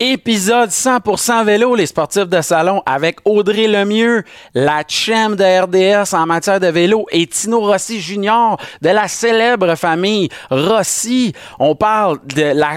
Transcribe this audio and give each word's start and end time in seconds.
Épisode 0.00 0.70
100% 0.70 1.44
vélo, 1.44 1.74
les 1.74 1.86
sportifs 1.86 2.28
de 2.28 2.40
salon, 2.40 2.80
avec 2.86 3.18
Audrey 3.24 3.66
Lemieux, 3.66 4.22
la 4.54 4.84
chambre 4.86 5.34
de 5.34 5.42
RDS 5.42 6.14
en 6.14 6.24
matière 6.24 6.60
de 6.60 6.68
vélo, 6.68 7.06
et 7.10 7.26
Tino 7.26 7.58
Rossi 7.58 8.00
Junior 8.00 8.60
de 8.80 8.90
la 8.90 9.08
célèbre 9.08 9.74
famille 9.74 10.28
Rossi. 10.50 11.32
On 11.58 11.74
parle 11.74 12.20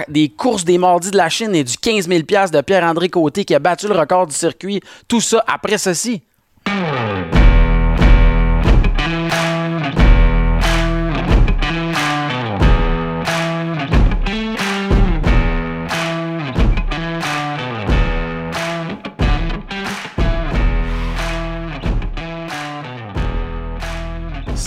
des 0.08 0.30
courses 0.30 0.64
des 0.64 0.78
mardis 0.78 1.12
de 1.12 1.16
la 1.16 1.28
Chine 1.28 1.54
et 1.54 1.62
du 1.62 1.78
15 1.78 2.08
000 2.08 2.22
de 2.22 2.60
Pierre-André 2.60 3.08
Côté 3.08 3.44
qui 3.44 3.54
a 3.54 3.60
battu 3.60 3.86
le 3.86 3.94
record 3.94 4.26
du 4.26 4.34
circuit. 4.34 4.80
Tout 5.06 5.20
ça 5.20 5.44
après 5.46 5.78
ceci. 5.78 6.22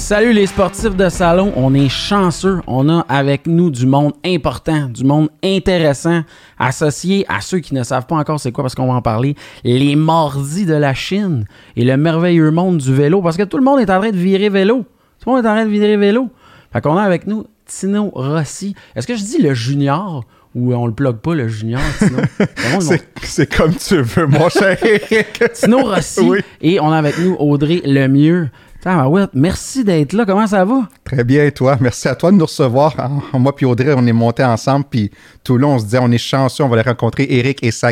Salut 0.05 0.33
les 0.33 0.45
sportifs 0.45 0.95
de 0.95 1.09
salon, 1.09 1.51
on 1.55 1.73
est 1.73 1.89
chanceux, 1.89 2.59
on 2.67 2.89
a 2.89 2.99
avec 3.09 3.47
nous 3.47 3.71
du 3.71 3.87
monde 3.87 4.13
important, 4.23 4.85
du 4.85 5.03
monde 5.03 5.29
intéressant, 5.43 6.21
associé 6.59 7.25
à 7.27 7.41
ceux 7.41 7.57
qui 7.57 7.73
ne 7.73 7.81
savent 7.81 8.05
pas 8.05 8.15
encore 8.15 8.39
c'est 8.39 8.51
quoi 8.51 8.63
parce 8.63 8.75
qu'on 8.75 8.85
va 8.85 8.93
en 8.93 9.01
parler, 9.01 9.35
les 9.63 9.95
mardis 9.95 10.67
de 10.67 10.75
la 10.75 10.93
Chine 10.93 11.45
et 11.75 11.83
le 11.83 11.97
merveilleux 11.97 12.51
monde 12.51 12.77
du 12.77 12.93
vélo 12.93 13.19
parce 13.23 13.35
que 13.35 13.41
tout 13.41 13.57
le 13.57 13.63
monde 13.63 13.79
est 13.79 13.89
en 13.89 13.99
train 13.99 14.11
de 14.11 14.15
virer 14.15 14.49
vélo. 14.49 14.85
Tout 15.21 15.29
le 15.31 15.37
monde 15.37 15.43
est 15.43 15.49
en 15.49 15.55
train 15.55 15.65
de 15.65 15.71
virer 15.71 15.97
vélo. 15.97 16.29
Fait 16.71 16.81
qu'on 16.81 16.97
a 16.97 17.01
avec 17.01 17.25
nous 17.25 17.47
Tino 17.65 18.11
Rossi. 18.13 18.75
Est-ce 18.95 19.07
que 19.07 19.15
je 19.15 19.23
dis 19.23 19.41
le 19.41 19.55
junior 19.55 20.23
ou 20.53 20.71
on 20.75 20.85
le 20.85 20.93
plug 20.93 21.15
pas, 21.15 21.33
le 21.33 21.47
junior, 21.47 21.81
Tino? 21.97 22.19
c'est 23.23 23.51
comme 23.51 23.73
tu 23.73 24.03
veux, 24.03 24.27
mon 24.27 24.49
cher. 24.49 24.77
Tino 25.55 25.79
Rossi. 25.79 26.29
Et 26.61 26.79
on 26.79 26.91
a 26.91 26.97
avec 26.99 27.17
nous 27.17 27.35
Audrey 27.39 27.81
Lemieux. 27.83 28.51
Merci 29.33 29.83
d'être 29.83 30.13
là. 30.13 30.25
Comment 30.25 30.45
ça 30.45 30.63
va? 30.63 30.87
Très 31.03 31.23
bien, 31.23 31.49
toi? 31.49 31.75
Merci 31.81 32.07
à 32.07 32.15
toi 32.15 32.31
de 32.31 32.37
nous 32.37 32.45
recevoir. 32.45 32.95
Moi 33.33 33.55
puis 33.55 33.65
Audrey, 33.65 33.93
on 33.97 34.05
est 34.05 34.13
montés 34.13 34.43
ensemble, 34.43 34.85
puis 34.89 35.11
tout 35.43 35.55
le 35.55 35.61
long, 35.61 35.73
on 35.73 35.79
se 35.79 35.85
disait, 35.85 35.99
on 36.01 36.11
est 36.11 36.17
chanceux, 36.17 36.63
on 36.63 36.67
va 36.67 36.77
aller 36.77 36.87
rencontrer 36.89 37.25
Eric 37.29 37.63
et 37.63 37.71
sa. 37.71 37.91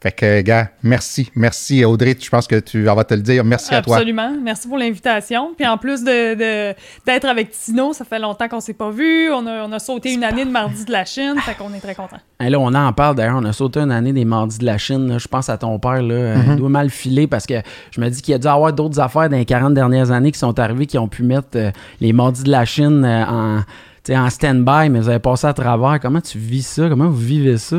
Fait 0.00 0.12
que, 0.12 0.42
gars, 0.42 0.68
merci. 0.84 1.28
Merci, 1.34 1.84
Audrey. 1.84 2.16
Je 2.20 2.30
pense 2.30 2.46
que 2.46 2.60
tu 2.60 2.84
vas 2.84 3.02
te 3.02 3.14
le 3.14 3.20
dire. 3.20 3.44
Merci 3.44 3.74
à 3.74 3.82
toi. 3.82 3.96
Absolument. 3.96 4.32
Merci 4.40 4.68
pour 4.68 4.78
l'invitation. 4.78 5.54
Puis 5.56 5.66
en 5.66 5.76
plus 5.76 6.04
d'être 6.04 6.38
de, 6.38 6.74
d'être 7.04 7.24
avec 7.24 7.50
Tino, 7.50 7.92
ça 7.92 8.04
fait 8.04 8.20
longtemps 8.20 8.46
qu'on 8.46 8.60
s'est 8.60 8.74
pas 8.74 8.90
vu. 8.90 9.28
On 9.32 9.44
a, 9.46 9.64
on 9.64 9.72
a 9.72 9.78
sauté 9.80 10.12
une 10.14 10.22
année 10.22 10.44
de 10.44 10.50
Mardi 10.50 10.84
de 10.84 10.92
la 10.92 11.04
Chine. 11.04 11.34
Fait 11.40 11.54
qu'on 11.54 11.74
est 11.74 11.80
très 11.80 11.96
contents. 11.96 12.18
Et 12.40 12.48
là, 12.48 12.60
on 12.60 12.72
en 12.74 12.92
parle 12.92 13.16
d'ailleurs. 13.16 13.38
On 13.38 13.44
a 13.44 13.52
sauté 13.52 13.80
une 13.80 13.90
année 13.90 14.12
des 14.12 14.24
Mardis 14.24 14.58
de 14.58 14.66
la 14.66 14.78
Chine. 14.78 15.18
Je 15.18 15.26
pense 15.26 15.48
à 15.48 15.58
ton 15.58 15.80
père. 15.80 16.00
Là. 16.00 16.34
Il 16.36 16.42
mm-hmm. 16.42 16.56
doit 16.56 16.68
mal 16.68 16.90
filer 16.90 17.26
parce 17.26 17.46
que 17.46 17.54
je 17.90 18.00
me 18.00 18.08
dis 18.08 18.22
qu'il 18.22 18.32
y 18.32 18.34
a 18.36 18.38
dû 18.38 18.46
avoir 18.46 18.72
d'autres 18.72 19.00
affaires 19.00 19.28
dans 19.28 19.36
les 19.36 19.44
40 19.44 19.74
dernières 19.74 20.12
années 20.12 20.30
qui 20.30 20.38
sont 20.38 20.56
arrivées 20.60 20.86
qui 20.86 20.98
ont 20.98 21.08
pu 21.08 21.24
mettre 21.24 21.48
euh, 21.56 21.72
les 22.00 22.12
Mardis 22.12 22.44
de 22.44 22.52
la 22.52 22.64
Chine 22.64 23.04
euh, 23.04 23.24
en, 23.26 23.62
en 24.10 24.30
stand-by, 24.30 24.90
mais 24.90 25.00
vous 25.00 25.08
avez 25.08 25.18
passé 25.18 25.48
à 25.48 25.52
travers. 25.52 25.98
Comment 26.00 26.20
tu 26.20 26.38
vis 26.38 26.64
ça? 26.64 26.88
Comment 26.88 27.08
vous 27.08 27.16
vivez 27.16 27.58
ça? 27.58 27.78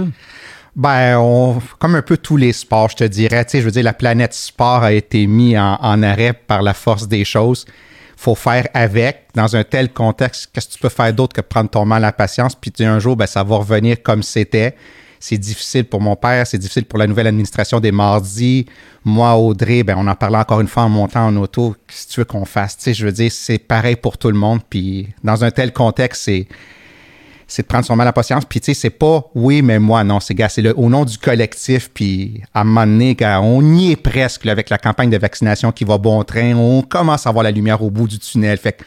Ben, 0.76 1.18
on, 1.18 1.60
comme 1.80 1.96
un 1.96 2.02
peu 2.02 2.18
tous 2.18 2.38
les 2.38 2.54
sports, 2.54 2.90
je 2.90 2.98
te 2.98 3.04
dirais. 3.04 3.44
Tu 3.46 3.52
sais, 3.52 3.60
je 3.60 3.66
veux 3.66 3.72
dire, 3.72 3.84
la 3.84 3.94
planète 3.94 4.34
sport 4.34 4.84
a 4.84 4.94
été 4.94 5.26
mise 5.28 5.58
en, 5.58 6.04
arrêt 6.04 6.34
par 6.34 6.62
la 6.62 6.74
force 6.74 7.08
des 7.08 7.26
choses. 7.26 7.66
faut 8.16 8.36
faire 8.36 8.68
avec. 8.74 9.28
Dans 9.36 9.56
un 9.56 9.64
tel 9.64 9.92
contexte, 9.92 10.50
qu'est-ce 10.54 10.68
que 10.68 10.74
tu 10.74 10.80
peux 10.80 10.90
faire 10.90 11.14
d'autre 11.14 11.34
que 11.34 11.42
prendre 11.42 11.70
ton 11.70 11.86
mal 11.86 12.04
à 12.04 12.08
la 12.08 12.12
patience? 12.14 12.56
Puis 12.56 12.72
un 12.80 13.00
jour, 13.00 13.16
ben, 13.16 13.28
ça 13.28 13.44
va 13.44 13.58
revenir 13.58 14.02
comme 14.04 14.24
c'était. 14.24 14.76
C'est 15.20 15.38
difficile 15.38 15.84
pour 15.84 16.00
mon 16.00 16.16
père, 16.16 16.48
c'est 16.48 16.58
difficile 16.58 16.86
pour 16.86 16.98
la 16.98 17.06
nouvelle 17.06 17.28
administration 17.28 17.82
des 17.82 17.92
mardis. 17.92 18.66
Moi, 19.04 19.36
Audrey, 19.36 19.84
ben, 19.84 19.96
on 19.98 20.08
en 20.08 20.16
parlait 20.16 20.38
encore 20.38 20.62
une 20.62 20.68
fois 20.68 20.84
en 20.84 20.90
montant 20.90 21.26
en 21.26 21.36
auto. 21.36 21.76
Qu'est-ce 21.88 22.08
que 22.08 22.14
tu 22.14 22.20
veux 22.22 22.26
qu'on 22.26 22.46
fasse? 22.46 22.78
Tu 22.78 22.84
sais, 22.84 22.94
je 22.94 23.06
veux 23.06 23.12
dire, 23.12 23.30
c'est 23.32 23.58
pareil 23.58 23.98
pour 23.98 24.18
tout 24.18 24.30
le 24.30 24.38
monde. 24.38 24.62
Puis 24.70 25.10
dans 25.24 25.44
un 25.44 25.52
tel 25.52 25.74
contexte, 25.74 26.24
c'est 26.24 26.48
c'est 27.50 27.64
de 27.64 27.68
prendre 27.68 27.84
son 27.84 27.96
mal 27.96 28.08
à 28.08 28.14
patience. 28.14 28.46
Puis, 28.46 28.62
tu 28.62 28.66
sais, 28.68 28.80
c'est 28.80 28.90
pas 28.92 29.26
oui, 29.34 29.62
mais 29.62 29.80
moi, 29.80 30.04
non. 30.04 30.20
C'est, 30.20 30.36
gars, 30.36 30.48
c'est 30.48 30.62
le, 30.62 30.74
au 30.78 30.88
nom 30.88 31.04
du 31.04 31.18
collectif. 31.18 31.90
Puis, 31.94 32.42
à 32.54 32.62
un 32.62 32.64
moment 32.64 32.86
donné, 32.86 33.16
gars, 33.16 33.42
on 33.42 33.76
y 33.76 33.92
est 33.92 33.96
presque 33.96 34.46
avec 34.46 34.70
la 34.70 34.78
campagne 34.78 35.10
de 35.10 35.18
vaccination 35.18 35.72
qui 35.72 35.84
va 35.84 35.98
bon 35.98 36.24
train. 36.24 36.56
On 36.56 36.84
commence 36.84 37.26
à 37.26 37.32
voir 37.32 37.44
la 37.44 37.52
lumière 37.52 37.82
au 37.82 37.90
bout 37.90 38.08
du 38.08 38.20
tunnel. 38.20 38.58
Fait 38.58 38.74
que 38.74 38.84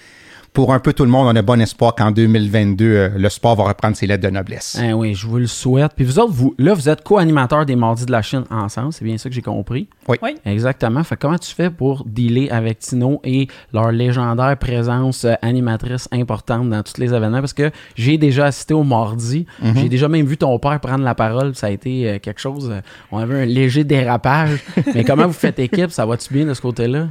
pour 0.52 0.74
un 0.74 0.80
peu 0.80 0.92
tout 0.92 1.04
le 1.04 1.10
monde, 1.10 1.28
on 1.28 1.36
a 1.36 1.40
bon 1.40 1.60
espoir 1.60 1.94
qu'en 1.94 2.10
2022, 2.10 2.84
euh, 2.84 3.08
le 3.16 3.28
sport 3.30 3.56
va 3.56 3.64
reprendre 3.64 3.96
ses 3.96 4.06
lettres 4.06 4.22
de 4.22 4.30
noblesse. 4.30 4.78
Eh 4.82 4.92
oui, 4.92 5.14
je 5.14 5.26
vous 5.26 5.38
le 5.38 5.46
souhaite. 5.46 5.92
Puis 5.96 6.04
vous 6.04 6.18
autres, 6.18 6.32
vous, 6.32 6.54
là, 6.58 6.74
vous 6.74 6.90
êtes 6.90 7.02
co-animateur 7.02 7.64
des 7.64 7.74
Mardis 7.74 8.04
de 8.04 8.12
la 8.12 8.20
Chine 8.20 8.44
ensemble, 8.50 8.92
c'est 8.92 9.04
bien 9.04 9.16
ça 9.16 9.30
que 9.30 9.34
j'ai 9.34 9.42
compris. 9.42 9.88
Oui. 10.08 10.18
Exactement. 10.44 11.02
Fait 11.04 11.16
comment 11.16 11.38
tu 11.38 11.54
fais 11.54 11.70
pour 11.70 12.04
dealer 12.06 12.50
avec 12.50 12.80
Tino 12.80 13.20
et 13.24 13.48
leur 13.72 13.92
légendaire 13.92 14.56
présence 14.58 15.24
euh, 15.24 15.34
animatrice 15.41 16.06
importante 16.12 16.68
dans 16.68 16.82
tous 16.82 17.00
les 17.00 17.14
événements? 17.14 17.41
Parce 17.41 17.54
que 17.54 17.70
j'ai 17.96 18.18
déjà 18.18 18.46
assisté 18.46 18.74
au 18.74 18.82
Mardi. 18.84 19.46
Mhm. 19.62 19.76
J'ai 19.76 19.88
déjà 19.88 20.08
même 20.08 20.26
vu 20.26 20.36
ton 20.36 20.58
père 20.58 20.78
prendre 20.80 21.04
la 21.04 21.14
parole. 21.14 21.54
Ça 21.54 21.68
a 21.68 21.70
été 21.70 22.10
euh, 22.10 22.18
quelque 22.18 22.41
chose. 22.41 22.70
on 23.10 23.18
avait 23.18 23.42
un 23.42 23.46
léger 23.46 23.84
dérapage. 23.84 24.62
Mais 24.94 25.04
comment 25.04 25.26
vous 25.26 25.32
faites 25.32 25.58
équipe? 25.58 25.92
Ça 25.92 26.04
va-tu 26.04 26.32
bien 26.32 26.44
de 26.44 26.52
ce 26.52 26.60
côté-là? 26.60 27.08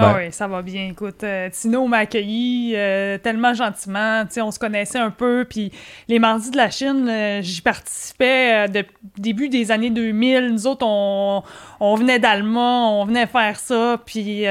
Ah 0.00 0.12
ben, 0.12 0.18
oui, 0.18 0.32
ça 0.32 0.46
va 0.46 0.62
bien. 0.62 0.88
Écoute, 0.90 1.24
euh, 1.24 1.50
Tino 1.50 1.86
m'a 1.88 1.98
accueilli 1.98 2.74
euh, 2.76 3.18
tellement 3.18 3.52
gentiment. 3.52 4.24
sais, 4.28 4.40
on 4.40 4.52
se 4.52 4.58
connaissait 4.58 4.98
un 4.98 5.10
peu. 5.10 5.44
Puis 5.48 5.72
les 6.06 6.20
mardis 6.20 6.50
de 6.52 6.56
la 6.56 6.70
Chine, 6.70 7.08
euh, 7.08 7.42
j'y 7.42 7.60
participais 7.60 8.68
de 8.68 8.84
début 9.16 9.48
des 9.48 9.72
années 9.72 9.90
2000. 9.90 10.50
Nous 10.52 10.66
autres, 10.68 10.86
on, 10.86 11.42
on 11.80 11.94
venait 11.96 12.20
d'Allemagne, 12.20 12.92
on 12.92 13.04
venait 13.06 13.26
faire 13.26 13.58
ça. 13.58 14.00
Puis 14.06 14.44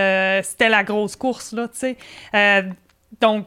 c'était 0.44 0.70
la 0.70 0.84
grosse 0.84 1.16
course, 1.16 1.54
là, 1.54 1.70
tu 1.70 1.96
sais. 2.34 2.66
donc, 3.22 3.46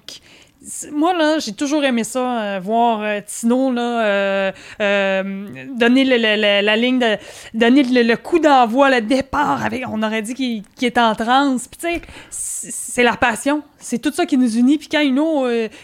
moi, 0.93 1.15
là, 1.15 1.39
j'ai 1.39 1.53
toujours 1.53 1.83
aimé 1.85 2.05
ça, 2.05 2.43
euh, 2.43 2.61
voir 2.61 3.01
euh, 3.01 3.21
Tino 3.27 3.73
là, 3.73 4.53
euh, 4.81 5.67
donner 5.75 6.05
la 6.05 6.77
ligne, 6.77 6.99
de, 6.99 7.17
donner 7.55 7.83
le, 7.83 8.17
coup 8.17 8.39
d'envoi, 8.39 8.91
le 8.91 9.01
départ. 9.01 9.65
Avec, 9.65 9.85
on 9.89 10.03
aurait 10.03 10.23
dit 10.23 10.35
qu'il 10.35 10.65
est 10.83 10.99
en 10.99 11.15
transe. 11.15 11.67
Puis, 11.67 11.81
tu 11.81 12.03
sais, 12.31 12.71
c'est 12.71 13.03
la 13.03 13.17
passion. 13.17 13.63
C'est 13.79 13.99
tout 13.99 14.13
ça 14.13 14.27
qui 14.27 14.37
nous 14.37 14.57
unit. 14.57 14.77
Puis, 14.77 14.89
quand 14.89 15.01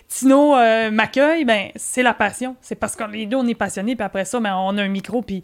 Tino 0.09 0.57
m'accueille, 0.91 1.45
ben, 1.45 1.71
c'est 1.75 2.03
la 2.03 2.13
passion. 2.13 2.57
C'est 2.61 2.75
parce 2.75 2.95
que 2.95 3.05
les 3.05 3.27
deux, 3.27 3.39
on 3.39 3.47
est 3.47 3.55
passionnés. 3.55 3.97
Puis 3.97 4.05
après 4.05 4.27
ça, 4.27 4.39
ben, 4.41 4.55
on 4.57 4.77
a 4.77 4.83
un 4.83 4.89
micro. 4.89 5.23
Puis, 5.23 5.43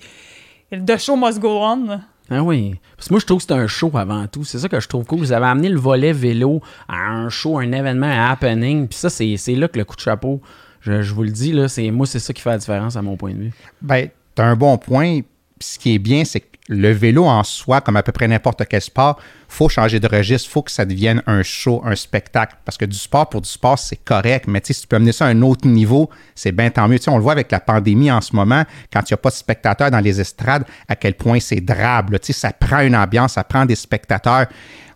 the 0.71 0.99
show 0.99 1.17
must 1.17 1.39
go 1.39 1.59
on. 1.63 2.01
Ah 2.33 2.43
oui. 2.43 2.77
Parce 2.97 3.09
que 3.09 3.15
moi, 3.15 3.21
je 3.21 3.27
trouve 3.27 3.39
que 3.39 3.45
c'est 3.47 3.53
un 3.53 3.67
show 3.67 3.91
avant 3.95 4.27
tout. 4.27 4.45
C'est 4.45 4.59
ça 4.59 4.69
que 4.69 4.81
je 4.81 4.89
trouve 4.89 5.05
cool. 5.05 5.19
Vous 5.19 5.33
avez 5.33 5.47
amené 5.47 5.69
le 5.69 5.79
volet 5.79 6.13
vélo 6.13 6.61
à 6.89 7.11
un 7.11 7.29
show, 7.29 7.59
un 7.59 7.71
événement, 7.73 8.07
un 8.07 8.31
happening. 8.31 8.89
Puis 8.89 8.99
ça, 8.99 9.11
c'est 9.11 9.37
là 9.55 9.69
que 9.69 9.79
le 9.79 9.85
coup 9.85 9.97
de 9.97 10.01
chapeau, 10.01 10.41
je, 10.81 11.13
vous 11.13 11.23
le 11.23 11.31
dis, 11.31 11.53
là, 11.53 11.67
moi, 11.93 12.07
c'est 12.07 12.19
ça 12.19 12.33
qui 12.33 12.41
fait 12.41 12.51
la 12.51 12.59
différence 12.59 12.97
à 12.97 13.03
mon 13.03 13.17
point 13.17 13.33
de 13.33 13.39
vue. 13.39 13.53
Ben, 13.83 14.09
t'as 14.35 14.45
un 14.45 14.57
bon 14.57 14.79
point. 14.79 15.21
ce 15.61 15.79
qui 15.79 15.95
est 15.95 15.99
bien, 15.99 16.25
c'est 16.25 16.41
que 16.41 16.52
le 16.73 16.91
vélo 16.91 17.25
en 17.25 17.45
soi, 17.45 17.81
comme 17.81 17.97
à 17.97 18.03
peu 18.03 18.13
près 18.13 18.27
n'importe 18.27 18.65
quel 18.69 18.81
sport, 18.81 19.21
faut 19.49 19.69
changer 19.69 20.01
de 20.01 20.09
registre, 20.09 20.49
faut 20.51 20.63
que 20.63 20.71
ça 20.71 20.85
devienne 20.85 21.23
un 21.27 21.43
show, 21.43 21.83
un 21.85 21.95
spectacle. 21.95 22.57
Parce 22.65 22.79
que 22.79 22.85
du 22.85 22.97
sport 22.97 23.29
pour 23.29 23.43
du 23.43 23.49
sport, 23.49 23.79
c'est 23.79 24.03
correct, 24.03 24.47
mais 24.49 24.61
si 24.65 24.75
tu 24.75 24.87
peux 24.87 24.97
amener 24.97 25.13
ça 25.13 25.27
à 25.27 25.29
un 25.29 25.43
autre 25.43 25.69
niveau, 25.69 26.09
c'est 26.35 26.53
bien 26.53 26.71
tant 26.71 26.89
mieux. 26.89 26.99
on 27.07 27.17
le 27.17 27.23
voit 27.23 27.33
avec 27.33 27.53
la 27.53 27.61
pandémie 27.61 28.11
en 28.11 28.21
ce 28.21 28.35
moment, 28.35 28.65
quand 28.93 29.01
il 29.01 29.13
n'y 29.13 29.15
a 29.15 29.19
pas 29.19 29.31
de 29.31 29.35
spectateurs 29.35 29.91
dans 29.91 30.01
les 30.01 30.21
estrades, 30.21 30.65
à 30.89 30.97
quel 30.97 31.15
point 31.15 31.39
c'est 31.41 31.61
drable. 31.61 32.19
ça 32.23 32.53
prend 32.53 32.81
une 32.81 32.97
ambiance, 32.97 33.35
ça 33.35 33.45
prend 33.45 33.67
des 33.67 33.77
spectateurs. 33.77 34.47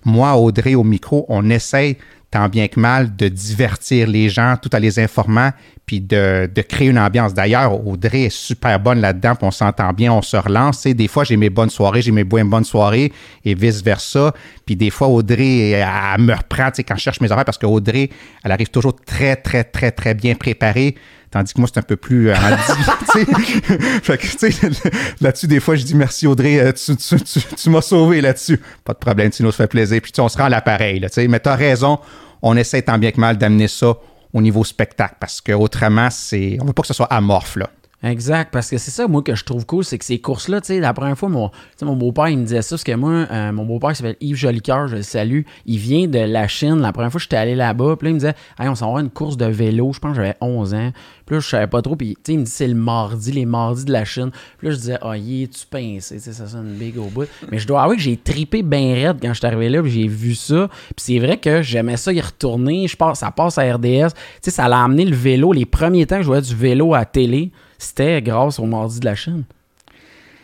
Moi, 0.04 0.34
Audrey, 0.36 0.74
au 0.74 0.84
micro, 0.84 1.26
on 1.28 1.50
essaie 1.50 1.98
tant 2.30 2.48
bien 2.48 2.68
que 2.68 2.78
mal 2.80 3.14
de 3.14 3.28
divertir 3.28 4.08
les 4.08 4.28
gens 4.28 4.56
tout 4.60 4.74
en 4.74 4.78
les 4.78 4.98
informant 4.98 5.52
puis 5.86 6.00
de, 6.00 6.50
créer 6.68 6.88
une 6.88 6.98
ambiance. 6.98 7.32
D'ailleurs, 7.32 7.86
Audrey 7.86 8.22
est 8.22 8.36
super 8.36 8.80
bonne 8.80 9.00
là-dedans, 9.00 9.36
puis 9.36 9.46
on 9.46 9.52
s'entend 9.52 9.92
bien, 9.92 10.12
on 10.12 10.20
se 10.20 10.36
relance. 10.36 10.82
des 10.82 11.06
fois, 11.06 11.22
j'ai 11.22 11.36
mes 11.36 11.48
bonnes 11.48 11.70
soirées, 11.70 12.02
j'ai 12.02 12.10
mes 12.10 12.24
bonnes 12.24 12.64
soirées, 12.64 13.12
et 13.44 13.54
vice-versa. 13.54 14.34
Puis 14.66 14.74
des 14.74 14.90
fois, 14.90 15.06
Audrey, 15.06 15.70
elle, 15.70 16.20
me 16.20 16.34
reprend 16.34 16.70
quand 16.76 16.96
je 16.96 17.00
cherche 17.00 17.20
mes 17.20 17.30
affaires, 17.30 17.44
parce 17.44 17.58
qu'Audrey, 17.58 18.10
elle 18.42 18.50
arrive 18.50 18.68
toujours 18.68 18.96
très, 18.96 19.36
très, 19.36 19.62
très, 19.62 19.92
très 19.92 20.14
bien 20.14 20.34
préparée. 20.34 20.96
Tandis 21.30 21.52
que 21.52 21.60
moi, 21.60 21.68
c'est 21.72 21.80
un 21.80 21.82
peu 21.82 21.96
plus 21.96 22.30
euh, 22.30 22.34
fait 24.02 24.16
que, 24.16 25.24
là-dessus, 25.24 25.46
des 25.46 25.60
fois, 25.60 25.74
je 25.74 25.84
dis 25.84 25.94
merci 25.94 26.26
Audrey, 26.26 26.60
euh, 26.60 26.72
tu, 26.72 27.70
m'as 27.70 27.80
sauvé 27.80 28.20
là-dessus. 28.20 28.60
Pas 28.84 28.92
de 28.92 28.98
problème, 28.98 29.30
tu 29.30 29.42
nous 29.42 29.52
fais 29.52 29.66
plaisir. 29.66 30.00
Puis 30.00 30.12
on 30.18 30.28
se 30.28 30.38
rend 30.38 30.44
à 30.44 30.48
l'appareil, 30.48 31.00
mais 31.28 31.40
tu 31.40 31.48
as 31.48 31.56
raison, 31.56 31.98
on 32.42 32.56
essaie 32.56 32.82
tant 32.82 32.98
bien 32.98 33.10
que 33.10 33.20
mal 33.20 33.36
d'amener 33.38 33.68
ça 33.68 33.94
au 34.32 34.40
niveau 34.40 34.64
spectacle 34.64 35.16
parce 35.18 35.40
qu'autrement, 35.40 36.08
c'est, 36.10 36.58
on 36.60 36.64
veut 36.64 36.72
pas 36.72 36.82
que 36.82 36.88
ce 36.88 36.94
soit 36.94 37.06
amorphe. 37.06 37.56
Là. 37.56 37.70
Exact, 38.02 38.50
parce 38.52 38.68
que 38.68 38.76
c'est 38.76 38.90
ça, 38.90 39.08
moi, 39.08 39.22
que 39.22 39.34
je 39.34 39.42
trouve 39.42 39.64
cool, 39.64 39.82
c'est 39.82 39.96
que 39.96 40.04
ces 40.04 40.18
courses-là, 40.18 40.60
tu 40.60 40.66
sais, 40.66 40.80
la 40.80 40.92
première 40.92 41.16
fois, 41.16 41.30
mon, 41.30 41.50
tu 41.78 41.84
mon 41.86 41.96
beau-père, 41.96 42.28
il 42.28 42.38
me 42.38 42.44
disait 42.44 42.60
ça, 42.60 42.74
parce 42.74 42.84
que 42.84 42.92
moi, 42.92 43.26
euh, 43.30 43.52
mon 43.52 43.64
beau-père 43.64 43.90
qui 43.90 43.96
s'appelle 43.96 44.16
Yves 44.20 44.36
Jolicoeur, 44.36 44.88
je 44.88 44.96
le 44.96 45.02
salue, 45.02 45.42
il 45.64 45.78
vient 45.78 46.06
de 46.06 46.18
la 46.18 46.46
Chine. 46.46 46.78
La 46.80 46.92
première 46.92 47.10
fois, 47.10 47.20
j'étais 47.20 47.36
allé 47.36 47.54
là-bas, 47.54 47.96
puis 47.96 48.06
là, 48.06 48.10
il 48.10 48.14
me 48.14 48.18
disait, 48.18 48.34
hey, 48.60 48.68
on 48.68 48.74
s'en 48.74 48.92
va 48.92 48.98
à 48.98 49.02
une 49.02 49.10
course 49.10 49.38
de 49.38 49.46
vélo, 49.46 49.92
je 49.94 49.98
pense 49.98 50.10
que 50.10 50.16
j'avais 50.16 50.36
11 50.42 50.74
ans. 50.74 50.92
Puis 51.24 51.36
là, 51.36 51.40
je 51.40 51.48
savais 51.48 51.66
pas 51.68 51.80
trop, 51.80 51.96
puis 51.96 52.16
tu 52.16 52.20
sais, 52.24 52.32
il 52.34 52.40
me 52.40 52.44
dit, 52.44 52.50
c'est 52.50 52.68
le 52.68 52.74
mardi, 52.74 53.32
les 53.32 53.46
mardis 53.46 53.86
de 53.86 53.92
la 53.92 54.04
Chine. 54.04 54.30
Puis 54.58 54.68
là, 54.68 54.74
je 54.74 54.78
disais, 54.78 54.98
ah, 55.00 55.16
y 55.16 55.44
est-tu 55.44 55.66
pincé, 55.66 56.16
tu 56.16 56.20
sais, 56.20 56.32
ça 56.34 56.46
sonne 56.46 56.74
big 56.74 56.98
au 56.98 57.06
bout. 57.06 57.26
Mais 57.50 57.58
je 57.58 57.66
dois 57.66 57.82
avouer 57.82 57.96
que 57.96 58.02
j'ai 58.02 58.18
tripé 58.18 58.62
bien 58.62 58.94
raide 58.94 59.16
quand 59.22 59.32
je 59.32 59.38
suis 59.38 59.46
arrivé 59.46 59.70
là, 59.70 59.80
puis 59.82 59.90
j'ai 59.90 60.06
vu 60.06 60.34
ça. 60.34 60.68
Puis 60.68 60.96
c'est 60.98 61.18
vrai 61.18 61.38
que 61.38 61.62
j'aimais 61.62 61.96
ça 61.96 62.12
y 62.12 62.20
retourner, 62.20 62.86
je 62.88 62.96
pense, 62.96 63.20
ça 63.20 63.30
passe 63.30 63.56
à 63.56 63.62
RDS. 63.62 64.12
Tu 64.12 64.20
sais, 64.42 64.50
ça 64.50 64.68
l'a 64.68 64.82
amené 64.82 65.06
le 65.06 65.16
vélo. 65.16 65.54
Les 65.54 65.64
premiers 65.64 66.04
temps 66.04 66.16
que 66.16 66.22
je 66.22 66.26
voyais 66.26 66.42
du 66.42 66.54
vélo 66.54 66.94
à 66.94 67.06
télé, 67.06 67.50
c'était 67.78 68.22
grâce 68.22 68.58
au 68.58 68.64
mardi 68.64 69.00
de 69.00 69.04
la 69.04 69.14
Chine. 69.14 69.44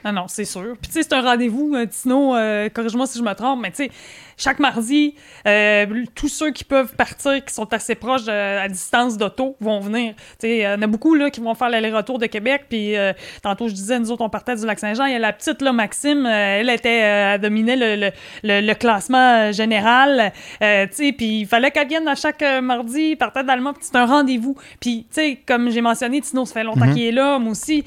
Ah 0.04 0.10
non, 0.10 0.26
c'est 0.26 0.44
sûr. 0.44 0.76
Puis 0.80 0.88
tu 0.88 0.94
sais, 0.94 1.02
c'est 1.04 1.12
un 1.12 1.22
rendez-vous, 1.22 1.76
Tino, 1.86 2.34
euh, 2.34 2.68
corrige-moi 2.68 3.06
si 3.06 3.18
je 3.18 3.22
me 3.22 3.32
trompe, 3.34 3.60
mais 3.62 3.70
tu 3.70 3.84
sais, 3.84 3.90
chaque 4.36 4.58
mardi, 4.58 5.14
euh, 5.46 6.04
tous 6.14 6.28
ceux 6.28 6.50
qui 6.50 6.64
peuvent 6.64 6.94
partir, 6.96 7.44
qui 7.44 7.52
sont 7.52 7.72
assez 7.72 7.94
proches 7.94 8.28
à 8.28 8.68
distance 8.68 9.16
d'auto, 9.16 9.56
vont 9.60 9.80
venir. 9.80 10.14
Il 10.42 10.56
y 10.56 10.66
en 10.66 10.80
a 10.80 10.86
beaucoup 10.86 11.14
là, 11.14 11.30
qui 11.30 11.40
vont 11.40 11.54
faire 11.54 11.68
l'aller-retour 11.68 12.18
de 12.18 12.26
Québec. 12.26 12.66
Puis 12.68 12.94
tantôt, 13.42 13.68
je 13.68 13.74
disais, 13.74 13.98
nous 13.98 14.10
autres, 14.10 14.22
on 14.22 14.30
partait 14.30 14.56
du 14.56 14.66
Lac-Saint-Jean. 14.66 15.06
Il 15.06 15.12
y 15.12 15.16
a 15.16 15.18
la 15.18 15.32
petite, 15.32 15.62
là, 15.62 15.72
Maxime, 15.72 16.26
elle 16.26 16.70
était, 16.70 16.98
elle 16.98 17.40
dominait 17.40 17.76
le, 17.76 18.10
le, 18.42 18.60
le, 18.60 18.74
classement 18.74 19.52
général. 19.52 20.32
puis 20.60 21.14
il 21.20 21.46
fallait 21.46 21.70
qu'elle 21.70 21.88
vienne 21.88 22.08
à 22.08 22.14
chaque 22.14 22.42
mardi, 22.62 23.16
partait 23.16 23.44
d'Allemagne. 23.44 23.74
c'est 23.80 23.96
un 23.96 24.06
rendez-vous. 24.06 24.56
Puis, 24.80 25.06
tu 25.08 25.14
sais, 25.14 25.38
comme 25.46 25.70
j'ai 25.70 25.80
mentionné, 25.80 26.20
Tino, 26.20 26.44
ça 26.44 26.54
fait 26.54 26.64
longtemps 26.64 26.86
mm-hmm. 26.86 26.94
qu'il 26.94 27.04
est 27.04 27.12
là, 27.12 27.38
moi 27.38 27.52
aussi. 27.52 27.84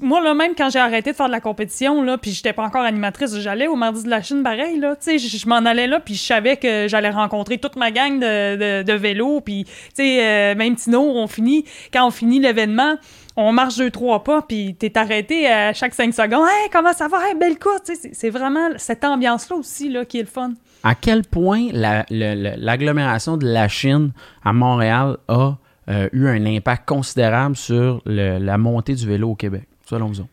moi, 0.00 0.20
là, 0.20 0.34
même 0.34 0.54
quand 0.56 0.70
j'ai 0.70 0.78
arrêté 0.78 1.12
de 1.12 1.16
faire 1.16 1.26
de 1.26 1.32
la 1.32 1.40
compétition, 1.40 2.02
là, 2.02 2.18
puis 2.18 2.30
j'étais 2.32 2.52
pas 2.52 2.62
encore 2.62 2.82
animatrice, 2.82 3.38
j'allais 3.38 3.66
au 3.66 3.76
mardi 3.76 4.02
de 4.02 4.10
la 4.10 4.22
Chine 4.22 4.42
pareil, 4.42 4.78
là, 4.78 4.85
tu 4.94 5.18
sais, 5.18 5.18
je, 5.18 5.48
m'en 5.48 5.56
allais 5.56 5.86
là, 5.86 6.00
puis 6.00 6.14
je 6.14 6.22
savais 6.22 6.56
que 6.56 6.86
j'allais 6.88 7.10
rencontrer 7.10 7.58
toute 7.58 7.76
ma 7.76 7.90
gang 7.90 8.18
de, 8.18 8.82
de, 8.82 8.92
vélo, 8.92 9.40
puis, 9.40 9.64
tu 9.64 9.72
sais, 9.94 10.24
euh, 10.24 10.54
même 10.54 10.76
Tino, 10.76 11.00
on 11.00 11.26
finit, 11.26 11.64
quand 11.92 12.06
on 12.06 12.10
finit 12.10 12.40
l'événement, 12.40 12.96
on 13.36 13.52
marche 13.52 13.76
deux, 13.76 13.90
trois 13.90 14.24
pas, 14.24 14.42
puis 14.42 14.74
t'es 14.74 14.96
arrêté 14.96 15.46
à 15.46 15.72
chaque 15.72 15.94
cinq 15.94 16.14
secondes. 16.14 16.46
Hey, 16.48 16.70
comment 16.72 16.92
ça 16.92 17.08
va? 17.08 17.28
Hey, 17.28 17.34
belle 17.34 17.58
course! 17.58 17.90
C'est 18.12 18.30
vraiment 18.30 18.68
cette 18.76 19.04
ambiance-là 19.04 19.56
aussi 19.56 19.88
là, 19.90 20.04
qui 20.04 20.18
est 20.18 20.22
le 20.22 20.28
fun. 20.28 20.52
À 20.82 20.94
quel 20.94 21.22
point 21.22 21.68
l'agglomération 21.72 23.36
de 23.36 23.46
la 23.46 23.68
Chine 23.68 24.12
à 24.44 24.52
Montréal 24.52 25.16
a 25.28 25.56
euh, 25.88 26.08
eu 26.12 26.28
un 26.28 26.46
impact 26.46 26.88
considérable 26.88 27.56
sur 27.56 28.02
la 28.06 28.58
montée 28.58 28.94
du 28.94 29.06
vélo 29.06 29.30
au 29.30 29.34
Québec, 29.34 29.64
selon 29.88 30.06
vous? 30.06 30.26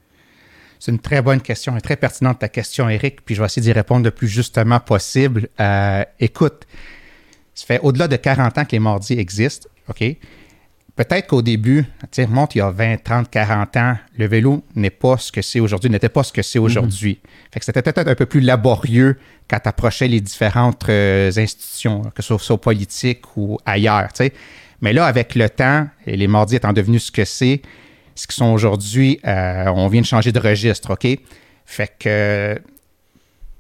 C'est 0.84 0.92
une 0.92 1.00
très 1.00 1.22
bonne 1.22 1.40
question 1.40 1.78
et 1.78 1.80
très 1.80 1.96
pertinente 1.96 2.40
ta 2.40 2.50
question, 2.50 2.90
Eric, 2.90 3.24
puis 3.24 3.36
je 3.36 3.40
vais 3.40 3.46
essayer 3.46 3.62
d'y 3.62 3.72
répondre 3.72 4.04
le 4.04 4.12
plus 4.12 4.28
justement 4.28 4.82
possible. 4.82 5.48
Euh, 5.62 6.04
écoute, 6.20 6.68
ça 7.56 7.66
fait 7.66 7.80
au-delà 7.84 8.10
de 8.10 8.18
40 8.18 8.58
ans 8.58 8.66
que 8.66 8.74
les 8.74 8.80
mardis 8.80 9.14
existent, 9.14 9.70
OK? 9.88 10.04
Peut-être 10.98 11.28
qu'au 11.28 11.42
début, 11.42 11.86
tu 12.12 12.28
monte 12.28 12.56
il 12.56 12.58
y 12.58 12.62
a 12.62 12.70
20, 12.70 13.02
30, 13.02 13.30
40 13.30 13.78
ans, 13.78 13.98
le 14.18 14.28
vélo 14.28 14.62
n'est 14.76 14.90
pas 14.90 15.16
ce 15.18 15.32
que 15.32 15.42
c'est 15.42 15.62
aujourd'hui, 15.62 15.90
n'était 15.90 16.10
pas 16.10 16.22
ce 16.22 16.34
que 16.34 16.42
c'est 16.42 16.60
aujourd'hui. 16.60 17.18
Mhm. 17.24 17.30
Fait 17.54 17.60
que 17.62 17.66
c'était 17.66 17.82
peut-être 17.82 18.10
un 18.10 18.16
peu 18.16 18.26
plus 18.26 18.42
laborieux 18.42 19.18
quand 19.50 19.62
tu 19.62 19.70
approchais 19.70 20.10
les 20.10 20.20
différentes 20.20 20.90
euh, 20.90 21.32
institutions, 21.38 22.02
que 22.14 22.22
ce 22.22 22.38
soit 22.38 22.60
politiques 22.60 23.38
ou 23.38 23.58
ailleurs, 23.66 24.12
tu 24.12 24.26
sais. 24.26 24.34
Mais 24.82 24.92
là, 24.92 25.06
avec 25.06 25.36
le 25.36 25.50
temps, 25.50 25.88
et 26.06 26.18
les 26.18 26.28
mardis 26.28 26.58
étant 26.58 26.74
devenus 26.74 27.06
ce 27.06 27.12
que 27.14 27.24
c'est, 27.24 27.62
ce 28.16 28.28
qui 28.28 28.36
sont 28.36 28.52
aujourd'hui, 28.52 29.20
euh, 29.26 29.66
on 29.76 29.88
vient 29.88 30.02
de 30.02 30.06
changer 30.06 30.32
de 30.32 30.40
registre, 30.40 30.92
OK? 30.92 31.08
Fait 31.66 31.92
que 32.00 32.62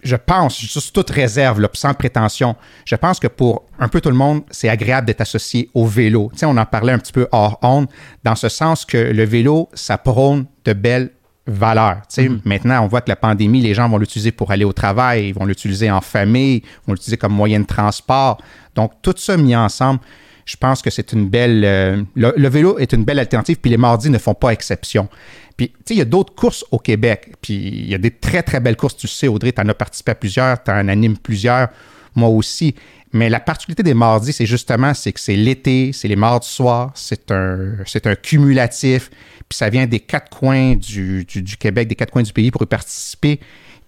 je 0.03 0.15
pense, 0.15 0.59
juste 0.59 0.93
toute 0.93 1.09
réserve, 1.09 1.65
sans 1.73 1.93
prétention, 1.93 2.55
je 2.85 2.95
pense 2.95 3.19
que 3.19 3.27
pour 3.27 3.63
un 3.79 3.87
peu 3.87 4.01
tout 4.01 4.09
le 4.09 4.15
monde, 4.15 4.43
c'est 4.51 4.69
agréable 4.69 5.07
d'être 5.07 5.21
associé 5.21 5.69
au 5.73 5.85
vélo. 5.85 6.29
Tu 6.33 6.39
sais, 6.39 6.45
on 6.45 6.57
en 6.57 6.65
parlait 6.65 6.93
un 6.93 6.99
petit 6.99 7.13
peu 7.13 7.27
hors 7.31 7.57
honte, 7.61 7.89
dans 8.23 8.35
ce 8.35 8.49
sens 8.49 8.85
que 8.85 8.97
le 8.97 9.23
vélo, 9.23 9.69
ça 9.73 9.97
prône 9.97 10.45
de 10.65 10.73
belles 10.73 11.11
valeurs. 11.47 12.01
Tu 12.09 12.15
sais, 12.15 12.27
mm-hmm. 12.27 12.41
Maintenant, 12.45 12.83
on 12.83 12.87
voit 12.87 13.01
que 13.01 13.09
la 13.09 13.15
pandémie, 13.15 13.61
les 13.61 13.73
gens 13.73 13.87
vont 13.89 13.97
l'utiliser 13.97 14.31
pour 14.31 14.51
aller 14.51 14.65
au 14.65 14.73
travail, 14.73 15.29
ils 15.29 15.33
vont 15.33 15.45
l'utiliser 15.45 15.89
en 15.89 16.01
famille, 16.01 16.57
ils 16.57 16.87
vont 16.87 16.93
l'utiliser 16.93 17.17
comme 17.17 17.33
moyen 17.33 17.61
de 17.61 17.65
transport. 17.65 18.41
Donc, 18.75 18.91
tout 19.01 19.15
ça 19.17 19.37
mis 19.37 19.55
ensemble, 19.55 19.99
je 20.45 20.57
pense 20.57 20.81
que 20.81 20.89
c'est 20.89 21.13
une 21.13 21.29
belle. 21.29 21.63
Euh, 21.65 22.03
le, 22.15 22.49
vélo 22.49 22.77
est 22.79 22.93
une 22.93 23.03
belle 23.03 23.19
alternative, 23.19 23.57
puis 23.61 23.71
les 23.71 23.77
mardis 23.77 24.09
ne 24.09 24.17
font 24.17 24.33
pas 24.33 24.51
exception. 24.51 25.07
Puis, 25.55 25.69
tu 25.69 25.75
sais, 25.85 25.93
il 25.93 25.97
y 25.97 26.01
a 26.01 26.05
d'autres 26.05 26.33
courses 26.33 26.65
au 26.71 26.79
Québec, 26.79 27.33
puis 27.41 27.53
il 27.53 27.89
y 27.89 27.95
a 27.95 27.97
des 27.97 28.11
très, 28.11 28.43
très 28.43 28.59
belles 28.59 28.75
courses. 28.75 28.97
Tu 28.97 29.07
sais, 29.07 29.27
Audrey, 29.27 29.51
tu 29.51 29.61
en 29.61 29.69
as 29.69 29.73
participé 29.73 30.11
à 30.11 30.15
plusieurs, 30.15 30.63
tu 30.63 30.71
en 30.71 30.87
animes 30.87 31.17
plusieurs, 31.17 31.69
moi 32.15 32.29
aussi. 32.29 32.75
Mais 33.13 33.29
la 33.29 33.39
particularité 33.39 33.83
des 33.83 33.93
mardis, 33.93 34.33
c'est 34.33 34.47
justement 34.47 34.95
c'est 34.95 35.11
que 35.11 35.19
c'est 35.19 35.35
l'été, 35.35 35.91
c'est 35.93 36.07
les 36.07 36.15
mardis 36.15 36.47
soirs, 36.47 36.91
c'est 36.95 37.31
un, 37.31 37.75
c'est 37.85 38.07
un 38.07 38.15
cumulatif, 38.15 39.11
puis 39.47 39.55
ça 39.55 39.69
vient 39.69 39.85
des 39.85 39.99
quatre 39.99 40.35
coins 40.35 40.75
du, 40.75 41.23
du, 41.23 41.57
Québec, 41.57 41.87
des 41.87 41.95
quatre 41.95 42.09
coins 42.09 42.23
du 42.23 42.33
pays 42.33 42.49
pour 42.49 42.63
y 42.63 42.65
participer. 42.65 43.39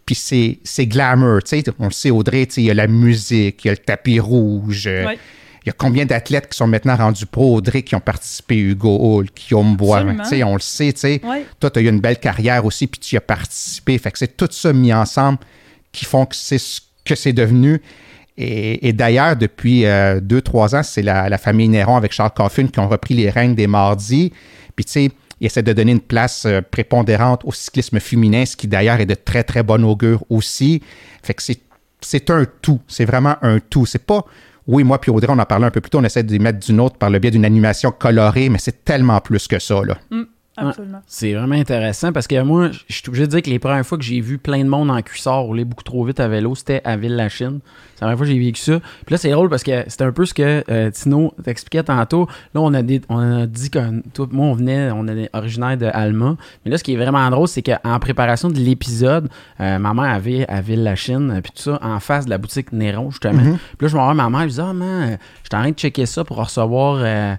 Puis 0.06 0.14
c'est, 0.64 0.86
glamour, 0.86 1.42
tu 1.42 1.60
sais, 1.60 1.64
on 1.80 1.86
le 1.86 1.92
sait, 1.92 2.12
Audrey, 2.12 2.44
il 2.58 2.64
y 2.64 2.70
a 2.70 2.76
la 2.76 2.86
musique, 2.86 3.66
il 3.66 3.70
y 3.70 3.72
a 3.72 3.74
le 3.74 3.80
tapis 3.80 4.20
rouge, 4.20 4.88
il 5.66 5.70
y 5.70 5.72
a 5.72 5.74
combien 5.76 6.06
d'athlètes 6.06 6.48
qui 6.48 6.58
sont 6.58 6.68
maintenant 6.68 6.96
rendus 6.96 7.26
pro, 7.26 7.56
Audrey, 7.56 7.82
qui 7.82 7.96
ont 7.96 8.00
participé, 8.00 8.56
Hugo 8.60 9.00
Hall, 9.02 9.26
Guillaume 9.36 9.76
Bois, 9.76 10.04
on 10.04 10.54
le 10.54 10.60
sait, 10.60 10.94
tu 10.94 11.00
sais. 11.00 11.22
Toi, 11.60 11.72
tu 11.72 11.80
as 11.80 11.82
eu 11.82 11.90
une 11.90 12.00
belle 12.00 12.20
carrière 12.20 12.66
aussi, 12.66 12.86
puis 12.86 13.00
tu 13.00 13.16
y 13.16 13.18
as 13.18 13.22
participé. 13.22 13.98
Fait 13.98 14.12
que 14.12 14.20
c'est 14.20 14.38
tout 14.38 14.48
ça 14.52 14.72
mis 14.74 14.94
ensemble 14.94 15.40
qui 15.92 16.06
font 16.06 16.28
que 16.28 16.36
c'est 16.36 16.60
ce 16.60 16.82
que 17.04 17.16
c'est 17.16 17.34
devenu. 17.34 17.82
Et, 18.38 18.94
d'ailleurs, 18.94 19.36
depuis 19.38 19.86
euh, 19.86 20.20
deux, 20.20 20.42
trois 20.42 20.76
ans, 20.76 20.84
c'est 20.84 21.02
la, 21.02 21.38
famille 21.40 21.70
Néron 21.70 21.96
avec 21.96 22.12
Charles 22.12 22.34
Coffin 22.36 22.68
qui 22.68 22.80
ont 22.80 22.88
repris 22.88 23.16
les 23.16 23.32
règnes 23.32 23.56
des 23.56 23.68
mardis. 23.68 24.34
Puis, 24.76 24.86
tu 24.86 24.92
sais, 24.92 25.12
ils 25.42 25.48
essaient 25.48 25.64
de 25.64 25.74
donner 25.74 25.94
une 25.94 26.02
place 26.02 26.46
euh, 26.46 26.62
prépondérante 26.62 27.42
au 27.44 27.52
cyclisme 27.52 28.00
féminin, 28.00 28.46
ce 28.46 28.56
qui 28.56 28.68
d'ailleurs 28.68 29.00
est 29.00 29.06
de 29.06 29.16
très, 29.16 29.44
très 29.44 29.64
bon 29.64 29.84
augure 29.84 30.24
aussi. 30.30 30.84
Fait 31.24 31.34
que 31.34 31.42
c'est 32.02 32.30
un 32.30 32.46
tout. 32.62 32.82
C'est 32.88 33.06
vraiment 33.06 33.38
un 33.42 33.60
tout. 33.60 33.88
C'est 33.88 34.06
pas 34.06 34.26
oui, 34.68 34.84
moi 34.84 35.00
puis 35.00 35.12
Audrey, 35.12 35.32
on 35.32 35.40
en 35.40 35.46
parlait 35.46 35.66
un 35.66 35.72
peu 35.72 35.82
plus 35.82 35.90
tôt, 35.90 36.00
on 36.00 36.04
essaie 36.04 36.24
d'y 36.24 36.40
mettre 36.40 36.60
d'une 36.60 36.80
autre 36.80 36.98
par 36.98 37.10
le 37.10 37.20
biais 37.20 37.32
d'une 37.32 37.46
animation 37.46 37.92
colorée, 37.92 38.50
mais 38.50 38.58
c'est 38.58 38.84
tellement 38.84 39.20
plus 39.22 39.48
que 39.48 39.60
ça. 39.60 39.82
Là. 39.84 39.98
Mm, 40.10 40.24
absolument. 40.58 41.02
c'est 41.08 41.34
vraiment 41.34 41.56
intéressant 41.56 42.12
parce 42.12 42.28
que 42.28 42.42
moi, 42.42 42.72
je 42.72 42.94
suis 42.94 43.04
obligé 43.08 43.26
de 43.26 43.32
dire 43.32 43.42
que 43.42 43.50
les 43.50 43.60
premières 43.60 43.86
fois 43.86 43.98
que 43.98 44.04
j'ai 44.04 44.22
vu 44.22 44.38
plein 44.38 44.64
de 44.64 44.70
monde 44.70 44.90
en 44.92 45.02
cuissard 45.02 45.44
rouler 45.44 45.66
beaucoup 45.66 45.84
trop 45.84 46.04
vite 46.04 46.20
à 46.20 46.28
vélo, 46.28 46.56
c'était 46.56 46.82
à 46.84 46.98
Ville-la-Chine. 46.98 47.60
C'est 47.96 48.02
la 48.02 48.08
première 48.08 48.18
fois 48.18 48.26
que 48.28 48.34
j'ai 48.34 48.40
vécu 48.40 48.62
ça. 48.62 48.80
Puis 49.06 49.14
là, 49.14 49.18
c'est 49.18 49.32
drôle 49.32 49.50
parce 49.50 49.64
que 49.64 49.84
c'est 49.88 50.02
un 50.02 50.12
peu 50.12 50.26
ce 50.26 50.34
que 50.34 50.64
euh, 50.70 50.92
Tino 50.92 51.34
t'expliquait 51.44 51.84
tantôt. 51.84 52.28
Là, 52.54 52.62
on 52.62 52.74
a, 52.74 52.82
dit, 52.82 53.02
on 53.10 53.44
a 53.44 53.46
dit 53.46 53.70
que 53.70 53.80
moi, 54.32 54.48
on 54.48 54.54
venait, 54.54 54.92
on 54.92 55.08
est 55.08 55.30
originaire 55.34 55.78
de 55.78 55.86
Alma. 55.86 56.36
Mais 56.64 56.72
là, 56.72 56.78
ce 56.78 56.84
qui 56.84 56.94
est 56.94 56.98
vraiment 56.98 57.30
drôle, 57.30 57.48
c'est 57.48 57.62
qu'en 57.62 58.00
préparation 58.00 58.50
de 58.50 58.58
l'épisode, 58.58 59.30
euh, 59.62 59.80
ma 59.80 59.94
mère 59.94 60.14
avait 60.14 60.46
à 60.50 60.62
Ville-la-Chine, 60.62 61.40
puis 61.42 61.54
tout 61.56 61.62
ça, 61.62 61.80
en 61.82 62.00
face 62.00 62.26
de 62.26 62.30
la 62.30 62.38
boutique 62.38 62.74
Néron, 62.74 63.12
justement. 63.12 63.42
Mm-hmm. 63.42 63.58
Puis 63.78 63.88
là, 63.88 63.88
je 63.88 63.98
me 63.98 64.14
ma 64.14 64.30
mère, 64.30 64.42
je 64.42 64.48
disais, 64.48 64.64
ah, 64.66 64.74
man, 64.74 65.18
je 65.44 65.50
suis 65.50 65.56
en 65.56 65.62
train 65.62 65.72
de 65.72 65.76
checker 65.76 66.06
ça 66.06 66.24
pour 66.24 66.38
recevoir 66.38 66.98
euh, 67.00 67.36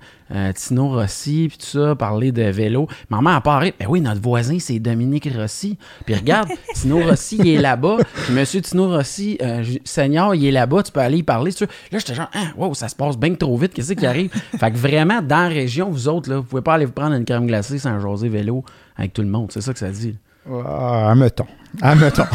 Tino 0.55 0.89
Rossi, 0.89 1.47
puis 1.49 1.59
tout 1.59 1.67
ça, 1.67 1.95
parler 1.95 2.33
de 2.33 2.43
vélo. 2.43 2.89
Maman 3.11 3.31
a 3.31 3.41
parlé, 3.41 3.75
ben 3.79 3.87
oui, 3.89 4.01
notre 4.01 4.21
voisin, 4.21 4.59
c'est 4.59 4.79
Dominique 4.79 5.29
Rossi. 5.35 5.79
Puis 6.05 6.15
regarde, 6.15 6.49
Tino 6.75 7.01
Rossi, 7.01 7.37
il 7.39 7.49
est 7.49 7.61
là-bas. 7.61 7.99
Puis 8.25 8.35
monsieur 8.35 8.61
Tino 8.61 8.89
Rossi, 8.89 9.39
Seigneur, 9.85 10.35
il 10.35 10.47
est 10.47 10.51
là-bas, 10.51 10.83
tu 10.83 10.93
peux 10.93 11.01
aller 11.01 11.19
y 11.19 11.23
parler. 11.23 11.53
Là, 11.61 11.99
j'étais 11.99 12.15
genre, 12.15 12.31
ah, 12.35 12.47
wow, 12.57 12.75
ça 12.75 12.89
se 12.89 12.97
passe 12.97 13.17
bien 13.17 13.35
trop 13.35 13.57
vite, 13.57 13.75
qu'est-ce 13.75 13.93
qui 13.93 14.07
arrive? 14.07 14.31
fait 14.59 14.71
que 14.71 14.77
vraiment, 14.77 15.23
dans 15.23 15.43
la 15.43 15.49
région, 15.49 15.91
vous 15.91 16.09
autres, 16.09 16.31
là, 16.31 16.37
vous 16.37 16.45
pouvez 16.45 16.63
pas 16.63 16.75
aller 16.75 16.85
vous 16.85 16.93
prendre 16.93 17.15
une 17.15 17.25
crème 17.25 17.47
glacée 17.47 17.79
sans 17.79 18.01
jaser 18.01 18.29
vélo 18.29 18.65
avec 18.97 19.13
tout 19.13 19.23
le 19.23 19.29
monde. 19.29 19.51
C'est 19.53 19.61
ça 19.61 19.73
que 19.73 19.79
ça 19.79 19.91
dit. 19.91 20.17
Ah, 20.49 21.11
admettons. 21.11 21.47
Admettons. 21.83 22.23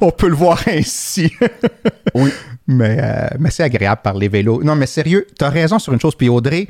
on 0.00 0.10
peut 0.10 0.28
le 0.28 0.34
voir 0.34 0.60
ainsi. 0.68 1.32
oui. 2.14 2.30
Mais, 2.68 2.98
euh, 3.00 3.28
mais 3.38 3.50
c'est 3.50 3.62
agréable 3.62 4.00
par 4.02 4.14
les 4.14 4.28
vélos. 4.28 4.62
Non, 4.62 4.74
mais 4.74 4.86
sérieux, 4.86 5.26
tu 5.38 5.44
as 5.44 5.50
raison 5.50 5.78
sur 5.78 5.92
une 5.92 6.00
chose. 6.00 6.16
Puis 6.16 6.28
Audrey, 6.28 6.68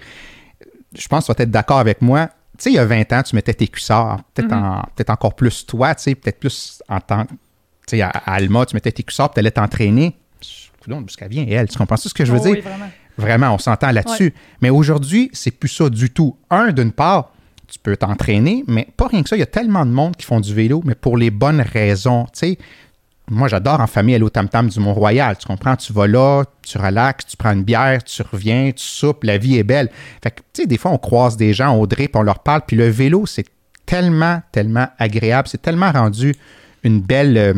je 0.95 1.09
pense 1.09 1.26
que 1.26 1.33
tu 1.33 1.38
vas 1.38 1.43
être 1.45 1.50
d'accord 1.50 1.79
avec 1.79 2.03
moi. 2.03 2.29
Tu 2.59 2.65
sais, 2.65 2.71
il 2.71 2.75
y 2.75 2.79
a 2.79 2.85
20 2.85 3.12
ans, 3.12 3.23
tu 3.23 3.35
mettais 3.35 3.55
tes 3.55 3.69
cuissards, 3.69 4.21
peut-être 4.35 4.50
mm-hmm. 4.50 5.12
encore 5.12 5.35
plus 5.35 5.67
toi, 5.67 5.95
tu 5.95 6.05
sais, 6.05 6.15
peut-être 6.15 6.38
plus 6.38 6.83
en 6.88 7.00
tant 7.00 7.26
tu 7.87 7.97
sais, 7.97 8.03
à, 8.03 8.09
Alma, 8.09 8.67
tu 8.67 8.75
mettais 8.75 8.93
tes 8.93 9.03
cuissards, 9.03 9.33
tu 9.33 9.38
allais 9.38 9.50
t'entraîner. 9.50 10.17
Jusqu'à 11.07 11.29
vient, 11.29 11.45
elle. 11.49 11.69
Tu 11.69 11.79
comprends 11.79 11.97
ce 11.97 12.12
que 12.12 12.25
je 12.25 12.33
veux 12.33 12.38
oh 12.41 12.45
dire? 12.45 12.53
Oui, 12.53 12.61
vraiment. 12.61 12.91
vraiment. 13.17 13.55
on 13.55 13.59
s'entend 13.59 13.91
là-dessus. 13.91 14.33
Mais 14.61 14.71
aujourd'hui, 14.71 15.31
c'est 15.33 15.50
plus 15.50 15.69
ça 15.69 15.88
du 15.91 16.11
tout. 16.11 16.37
Un, 16.49 16.71
d'une 16.73 16.93
part, 16.93 17.33
tu 17.67 17.79
peux 17.81 17.97
t'entraîner, 17.97 18.65
mais 18.69 18.87
pas 18.97 19.09
rien 19.09 19.23
que 19.23 19.29
ça. 19.29 19.37
Il 19.37 19.41
y 19.41 19.43
a 19.43 19.47
tellement 19.47 19.85
de 19.85 19.91
monde 19.91 20.17
qui 20.17 20.25
font 20.25 20.38
du 20.38 20.55
vélo, 20.55 20.83
mais 20.85 20.95
pour 20.95 21.17
les 21.17 21.31
bonnes 21.31 21.61
raisons. 21.61 22.26
Tu 22.26 22.31
sais, 22.35 22.59
moi, 23.28 23.49
j'adore 23.49 23.80
en 23.80 23.87
famille 23.87 24.14
aller 24.14 24.25
au 24.25 24.30
tam-tam 24.30 24.68
du 24.68 24.78
Mont-Royal. 24.78 25.37
Tu 25.37 25.47
comprends? 25.47 25.75
Tu 25.75 25.92
vas 25.92 26.06
là, 26.06 26.45
tu 26.62 26.78
relaxes, 26.78 27.26
tu 27.26 27.37
prends 27.37 27.52
une 27.52 27.64
bière, 27.64 28.04
tu 28.04 28.23
reviens, 28.23 28.71
tu 28.71 28.85
soupes, 28.85 29.25
la 29.25 29.37
vie 29.37 29.59
est 29.59 29.64
belle. 29.64 29.90
Fait 30.23 30.30
que, 30.30 30.40
tu 30.52 30.62
sais, 30.62 30.66
des 30.66 30.78
fois, 30.78 30.92
on 30.92 30.99
croise 30.99 31.37
des 31.37 31.52
gens, 31.52 31.76
Audrey, 31.76 32.06
puis 32.06 32.21
on 32.21 32.23
leur 32.23 32.38
parle. 32.38 32.62
Puis 32.66 32.76
le 32.76 32.88
vélo, 32.88 33.26
c'est 33.26 33.47
tellement, 33.85 34.42
tellement 34.52 34.88
agréable. 34.99 35.49
C'est 35.49 35.61
tellement 35.61 35.90
rendu 35.90 36.37
une 36.85 37.00
belle, 37.00 37.37
euh, 37.37 37.54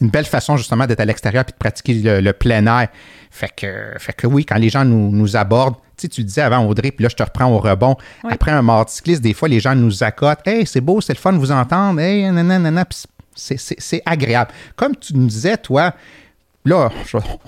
une 0.00 0.10
belle 0.10 0.24
façon, 0.24 0.56
justement, 0.56 0.86
d'être 0.86 1.00
à 1.00 1.04
l'extérieur 1.04 1.44
puis 1.44 1.52
de 1.52 1.58
pratiquer 1.58 2.20
le, 2.20 2.32
plein 2.32 2.64
air. 2.66 2.88
Fait 3.32 3.50
que, 3.54 3.92
fait 3.98 4.12
que 4.12 4.28
oui, 4.28 4.44
quand 4.44 4.56
les 4.56 4.68
gens 4.68 4.84
nous, 4.84 5.10
nous 5.10 5.36
abordent, 5.36 5.76
tu 5.96 6.02
sais, 6.02 6.08
tu 6.08 6.20
le 6.20 6.26
disais 6.26 6.42
avant, 6.42 6.64
Audrey, 6.64 6.92
puis 6.92 7.02
là, 7.02 7.08
je 7.08 7.16
te 7.16 7.22
reprends 7.24 7.46
au 7.46 7.58
rebond. 7.58 7.96
Après 8.30 8.52
un 8.52 8.62
mardi 8.62 8.92
cycliste, 8.92 9.22
des 9.22 9.34
fois, 9.34 9.48
les 9.48 9.58
gens 9.58 9.74
nous 9.74 10.04
accotent. 10.04 10.46
Hey, 10.46 10.64
c'est 10.64 10.80
beau, 10.80 11.00
c'est 11.00 11.14
le 11.14 11.18
fun 11.18 11.32
de 11.32 11.38
vous 11.38 11.50
entendre. 11.50 11.98
Hey, 11.98 12.30
nanana, 12.30 12.84
Puis 12.84 13.04
c'est 13.36 14.02
agréable. 14.04 14.50
Comme 14.74 14.96
tu 14.96 15.14
nous 15.14 15.26
disais, 15.26 15.56
toi, 15.56 15.94
là, 16.64 16.90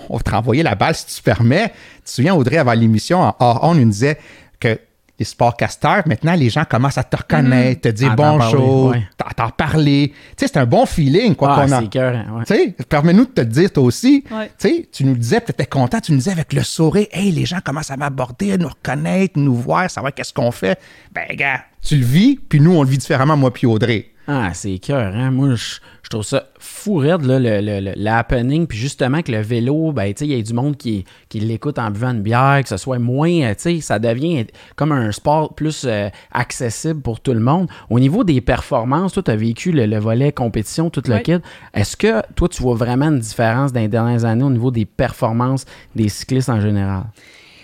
on 0.07 0.15
va 0.17 0.23
te 0.23 0.31
renvoyer 0.31 0.63
la 0.63 0.75
balle 0.75 0.95
si 0.95 1.05
tu 1.17 1.21
permets. 1.21 1.69
Tu 1.69 2.03
te 2.05 2.09
souviens, 2.11 2.35
Audrey, 2.35 2.57
avant 2.57 2.73
l'émission, 2.73 3.33
on 3.39 3.75
nous 3.75 3.89
disait 3.89 4.17
que 4.59 4.79
les 5.17 5.25
sportcasters, 5.25 6.03
maintenant, 6.05 6.33
les 6.33 6.49
gens 6.49 6.63
commencent 6.63 6.97
à 6.97 7.03
te 7.03 7.17
reconnaître, 7.17 7.81
te 7.81 7.89
dire 7.89 8.15
bonjour, 8.15 8.95
t'en 9.35 9.49
parler. 9.49 10.13
Tu 10.37 10.45
sais, 10.45 10.47
c'est 10.47 10.59
un 10.59 10.65
bon 10.65 10.85
feeling, 10.85 11.35
quoi 11.35 11.55
qu'on 11.55 11.71
a. 11.73 11.81
Tu 11.81 11.99
sais, 12.45 12.73
permets-nous 12.87 13.25
de 13.25 13.31
te 13.31 13.41
le 13.41 13.47
dire, 13.47 13.69
toi 13.69 13.83
aussi. 13.83 14.23
Tu 14.23 14.29
sais, 14.57 14.87
tu 14.89 15.03
nous 15.03 15.11
le 15.11 15.19
disais, 15.19 15.41
tu 15.41 15.51
étais 15.51 15.65
content, 15.65 15.99
tu 15.99 16.13
nous 16.13 16.19
disais 16.19 16.31
avec 16.31 16.53
le 16.53 16.63
sourire, 16.63 17.07
hey, 17.11 17.33
les 17.33 17.45
gens 17.45 17.59
commencent 17.61 17.91
à 17.91 17.97
m'aborder, 17.97 18.53
à 18.53 18.57
nous 18.57 18.69
reconnaître, 18.69 19.37
nous 19.37 19.55
voir, 19.55 19.91
savoir 19.91 20.13
qu'est-ce 20.13 20.33
qu'on 20.33 20.51
fait. 20.51 20.79
Ben, 21.11 21.27
gars, 21.33 21.65
tu 21.81 21.97
le 21.97 22.05
vis, 22.05 22.37
puis 22.37 22.61
nous, 22.61 22.71
on 22.71 22.83
le 22.83 22.89
vit 22.89 22.97
différemment, 22.97 23.35
moi 23.35 23.53
puis 23.53 23.67
Audrey. 23.67 24.11
Ah, 24.31 24.51
c'est 24.53 24.77
cœur, 24.77 25.15
hein? 25.15 25.31
Moi, 25.31 25.55
je, 25.55 25.79
trouve 26.07 26.21
ça 26.21 26.49
fou 26.59 26.97
raide, 26.97 27.23
là, 27.23 27.39
le, 27.39 27.95
le, 27.95 28.07
happening. 28.07 28.67
Puis 28.67 28.77
justement, 28.77 29.23
que 29.23 29.31
le 29.31 29.41
vélo, 29.41 29.91
ben, 29.91 30.13
tu 30.13 30.19
sais, 30.19 30.25
il 30.27 30.37
y 30.37 30.39
a 30.39 30.43
du 30.43 30.53
monde 30.53 30.77
qui, 30.77 31.03
qui 31.29 31.39
l'écoute 31.39 31.79
en 31.79 31.89
buvant 31.89 32.11
une 32.11 32.21
bière, 32.21 32.59
que 32.61 32.69
ce 32.69 32.77
soit 32.77 32.99
moins, 32.99 33.31
euh, 33.41 33.55
tu 33.55 33.61
sais, 33.61 33.81
ça 33.81 33.97
devient 33.97 34.45
comme 34.75 34.91
un 34.91 35.11
sport 35.11 35.55
plus 35.55 35.83
euh, 35.87 36.09
accessible 36.31 37.01
pour 37.01 37.21
tout 37.21 37.33
le 37.33 37.39
monde. 37.39 37.69
Au 37.89 37.99
niveau 37.99 38.23
des 38.23 38.39
performances, 38.39 39.13
toi, 39.13 39.23
tu 39.23 39.31
as 39.31 39.35
vécu 39.35 39.71
le, 39.71 39.97
volet 39.97 40.31
compétition, 40.31 40.91
tout 40.91 41.01
le 41.07 41.17
kit. 41.21 41.37
Est-ce 41.73 41.97
que 41.97 42.21
toi, 42.35 42.47
tu 42.47 42.61
vois 42.61 42.75
vraiment 42.75 43.07
une 43.07 43.19
différence 43.19 43.73
dans 43.73 43.79
les 43.79 43.87
dernières 43.87 44.25
années 44.25 44.43
au 44.43 44.51
niveau 44.51 44.69
des 44.69 44.85
performances 44.85 45.65
des 45.95 46.07
cyclistes 46.07 46.49
en 46.49 46.61
général? 46.61 47.05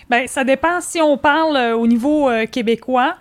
Ben, 0.08 0.28
ça 0.28 0.44
dépend. 0.44 0.80
Si 0.80 1.00
on 1.00 1.18
parle 1.18 1.56
euh, 1.56 1.76
au 1.76 1.86
niveau 1.86 2.30
euh, 2.30 2.46
québécois, 2.46 3.16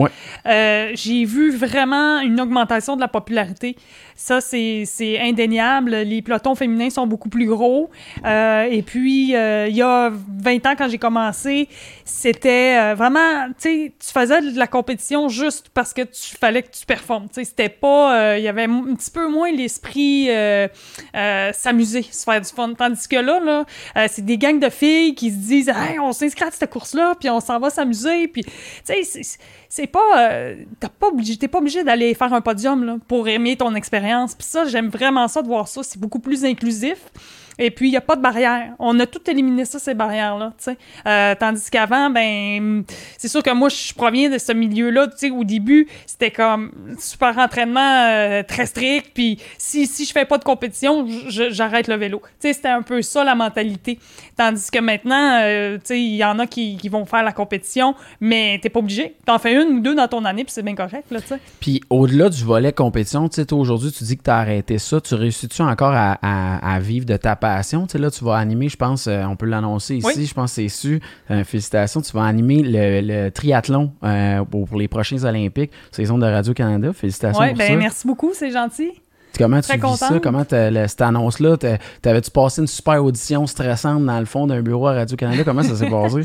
euh, 0.45 0.91
j'ai 0.93 1.25
vu 1.25 1.49
vraiment 1.55 2.19
une 2.19 2.39
augmentation 2.39 2.95
de 2.95 3.01
la 3.01 3.07
popularité. 3.07 3.75
Ça, 4.15 4.39
c'est 4.39 4.85
indéniable. 5.19 5.91
Les 5.91 6.21
pelotons 6.21 6.55
féminins 6.55 6.89
sont 6.89 7.07
beaucoup 7.07 7.27
plus 7.27 7.47
gros. 7.47 7.89
et 8.23 8.83
puis, 8.85 9.31
il 9.31 9.75
y 9.75 9.81
a 9.81 10.09
20 10.09 10.65
ans, 10.67 10.75
quand 10.77 10.87
j'ai 10.87 10.97
commencé, 10.97 11.67
c'était 12.05 12.93
vraiment, 12.93 13.47
tu 13.47 13.53
sais, 13.57 13.93
tu 13.99 14.13
faisais 14.13 14.39
de 14.39 14.57
la 14.57 14.67
compétition 14.67 15.27
juste 15.27 15.67
parce 15.73 15.93
que 15.93 16.03
tu 16.03 16.37
fallait 16.39 16.63
que 16.63 16.71
tu 16.71 16.85
performes. 16.85 17.27
Tu 17.27 17.41
sais, 17.41 17.43
c'était 17.43 17.67
pas, 17.67 18.37
il 18.37 18.43
y 18.43 18.47
avait 18.47 18.63
un 18.63 18.95
petit 18.95 19.11
peu 19.11 19.27
moins 19.27 19.51
l'esprit 19.51 20.29
s'amuser, 21.51 22.03
se 22.03 22.23
faire 22.23 22.39
du 22.39 22.49
fun. 22.49 22.73
Tandis 22.73 23.09
que 23.09 23.17
là, 23.17 23.41
là 23.41 24.07
c'est 24.07 24.23
des 24.23 24.37
gangs 24.37 24.61
de 24.61 24.69
filles 24.69 25.13
qui 25.13 25.29
se 25.29 25.35
disent, 25.35 25.69
hey, 25.69 25.99
on 25.99 26.13
s'inscrit 26.13 26.45
à 26.45 26.51
cette 26.51 26.63
course-là, 26.75 27.15
puis 27.19 27.29
on 27.29 27.39
s'en 27.39 27.59
va 27.59 27.69
s'amuser. 27.69 28.27
Puis, 28.27 28.43
tu 28.43 28.51
sais, 29.03 29.21
c'est 29.69 29.87
pas. 29.87 30.29
Euh, 30.29 30.55
t'es 30.79 30.87
pas 30.89 31.07
obligé, 31.07 31.47
pas 31.47 31.59
obligé 31.59 31.83
d'aller 31.83 32.13
faire 32.13 32.33
un 32.33 32.41
podium 32.41 32.83
là, 32.83 32.97
pour 33.07 33.27
aimer 33.27 33.55
ton 33.55 33.73
expérience. 33.75 34.35
Puis 34.35 34.47
ça, 34.47 34.65
j'aime 34.65 34.89
vraiment 34.89 35.27
ça 35.27 35.41
de 35.41 35.47
voir 35.47 35.67
ça. 35.67 35.83
C'est 35.83 35.99
beaucoup 35.99 36.19
plus 36.19 36.43
inclusif. 36.43 36.99
Et 37.57 37.71
puis, 37.71 37.87
il 37.87 37.91
n'y 37.91 37.97
a 37.97 38.01
pas 38.01 38.15
de 38.15 38.21
barrière. 38.21 38.73
On 38.79 38.99
a 38.99 39.05
tout 39.05 39.21
éliminé 39.29 39.65
ça, 39.65 39.79
ces 39.79 39.93
barrières-là. 39.93 40.53
Euh, 41.07 41.35
tandis 41.39 41.69
qu'avant, 41.69 42.09
ben, 42.09 42.83
c'est 43.17 43.27
sûr 43.27 43.41
que 43.41 43.51
moi, 43.51 43.69
je 43.69 43.93
proviens 43.93 44.29
de 44.29 44.37
ce 44.37 44.51
milieu-là. 44.51 45.07
Au 45.31 45.43
début, 45.43 45.87
c'était 46.05 46.31
comme 46.31 46.71
super 46.99 47.37
entraînement 47.37 48.07
euh, 48.09 48.43
très 48.43 48.65
strict. 48.65 49.11
Puis, 49.13 49.39
si, 49.57 49.87
si 49.87 50.05
je 50.05 50.11
fais 50.11 50.25
pas 50.25 50.37
de 50.37 50.43
compétition, 50.43 51.07
j'arrête 51.27 51.87
le 51.87 51.95
vélo. 51.95 52.21
C'était 52.39 52.67
un 52.67 52.81
peu 52.81 53.01
ça 53.01 53.23
la 53.23 53.35
mentalité. 53.35 53.99
Tandis 54.35 54.69
que 54.69 54.79
maintenant, 54.79 55.39
euh, 55.41 55.77
il 55.89 56.15
y 56.15 56.25
en 56.25 56.39
a 56.39 56.47
qui, 56.47 56.77
qui, 56.77 56.89
vont 56.89 57.05
faire 57.05 57.23
la 57.23 57.31
compétition, 57.31 57.95
mais 58.19 58.59
t'es 58.61 58.69
pas 58.69 58.79
obligé. 58.79 59.15
T'en 59.25 59.39
fais 59.39 59.53
une 59.53 59.77
ou 59.77 59.79
deux 59.79 59.95
dans 59.95 60.07
ton 60.07 60.25
année, 60.25 60.43
puis 60.43 60.51
c'est 60.53 60.63
bien 60.63 60.75
correct. 60.75 61.05
Là, 61.11 61.19
puis, 61.59 61.81
au-delà 61.89 62.29
du 62.29 62.43
volet 62.43 62.73
compétition, 62.73 63.29
aujourd'hui, 63.51 63.91
tu 63.91 64.03
dis 64.03 64.17
que 64.17 64.23
tu 64.23 64.29
as 64.29 64.37
arrêté 64.37 64.77
ça. 64.77 64.99
Tu 64.99 65.15
réussis-tu 65.15 65.61
encore 65.61 65.93
à, 65.93 66.17
à, 66.21 66.75
à 66.75 66.79
vivre 66.79 67.05
de 67.05 67.17
ta 67.17 67.35
passion. 67.45 67.85
Tu 67.85 67.93
sais, 67.93 67.97
là, 67.99 68.09
tu 68.09 68.23
vas 68.23 68.37
animer, 68.37 68.69
je 68.69 68.77
pense, 68.77 69.07
euh, 69.07 69.23
on 69.23 69.35
peut 69.35 69.45
l'annoncer 69.45 69.97
ici, 69.97 70.25
je 70.25 70.33
pense 70.33 70.51
que 70.51 70.55
c'est 70.55 70.67
su. 70.67 70.99
Euh, 71.29 71.43
félicitations, 71.43 72.01
tu 72.01 72.11
vas 72.11 72.23
animer 72.23 72.63
le, 72.63 73.29
triathlon 73.29 73.91
euh, 74.03 74.43
pour, 74.43 74.77
les 74.77 74.87
prochains 74.87 75.23
Olympiques, 75.23 75.71
saison 75.91 76.17
de 76.17 76.25
Radio-Canada. 76.25 76.91
Félicitations 76.93 77.41
ouais, 77.41 77.53
ben, 77.53 77.77
Merci 77.77 78.07
beaucoup, 78.07 78.31
c'est 78.33 78.51
gentil. 78.51 78.91
Comment 79.37 79.61
tu 79.61 79.77
vis 79.77 79.97
ça? 79.97 80.19
Comment 80.23 80.45
cette 80.49 81.01
annonce-là? 81.01 81.57
T'avais-tu 82.01 82.31
passé 82.31 82.61
une 82.61 82.67
super 82.67 83.03
audition 83.03 83.45
stressante 83.45 84.05
dans 84.05 84.19
le 84.19 84.25
fond 84.25 84.47
d'un 84.47 84.61
bureau 84.61 84.87
à 84.87 84.93
Radio-Canada? 84.93 85.43
Comment 85.43 85.63
ça 85.63 85.75
s'est 85.75 85.89
passé? 85.89 86.21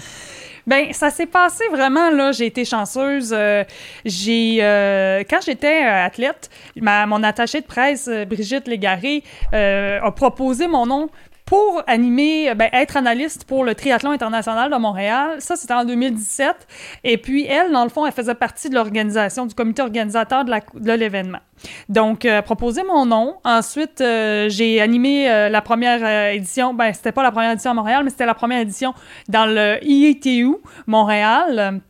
Ben, 0.66 0.92
ça 0.92 1.10
s'est 1.10 1.26
passé 1.26 1.64
vraiment, 1.70 2.10
là. 2.10 2.32
J'ai 2.32 2.46
été 2.46 2.64
chanceuse. 2.64 3.34
Euh, 3.36 3.64
j'ai, 4.04 4.58
euh, 4.60 5.22
quand 5.28 5.40
j'étais 5.44 5.84
euh, 5.84 6.04
athlète, 6.04 6.50
ma, 6.76 7.06
mon 7.06 7.22
attachée 7.22 7.60
de 7.60 7.66
presse, 7.66 8.08
Brigitte 8.28 8.68
Légaré, 8.68 9.22
a 9.52 10.10
proposé 10.12 10.66
mon 10.66 10.86
nom 10.86 11.10
pour 11.50 11.82
animer, 11.88 12.54
ben, 12.54 12.68
être 12.72 12.96
analyste 12.96 13.42
pour 13.42 13.64
le 13.64 13.74
triathlon 13.74 14.12
international 14.12 14.70
de 14.70 14.76
Montréal. 14.76 15.38
Ça, 15.40 15.56
c'était 15.56 15.74
en 15.74 15.84
2017. 15.84 16.54
Et 17.02 17.18
puis, 17.18 17.44
elle, 17.44 17.72
dans 17.72 17.82
le 17.82 17.90
fond, 17.90 18.06
elle 18.06 18.12
faisait 18.12 18.36
partie 18.36 18.70
de 18.70 18.76
l'organisation, 18.76 19.46
du 19.46 19.54
comité 19.56 19.82
organisateur 19.82 20.44
de 20.44 20.92
l'événement. 20.92 21.40
Donc, 21.88 22.24
euh, 22.24 22.40
proposer 22.40 22.84
mon 22.84 23.04
nom. 23.04 23.34
Ensuite, 23.42 24.00
euh, 24.00 24.48
j'ai 24.48 24.80
animé 24.80 25.28
euh, 25.28 25.48
la 25.48 25.60
première 25.60 26.30
édition. 26.32 26.72
Ben, 26.72 26.92
c'était 26.92 27.10
pas 27.10 27.24
la 27.24 27.32
première 27.32 27.50
édition 27.50 27.72
à 27.72 27.74
Montréal, 27.74 28.04
mais 28.04 28.10
c'était 28.10 28.26
la 28.26 28.34
première 28.34 28.60
édition 28.60 28.94
dans 29.28 29.46
le 29.46 29.80
IETU 29.82 30.54
Montréal. 30.86 31.80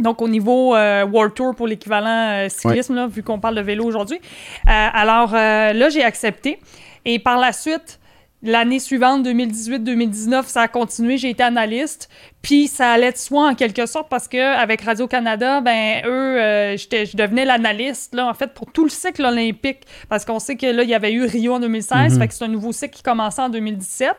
Donc, 0.00 0.20
au 0.20 0.26
niveau 0.26 0.72
World 0.72 1.34
Tour 1.34 1.54
pour 1.54 1.68
l'équivalent 1.68 2.48
cyclisme, 2.48 2.96
là, 2.96 3.06
vu 3.06 3.22
qu'on 3.22 3.38
parle 3.38 3.54
de 3.54 3.60
vélo 3.60 3.84
aujourd'hui. 3.84 4.18
alors, 4.66 5.30
là, 5.30 5.88
j'ai 5.90 6.02
accepté. 6.02 6.58
Et 7.04 7.20
par 7.20 7.38
la 7.38 7.52
suite, 7.52 8.00
L'année 8.42 8.78
suivante, 8.78 9.26
2018-2019, 9.26 10.44
ça 10.46 10.62
a 10.62 10.68
continué. 10.68 11.16
J'ai 11.16 11.30
été 11.30 11.42
analyste. 11.42 12.08
Puis 12.42 12.68
ça 12.68 12.92
allait 12.92 13.10
de 13.10 13.16
soi 13.16 13.48
en 13.48 13.54
quelque 13.56 13.86
sorte 13.86 14.08
parce 14.08 14.28
que 14.28 14.36
avec 14.38 14.82
Radio-Canada, 14.82 15.60
ben 15.62 16.02
eux, 16.04 16.40
euh, 16.40 16.76
je 16.76 17.16
devenais 17.16 17.44
l'analyste 17.44 18.14
là 18.14 18.28
en 18.28 18.34
fait 18.34 18.54
pour 18.54 18.70
tout 18.70 18.84
le 18.84 18.90
cycle 18.90 19.24
olympique 19.24 19.80
parce 20.08 20.24
qu'on 20.24 20.38
sait 20.38 20.54
que 20.54 20.66
là 20.66 20.84
il 20.84 20.88
y 20.88 20.94
avait 20.94 21.12
eu 21.12 21.24
Rio 21.24 21.54
en 21.54 21.58
2016, 21.58 22.12
mhm. 22.12 22.20
fait 22.20 22.28
que 22.28 22.34
c'est 22.34 22.44
un 22.44 22.48
nouveau 22.48 22.70
cycle 22.70 22.94
qui 22.94 23.02
commençait 23.02 23.42
en 23.42 23.48
2017. 23.48 24.12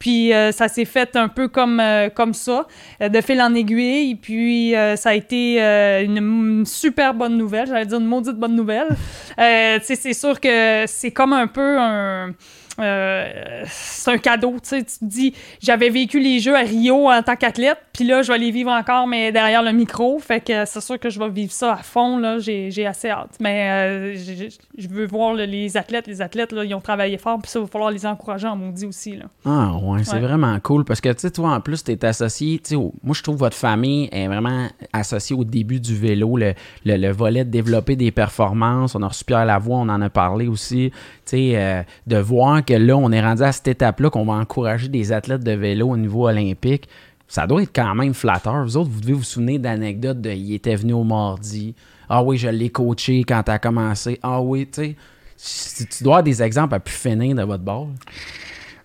Puis 0.00 0.32
euh, 0.32 0.50
ça 0.50 0.66
s'est 0.66 0.86
fait 0.86 1.14
un 1.14 1.28
peu 1.28 1.46
comme 1.46 1.78
euh, 1.78 2.08
comme 2.08 2.34
ça, 2.34 2.66
de 3.00 3.20
fil 3.20 3.40
en 3.40 3.54
aiguille. 3.54 4.16
Puis 4.16 4.72
ça 4.96 5.10
a 5.10 5.14
été 5.14 5.60
une, 5.60 6.64
super 6.66 7.14
bonne 7.14 7.36
nouvelle, 7.36 7.68
j'allais 7.68 7.86
dire 7.86 8.00
une 8.00 8.06
maudite 8.06 8.36
bonne 8.36 8.56
nouvelle. 8.56 8.88
c'est 9.36 10.14
sûr 10.14 10.40
que 10.40 10.84
c'est 10.88 11.12
comme 11.12 11.32
un 11.32 11.46
peu 11.46 11.78
un 11.78 12.32
euh, 12.80 13.64
c'est 13.66 14.10
un 14.10 14.18
cadeau. 14.18 14.52
Tu, 14.62 14.68
sais, 14.68 14.84
tu 14.84 14.98
te 14.98 15.04
dis, 15.04 15.34
j'avais 15.60 15.90
vécu 15.90 16.20
les 16.20 16.38
Jeux 16.38 16.56
à 16.56 16.60
Rio 16.60 17.10
en 17.10 17.22
tant 17.22 17.36
qu'athlète, 17.36 17.78
puis 17.92 18.04
là, 18.04 18.22
je 18.22 18.32
vais 18.32 18.38
les 18.38 18.50
vivre 18.50 18.70
encore, 18.70 19.06
mais 19.06 19.32
derrière 19.32 19.62
le 19.62 19.72
micro. 19.72 20.18
Fait 20.18 20.40
que 20.40 20.64
c'est 20.64 20.80
sûr 20.80 20.98
que 20.98 21.10
je 21.10 21.18
vais 21.18 21.28
vivre 21.28 21.52
ça 21.52 21.74
à 21.74 21.76
fond. 21.78 22.18
Là, 22.18 22.38
j'ai, 22.38 22.86
assez 22.86 23.10
hâte. 23.10 23.36
Mais 23.40 23.70
euh, 23.70 24.48
je 24.76 24.88
veux 24.88 25.06
voir 25.06 25.34
les 25.34 25.76
athlètes. 25.76 26.06
Les 26.06 26.22
athlètes, 26.22 26.52
là, 26.52 26.64
ils 26.64 26.74
ont 26.74 26.80
travaillé 26.80 27.18
fort, 27.18 27.38
puis 27.40 27.50
ça, 27.50 27.58
il 27.58 27.62
va 27.62 27.68
falloir 27.68 27.90
les 27.90 28.06
encourager 28.06 28.46
en 28.46 28.56
maudit 28.56 28.86
aussi. 28.86 29.16
Là. 29.16 29.24
Ah, 29.44 29.76
ouais, 29.82 30.04
c'est 30.04 30.20
vraiment 30.20 30.58
cool. 30.60 30.84
Parce 30.84 31.00
que, 31.00 31.08
tu 31.08 31.20
sais, 31.20 31.30
toi, 31.30 31.50
en 31.50 31.60
plus, 31.60 31.82
tu 31.84 31.92
es 31.92 32.04
associé. 32.04 32.58
Tu 32.58 32.70
sais, 32.70 32.76
moi, 32.76 33.14
je 33.14 33.22
trouve 33.22 33.36
que 33.36 33.40
votre 33.40 33.56
famille 33.56 34.08
est 34.12 34.26
vraiment 34.26 34.68
associée 34.92 35.34
au 35.36 35.44
début 35.44 35.80
du 35.80 35.96
vélo, 35.96 36.36
le, 36.36 36.54
le, 36.84 37.10
volet 37.10 37.44
de 37.44 37.50
développer 37.50 37.96
des 37.96 38.10
performances. 38.10 38.94
On 38.94 39.02
a 39.02 39.08
reçu 39.08 39.24
Pierre 39.24 39.44
Lavoie, 39.44 39.78
on 39.78 39.88
en 39.88 40.00
a 40.00 40.10
parlé 40.10 40.46
aussi. 40.46 40.90
Tu 40.90 40.96
sais, 41.24 41.52
euh, 41.54 41.82
de 42.06 42.16
voir 42.16 42.64
que 42.68 42.74
là, 42.74 42.96
on 42.96 43.10
est 43.12 43.20
rendu 43.20 43.42
à 43.42 43.50
cette 43.50 43.68
étape-là 43.68 44.10
qu'on 44.10 44.26
va 44.26 44.34
encourager 44.34 44.88
des 44.88 45.10
athlètes 45.10 45.42
de 45.42 45.52
vélo 45.52 45.88
au 45.88 45.96
niveau 45.96 46.28
olympique. 46.28 46.86
Ça 47.26 47.46
doit 47.46 47.62
être 47.62 47.74
quand 47.74 47.94
même 47.94 48.12
flatteur. 48.12 48.62
Vous 48.64 48.76
autres, 48.76 48.90
vous 48.90 49.00
devez 49.00 49.14
vous 49.14 49.22
souvenir 49.22 49.58
d'anecdotes 49.58 50.20
de 50.20 50.30
il 50.30 50.54
était 50.54 50.76
venu 50.76 50.92
au 50.92 51.04
mardi. 51.04 51.74
Ah 52.10 52.22
oui, 52.22 52.36
je 52.36 52.48
l'ai 52.48 52.68
coaché 52.68 53.24
quand 53.24 53.42
tu 53.42 53.50
as 53.50 53.58
commencé. 53.58 54.20
Ah 54.22 54.42
oui, 54.42 54.68
tu 54.70 54.96
sais. 55.36 55.86
Tu 55.90 56.04
dois 56.04 56.16
avoir 56.16 56.22
des 56.24 56.42
exemples 56.42 56.74
à 56.74 56.80
plus 56.80 56.94
finir 56.94 57.34
de 57.36 57.42
votre 57.42 57.62
bord. 57.62 57.88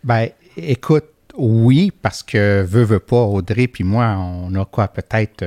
Ben, 0.03 0.29
écoute, 0.55 1.05
oui, 1.35 1.91
parce 2.01 2.23
que 2.23 2.63
veut, 2.63 2.83
veut 2.83 2.99
pas, 2.99 3.21
Audrey 3.21 3.67
puis 3.67 3.83
moi, 3.83 4.15
on 4.17 4.53
a 4.55 4.65
quoi, 4.65 4.87
peut-être 4.87 5.43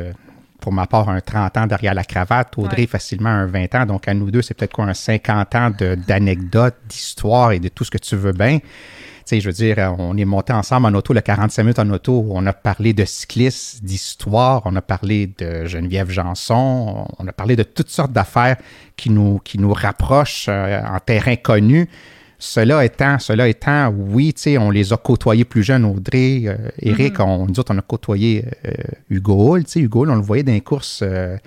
pour 0.61 0.73
ma 0.73 0.87
part, 0.87 1.09
un 1.09 1.21
30 1.21 1.57
ans 1.59 1.67
derrière 1.67 1.95
la 1.95 2.05
cravate. 2.05 2.57
Audrey, 2.57 2.83
Ouais. 2.83 2.87
facilement 2.87 3.31
un 3.31 3.47
20 3.47 3.75
ans. 3.75 3.87
Donc, 3.87 4.09
à 4.09 4.15
nous 4.15 4.31
deux, 4.31 4.43
c'est 4.43 4.55
peut-être 4.55 4.73
quoi, 4.73 4.85
un 4.87 4.95
50 4.95 5.55
ans 5.55 5.71
de- 5.71 5.95
d'anecdotes, 5.95 6.77
d'histoires 6.89 7.53
et 7.53 7.61
de 7.61 7.69
tout 7.69 7.85
ce 7.85 7.91
que 7.91 7.99
tu 7.99 8.17
veux 8.17 8.33
bien. 8.33 8.59
Tu 8.59 9.31
sais, 9.37 9.41
je 9.41 9.47
veux 9.49 9.53
dire, 9.53 9.95
on 9.99 10.17
est 10.17 10.25
monté 10.25 10.53
ensemble 10.53 10.87
en 10.87 10.95
auto, 10.95 11.13
le 11.13 11.21
45 11.21 11.63
minutes 11.65 11.79
en 11.81 11.91
auto. 11.91 12.25
On 12.31 12.47
a 12.47 12.53
parlé 12.53 12.93
de 12.93 13.05
cyclistes, 13.05 13.83
d'histoire, 13.83 14.63
on 14.67 14.77
a 14.77 14.83
parlé 14.83 15.27
de 15.39 15.65
Geneviève 15.67 16.11
Janson, 16.11 17.09
on 17.19 17.27
a 17.27 17.33
parlé 17.33 17.57
de 17.57 17.65
toutes 17.65 17.91
sortes 17.91 18.13
d'affaires 18.13 18.57
qui 18.97 19.11
nous, 19.11 19.41
qui 19.41 19.59
nous 19.59 19.73
rapprochent 19.73 20.47
euh, 20.49 20.81
en 20.81 21.01
terrain 21.01 21.35
connu. 21.37 21.89
Cela 22.39 22.85
étant, 22.85 23.19
cela 23.19 23.49
étant, 23.49 23.89
oui, 23.89 24.35
tu 24.35 24.43
sais, 24.43 24.59
on 24.59 24.71
les 24.71 24.93
a 24.93 24.97
côtoyés 24.99 25.45
plus 25.45 25.63
jeunes, 25.63 25.87
Audrey, 25.87 26.43
euh, 26.47 26.57
Eric, 26.81 27.19
on, 27.21 27.47
nous 27.47 27.59
autres, 27.59 27.75
on 27.75 27.79
a 27.79 27.83
côtoyé 27.83 28.45
euh, 28.67 28.73
Hugo 29.09 29.55
Hull, 29.55 29.67
sais, 29.67 29.81
Hugo 29.81 30.03
Hull, 30.03 30.11
on 30.11 30.17
le 30.17 30.21
voyait 30.21 30.43
dans 30.43 30.53
les 30.53 30.61
courses 30.61 31.01
euh, 31.03 31.39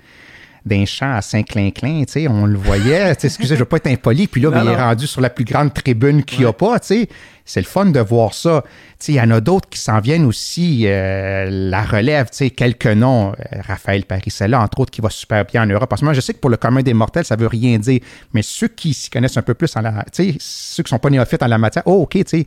d'un 0.64 0.84
champ 0.84 1.14
à 1.14 1.22
Saint-Clinclin, 1.22 2.04
tu 2.04 2.12
sais, 2.12 2.28
on 2.28 2.46
le 2.46 2.58
voyait, 2.58 3.10
excusez, 3.10 3.54
je 3.54 3.60
veux 3.60 3.64
pas 3.64 3.78
être 3.78 3.86
impoli, 3.86 4.26
puis 4.26 4.40
là, 4.40 4.50
Non, 4.50 4.56
ben, 4.56 4.64
il 4.64 4.70
est 4.70 4.76
rendu 4.76 5.06
sur 5.06 5.20
la 5.20 5.30
plus 5.30 5.44
grande 5.44 5.72
tribune 5.72 6.22
qu'il 6.22 6.40
n'y 6.40 6.44
a 6.44 6.52
pas, 6.52 6.78
tu 6.80 6.86
sais, 6.88 7.08
c'est 7.50 7.60
le 7.60 7.66
fun 7.66 7.86
de 7.86 7.98
voir 7.98 8.32
ça. 8.32 8.62
Tu 8.64 9.06
sais, 9.06 9.12
il 9.12 9.16
y 9.16 9.20
en 9.20 9.30
a 9.32 9.40
d'autres 9.40 9.68
qui 9.68 9.80
s'en 9.80 9.98
viennent 9.98 10.24
aussi, 10.24 10.82
euh, 10.86 11.48
la 11.50 11.82
relève, 11.82 12.30
tu 12.30 12.36
sais, 12.36 12.50
quelques 12.50 12.86
noms, 12.86 13.32
euh, 13.32 13.60
Raphaël 13.66 14.04
Parisella, 14.04 14.60
entre 14.60 14.80
autres, 14.80 14.92
qui 14.92 15.00
va 15.00 15.10
super 15.10 15.44
bien 15.44 15.64
en 15.64 15.66
Europe. 15.66 15.88
Parce 15.88 16.00
que 16.00 16.04
moi, 16.04 16.14
je 16.14 16.20
sais 16.20 16.32
que 16.32 16.38
pour 16.38 16.50
le 16.50 16.56
commun 16.56 16.82
des 16.82 16.94
mortels, 16.94 17.24
ça 17.24 17.34
veut 17.34 17.48
rien 17.48 17.78
dire, 17.78 18.00
mais 18.32 18.42
ceux 18.42 18.68
qui 18.68 18.94
s'y 18.94 19.10
connaissent 19.10 19.36
un 19.36 19.42
peu 19.42 19.54
plus 19.54 19.74
en 19.76 19.80
la, 19.80 20.04
tu 20.12 20.32
sais, 20.32 20.36
ceux 20.38 20.84
qui 20.84 20.90
sont 20.90 20.98
pas 20.98 21.10
néophytes 21.10 21.42
en 21.42 21.48
la 21.48 21.58
matière, 21.58 21.82
oh, 21.86 22.02
OK, 22.02 22.12
tu 22.12 22.24
sais. 22.26 22.44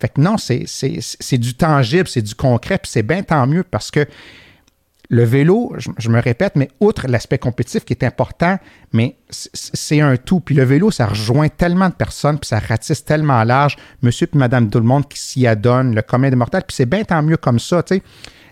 Fait 0.00 0.08
que 0.08 0.20
non, 0.20 0.36
c'est 0.36 1.38
du 1.38 1.54
tangible, 1.54 2.08
c'est 2.08 2.22
du 2.22 2.34
concret, 2.34 2.76
puis 2.76 2.90
c'est 2.90 3.04
bien 3.04 3.22
tant 3.22 3.46
mieux 3.46 3.62
parce 3.62 3.90
que 3.90 4.06
le 5.12 5.24
vélo, 5.24 5.74
je, 5.76 5.90
je 5.98 6.08
me 6.08 6.18
répète, 6.18 6.56
mais 6.56 6.70
outre 6.80 7.06
l'aspect 7.06 7.36
compétitif 7.36 7.84
qui 7.84 7.92
est 7.92 8.02
important, 8.02 8.58
mais 8.94 9.16
c'est 9.28 10.00
un 10.00 10.16
tout. 10.16 10.40
Puis 10.40 10.54
le 10.54 10.64
vélo, 10.64 10.90
ça 10.90 11.04
rejoint 11.06 11.50
tellement 11.50 11.90
de 11.90 11.94
personnes, 11.94 12.38
puis 12.38 12.48
ça 12.48 12.58
ratisse 12.58 13.04
tellement 13.04 13.44
large, 13.44 13.76
monsieur 14.00 14.26
puis 14.26 14.38
madame 14.38 14.70
tout 14.70 14.78
le 14.78 14.86
monde 14.86 15.06
qui 15.06 15.20
s'y 15.20 15.46
adonne, 15.46 15.94
le 15.94 16.00
commun 16.00 16.30
des 16.30 16.36
mortels, 16.36 16.62
puis 16.66 16.74
c'est 16.74 16.86
bien 16.86 17.04
tant 17.04 17.22
mieux 17.22 17.36
comme 17.36 17.58
ça, 17.58 17.82
tu 17.82 17.96
sais. 17.96 18.02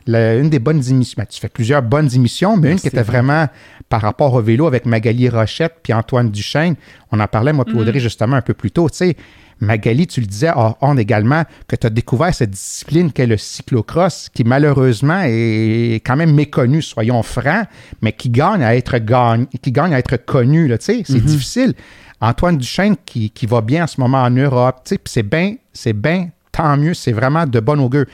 Une 0.06 0.50
des 0.50 0.58
bonnes 0.58 0.82
émissions, 0.86 1.14
ben, 1.16 1.26
tu 1.26 1.40
fais 1.40 1.48
plusieurs 1.48 1.82
bonnes 1.82 2.12
émissions, 2.14 2.58
mais 2.58 2.72
une 2.72 2.80
qui 2.80 2.88
était 2.88 3.02
vraiment 3.02 3.48
par 3.88 4.02
rapport 4.02 4.34
au 4.34 4.42
vélo 4.42 4.66
avec 4.66 4.84
Magali 4.84 5.30
Rochette 5.30 5.76
puis 5.82 5.94
Antoine 5.94 6.30
Duchesne. 6.30 6.74
On 7.10 7.20
en 7.20 7.26
parlait, 7.26 7.52
moi, 7.52 7.64
puis 7.64 7.78
Audrey, 7.78 8.00
justement, 8.00 8.36
un 8.36 8.42
peu 8.42 8.54
plus 8.54 8.70
tôt, 8.70 8.90
tu 8.90 8.96
sais. 8.98 9.16
Magali, 9.60 10.06
tu 10.06 10.20
le 10.20 10.26
disais 10.26 10.50
hors 10.54 10.76
honte 10.80 10.98
également, 10.98 11.44
que 11.68 11.76
tu 11.76 11.86
as 11.86 11.90
découvert 11.90 12.34
cette 12.34 12.50
discipline 12.50 13.12
qu'est 13.12 13.26
le 13.26 13.36
cyclocross, 13.36 14.28
qui 14.32 14.44
malheureusement 14.44 15.20
est 15.24 16.00
quand 16.04 16.16
même 16.16 16.34
méconnue, 16.34 16.82
soyons 16.82 17.22
francs, 17.22 17.66
mais 18.02 18.12
qui 18.12 18.30
gagne 18.30 18.62
à 18.62 18.74
être 18.74 18.98
gagne, 18.98 19.46
qui 19.62 19.70
gagne 19.72 19.94
à 19.94 19.98
être 19.98 20.16
connu, 20.16 20.66
là, 20.68 20.78
tu 20.78 20.86
sais, 20.86 21.02
c'est 21.06 21.20
difficile. 21.24 21.74
Antoine 22.20 22.58
Duchesne 22.58 22.96
qui, 23.04 23.30
qui 23.30 23.46
va 23.46 23.60
bien 23.60 23.84
en 23.84 23.86
ce 23.86 24.00
moment 24.00 24.22
en 24.22 24.30
Europe, 24.30 24.82
tu 24.84 24.90
sais, 24.90 24.98
puis 24.98 25.12
c'est 25.12 25.22
bien, 25.22 25.54
c'est 25.72 25.92
bien, 25.94 26.30
tant 26.52 26.76
mieux, 26.76 26.94
c'est 26.94 27.12
vraiment 27.12 27.46
de 27.46 27.60
bon 27.60 27.80
augure. 27.80 28.06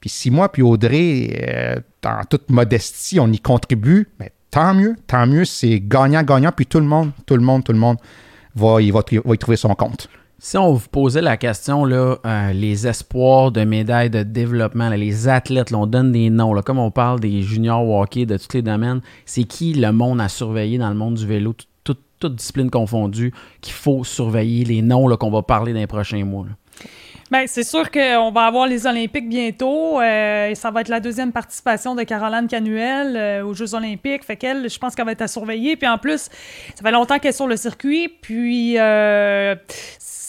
Puis 0.00 0.08
si 0.10 0.30
moi 0.30 0.50
puis 0.50 0.62
Audrey, 0.62 1.44
euh, 1.48 1.76
en 2.06 2.24
toute 2.24 2.48
modestie, 2.50 3.20
on 3.20 3.28
y 3.30 3.38
contribue, 3.38 4.08
mais 4.18 4.32
tant 4.50 4.72
mieux, 4.74 4.96
tant 5.06 5.26
mieux, 5.26 5.44
c'est 5.44 5.80
gagnant-gagnant, 5.80 6.52
puis 6.56 6.66
tout 6.66 6.80
le 6.80 6.86
monde, 6.86 7.10
tout 7.26 7.34
le 7.36 7.42
monde, 7.42 7.62
tout 7.64 7.72
le 7.72 7.78
monde 7.78 7.98
va, 8.54 8.80
y- 8.80 8.90
va, 8.90 9.00
va 9.24 9.34
y 9.34 9.38
trouver 9.38 9.56
son 9.56 9.74
compte. 9.74 10.08
Si 10.42 10.56
on 10.56 10.72
vous 10.72 10.88
posait 10.88 11.20
la 11.20 11.36
question, 11.36 11.84
là, 11.84 12.16
euh, 12.24 12.52
les 12.54 12.86
espoirs 12.86 13.52
de 13.52 13.62
médailles 13.64 14.08
de 14.08 14.22
développement, 14.22 14.88
les 14.88 15.28
athlètes, 15.28 15.70
on 15.74 15.84
donne 15.86 16.12
des 16.12 16.30
noms, 16.30 16.54
comme 16.62 16.78
on 16.78 16.90
parle 16.90 17.20
des 17.20 17.42
juniors 17.42 17.86
hockey 17.86 18.24
de 18.24 18.38
tous 18.38 18.54
les 18.54 18.62
domaines, 18.62 19.02
c'est 19.26 19.44
qui 19.44 19.74
le 19.74 19.92
monde 19.92 20.18
à 20.18 20.30
surveiller 20.30 20.78
dans 20.78 20.88
le 20.88 20.94
monde 20.94 21.16
du 21.16 21.26
vélo, 21.26 21.52
tout- 21.52 21.66
tout- 21.84 22.00
toutes 22.18 22.36
disciplines 22.36 22.70
confondues, 22.70 23.34
qu'il 23.60 23.74
faut 23.74 24.02
surveiller, 24.02 24.64
les 24.64 24.80
noms 24.80 25.14
qu'on 25.18 25.30
va 25.30 25.42
parler 25.42 25.74
dans 25.74 25.78
les 25.80 25.86
prochains 25.86 26.24
mois? 26.24 26.46
Ben, 27.30 27.44
c'est 27.46 27.62
sûr 27.62 27.90
qu'on 27.90 28.32
va 28.32 28.46
avoir 28.46 28.66
les 28.66 28.86
Olympiques 28.86 29.28
bientôt. 29.28 30.00
euh, 30.00 30.48
et 30.48 30.54
ça 30.54 30.70
va 30.70 30.80
être 30.80 30.88
la 30.88 31.00
deuxième 31.00 31.32
participation 31.32 31.94
de 31.94 32.02
Caroline 32.02 32.48
Canuel 32.48 33.14
euh, 33.14 33.44
aux 33.44 33.52
Jeux 33.54 33.74
Olympiques. 33.74 34.24
Fait 34.24 34.36
qu'elle, 34.36 34.68
je 34.70 34.78
pense 34.78 34.94
qu'elle 34.96 35.04
va 35.04 35.12
être 35.12 35.22
à 35.22 35.28
surveiller. 35.28 35.76
Puis 35.76 35.86
en 35.86 35.98
plus, 35.98 36.22
ça 36.74 36.82
fait 36.82 36.90
longtemps 36.90 37.18
qu'elle 37.20 37.28
est 37.28 37.32
sur 37.36 37.46
le 37.46 37.56
circuit. 37.56 38.08
Puis 38.20 38.76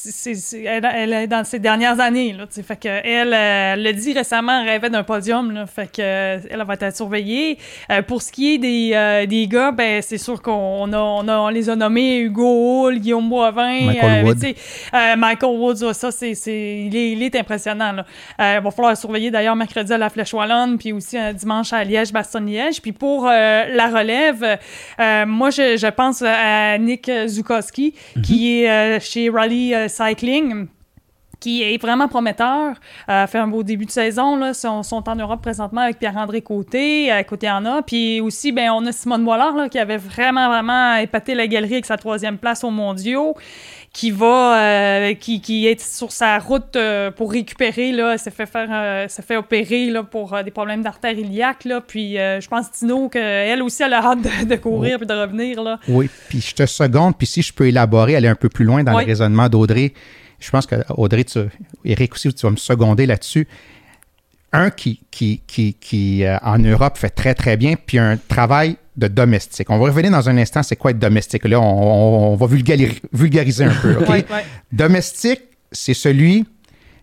c'est- 0.09 0.35
c'est- 0.35 0.63
elle, 0.63 0.87
elle 0.93 1.13
est 1.13 1.27
dans 1.27 1.43
ses 1.43 1.59
dernières 1.59 1.99
années. 1.99 2.33
Là, 2.33 2.45
fait 2.49 2.75
que 2.79 2.87
elle, 2.87 3.33
euh, 3.33 3.73
elle 3.73 3.83
l'a 3.83 3.93
dit 3.93 4.13
récemment, 4.13 4.61
elle 4.61 4.69
rêvait 4.69 4.89
d'un 4.89 5.03
podium. 5.03 5.51
Là, 5.51 5.65
fait 5.65 5.87
que 5.91 6.01
euh, 6.01 6.37
elle 6.49 6.63
va 6.63 6.73
être 6.73 6.83
à 6.83 6.91
surveiller. 6.91 7.57
Euh, 7.91 8.01
pour 8.01 8.21
ce 8.21 8.31
qui 8.31 8.53
est 8.53 8.57
des, 8.57 8.91
euh, 8.93 9.25
des 9.25 9.47
gars, 9.47 9.71
ben, 9.71 10.01
c'est 10.01 10.17
sûr 10.17 10.41
qu'on 10.41 10.91
a, 10.93 10.97
on 10.97 11.27
a- 11.27 11.37
on 11.39 11.49
les 11.49 11.69
a 11.69 11.75
nommés 11.75 12.19
Hugo 12.19 12.87
Hull, 12.87 12.99
Guillaume 12.99 13.29
Boivin. 13.29 13.85
Michael 13.85 14.25
euh, 14.25 14.27
Wood. 14.27 14.43
euh, 14.45 15.15
Michael 15.17 15.49
Woods, 15.57 15.93
ça, 15.93 16.11
c'est, 16.11 16.33
c'est, 16.35 16.83
il, 16.87 16.95
est, 16.95 17.11
il 17.11 17.23
est 17.23 17.35
impressionnant. 17.35 17.91
Là. 17.91 18.05
Euh, 18.39 18.55
il 18.59 18.63
va 18.63 18.71
falloir 18.71 18.97
surveiller 18.97 19.31
d'ailleurs 19.31 19.55
mercredi 19.55 19.91
à 19.93 19.97
la 19.97 20.09
Flèche 20.09 20.33
Wallonne, 20.33 20.77
puis 20.77 20.91
aussi 20.93 21.17
dimanche 21.35 21.73
à 21.73 21.83
Liège-Bastogne-Liège. 21.83 22.81
Puis 22.81 22.91
pour 22.91 23.27
euh, 23.27 23.65
la 23.73 23.87
relève, 23.87 24.57
euh, 24.99 25.25
moi, 25.25 25.49
je, 25.49 25.77
je 25.77 25.87
pense 25.87 26.21
à 26.25 26.77
Nick 26.77 27.09
Zukowski, 27.27 27.93
qui 28.23 28.61
est 28.63 28.69
euh, 28.69 28.99
chez 28.99 29.29
Rally 29.29 29.73
euh, 29.73 29.87
Cycling 29.91 30.67
qui 31.41 31.63
est 31.63 31.81
vraiment 31.81 32.07
prometteur, 32.07 32.75
euh, 33.09 33.27
fait 33.27 33.39
un 33.39 33.47
beau 33.47 33.63
début 33.63 33.85
de 33.85 33.91
saison. 33.91 34.37
Là. 34.37 34.53
Sont, 34.53 34.83
en 35.09 35.15
Europe 35.15 35.41
présentement 35.41 35.81
avec 35.81 35.97
Pierre-André 35.97 36.41
Côté, 36.41 37.11
à 37.11 37.23
côté 37.23 37.49
en 37.49 37.65
a. 37.65 37.81
Puis 37.81 38.21
aussi, 38.21 38.51
ben, 38.51 38.69
on 38.71 38.85
a 38.85 38.91
Simone 38.91 39.25
Boilard 39.25 39.55
là, 39.55 39.67
qui 39.67 39.79
avait 39.79 39.97
vraiment, 39.97 40.47
vraiment 40.47 40.95
épaté 40.95 41.33
la 41.33 41.47
galerie 41.47 41.73
avec 41.73 41.87
sa 41.87 41.97
troisième 41.97 42.37
place 42.37 42.63
aux 42.63 42.69
mondiaux, 42.69 43.35
qui 43.93 44.11
va, 44.11 44.57
euh, 44.57 45.13
qui, 45.15 45.41
qui 45.41 45.67
est 45.67 45.81
sur 45.81 46.13
sa 46.13 46.39
route 46.39 46.75
euh, 46.77 47.11
pour 47.11 47.31
récupérer, 47.31 47.91
là, 47.91 48.17
s'est 48.17 48.31
fait 48.31 48.45
faire, 48.45 48.69
euh, 48.71 49.07
fait 49.09 49.35
opérer 49.35 49.87
là, 49.87 50.03
pour 50.03 50.41
des 50.43 50.51
problèmes 50.51 50.81
d'artère 50.81 51.11
iliaque, 51.11 51.65
là. 51.65 51.81
Puis 51.81 52.13
je 52.13 52.47
pense, 52.47 52.71
Tino, 52.71 53.09
qu'elle 53.09 53.61
aussi, 53.61 53.83
elle 53.83 53.93
a 53.93 54.03
hâte 54.03 54.21
de, 54.21 54.45
de 54.45 54.55
courir 54.55 54.97
puis 54.97 55.07
de 55.07 55.13
revenir, 55.13 55.61
là. 55.61 55.77
Oui, 55.89 56.09
puis 56.29 56.39
je 56.39 56.55
te 56.55 56.65
seconde, 56.65 57.17
puis 57.17 57.27
si 57.27 57.41
je 57.41 57.53
peux 57.53 57.67
élaborer, 57.67 58.15
aller 58.15 58.29
un 58.29 58.35
peu 58.35 58.49
plus 58.49 58.63
loin 58.65 58.83
dans 58.83 58.95
Oui. 58.95 59.03
le 59.03 59.07
raisonnement 59.07 59.49
d'Audrey, 59.49 59.93
je 60.39 60.49
pense 60.49 60.65
que 60.65 60.75
Audrey, 60.89 61.23
tu, 61.25 61.39
Eric 61.85 62.13
aussi, 62.13 62.33
tu 62.33 62.45
vas 62.45 62.51
me 62.51 62.55
seconder 62.57 63.05
là-dessus. 63.05 63.47
Un 64.53 64.69
qui, 64.69 64.99
qui, 65.11 65.41
qui, 65.47 65.75
qui 65.75 66.25
euh, 66.25 66.37
en 66.41 66.57
Europe, 66.59 66.97
fait 66.97 67.09
très, 67.09 67.33
très 67.35 67.57
bien, 67.57 67.75
puis 67.75 67.99
un 67.99 68.17
travail 68.17 68.75
de 69.01 69.07
domestique. 69.07 69.69
On 69.69 69.77
va 69.79 69.85
revenir 69.87 70.11
dans 70.11 70.29
un 70.29 70.37
instant, 70.37 70.63
c'est 70.63 70.75
quoi 70.77 70.91
être 70.91 70.99
domestique? 70.99 71.43
Là, 71.45 71.59
on, 71.59 71.63
on- 71.63 72.33
on 72.33 72.35
va 72.35 72.45
vulgari- 72.47 73.01
vulgariser 73.11 73.65
un 73.65 73.73
peu. 73.81 73.95
OK? 74.01 74.07
Ouais, 74.09 74.25
ouais. 74.31 74.45
Domestique, 74.71 75.41
c'est 75.71 75.93
celui 75.93 76.45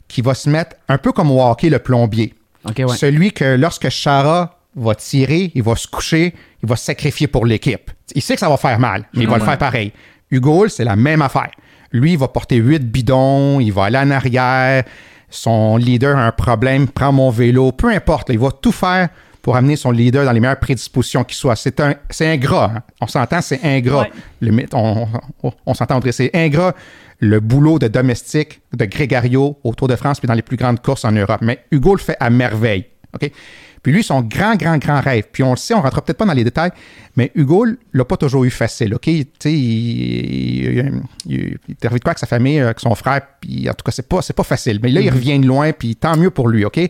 qui 0.09 0.23
va 0.23 0.35
se 0.35 0.49
mettre 0.49 0.77
un 0.89 0.97
peu 0.99 1.13
comme 1.13 1.31
hockey, 1.31 1.69
le 1.69 1.79
plombier. 1.79 2.33
Ouais. 2.65 2.97
Celui 2.97 3.33
que 3.33 3.45
lorsque 3.57 3.89
Chara 3.91 4.59
va 4.75 4.95
tirer, 4.95 5.51
il 5.55 5.63
va 5.63 5.77
se 5.77 5.87
coucher, 5.87 6.35
il 6.63 6.69
va 6.69 6.77
se 6.77 6.85
sacrifier 6.87 7.27
pour 7.27 7.45
l'équipe. 7.47 7.91
Il 8.15 8.23
sait 8.23 8.35
que 8.35 8.41
ça 8.41 8.49
va 8.49 8.57
faire 8.57 8.79
mal, 8.79 9.05
mais 9.15 9.25
il 9.25 9.29
va 9.29 9.39
le 9.39 9.45
faire 9.45 9.59
pareil. 9.59 9.93
Hugo 10.31 10.69
c'est 10.69 10.85
la 10.85 10.97
même 10.97 11.23
affaire. 11.23 11.51
Lui, 11.93 12.13
il 12.13 12.19
va 12.19 12.29
porter 12.29 12.57
huit 12.57 12.83
bidons, 12.85 13.61
il 13.61 13.73
va 13.73 13.85
aller 13.85 13.99
en 13.99 14.11
arrière, 14.11 14.85
son 15.31 15.77
leader 15.79 16.17
a 16.17 16.27
un 16.27 16.33
problème, 16.33 16.87
prend 16.89 17.13
mon 17.13 17.31
vélo, 17.31 17.73
peu 17.73 17.89
importe, 17.91 18.29
là, 18.29 18.35
il 18.35 18.39
va 18.39 18.51
tout 18.51 18.73
faire 18.73 19.09
pour 19.43 19.57
amener 19.57 19.77
son 19.77 19.91
leader 19.91 20.25
dans 20.25 20.33
les 20.33 20.41
meilleures 20.41 20.59
prédispositions 20.59 21.25
qui 21.25 21.37
soient. 21.37 21.57
C'est 21.57 21.81
un, 21.81 21.95
c'est 22.11 22.27
ingrat. 22.27 22.73
hein. 22.77 22.83
On 23.01 23.07
s'entend, 23.07 23.41
c'est 23.41 23.61
ingrat. 23.65 24.03
Ouais. 24.03 24.13
Le 24.41 24.67
on 24.73 25.09
on, 25.43 25.53
on 25.67 25.75
s'entend, 25.75 26.01
c'est 26.11 26.31
ingrat 26.35 26.75
le 27.21 27.41
boulot 27.41 27.79
de 27.79 27.89
domestique 27.89 28.61
de 28.73 28.85
Grégario 28.85 29.59
au 29.65 29.75
Tour 29.75 29.89
de 29.89 29.97
France 29.97 30.21
puis 30.21 30.29
dans 30.29 30.35
les 30.35 30.43
plus 30.43 30.57
grandes 30.57 30.81
courses 30.81 31.05
en 31.05 31.13
Europe. 31.13 31.41
Mais 31.43 31.65
Hugo 31.71 31.95
le 31.95 32.01
fait 32.01 32.17
à 32.21 32.31
merveille. 32.31 32.87
OK? 33.15 33.31
Puis 33.83 33.93
lui, 33.93 34.03
son 34.03 34.23
grand, 34.23 34.57
grand, 34.57 34.77
grand 34.77 35.01
rêve, 35.01 35.25
puis 35.33 35.45
on 35.45 35.53
le 35.53 35.57
sait, 35.57 35.73
on 35.73 35.79
ne 35.79 35.83
rentrera 35.85 36.03
peut-être 36.05 36.19
pas 36.19 36.25
dans 36.27 36.33
les 36.33 36.43
détails, 36.43 36.73
mais 37.17 37.31
Hugo 37.37 37.65
l'a 37.93 38.05
pas 38.05 38.17
toujours 38.17 38.43
eu 38.45 38.51
facile, 38.51 38.93
OK? 38.93 39.03
Tu 39.05 39.25
sais, 39.39 39.53
il, 39.53 40.79
il, 40.79 41.03
il, 41.27 41.59
il 41.69 41.71
est 41.71 41.85
arrivé 41.85 42.01
de 42.01 42.03
quoi 42.05 42.11
avec 42.11 42.19
sa 42.19 42.27
famille, 42.27 42.59
euh, 42.59 42.67
avec 42.67 42.81
son 42.81 42.95
frère, 42.97 43.21
puis 43.41 43.71
en 43.71 43.73
tout 43.75 43.85
cas, 43.85 43.93
c'est 43.93 44.07
pas, 44.09 44.21
c'est 44.21 44.33
pas 44.35 44.43
facile. 44.43 44.81
Mais 44.83 44.89
là, 44.91 45.01
il 45.01 45.09
revient 45.11 45.39
de 45.39 45.47
loin, 45.47 45.73
puis 45.73 45.95
tant 45.95 46.17
mieux 46.17 46.31
pour 46.31 46.49
lui, 46.49 46.65
OK? 46.65 46.81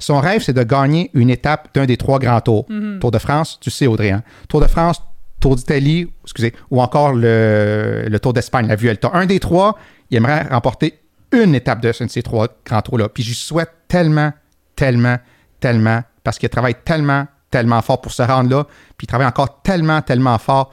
Son 0.00 0.18
rêve, 0.18 0.42
c'est 0.42 0.52
de 0.52 0.62
gagner 0.64 1.10
une 1.14 1.30
étape 1.30 1.68
d'un 1.74 1.86
des 1.86 1.96
trois 1.96 2.18
grands 2.18 2.40
tours. 2.40 2.66
Tour 3.00 3.10
de 3.12 3.18
France, 3.18 3.58
tu 3.60 3.70
sais, 3.70 3.86
Audrey, 3.86 4.10
hein? 4.10 4.22
Tour 4.48 4.60
de 4.60 4.66
France, 4.66 5.00
Tour 5.40 5.54
d'Italie, 5.56 6.12
excusez, 6.24 6.52
ou 6.70 6.82
encore 6.82 7.12
le, 7.14 8.06
le 8.08 8.18
Tour 8.20 8.32
d'Espagne, 8.32 8.66
la 8.66 8.76
Vuelta. 8.76 9.10
Un 9.14 9.26
des 9.26 9.38
trois, 9.40 9.78
il 10.10 10.16
aimerait 10.16 10.42
remporter 10.50 10.98
une 11.32 11.54
étape 11.54 11.80
de, 11.80 11.92
ce- 11.92 12.04
de 12.04 12.08
ces 12.10 12.22
trois 12.22 12.48
grands 12.66 12.82
tours-là. 12.82 13.08
Puis 13.08 13.22
j'y 13.22 13.34
souhaite 13.34 13.70
tellement, 13.88 14.32
tellement, 14.74 15.16
tellement, 15.60 16.02
parce 16.24 16.38
qu'il 16.38 16.48
travaille 16.48 16.74
tellement, 16.84 17.26
tellement 17.50 17.80
fort 17.82 18.00
pour 18.00 18.12
se 18.12 18.22
rendre 18.22 18.50
là, 18.50 18.64
puis 18.98 19.04
il 19.04 19.06
travaille 19.06 19.26
encore 19.28 19.62
tellement, 19.62 20.02
tellement 20.02 20.38
fort. 20.38 20.70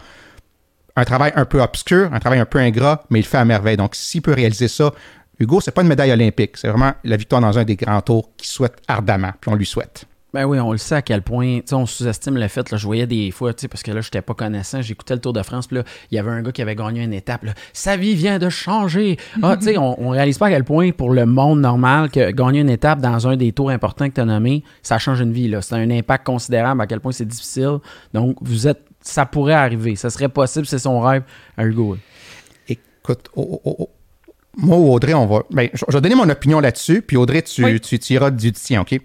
Un 0.96 1.06
travail 1.06 1.32
un 1.36 1.46
peu 1.46 1.62
obscur, 1.62 2.10
un 2.12 2.20
travail 2.20 2.40
un 2.40 2.46
peu 2.46 2.58
ingrat, 2.60 3.04
mais 3.12 3.20
il 3.20 3.22
le 3.24 3.28
fait 3.28 3.38
à 3.38 3.46
merveille. 3.46 3.78
Donc, 3.78 3.94
s'il 3.96 4.22
peut 4.24 4.34
réaliser 4.34 4.68
ça, 4.68 4.92
Hugo, 5.40 5.62
c'est 5.62 5.72
pas 5.72 5.84
une 5.84 5.88
médaille 5.88 6.12
olympique, 6.12 6.58
c'est 6.58 6.68
vraiment 6.68 6.94
la 7.04 7.18
victoire 7.18 7.42
dans 7.42 7.58
un 7.58 7.64
des 7.64 7.76
grands 7.76 8.02
tours 8.02 8.32
qu'il 8.38 8.48
souhaite 8.48 8.78
ardemment, 8.88 9.32
puis 9.40 9.52
on 9.52 9.56
lui 9.56 9.66
souhaite. 9.66 10.06
Ben 10.34 10.44
oui, 10.44 10.60
on 10.60 10.72
le 10.72 10.78
sait 10.78 10.96
à 10.96 11.02
quel 11.02 11.22
point, 11.22 11.60
tu 11.60 11.68
sais, 11.68 11.76
on 11.76 11.86
sous-estime 11.86 12.38
le 12.38 12.48
fait, 12.48 12.70
là, 12.70 12.78
je 12.78 12.86
voyais 12.86 13.08
des 13.08 13.32
fois, 13.32 13.54
tu 13.54 13.62
sais, 13.62 13.68
parce 13.68 13.82
que 13.82 13.92
là, 13.92 14.02
j'étais 14.02 14.22
pas 14.22 14.34
connaissant, 14.34 14.82
j'écoutais 14.82 15.14
le 15.14 15.22
Tour 15.22 15.34
de 15.34 15.42
France, 15.42 15.68
puis 15.68 15.78
là, 15.78 15.84
il 16.12 16.16
y 16.16 16.20
avait 16.20 16.32
un 16.32 16.42
gars 16.42 16.52
qui 16.52 16.62
avait 16.62 16.76
gagné 16.76 17.04
une 17.04 17.14
étape, 17.14 17.44
là, 17.44 17.54
sa 17.72 17.96
vie 17.96 18.14
vient 18.14 18.38
de 18.38 18.50
changer. 18.50 19.18
Ah, 19.42 19.56
tu 19.58 19.66
sais, 19.66 19.78
on, 19.78 20.02
on 20.02 20.10
réalise 20.10 20.38
pas 20.38 20.48
à 20.48 20.50
quel 20.50 20.64
point, 20.64 20.92
pour 20.92 21.12
le 21.12 21.26
monde 21.26 21.62
normal, 21.62 22.10
que 22.10 22.32
gagner 22.32 22.60
une 22.60 22.70
étape 22.70 23.00
dans 23.00 23.28
un 23.28 23.38
des 23.38 23.54
tours 23.54 23.70
importants 23.70 24.10
que 24.10 24.16
tu 24.16 24.22
as 24.22 24.26
nommé, 24.26 24.64
ça 24.82 24.98
change 24.98 25.22
une 25.22 25.32
vie, 25.32 25.48
là. 25.48 25.62
C'est 25.62 25.76
un 25.76 25.90
impact 25.90 26.26
considérable 26.26 26.82
à 26.82 26.88
quel 26.88 27.00
point 27.00 27.14
c'est 27.14 27.28
difficile. 27.28 27.78
Donc, 28.14 28.38
vous 28.42 28.68
êtes, 28.68 28.84
ça 29.00 29.26
pourrait 29.26 29.54
arriver, 29.54 29.96
ça 29.96 30.10
serait 30.10 30.30
possible, 30.30 30.66
c'est 30.66 30.80
son 30.80 31.00
rêve 31.00 31.24
à 31.56 31.66
Hugo. 31.66 31.98
Écoute, 32.68 33.30
oh, 33.36 33.62
oh, 33.64 33.76
oh, 33.80 33.90
moi, 34.58 34.78
Audrey, 34.78 35.14
on 35.14 35.26
va. 35.28 35.44
Ben, 35.52 35.70
je 35.74 35.84
je 35.88 35.94
vais 35.94 36.02
donner 36.02 36.16
mon 36.16 36.30
opinion 36.30 36.60
là-dessus, 36.60 37.02
puis 37.02 37.16
Audrey, 37.16 37.42
tu, 37.44 37.64
Oui. 37.64 37.80
tu 37.80 37.98
du 38.32 38.52
tien, 38.52 38.82
OK? 38.82 39.00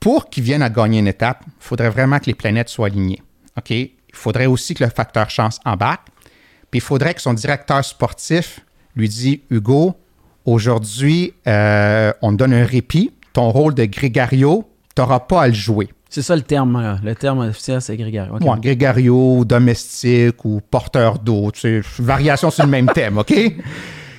Pour 0.00 0.28
qu'il 0.30 0.42
vienne 0.44 0.62
à 0.62 0.70
gagner 0.70 0.98
une 0.98 1.08
étape, 1.08 1.44
il 1.46 1.52
faudrait 1.60 1.90
vraiment 1.90 2.18
que 2.18 2.26
les 2.26 2.34
planètes 2.34 2.68
soient 2.68 2.86
alignées. 2.86 3.22
OK? 3.56 3.70
Il 3.70 3.90
faudrait 4.12 4.46
aussi 4.46 4.74
que 4.74 4.82
le 4.82 4.90
facteur 4.90 5.30
chance 5.30 5.60
embarque. 5.64 6.08
Puis 6.70 6.78
il 6.78 6.80
faudrait 6.80 7.14
que 7.14 7.20
son 7.20 7.34
directeur 7.34 7.84
sportif 7.84 8.60
lui 8.96 9.08
dise 9.08 9.38
Hugo, 9.50 9.94
aujourd'hui, 10.44 11.34
euh, 11.46 12.12
on 12.22 12.32
te 12.32 12.36
donne 12.36 12.54
un 12.54 12.64
répit. 12.64 13.12
Ton 13.32 13.50
rôle 13.50 13.74
de 13.74 13.84
grégario, 13.84 14.68
tu 14.96 15.00
n'auras 15.02 15.20
pas 15.20 15.42
à 15.42 15.48
le 15.48 15.54
jouer. 15.54 15.90
C'est 16.12 16.22
ça 16.22 16.34
le 16.36 16.42
terme, 16.42 16.76
euh, 16.76 16.94
le 17.04 17.14
terme 17.14 17.38
officiel, 17.38 17.80
c'est 17.80 17.96
grégaire. 17.96 18.28
Ok. 18.34 18.40
Ouais, 18.42 18.58
grégario, 18.60 19.44
domestique 19.44 20.44
ou 20.44 20.60
porteur 20.70 21.18
d'eau, 21.20 21.50
tu 21.52 21.60
sais, 21.60 21.82
variation 22.02 22.50
sur 22.50 22.64
le 22.64 22.70
même 22.70 22.88
thème, 22.92 23.18
OK? 23.18 23.30
Il 23.30 23.54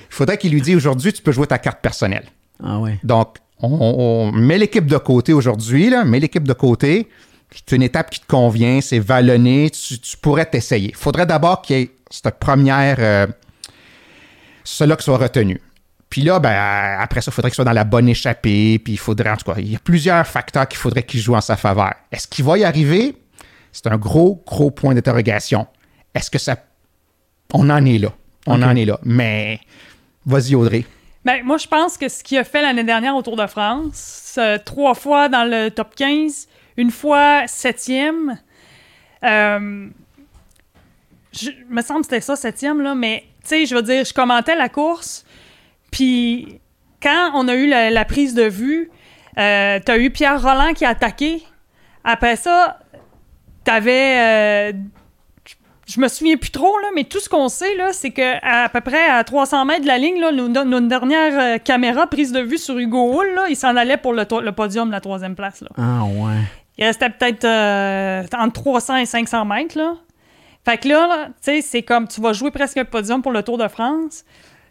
faudrait 0.08 0.38
qu'il 0.38 0.52
lui 0.52 0.62
dise 0.62 0.74
aujourd'hui, 0.76 1.12
tu 1.12 1.22
peux 1.22 1.32
jouer 1.32 1.46
ta 1.46 1.58
carte 1.58 1.80
personnelle. 1.82 2.24
Ah 2.64 2.78
ouais. 2.80 2.98
Donc, 3.04 3.36
on, 3.60 3.68
on 3.70 4.32
met 4.32 4.56
l'équipe 4.58 4.86
de 4.86 4.96
côté 4.96 5.32
aujourd'hui, 5.34 5.90
là, 5.90 6.04
met 6.04 6.18
l'équipe 6.18 6.48
de 6.48 6.52
côté. 6.54 7.08
C'est 7.54 7.76
une 7.76 7.82
étape 7.82 8.08
qui 8.10 8.20
te 8.20 8.26
convient, 8.26 8.80
c'est 8.80 8.98
vallonné, 8.98 9.68
tu, 9.70 9.98
tu 10.00 10.16
pourrais 10.16 10.46
t'essayer. 10.46 10.88
Il 10.88 10.96
faudrait 10.96 11.26
d'abord 11.26 11.60
qu'il 11.60 11.76
y 11.76 11.80
ait 11.82 11.90
cette 12.10 12.38
première. 12.38 12.96
euh, 12.98 13.26
cela 14.64 14.96
qui 14.96 15.04
soit 15.04 15.18
retenu. 15.18 15.60
Puis 16.12 16.20
là, 16.20 16.38
ben, 16.40 16.98
après 17.00 17.22
ça, 17.22 17.30
il 17.30 17.34
faudrait 17.34 17.50
qu'il 17.50 17.54
soit 17.54 17.64
dans 17.64 17.72
la 17.72 17.84
bonne 17.84 18.06
échappée, 18.06 18.78
puis 18.78 18.92
il 18.92 18.98
faudrait, 18.98 19.30
en 19.30 19.36
tout 19.38 19.50
cas, 19.50 19.58
il 19.58 19.72
y 19.72 19.76
a 19.76 19.78
plusieurs 19.78 20.26
facteurs 20.26 20.68
qu'il 20.68 20.76
faudrait 20.76 21.04
qu'il 21.04 21.20
joue 21.20 21.34
en 21.34 21.40
sa 21.40 21.56
faveur. 21.56 21.94
Est-ce 22.12 22.28
qu'il 22.28 22.44
va 22.44 22.58
y 22.58 22.64
arriver? 22.64 23.16
C'est 23.72 23.86
un 23.86 23.96
gros, 23.96 24.42
gros 24.46 24.70
point 24.70 24.94
d'interrogation. 24.94 25.66
Est-ce 26.14 26.30
que 26.30 26.38
ça. 26.38 26.56
On 27.54 27.70
en 27.70 27.82
est 27.86 27.96
là. 27.96 28.10
On 28.46 28.60
en 28.62 28.76
est 28.76 28.84
là. 28.84 29.00
Mais, 29.04 29.58
vas-y, 30.26 30.54
Audrey. 30.54 30.84
Ben, 31.24 31.42
moi, 31.44 31.56
je 31.56 31.66
pense 31.66 31.96
que 31.96 32.10
ce 32.10 32.22
qu'il 32.22 32.36
a 32.36 32.44
fait 32.44 32.60
l'année 32.60 32.84
dernière 32.84 33.16
au 33.16 33.22
Tour 33.22 33.36
de 33.36 33.46
France, 33.46 34.34
euh, 34.36 34.58
trois 34.62 34.92
fois 34.92 35.30
dans 35.30 35.48
le 35.50 35.70
top 35.70 35.94
15, 35.94 36.46
une 36.76 36.90
fois 36.90 37.46
septième, 37.46 38.38
euh, 39.24 39.88
je 41.32 41.50
me 41.70 41.80
semble 41.80 42.00
que 42.00 42.08
c'était 42.08 42.20
ça, 42.20 42.36
septième, 42.36 42.82
là, 42.82 42.94
mais 42.94 43.24
tu 43.44 43.48
sais, 43.48 43.64
je 43.64 43.74
veux 43.74 43.82
dire, 43.82 44.04
je 44.04 44.12
commentais 44.12 44.56
la 44.56 44.68
course, 44.68 45.24
puis 45.92 46.58
quand 47.00 47.30
on 47.34 47.46
a 47.46 47.54
eu 47.54 47.68
la, 47.68 47.90
la 47.90 48.04
prise 48.04 48.34
de 48.34 48.42
vue, 48.42 48.90
euh, 49.38 49.78
t'as 49.84 49.98
eu 49.98 50.10
Pierre 50.10 50.42
Roland 50.42 50.72
qui 50.74 50.84
a 50.84 50.88
attaqué. 50.88 51.42
Après 52.02 52.34
ça, 52.34 52.80
t'avais... 53.62 54.72
euh, 54.72 54.72
je 55.88 56.00
me 56.00 56.08
souviens 56.08 56.36
plus 56.36 56.50
trop, 56.50 56.78
là, 56.78 56.88
mais 56.94 57.04
tout 57.04 57.20
ce 57.20 57.28
qu'on 57.28 57.48
sait, 57.48 57.74
là, 57.76 57.92
c'est 57.92 58.10
que 58.12 58.36
à, 58.42 58.68
peu 58.68 58.80
près 58.80 59.04
à 59.10 59.22
300 59.24 59.64
mètres 59.64 59.82
de 59.82 59.86
la 59.86 59.98
ligne, 59.98 60.20
là, 60.20 60.32
nos, 60.32 60.48
nos 60.48 60.80
dernières 60.80 61.38
euh, 61.38 61.58
caméras 61.58 62.06
prises 62.06 62.32
de 62.32 62.40
vue 62.40 62.56
sur 62.58 62.78
Hugo 62.78 63.12
Hull, 63.12 63.34
là, 63.34 63.46
il 63.50 63.56
s'en 63.56 63.76
allait 63.76 63.96
pour 63.98 64.12
le, 64.12 64.24
le 64.42 64.52
podium, 64.52 64.90
la 64.90 65.00
troisième 65.00 65.34
place. 65.34 65.60
Là. 65.60 65.68
Ah 65.76 66.04
ouais. 66.04 66.38
Il 66.78 66.84
restait 66.84 67.10
peut-être 67.10 67.44
euh, 67.44 68.22
entre 68.38 68.62
300 68.62 68.96
et 68.96 69.06
500 69.06 69.44
mètres. 69.44 69.76
Là. 69.76 69.96
Fait 70.64 70.78
que 70.78 70.88
là, 70.88 71.06
là, 71.06 71.26
tu 71.26 71.32
sais, 71.42 71.60
c'est 71.60 71.82
comme 71.82 72.08
tu 72.08 72.20
vas 72.20 72.32
jouer 72.32 72.50
presque 72.50 72.78
un 72.78 72.84
podium 72.84 73.20
pour 73.20 73.32
le 73.32 73.42
Tour 73.42 73.58
de 73.58 73.68
France. 73.68 74.24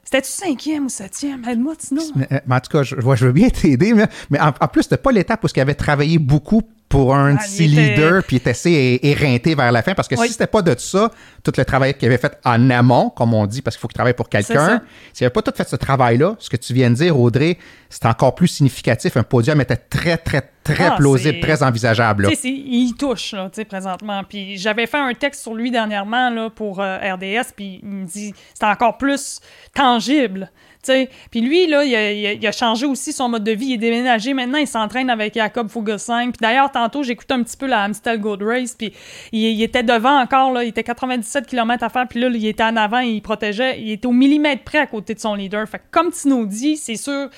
C'était-tu 0.04 0.30
cinquième 0.32 0.86
ou 0.86 0.90
septième? 0.90 1.44
Aide-moi, 1.48 1.76
Tino. 1.76 2.02
Mais, 2.16 2.28
euh, 2.32 2.40
mais 2.48 2.56
en 2.56 2.60
tout 2.60 2.72
cas, 2.72 2.84
je, 2.84 2.96
je 3.00 3.26
veux 3.26 3.32
bien 3.32 3.50
t'aider, 3.62 3.94
mais, 3.94 4.08
mais 4.30 4.40
en, 4.40 4.48
en 4.60 4.68
plus, 4.68 4.84
c'était 4.84 4.98
pas 4.98 5.12
l'étape 5.12 5.44
où 5.44 5.48
il 5.56 5.60
avait 5.60 5.76
travaillé 5.76 6.18
beaucoup 6.20 6.64
pour 6.92 7.16
un 7.16 7.38
Ah, 7.38 7.46
était- 7.46 7.64
leaders, 7.64 8.24
puis 8.24 8.36
il 8.36 8.40
était 8.40 8.50
assez 8.52 9.00
éreinté 9.02 9.56
vers 9.56 9.72
la 9.72 9.82
fin, 9.82 9.94
parce 9.96 10.08
que 10.08 10.16
Oui. 10.16 10.28
si 10.28 10.34
c'était 10.34 10.46
pas 10.46 10.62
de 10.62 10.76
ça, 10.78 11.10
tout 11.44 11.54
le 11.58 11.66
travail 11.66 11.94
qu'il 11.96 12.08
avait 12.08 12.18
fait 12.18 12.38
en 12.46 12.70
amont, 12.70 13.10
comme 13.10 13.34
on 13.34 13.48
dit, 13.48 13.62
parce 13.62 13.76
qu'il 13.76 13.82
faut 13.82 13.88
qu'il 13.88 13.96
travaille 13.96 14.14
pour 14.14 14.28
quelqu'un, 14.30 14.82
s'il 15.14 15.26
avait 15.26 15.34
pas 15.34 15.42
tout 15.42 15.54
fait 15.56 15.68
ce 15.68 15.76
travail-là, 15.78 16.36
ce 16.38 16.50
que 16.50 16.58
tu 16.58 16.74
viens 16.74 16.90
de 16.90 16.96
dire, 16.96 17.18
Audrey, 17.20 17.58
c'est 17.90 18.06
encore 18.06 18.36
plus 18.36 18.48
significatif. 18.50 19.16
Un 19.18 19.24
podium 19.24 19.60
était 19.62 19.76
très, 19.78 20.18
très, 20.18 20.42
très 20.64 20.88
Ah, 20.88 20.96
plausible, 20.98 21.40
très 21.40 21.64
envisageable. 21.64 22.24
là. 22.24 22.30
Il 22.44 22.94
touche, 22.98 23.32
là, 23.34 23.50
présentement. 23.68 24.24
Puis 24.28 24.58
j'avais 24.58 24.86
fait 24.86 24.98
un 25.00 25.14
texte 25.14 25.42
sur 25.42 25.54
lui 25.56 25.72
dernièrement, 25.72 26.30
là, 26.30 26.50
pour 26.50 26.82
euh, 26.82 26.98
RDS, 26.98 27.54
puis 27.56 27.80
il 27.82 27.90
me 27.90 28.06
dit 28.06 28.34
c'est 28.54 28.66
encore 28.66 28.98
plus 28.98 29.40
tangible, 29.74 30.52
Puis 30.84 31.41
lui, 31.41 31.67
là, 31.67 31.84
il 31.84 32.48
a, 32.48 32.52
changé 32.52 32.86
aussi 32.86 33.13
son 33.13 33.30
mode 33.30 33.44
de 33.44 33.52
vie. 33.52 33.67
Il 33.67 33.74
est 33.74 33.78
déménagé. 33.78 34.34
Maintenant, 34.34 34.58
il 34.58 34.67
s'entraîne 34.67 35.10
avec 35.10 35.34
Jacob 35.34 35.70
Fuglsang. 35.70 36.32
Puis 36.32 36.39
d'ailleurs, 36.41 36.72
tantôt, 36.72 37.04
j'écoutais 37.04 37.34
un 37.34 37.44
petit 37.44 37.58
peu 37.58 37.67
la 37.67 37.84
Amstel 37.84 38.20
Gold 38.20 38.44
Race, 38.44 38.76
puis 38.78 38.94
il, 39.32 39.62
était 39.62 39.84
devant 39.84 40.20
encore. 40.20 40.62
Il 40.62 40.70
était 40.70 40.84
97 40.84 41.48
km 41.48 41.84
à 41.84 41.89
faire, 41.89 42.08
puis 42.08 42.20
là, 42.20 42.30
il 42.34 42.48
était 42.48 42.63
en 42.63 42.76
avant, 42.76 43.00
il 43.00 43.22
protégeait. 43.22 43.80
Il 43.80 43.91
était 43.91 44.08
au 44.08 44.12
millimètre 44.12 44.63
près 44.63 44.80
à 44.80 44.88
côté 44.88 45.13
de 45.13 45.20
son 45.20 45.36
leader. 45.36 45.67
Fait 45.67 45.80
que, 45.80 45.84
comme 45.91 46.12
Tino 46.12 46.46
dit, 46.46 46.78
c'est 46.78 46.96
sûr, 46.96 47.30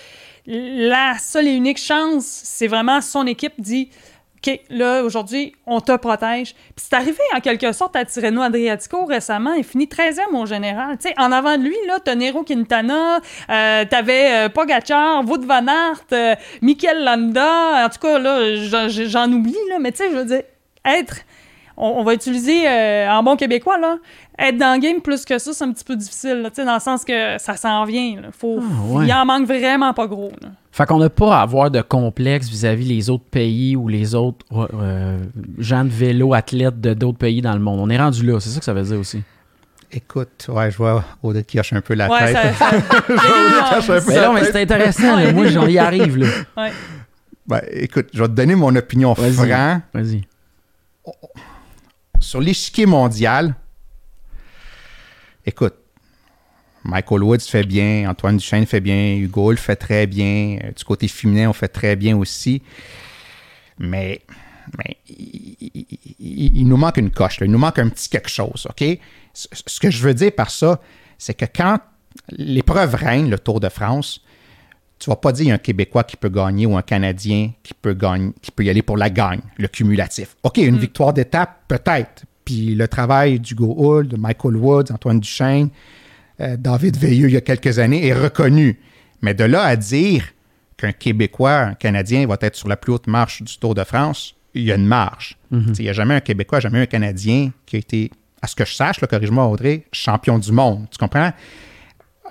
la 0.46 1.18
seule 1.20 1.48
et 1.48 1.54
unique 1.54 1.78
chance, 1.78 2.26
c'est 2.26 2.68
vraiment 2.68 3.02
son 3.02 3.26
équipe 3.26 3.54
dit 3.60 3.90
OK, 4.46 4.60
là, 4.70 5.04
aujourd'hui, 5.04 5.56
on 5.66 5.80
te 5.80 5.96
protège. 5.96 6.54
Puis 6.54 6.86
c'est 6.90 6.96
arrivé 6.96 7.22
en 7.36 7.40
quelque 7.40 7.72
sorte 7.72 7.96
à 7.96 8.04
Tirreno 8.04 8.42
Adriatico 8.42 9.06
récemment. 9.06 9.54
Il 9.54 9.64
finit 9.64 9.86
13e 9.86 10.36
au 10.36 10.46
général. 10.46 10.98
Tu 10.98 11.08
sais, 11.08 11.16
en 11.18 11.32
avant 11.32 11.58
de 11.58 11.64
lui, 11.64 11.76
là, 11.88 12.00
t'as 12.04 12.16
Nero 12.16 12.44
Quintana, 12.44 13.20
euh, 13.50 13.86
t'avais 13.86 14.46
euh, 14.46 14.50
Pogacar, 14.50 15.24
Wout 15.26 15.46
van 15.46 15.68
Aert, 15.68 16.04
euh, 16.12 16.36
Mikel 16.62 17.06
Landa. 17.06 17.86
En 17.86 17.90
tout 17.90 18.00
cas, 18.00 18.20
là, 18.20 18.56
j'en 18.88 19.32
oublie, 19.32 19.56
là. 19.70 19.80
Mais 19.80 19.92
tu 19.92 20.00
sais, 20.00 20.10
je 20.12 20.16
veux 20.16 20.26
dire, 20.26 20.44
être. 20.86 21.18
On, 21.78 21.88
on 21.98 22.04
va 22.04 22.14
utiliser 22.14 22.68
euh, 22.68 23.10
en 23.10 23.24
bon 23.24 23.36
québécois, 23.36 23.78
là. 23.80 23.98
Être 24.40 24.58
dans 24.58 24.74
le 24.76 24.80
game 24.82 25.02
plus 25.02 25.26
que 25.26 25.38
ça, 25.38 25.54
c'est 25.54 25.64
un 25.64 25.72
petit 25.72 25.84
peu 25.84 25.96
difficile, 25.96 26.42
là, 26.42 26.50
tu 26.50 26.56
sais, 26.58 26.66
dans 26.66 26.74
le 26.76 26.80
sens 26.80 27.04
que 27.06 27.38
ça 27.38 27.56
s'en 27.56 27.84
vient. 27.86 28.22
Là. 28.22 28.28
Faut, 28.32 28.60
Ah, 28.62 28.94
ouais. 28.94 29.06
Il 29.08 29.14
en 29.14 29.26
manque 29.26 29.46
vraiment 29.48 29.94
pas 29.94 30.08
gros. 30.08 30.32
Là. 30.42 30.50
Fait 30.72 30.86
qu'on 30.88 30.98
n'a 30.98 31.10
pas 31.10 31.38
à 31.38 31.42
avoir 31.42 31.70
de 31.70 31.82
complexe 31.82 32.50
vis-à-vis 32.50 32.86
les 32.86 33.10
autres 33.12 33.26
pays 33.26 33.76
ou 33.76 33.88
les 33.88 34.16
autres 34.16 34.44
euh, 34.52 35.20
gens 35.60 35.84
de 35.84 35.90
vélo, 35.90 36.34
athlètes 36.34 36.82
de 36.82 36.94
d'autres 36.96 37.20
pays 37.20 37.42
dans 37.42 37.54
le 37.54 37.60
monde. 37.60 37.80
On 37.80 37.90
est 37.92 37.98
rendu 37.98 38.26
là, 38.26 38.40
c'est 38.40 38.50
ça 38.50 38.58
que 38.60 38.66
ça 38.66 38.74
veut 38.74 38.82
dire 38.84 39.00
aussi. 39.00 39.22
Écoute, 39.92 40.48
ouais, 40.50 40.72
je 40.72 40.78
vois 40.78 41.04
Audrey 41.22 41.44
qui 41.44 41.60
hoche 41.60 41.74
un 41.74 41.82
peu 41.82 41.94
la 41.94 42.10
Ouais, 42.10 42.34
tête. 42.34 42.56
ça. 42.56 42.72
ça- 42.72 42.78
cache 43.70 43.90
un 43.92 44.00
peu 44.02 44.08
Mais 44.08 44.16
la 44.16 44.26
non, 44.28 44.34
mais 44.34 44.42
tête. 44.42 44.50
c'est 44.54 44.62
intéressant, 44.64 45.16
là. 45.16 45.32
moi 45.32 45.46
j'en 45.48 45.68
y 45.68 45.78
arrive 45.78 46.18
là. 46.18 46.28
Ouais. 46.58 46.72
Ben, 47.46 47.62
écoute, 47.72 48.08
je 48.12 48.20
vais 48.24 48.28
te 48.30 48.34
donner 48.34 48.56
mon 48.56 48.76
opinion 48.76 49.14
Vas-y. 49.14 49.34
franc. 49.34 49.82
Vas-y. 49.94 50.24
Sur 52.24 52.42
l'échiquier 52.42 52.86
mondial, 52.86 53.56
écoute, 55.46 55.76
Michael 56.84 57.24
Woods 57.24 57.40
fait 57.42 57.64
bien, 57.64 58.10
Antoine 58.10 58.38
Duchesne 58.38 58.66
fait 58.66 58.82
bien, 58.82 59.16
Hugo 59.16 59.52
le 59.52 59.58
fait 59.58 59.76
très 59.76 60.08
bien, 60.08 60.58
euh, 60.64 60.72
du 60.72 60.84
côté 60.84 61.08
féminin, 61.08 61.50
on 61.50 61.54
fait 61.54 61.68
très 61.68 61.96
bien 61.96 62.18
aussi. 62.18 62.62
Mais, 63.80 64.22
il, 65.10 66.68
nous 66.68 66.78
manque 66.78 66.98
une 66.98 67.12
coche, 67.12 67.38
il 67.42 67.52
nous 67.52 67.58
manque 67.58 67.80
un 67.80 67.90
petit 67.90 68.10
quelque 68.10 68.30
chose, 68.30 68.68
OK? 68.70 69.00
Ce, 69.34 69.48
ce 69.52 69.80
que 69.80 69.90
je 69.90 70.02
veux 70.02 70.14
dire 70.14 70.32
par 70.32 70.52
ça, 70.52 70.80
c'est 71.18 71.34
que 71.34 71.46
quand 71.46 71.80
l'épreuve 72.30 72.96
règne, 72.96 73.30
le 73.30 73.40
Tour 73.40 73.60
de 73.60 73.70
France, 73.70 74.22
tu 75.04 75.10
vas 75.10 75.18
pas 75.18 75.34
dire 75.34 75.44
il 75.44 75.50
y 75.50 75.52
a 75.52 75.56
un 75.56 75.58
Québécois 75.58 76.06
qui 76.06 76.16
peut 76.16 76.30
gagner 76.30 76.66
ou 76.66 76.78
un 76.78 76.82
Canadien 76.82 77.52
qui 77.62 77.74
peut 77.74 77.94
gagner, 77.94 78.32
qui 78.42 78.52
peut 78.52 78.64
y 78.64 78.70
aller 78.70 78.82
pour 78.82 78.96
la 78.96 79.10
gagne, 79.10 79.42
le 79.58 79.68
cumulatif. 79.68 80.38
OK, 80.44 80.60
une 80.60 80.78
victoire 80.78 81.12
d'étape, 81.12 81.64
peut-être. 81.68 82.24
Puis 82.46 82.74
le 82.74 82.88
travail 82.88 83.38
d'Hugo 83.42 83.76
Hull, 83.78 84.08
de 84.08 84.16
Michael 84.16 84.56
Woods, 84.56 84.94
Antoine 84.94 85.20
Duchesne, 85.20 85.68
euh, 86.40 86.56
David 86.56 86.96
Veilleux 86.96 87.28
il 87.28 87.34
y 87.34 87.38
a 87.38 87.42
quelques 87.42 87.80
années 87.80 88.08
est 88.08 88.14
reconnu. 88.14 88.80
Mais 89.22 89.34
de 89.34 89.44
là 89.44 89.64
à 89.64 89.76
dire 89.76 90.24
qu'un 90.78 90.94
Québécois, 90.94 91.60
un 91.60 91.74
Canadien 91.74 92.26
va 92.26 92.38
être 92.40 92.56
sur 92.56 92.70
la 92.70 92.78
plus 92.78 92.94
haute 92.94 93.08
marche 93.08 93.42
du 93.42 93.58
Tour 93.58 93.76
de 93.76 93.84
France, 93.84 94.36
il 94.54 94.64
y 94.64 94.72
a 94.72 94.76
une 94.76 94.88
marge. 94.88 95.38
Tu 95.52 95.58
sais, 95.58 95.84
Il 95.84 95.84
n'y 95.84 95.90
a 95.90 95.94
jamais 95.94 96.16
un 96.16 96.22
Québécois, 96.22 96.62
jamais 96.62 96.80
un 96.80 96.86
Canadien 96.86 97.52
qui 97.66 97.76
a 97.76 97.80
été, 97.80 98.10
à 98.42 98.48
ce 98.48 98.56
que 98.56 98.64
je 98.64 98.74
sache, 98.74 99.02
corrige-moi 99.02 99.46
Audrey, 99.48 99.84
champion 99.92 100.40
du 100.40 100.54
monde. 100.54 100.88
Tu 100.92 100.98
comprends? 100.98 101.34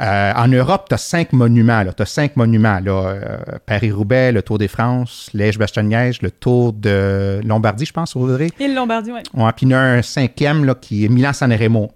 Euh, 0.03 0.33
en 0.35 0.49
Europe, 0.49 0.87
tu 0.89 0.95
as 0.95 0.99
cinq 0.99 1.33
monuments. 1.33 1.85
Tu 1.97 2.03
as 2.03 2.07
cinq 2.07 2.37
monuments. 2.37 2.81
Euh, 2.85 3.37
Paris-Roubaix, 3.67 4.33
le 4.33 4.43
Tour 4.43 4.59
des 4.59 4.69
France, 4.69 5.31
Liège-Bastogne-Liège, 5.33 6.23
le 6.23 6.31
Tour 6.31 6.73
de 6.73 7.41
Lombardie, 7.45 7.87
je 7.87 7.93
pense, 7.93 8.17
Audrey. 8.17 8.51
Et 8.59 8.67
le 8.67 8.75
Lombardie, 8.75 9.13
oui. 9.13 9.21
Ouais, 9.35 9.53
puis 9.57 9.67
il 9.67 9.71
y 9.71 9.75
en 9.75 9.79
a 9.79 9.83
un 9.83 10.03
cinquième 10.03 10.65
là, 10.65 10.75
qui 10.75 11.05
est 11.05 11.09
Milan-San 11.09 11.53
Remo. 11.53 11.93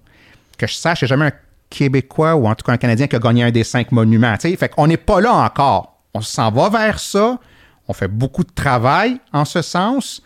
Que 0.57 0.67
je 0.67 0.75
sache, 0.75 1.03
il 1.03 1.09
jamais 1.09 1.27
un 1.27 1.33
Québécois 1.69 2.37
ou 2.37 2.47
en 2.47 2.55
tout 2.55 2.65
cas 2.65 2.73
un 2.73 2.77
Canadien 2.77 3.09
qui 3.09 3.17
a 3.17 3.19
gagné 3.19 3.43
un 3.43 3.51
des 3.51 3.65
cinq 3.65 3.91
monuments. 3.91 4.35
tu 4.37 4.51
sais. 4.51 4.57
Fait 4.57 4.69
qu'on 4.69 4.87
n'est 4.87 4.97
pas 4.97 5.21
là 5.21 5.33
encore. 5.33 6.01
On 6.15 6.21
s'en 6.21 6.51
va 6.53 6.69
vers 6.71 7.01
ça. 7.01 7.39
On 7.89 7.93
fait 7.93 8.09
beaucoup 8.09 8.45
de 8.45 8.53
travail 8.55 9.21
en 9.33 9.45
ce 9.45 9.63
sens. 9.63 10.23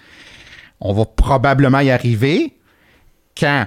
On 0.81 0.93
va 0.93 1.05
probablement 1.05 1.81
y 1.81 1.91
arriver 1.91 2.57
quand 3.39 3.67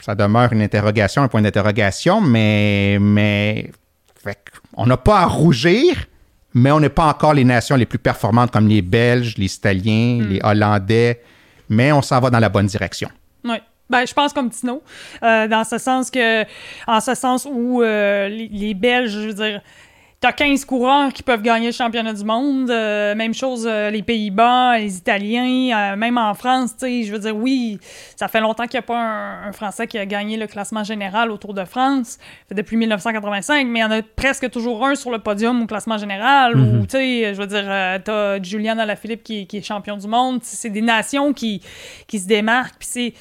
ça 0.00 0.14
demeure 0.14 0.52
une 0.52 0.62
interrogation, 0.62 1.22
un 1.22 1.28
point 1.28 1.42
d'interrogation, 1.42 2.20
mais, 2.20 2.98
mais 3.00 3.70
on 4.74 4.86
n'a 4.86 4.96
pas 4.96 5.20
à 5.20 5.26
rougir, 5.26 6.06
mais 6.54 6.70
on 6.70 6.80
n'est 6.80 6.88
pas 6.88 7.06
encore 7.06 7.34
les 7.34 7.44
nations 7.44 7.76
les 7.76 7.86
plus 7.86 7.98
performantes 7.98 8.50
comme 8.50 8.68
les 8.68 8.82
Belges, 8.82 9.36
les 9.36 9.52
Italiens, 9.52 10.24
les 10.28 10.40
Hollandais, 10.42 11.22
mais 11.68 11.92
on 11.92 12.02
s'en 12.02 12.20
va 12.20 12.30
dans 12.30 12.38
la 12.38 12.48
bonne 12.48 12.66
direction. 12.66 13.08
Oui. 13.44 13.56
Ben, 13.90 14.06
je 14.06 14.12
pense 14.12 14.34
comme 14.34 14.50
Tino, 14.50 14.82
euh, 15.22 15.48
dans 15.48 15.64
ce 15.64 15.78
sens 15.78 16.10
que, 16.10 16.42
en 16.86 17.00
ce 17.00 17.14
sens 17.14 17.48
où 17.50 17.82
euh, 17.82 18.28
les, 18.28 18.48
les 18.48 18.74
Belges, 18.74 19.12
je 19.12 19.28
veux 19.28 19.32
dire, 19.32 19.62
T'as 20.20 20.32
15 20.32 20.64
coureurs 20.64 21.12
qui 21.12 21.22
peuvent 21.22 21.42
gagner 21.42 21.66
le 21.66 21.72
championnat 21.72 22.12
du 22.12 22.24
monde. 22.24 22.68
Euh, 22.70 23.14
même 23.14 23.32
chose, 23.32 23.68
euh, 23.70 23.88
les 23.88 24.02
Pays-Bas, 24.02 24.76
les 24.76 24.96
Italiens, 24.96 25.92
euh, 25.92 25.96
même 25.96 26.18
en 26.18 26.34
France, 26.34 26.76
tu 26.76 27.04
je 27.04 27.12
veux 27.12 27.20
dire, 27.20 27.36
oui, 27.36 27.78
ça 28.16 28.26
fait 28.26 28.40
longtemps 28.40 28.64
qu'il 28.64 28.78
n'y 28.80 28.80
a 28.80 28.82
pas 28.82 28.98
un, 28.98 29.52
Français 29.52 29.86
qui 29.86 29.96
a 29.96 30.06
gagné 30.06 30.36
le 30.36 30.48
classement 30.48 30.82
général 30.82 31.30
au 31.30 31.36
Tour 31.36 31.54
de 31.54 31.64
France, 31.64 32.18
depuis 32.50 32.76
1985, 32.76 33.68
mais 33.68 33.78
il 33.78 33.82
y 33.82 33.84
en 33.84 33.92
a 33.92 34.02
presque 34.02 34.50
toujours 34.50 34.84
un 34.84 34.96
sur 34.96 35.12
le 35.12 35.20
podium 35.20 35.62
au 35.62 35.66
classement 35.66 35.98
général, 35.98 36.56
ou, 36.56 36.82
tu 36.82 36.96
sais, 36.96 37.34
je 37.34 37.40
veux 37.40 37.46
dire, 37.46 37.64
t'as 38.04 38.42
Julian 38.42 38.78
Alaphilippe 38.78 39.22
qui, 39.22 39.46
qui 39.46 39.58
est 39.58 39.62
champion 39.62 39.96
du 39.96 40.08
monde. 40.08 40.40
C'est 40.42 40.70
des 40.70 40.82
nations 40.82 41.32
qui, 41.32 41.62
qui 42.08 42.18
se 42.18 42.26
démarquent, 42.26 42.78
puis 42.80 42.88
c'est, 42.90 43.14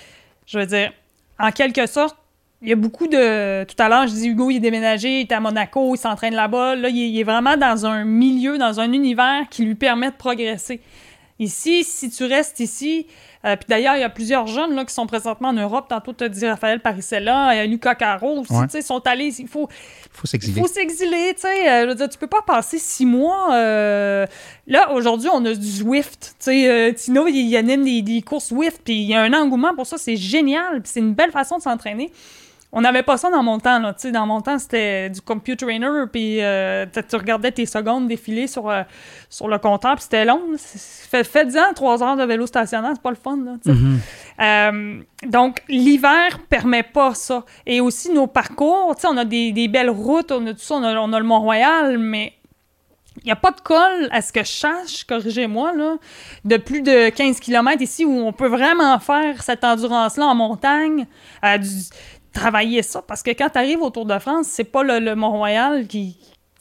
je 0.47 0.57
veux 0.57 0.65
dire, 0.65 0.91
en 1.39 1.51
quelque 1.51 1.85
sorte, 1.85 2.17
il 2.61 2.69
y 2.69 2.71
a 2.71 2.75
beaucoup 2.75 3.07
de. 3.07 3.63
Tout 3.65 3.75
à 3.77 3.87
l'heure, 3.87 4.07
je 4.07 4.13
dis 4.13 4.27
Hugo, 4.27 4.49
il 4.49 4.57
est 4.57 4.59
déménagé, 4.59 5.19
il 5.19 5.21
est 5.21 5.31
à 5.31 5.39
Monaco, 5.39 5.93
il 5.93 5.99
s'entraîne 5.99 6.33
là-bas. 6.33 6.75
Là, 6.75 6.89
il 6.89 7.19
est, 7.19 7.23
vraiment 7.23 7.55
dans 7.55 7.85
un 7.85 8.03
milieu, 8.03 8.57
dans 8.57 8.79
un 8.79 8.91
univers 8.91 9.47
qui 9.49 9.63
lui 9.63 9.75
permet 9.75 10.09
de 10.09 10.15
progresser. 10.15 10.81
Ici, 11.39 11.83
si 11.83 12.09
tu 12.09 12.23
restes 12.25 12.59
ici, 12.59 13.05
euh, 13.45 13.55
puis 13.55 13.67
d'ailleurs, 13.69 13.95
il 13.95 13.99
y 13.99 14.03
a 14.03 14.09
plusieurs 14.09 14.47
jeunes 14.47 14.73
là, 14.73 14.85
qui 14.85 14.93
sont 14.95 15.05
présentement 15.05 15.49
en 15.49 15.53
Europe. 15.53 15.85
Tantôt, 15.87 16.11
tu 16.13 16.23
as 16.23 16.29
dit 16.29 16.47
Raphaël 16.47 16.79
Parisella, 16.79 17.53
il 17.53 17.57
y 17.57 17.59
a 17.59 17.65
Lucas 17.67 17.93
Caro 17.93 18.39
aussi, 18.39 18.53
tu 18.63 18.69
sais, 18.69 18.81
sont 18.81 19.05
allés. 19.05 19.39
Il 19.39 19.47
faut, 19.47 19.69
faut 20.11 20.25
s'exiler. 20.25 20.57
Il 20.57 20.59
faut 20.59 20.67
s'exiler, 20.67 21.35
tu 21.35 21.41
sais. 21.41 21.69
Euh, 21.69 21.83
je 21.83 21.87
veux 21.89 21.95
dire, 21.95 22.09
tu 22.09 22.17
peux 22.17 22.25
pas 22.25 22.41
passer 22.41 22.79
six 22.79 23.05
mois. 23.05 23.53
Euh, 23.53 24.25
là, 24.65 24.91
aujourd'hui, 24.93 25.29
on 25.31 25.45
a 25.45 25.53
du 25.53 25.69
Zwift. 25.69 26.37
Tu 26.39 26.45
sais, 26.45 26.93
Tino, 26.97 27.27
il, 27.27 27.55
anime 27.55 27.83
des, 27.83 28.01
des 28.01 28.23
courses 28.23 28.47
Zwift, 28.47 28.81
puis 28.83 28.95
il 28.95 29.07
y 29.07 29.13
a 29.13 29.21
un 29.21 29.33
engouement 29.33 29.75
pour 29.75 29.85
ça. 29.85 29.99
C'est 29.99 30.17
génial, 30.17 30.81
puis 30.81 30.91
c'est 30.91 31.01
une 31.01 31.13
belle 31.13 31.31
façon 31.31 31.57
de 31.57 31.61
s'entraîner. 31.61 32.11
On 32.73 32.81
n'avait 32.81 33.03
pas 33.03 33.15
ça 33.15 33.29
dans 33.29 33.43
mon 33.43 33.59
temps. 33.59 33.79
Là. 33.79 33.95
dans 34.11 34.25
mon 34.25 34.41
temps, 34.41 34.59
c'était 34.59 35.09
du 35.09 35.21
computer 35.21 35.65
trainer, 35.65 36.05
puis 36.11 36.41
euh, 36.41 36.85
tu 36.85 37.15
regardais 37.15 37.51
tes 37.51 37.65
secondes 37.65 38.07
défiler 38.07 38.47
sur, 38.47 38.69
euh, 38.69 38.83
sur 39.29 39.47
le 39.47 39.57
compteur, 39.57 39.95
puis 39.95 40.03
c'était 40.03 40.25
long. 40.25 40.41
Fait, 40.57 41.23
fait 41.23 41.47
trois 41.75 42.03
heures 42.03 42.17
de 42.17 42.23
vélo 42.23 42.45
stationnaire, 42.45 42.91
c'est 42.93 43.01
pas 43.01 43.09
le 43.09 43.15
fun. 43.15 43.37
Là, 43.37 43.53
euh, 44.41 45.01
donc, 45.25 45.63
l'hiver 45.69 46.39
permet 46.49 46.83
pas 46.83 47.13
ça. 47.13 47.45
Et 47.65 47.79
aussi, 47.79 48.11
nos 48.11 48.27
parcours, 48.27 48.93
on 49.05 49.17
a 49.17 49.23
des, 49.23 49.53
des, 49.53 49.69
belles 49.69 49.89
routes, 49.89 50.33
on 50.33 50.45
a 50.47 50.53
tout 50.53 50.59
ça, 50.59 50.75
on 50.75 50.83
a, 50.83 50.99
on 50.99 51.13
a 51.13 51.19
le 51.19 51.25
Mont-Royal, 51.25 51.97
mais 51.97 52.33
il 53.23 53.25
n'y 53.25 53.31
a 53.31 53.35
pas 53.35 53.51
de 53.51 53.61
col, 53.61 54.09
à 54.11 54.21
ce 54.21 54.31
que 54.31 54.41
je 54.41 54.51
sache, 54.51 55.03
corrigez-moi, 55.05 55.73
de 56.45 56.57
plus 56.57 56.81
de 56.81 57.09
15 57.09 57.39
km 57.39 57.81
ici 57.81 58.05
où 58.05 58.11
on 58.11 58.31
peut 58.31 58.47
vraiment 58.47 58.99
faire 58.99 59.41
cette 59.41 59.63
endurance-là 59.63 60.25
en 60.25 60.35
montagne. 60.35 61.07
du, 61.43 61.67
travailler 62.37 62.83
ça. 62.83 63.01
Parce 63.01 63.23
que 63.23 63.31
quand 63.31 63.49
tu 63.49 63.57
arrives 63.57 63.81
au 63.81 63.89
Tour 63.89 64.05
de 64.05 64.17
France, 64.19 64.47
c'est 64.47 64.63
pas 64.63 64.83
le, 64.83 65.15
Mont-Royal 65.15 65.87
qui. 65.87 66.17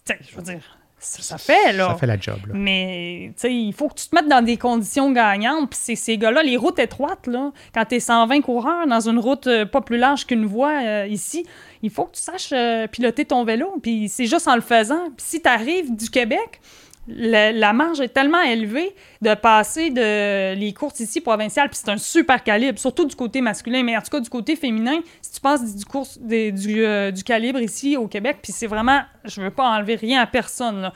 Je 0.08 0.36
veux 0.36 0.42
dire, 0.42 0.76
ça, 0.98 1.36
fait, 1.38 1.72
là. 1.72 1.88
Ça 1.88 1.94
fait 1.96 2.06
la 2.06 2.18
job, 2.18 2.38
là. 2.46 2.54
Mais, 2.54 3.32
tu 3.34 3.40
sais, 3.40 3.54
il 3.54 3.72
faut 3.72 3.88
que 3.88 3.94
tu 3.94 4.08
te 4.08 4.14
mettes 4.14 4.28
dans 4.28 4.42
des 4.42 4.56
conditions 4.56 5.12
gagnantes. 5.12 5.70
Puis 5.70 5.96
ces 5.96 6.18
gars-là, 6.18 6.42
les 6.42 6.56
routes 6.56 6.78
étroites, 6.78 7.26
là, 7.26 7.52
quand 7.74 7.84
tu 7.84 7.96
es 7.96 8.00
120 8.00 8.40
coureurs 8.40 8.86
dans 8.86 9.08
une 9.08 9.18
route 9.18 9.46
euh, 9.46 9.66
pas 9.66 9.80
plus 9.80 9.98
large 9.98 10.26
qu'une 10.26 10.46
voie 10.46 10.80
euh, 10.82 11.06
ici, 11.08 11.46
il 11.82 11.90
faut 11.90 12.04
que 12.06 12.16
tu 12.16 12.22
saches 12.22 12.50
euh, 12.52 12.86
piloter 12.86 13.24
ton 13.24 13.44
vélo. 13.44 13.74
Puis 13.82 14.08
c'est 14.08 14.26
juste 14.26 14.48
en 14.48 14.54
le 14.54 14.62
faisant. 14.62 15.10
Puis 15.16 15.26
si 15.26 15.42
tu 15.42 15.48
arrives 15.48 15.94
du 15.94 16.10
Québec, 16.10 16.60
la, 17.08 17.72
marge 17.72 18.00
est 18.00 18.08
tellement 18.08 18.42
élevée 18.42 18.94
de 19.22 19.34
passer 19.34 19.90
de 19.90 20.54
les 20.54 20.72
courses 20.72 21.00
ici 21.00 21.20
provinciales, 21.20 21.68
puis 21.68 21.78
c'est 21.82 21.90
un 21.90 21.98
super 21.98 22.42
calibre, 22.42 22.78
surtout 22.78 23.04
du 23.04 23.14
côté 23.14 23.40
masculin, 23.40 23.82
mais 23.82 23.96
en 23.96 24.00
tout 24.00 24.10
cas 24.10 24.20
du 24.20 24.28
côté 24.28 24.56
féminin, 24.56 25.00
si 25.22 25.32
tu 25.32 25.40
passes 25.40 25.76
du, 25.76 26.84
euh, 26.84 27.12
calibre 27.24 27.60
ici 27.60 27.96
au 27.96 28.08
Québec, 28.08 28.38
puis 28.42 28.52
c'est 28.52 28.66
vraiment, 28.66 29.02
je 29.24 29.40
veux 29.40 29.50
pas 29.50 29.68
enlever 29.68 29.94
rien 29.94 30.20
à 30.20 30.26
personne, 30.26 30.90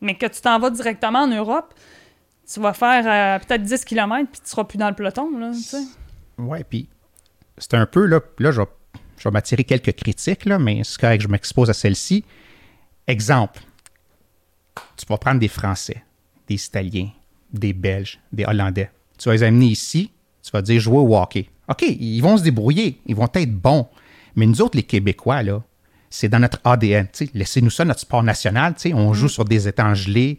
mais 0.00 0.14
que 0.14 0.26
tu 0.26 0.40
t'en 0.40 0.58
vas 0.58 0.70
directement 0.70 1.20
en 1.20 1.28
Europe, 1.28 1.74
tu 2.52 2.60
vas 2.60 2.72
faire 2.72 3.04
euh, 3.06 3.44
peut-être 3.44 3.62
10 3.62 3.84
km, 3.84 4.30
puis 4.30 4.40
tu 4.40 4.50
seras 4.50 4.64
plus 4.64 4.78
dans 4.78 4.88
le 4.88 4.94
peloton, 4.94 5.36
là, 5.36 5.50
puis 6.68 6.88
c'est 7.58 7.74
un 7.74 7.86
peu, 7.86 8.06
là, 8.06 8.20
là 8.38 8.52
je 8.52 8.60
vais, 8.60 8.68
vais 9.24 9.30
m'attirer 9.30 9.64
quelques 9.64 9.94
critiques, 9.94 10.46
mais 10.46 10.82
c'est 10.84 11.00
correct, 11.00 11.22
je 11.22 11.28
m'expose 11.28 11.70
à 11.70 11.72
celle-ci. 11.72 12.24
Exemple, 13.08 13.60
tu 14.96 15.06
vas 15.08 15.18
prendre 15.18 15.40
des 15.40 15.48
Français, 15.48 16.04
des 16.48 16.54
Italiens, 16.54 17.10
des 17.52 17.72
Belges, 17.72 18.18
des 18.32 18.44
Hollandais. 18.44 18.90
Tu 19.18 19.28
vas 19.28 19.34
les 19.34 19.42
amener 19.42 19.66
ici, 19.66 20.10
tu 20.42 20.50
vas 20.52 20.62
dire 20.62 20.80
jouer 20.80 20.98
au 20.98 21.16
hockey. 21.16 21.48
OK, 21.68 21.82
ils 21.82 22.20
vont 22.20 22.36
se 22.36 22.42
débrouiller, 22.42 23.00
ils 23.06 23.16
vont 23.16 23.28
être 23.34 23.52
bons. 23.52 23.88
Mais 24.36 24.46
nous 24.46 24.60
autres, 24.60 24.76
les 24.76 24.82
Québécois, 24.82 25.42
là, 25.42 25.62
c'est 26.10 26.28
dans 26.28 26.38
notre 26.38 26.60
ADN. 26.64 27.08
Laissez-nous 27.34 27.70
ça, 27.70 27.84
notre 27.84 28.00
sport 28.00 28.22
national. 28.22 28.74
On 28.92 29.12
joue 29.12 29.26
mm. 29.26 29.30
sur 29.30 29.44
des 29.44 29.68
étangs 29.68 29.94
gelés. 29.94 30.38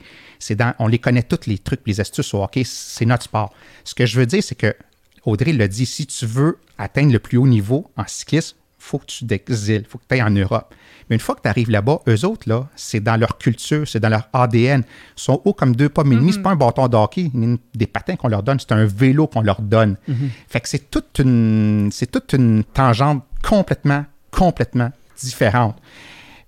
Dans, 0.51 0.73
on 0.79 0.87
les 0.87 0.99
connaît 0.99 1.23
tous 1.23 1.47
les 1.47 1.57
trucs, 1.57 1.81
les 1.85 1.99
astuces 1.99 2.33
au 2.33 2.43
hockey. 2.43 2.63
C'est 2.63 3.05
notre 3.05 3.23
sport. 3.23 3.53
Ce 3.83 3.93
que 3.93 4.05
je 4.05 4.19
veux 4.19 4.25
dire, 4.25 4.43
c'est 4.43 4.55
que 4.55 4.75
Audrey 5.25 5.51
l'a 5.51 5.67
dit, 5.67 5.85
si 5.85 6.05
tu 6.05 6.25
veux 6.25 6.59
atteindre 6.77 7.11
le 7.11 7.19
plus 7.19 7.37
haut 7.37 7.47
niveau 7.47 7.91
en 7.97 8.05
cyclisme, 8.07 8.55
faut 8.87 8.99
que 8.99 9.05
tu 9.05 9.25
t'exiles, 9.25 9.83
il 9.85 9.87
faut 9.87 9.97
que 9.97 10.03
tu 10.07 10.15
ailles 10.15 10.23
en 10.23 10.29
Europe. 10.29 10.73
Mais 11.09 11.15
une 11.15 11.21
fois 11.21 11.35
que 11.35 11.41
tu 11.41 11.47
arrives 11.47 11.69
là-bas, 11.69 12.01
eux 12.07 12.25
autres, 12.25 12.49
là, 12.49 12.67
c'est 12.75 12.99
dans 12.99 13.15
leur 13.15 13.37
culture, 13.37 13.87
c'est 13.87 13.99
dans 13.99 14.09
leur 14.09 14.27
ADN. 14.33 14.81
Ils 14.81 15.21
sont 15.21 15.41
hauts 15.45 15.53
comme 15.53 15.75
deux 15.75 15.89
pommes 15.89 16.11
et 16.11 16.15
demi. 16.15 16.33
C'est 16.33 16.41
pas 16.41 16.51
un 16.51 16.55
bâton 16.55 16.87
d'hockey, 16.87 17.31
des 17.73 17.87
patins 17.87 18.15
qu'on 18.15 18.27
leur 18.27 18.43
donne, 18.43 18.59
c'est 18.59 18.73
un 18.73 18.85
vélo 18.85 19.27
qu'on 19.27 19.41
leur 19.41 19.61
donne. 19.61 19.95
Mm-hmm. 20.09 20.29
Fait 20.49 20.59
que 20.59 20.69
c'est 20.69 20.91
toute 20.91 21.19
une, 21.19 21.89
c'est 21.91 22.11
toute 22.11 22.33
une 22.33 22.63
tangente 22.63 23.23
complètement, 23.41 24.05
complètement 24.31 24.91
différente. 25.17 25.77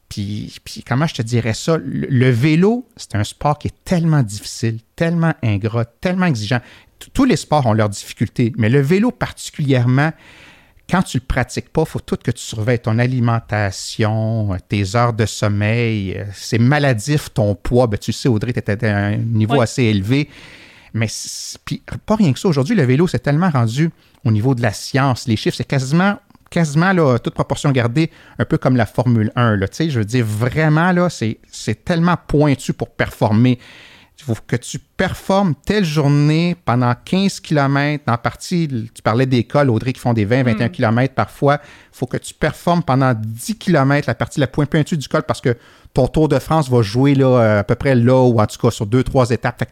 Puis, 0.10 0.56
puis, 0.64 0.84
comment 0.86 1.06
je 1.06 1.14
te 1.14 1.22
dirais 1.22 1.54
ça? 1.54 1.78
Le, 1.84 2.30
vélo, 2.32 2.88
c'est 2.98 3.16
un 3.16 3.24
sport 3.24 3.60
qui 3.60 3.68
est 3.68 3.84
tellement 3.86 4.24
difficile, 4.24 4.80
tellement 4.96 5.34
ingrat, 5.44 5.86
tellement 5.86 6.26
exigeant. 6.26 6.60
Tous 7.14 7.26
les 7.26 7.36
sports 7.36 7.68
ont 7.68 7.74
leurs 7.74 7.90
difficultés, 7.90 8.52
mais 8.58 8.70
le 8.70 8.82
vélo 8.82 9.12
particulièrement, 9.12 10.12
quand 10.90 11.04
tu 11.04 11.18
ne 11.18 11.22
le 11.22 11.26
pratiques 11.28 11.70
pas, 11.70 11.82
il 11.82 11.88
faut 11.88 12.00
tout 12.00 12.18
que 12.18 12.32
tu 12.32 12.42
surveilles 12.42 12.80
ton 12.80 12.98
alimentation, 12.98 14.58
tes 14.68 14.96
heures 14.96 15.14
de 15.14 15.26
sommeil. 15.26 16.26
C'est 16.34 16.58
maladif 16.58 17.32
ton 17.34 17.54
poids. 17.54 17.88
Ben, 17.88 17.98
tu 17.98 18.12
sais, 18.12 18.28
Audrey, 18.28 18.54
tu 18.54 18.60
étais 18.60 18.88
à 18.88 18.98
un 18.98 19.18
niveau 19.18 19.62
assez 19.62 19.84
élevé. 19.84 20.30
Mais 20.94 21.08
puis, 21.64 21.84
pas 22.06 22.16
rien 22.16 22.34
que 22.34 22.40
ça. 22.40 22.48
Aujourd'hui, 22.48 22.76
le 22.76 22.84
vélo, 22.84 23.08
c'est 23.08 23.20
tellement 23.20 23.50
rendu 23.52 23.92
au 24.26 24.32
niveau 24.32 24.56
de 24.56 24.62
la 24.62 24.74
science. 24.74 25.28
Les 25.28 25.36
chiffres, 25.36 25.58
c'est 25.58 25.68
quasiment, 25.68 26.18
quasiment 26.50 26.92
là, 26.92 27.20
toute 27.20 27.36
proportion 27.36 27.72
gardée, 27.72 28.10
un 28.40 28.46
peu 28.46 28.58
comme 28.58 28.76
la 28.76 28.88
Formule 28.88 29.32
1. 29.36 29.58
Là, 29.58 29.68
je 29.78 30.00
veux 30.00 30.06
dire, 30.06 30.26
vraiment, 30.26 30.92
là, 30.92 31.08
c'est 31.10 31.86
tellement 31.86 32.16
pointu 32.28 32.74
pour 32.74 32.90
performer. 32.90 33.60
Il 34.20 34.26
faut 34.26 34.36
que 34.46 34.58
tu 34.58 34.80
performes 34.80 35.56
telle 35.66 35.86
journée 35.86 36.56
pendant 36.66 36.94
15 36.94 37.40
km. 37.40 38.04
En 38.06 38.18
partie, 38.18 38.68
tu 38.94 39.02
parlais 39.02 39.26
d'écoles, 39.26 39.70
Audrey, 39.70 39.94
qui 39.94 40.02
font 40.02 40.12
des 40.12 40.26
20, 40.26 40.44
21 40.44 40.68
km 40.68 41.14
parfois. 41.14 41.60
Il 41.64 41.98
faut 41.98 42.06
que 42.06 42.18
tu 42.18 42.34
performes 42.34 42.84
pendant 42.84 43.14
10 43.16 43.58
km 43.58 44.08
la 44.08 44.16
partie 44.16 44.42
la 44.42 44.48
point 44.48 44.66
pointue 44.66 44.98
du 44.98 45.08
col 45.08 45.24
parce 45.24 45.40
que 45.40 45.56
ton 45.94 46.08
Tour 46.08 46.28
de 46.28 46.38
France 46.38 46.70
va 46.70 46.82
jouer 46.82 47.16
là, 47.16 47.60
à 47.60 47.64
peu 47.64 47.76
près 47.76 47.96
là 47.96 48.22
ou 48.28 48.42
en 48.42 48.46
tout 48.46 48.60
cas 48.60 48.72
sur 48.72 48.86
deux, 48.86 49.04
trois 49.04 49.30
étapes. 49.30 49.64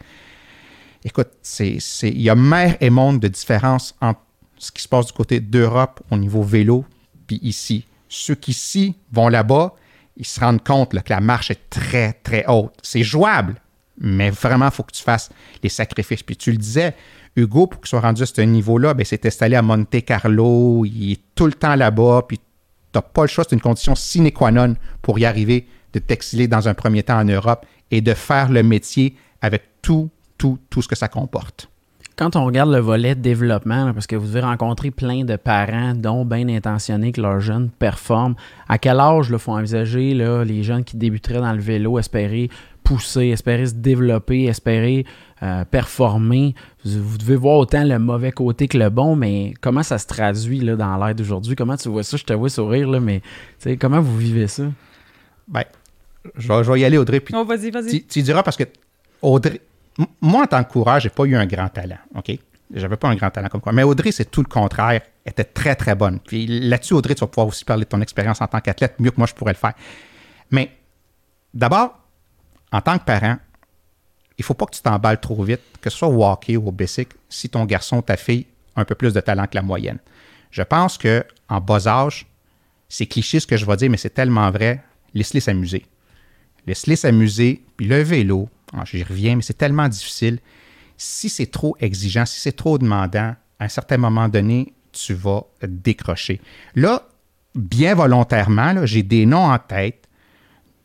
écoute, 1.03 1.27
il 1.59 2.21
y 2.21 2.29
a 2.29 2.35
mer 2.35 2.77
et 2.79 2.89
monde 2.89 3.19
de 3.19 3.27
différence 3.27 3.95
entre 3.99 4.21
ce 4.57 4.71
qui 4.71 4.81
se 4.81 4.87
passe 4.87 5.07
du 5.07 5.13
côté 5.13 5.41
d'Europe 5.41 5.99
au 6.09 6.17
niveau 6.17 6.41
vélo 6.41 6.85
puis 7.27 7.39
ici. 7.43 7.85
Ceux 8.07 8.35
qui 8.35 8.51
ici 8.51 8.95
vont 9.11 9.27
là-bas, 9.27 9.75
ils 10.15 10.25
se 10.25 10.39
rendent 10.39 10.63
compte 10.63 10.91
que 10.91 11.09
la 11.13 11.19
marche 11.19 11.51
est 11.51 11.69
très, 11.69 12.13
très 12.13 12.45
haute. 12.47 12.73
C'est 12.81 13.03
jouable, 13.03 13.55
mais 13.99 14.29
vraiment, 14.29 14.65
il 14.65 14.71
faut 14.71 14.83
que 14.83 14.91
tu 14.91 15.03
fasses 15.03 15.29
les 15.63 15.69
sacrifices. 15.69 16.23
Puis 16.23 16.35
tu 16.35 16.51
le 16.51 16.57
disais, 16.57 16.95
Hugo, 17.35 17.67
pour 17.67 17.81
qu'il 17.81 17.89
soit 17.89 18.01
rendu 18.01 18.23
à 18.23 18.25
ce 18.25 18.41
niveau-là, 18.41 18.93
ben, 18.93 19.05
s'est 19.05 19.25
installé 19.25 19.55
à 19.55 19.61
Monte 19.61 20.03
Carlo, 20.03 20.85
il 20.85 21.13
est 21.13 21.21
tout 21.35 21.45
le 21.45 21.53
temps 21.53 21.75
là-bas, 21.75 22.25
puis 22.27 22.37
tu 22.37 22.43
n'as 22.95 23.01
pas 23.01 23.23
le 23.23 23.27
choix, 23.27 23.45
c'est 23.47 23.55
une 23.55 23.61
condition 23.61 23.95
sine 23.95 24.31
qua 24.31 24.51
non 24.51 24.75
pour 25.01 25.19
y 25.19 25.25
arriver, 25.25 25.67
de 25.93 25.99
t'exiler 25.99 26.47
dans 26.47 26.67
un 26.67 26.73
premier 26.73 27.03
temps 27.03 27.19
en 27.19 27.25
Europe 27.25 27.65
et 27.91 28.01
de 28.01 28.13
faire 28.13 28.49
le 28.49 28.63
métier 28.63 29.15
avec 29.41 29.63
tout, 29.81 30.09
tout, 30.37 30.59
tout 30.69 30.81
ce 30.81 30.87
que 30.87 30.95
ça 30.95 31.07
comporte. 31.07 31.69
Quand 32.17 32.35
on 32.35 32.45
regarde 32.45 32.71
le 32.71 32.79
volet 32.79 33.13
développement, 33.13 33.93
parce 33.93 34.07
que 34.07 34.15
vous 34.15 34.25
devez 34.25 34.39
rencontrer 34.39 34.89
plein 34.89 35.23
de 35.23 35.35
parents, 35.35 35.93
dont 35.93 36.25
bien 36.25 36.49
intentionnés 36.49 37.11
que 37.11 37.21
leurs 37.21 37.41
jeunes 37.41 37.69
performent, 37.69 38.33
à 38.67 38.79
quel 38.79 38.99
âge 38.99 39.27
il 39.29 39.37
faut 39.37 39.51
envisager 39.51 40.15
là, 40.15 40.43
les 40.43 40.63
jeunes 40.63 40.83
qui 40.83 40.97
débuteraient 40.97 41.41
dans 41.41 41.53
le 41.53 41.61
vélo, 41.61 41.99
espérer 41.99 42.49
pousser, 42.87 43.27
espérer 43.27 43.65
se 43.65 43.73
développer, 43.73 44.43
espérer 44.45 45.05
euh, 45.43 45.65
performer. 45.65 46.55
Vous, 46.85 47.03
vous 47.03 47.17
devez 47.17 47.35
voir 47.35 47.57
autant 47.57 47.83
le 47.83 47.99
mauvais 47.99 48.31
côté 48.31 48.67
que 48.67 48.77
le 48.77 48.89
bon, 48.89 49.15
mais 49.15 49.53
comment 49.61 49.83
ça 49.83 49.97
se 49.97 50.07
traduit 50.07 50.59
là, 50.61 50.75
dans 50.75 50.95
l'air 50.97 51.13
d'aujourd'hui? 51.15 51.55
Comment 51.55 51.75
tu 51.77 51.89
vois 51.89 52.03
ça? 52.03 52.17
Je 52.17 52.23
te 52.23 52.33
vois 52.33 52.49
sourire, 52.49 52.87
là, 52.89 52.99
mais 52.99 53.19
tu 53.19 53.25
sais, 53.59 53.77
comment 53.77 53.99
vous 53.99 54.17
vivez 54.17 54.47
ça? 54.47 54.63
Ben, 55.47 55.63
je 56.35 56.47
vais, 56.47 56.63
je 56.63 56.71
vais 56.71 56.79
y 56.79 56.85
aller, 56.85 56.97
Audrey. 56.97 57.19
Puis 57.19 57.33
Oh, 57.37 57.43
vas-y, 57.45 57.71
vas-y. 57.71 57.89
tu, 57.89 58.03
tu 58.05 58.21
diras 58.21 58.43
parce 58.43 58.57
que 58.57 58.63
Audrey, 59.21 59.61
m- 59.99 60.05
moi 60.21 60.43
en 60.43 60.47
tant 60.47 60.63
que 60.63 60.71
coureur, 60.71 60.99
j'ai 60.99 61.09
pas 61.09 61.23
eu 61.25 61.35
un 61.35 61.45
grand 61.45 61.69
talent, 61.69 61.97
OK? 62.15 62.31
J'avais 62.73 62.97
pas 62.97 63.07
un 63.07 63.15
grand 63.15 63.29
talent 63.29 63.47
comme 63.47 63.61
quoi. 63.61 63.71
Mais 63.71 63.83
Audrey, 63.83 64.11
c'est 64.11 64.29
tout 64.29 64.41
le 64.41 64.47
contraire. 64.49 65.01
Elle 65.23 65.31
était 65.31 65.45
très, 65.45 65.75
très 65.75 65.95
bonne. 65.95 66.19
Puis 66.19 66.47
là-dessus, 66.47 66.93
Audrey, 66.95 67.15
tu 67.15 67.21
vas 67.21 67.27
pouvoir 67.27 67.47
aussi 67.47 67.63
parler 67.63 67.85
de 67.85 67.89
ton 67.89 68.01
expérience 68.01 68.41
en 68.41 68.47
tant 68.47 68.59
qu'athlète 68.59 68.95
mieux 68.99 69.11
que 69.11 69.17
moi, 69.17 69.25
je 69.27 69.33
pourrais 69.33 69.53
le 69.53 69.57
faire. 69.57 69.73
Mais 70.51 70.71
d'abord, 71.53 71.97
en 72.71 72.81
tant 72.81 72.97
que 72.97 73.05
parent, 73.05 73.37
il 74.37 74.43
faut 74.43 74.53
pas 74.53 74.65
que 74.65 74.75
tu 74.75 74.81
t'emballes 74.81 75.19
trop 75.19 75.43
vite, 75.43 75.61
que 75.81 75.89
ce 75.89 75.97
soit 75.97 76.09
au 76.09 76.23
hockey 76.23 76.57
ou 76.57 76.67
au 76.67 76.71
basic, 76.71 77.09
si 77.29 77.49
ton 77.49 77.65
garçon 77.65 77.97
ou 77.97 78.01
ta 78.01 78.17
fille 78.17 78.45
a 78.75 78.81
un 78.81 78.85
peu 78.85 78.95
plus 78.95 79.13
de 79.13 79.19
talent 79.19 79.47
que 79.47 79.55
la 79.55 79.61
moyenne. 79.61 79.99
Je 80.51 80.61
pense 80.63 80.97
que 80.97 81.25
en 81.49 81.59
bas 81.59 81.87
âge, 81.87 82.27
c'est 82.89 83.05
cliché 83.05 83.39
ce 83.39 83.47
que 83.47 83.57
je 83.57 83.65
vais 83.65 83.75
dire, 83.77 83.89
mais 83.89 83.97
c'est 83.97 84.13
tellement 84.13 84.49
vrai. 84.51 84.83
Laisse-les 85.13 85.39
s'amuser. 85.39 85.85
Laisse-les 86.65 86.95
s'amuser. 86.95 87.63
Puis 87.75 87.87
le 87.87 88.01
vélo, 88.01 88.49
ah, 88.73 88.83
j'y 88.85 89.03
reviens, 89.03 89.35
mais 89.35 89.41
c'est 89.41 89.57
tellement 89.57 89.87
difficile. 89.87 90.39
Si 90.97 91.29
c'est 91.29 91.47
trop 91.47 91.75
exigeant, 91.79 92.25
si 92.25 92.39
c'est 92.39 92.55
trop 92.55 92.77
demandant, 92.77 93.35
à 93.59 93.65
un 93.65 93.67
certain 93.67 93.97
moment 93.97 94.29
donné, 94.29 94.73
tu 94.91 95.13
vas 95.13 95.45
décrocher. 95.61 96.41
Là, 96.75 97.07
bien 97.55 97.95
volontairement, 97.95 98.85
j'ai 98.85 99.03
des 99.03 99.25
noms 99.25 99.45
en 99.51 99.59
tête 99.59 100.07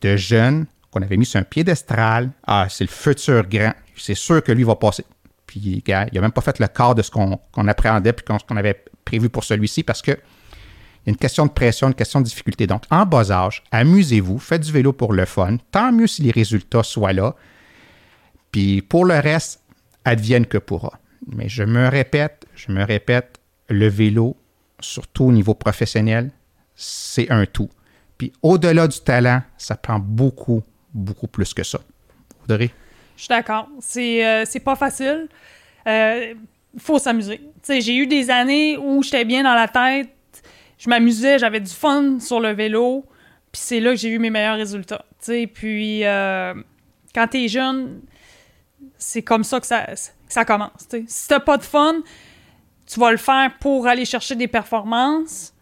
de 0.01 0.17
jeunes 0.17 0.65
qu'on 0.93 1.01
avait 1.01 1.17
mis 1.17 1.25
sur 1.25 1.39
un 1.39 1.43
piédestal. 1.43 2.31
Ah, 2.45 2.67
c'est 2.69 2.83
le 2.83 2.89
futur 2.89 3.47
grand. 3.47 3.73
C'est 3.97 4.15
sûr 4.15 4.43
que 4.43 4.51
lui 4.51 4.63
va 4.63 4.75
passer. 4.75 5.05
Puis, 5.47 5.83
gars, 5.85 6.07
il 6.11 6.15
n'a 6.15 6.21
même 6.21 6.31
pas 6.31 6.41
fait 6.41 6.59
le 6.59 6.67
quart 6.67 6.95
de 6.95 7.01
ce 7.01 7.11
qu'on 7.11 7.37
qu'on 7.51 7.67
appréhendait 7.67 8.13
puis 8.13 8.25
qu'on 8.25 8.57
avait 8.57 8.83
prévu 9.05 9.29
pour 9.29 9.43
celui-ci 9.43 9.83
parce 9.83 10.01
que 10.01 10.11
il 10.11 11.07
y 11.07 11.09
a 11.09 11.11
une 11.11 11.17
question 11.17 11.45
de 11.45 11.51
pression, 11.51 11.87
une 11.87 11.93
question 11.95 12.21
de 12.21 12.25
difficulté. 12.25 12.65
Donc, 12.65 12.83
en 12.89 13.05
bas 13.05 13.29
âge, 13.29 13.61
amusez-vous, 13.71 14.39
faites 14.39 14.61
du 14.61 14.71
vélo 14.71 14.93
pour 14.93 15.11
le 15.11 15.25
fun. 15.25 15.57
Tant 15.71 15.91
mieux 15.91 16.07
si 16.07 16.21
les 16.21 16.31
résultats 16.31 16.83
soient 16.83 17.11
là. 17.11 17.35
Puis 18.51 18.81
pour 18.81 19.03
le 19.03 19.15
reste, 19.15 19.61
advienne 20.05 20.45
que 20.45 20.57
pourra. 20.57 20.99
Mais 21.27 21.49
je 21.49 21.63
me 21.63 21.89
répète, 21.89 22.45
je 22.55 22.71
me 22.71 22.83
répète, 22.83 23.39
le 23.67 23.87
vélo, 23.87 24.37
surtout 24.79 25.25
au 25.25 25.31
niveau 25.31 25.53
professionnel, 25.53 26.31
c'est 26.75 27.29
un 27.31 27.45
tout. 27.45 27.69
Puis 28.17 28.31
au-delà 28.41 28.87
du 28.87 28.99
talent, 28.99 29.41
ça 29.57 29.75
prend 29.75 29.99
beaucoup, 29.99 30.63
beaucoup 30.93 31.27
plus 31.27 31.53
que 31.53 31.63
ça. 31.63 31.79
Audrey? 32.43 32.71
Je 33.15 33.23
suis 33.23 33.29
d'accord. 33.29 33.69
C'est 33.79 34.25
euh, 34.25 34.59
pas 34.63 34.75
facile. 34.75 35.27
Il 35.85 36.79
faut 36.79 36.99
s'amuser. 36.99 37.41
J'ai 37.67 37.95
eu 37.95 38.07
des 38.07 38.29
années 38.29 38.77
où 38.77 39.03
j'étais 39.03 39.25
bien 39.25 39.43
dans 39.43 39.53
la 39.53 39.67
tête, 39.67 40.09
je 40.77 40.89
m'amusais, 40.89 41.39
j'avais 41.39 41.61
du 41.61 41.71
fun 41.71 42.19
sur 42.19 42.39
le 42.39 42.51
vélo, 42.51 43.05
puis 43.51 43.61
c'est 43.63 43.79
là 43.79 43.91
que 43.91 43.97
j'ai 43.97 44.09
eu 44.09 44.19
mes 44.19 44.29
meilleurs 44.29 44.57
résultats. 44.57 45.05
Tu 45.19 45.25
sais, 45.25 45.47
Puis 45.47 46.03
euh, 46.03 46.53
quand 47.15 47.27
t'es 47.27 47.47
jeune, 47.47 48.01
c'est 48.97 49.21
comme 49.21 49.43
ça 49.43 49.59
que 49.61 49.67
ça, 49.67 49.85
ça 50.27 50.43
commence. 50.43 50.87
tu 50.89 50.97
sais. 50.97 51.03
Si 51.07 51.27
t'as 51.27 51.39
pas 51.39 51.57
de 51.57 51.63
fun, 51.63 52.01
tu 52.85 52.99
vas 52.99 53.11
le 53.11 53.17
faire 53.17 53.51
pour 53.59 53.87
aller 53.87 54.03
chercher 54.03 54.35
des 54.35 54.47
performances, 54.47 55.53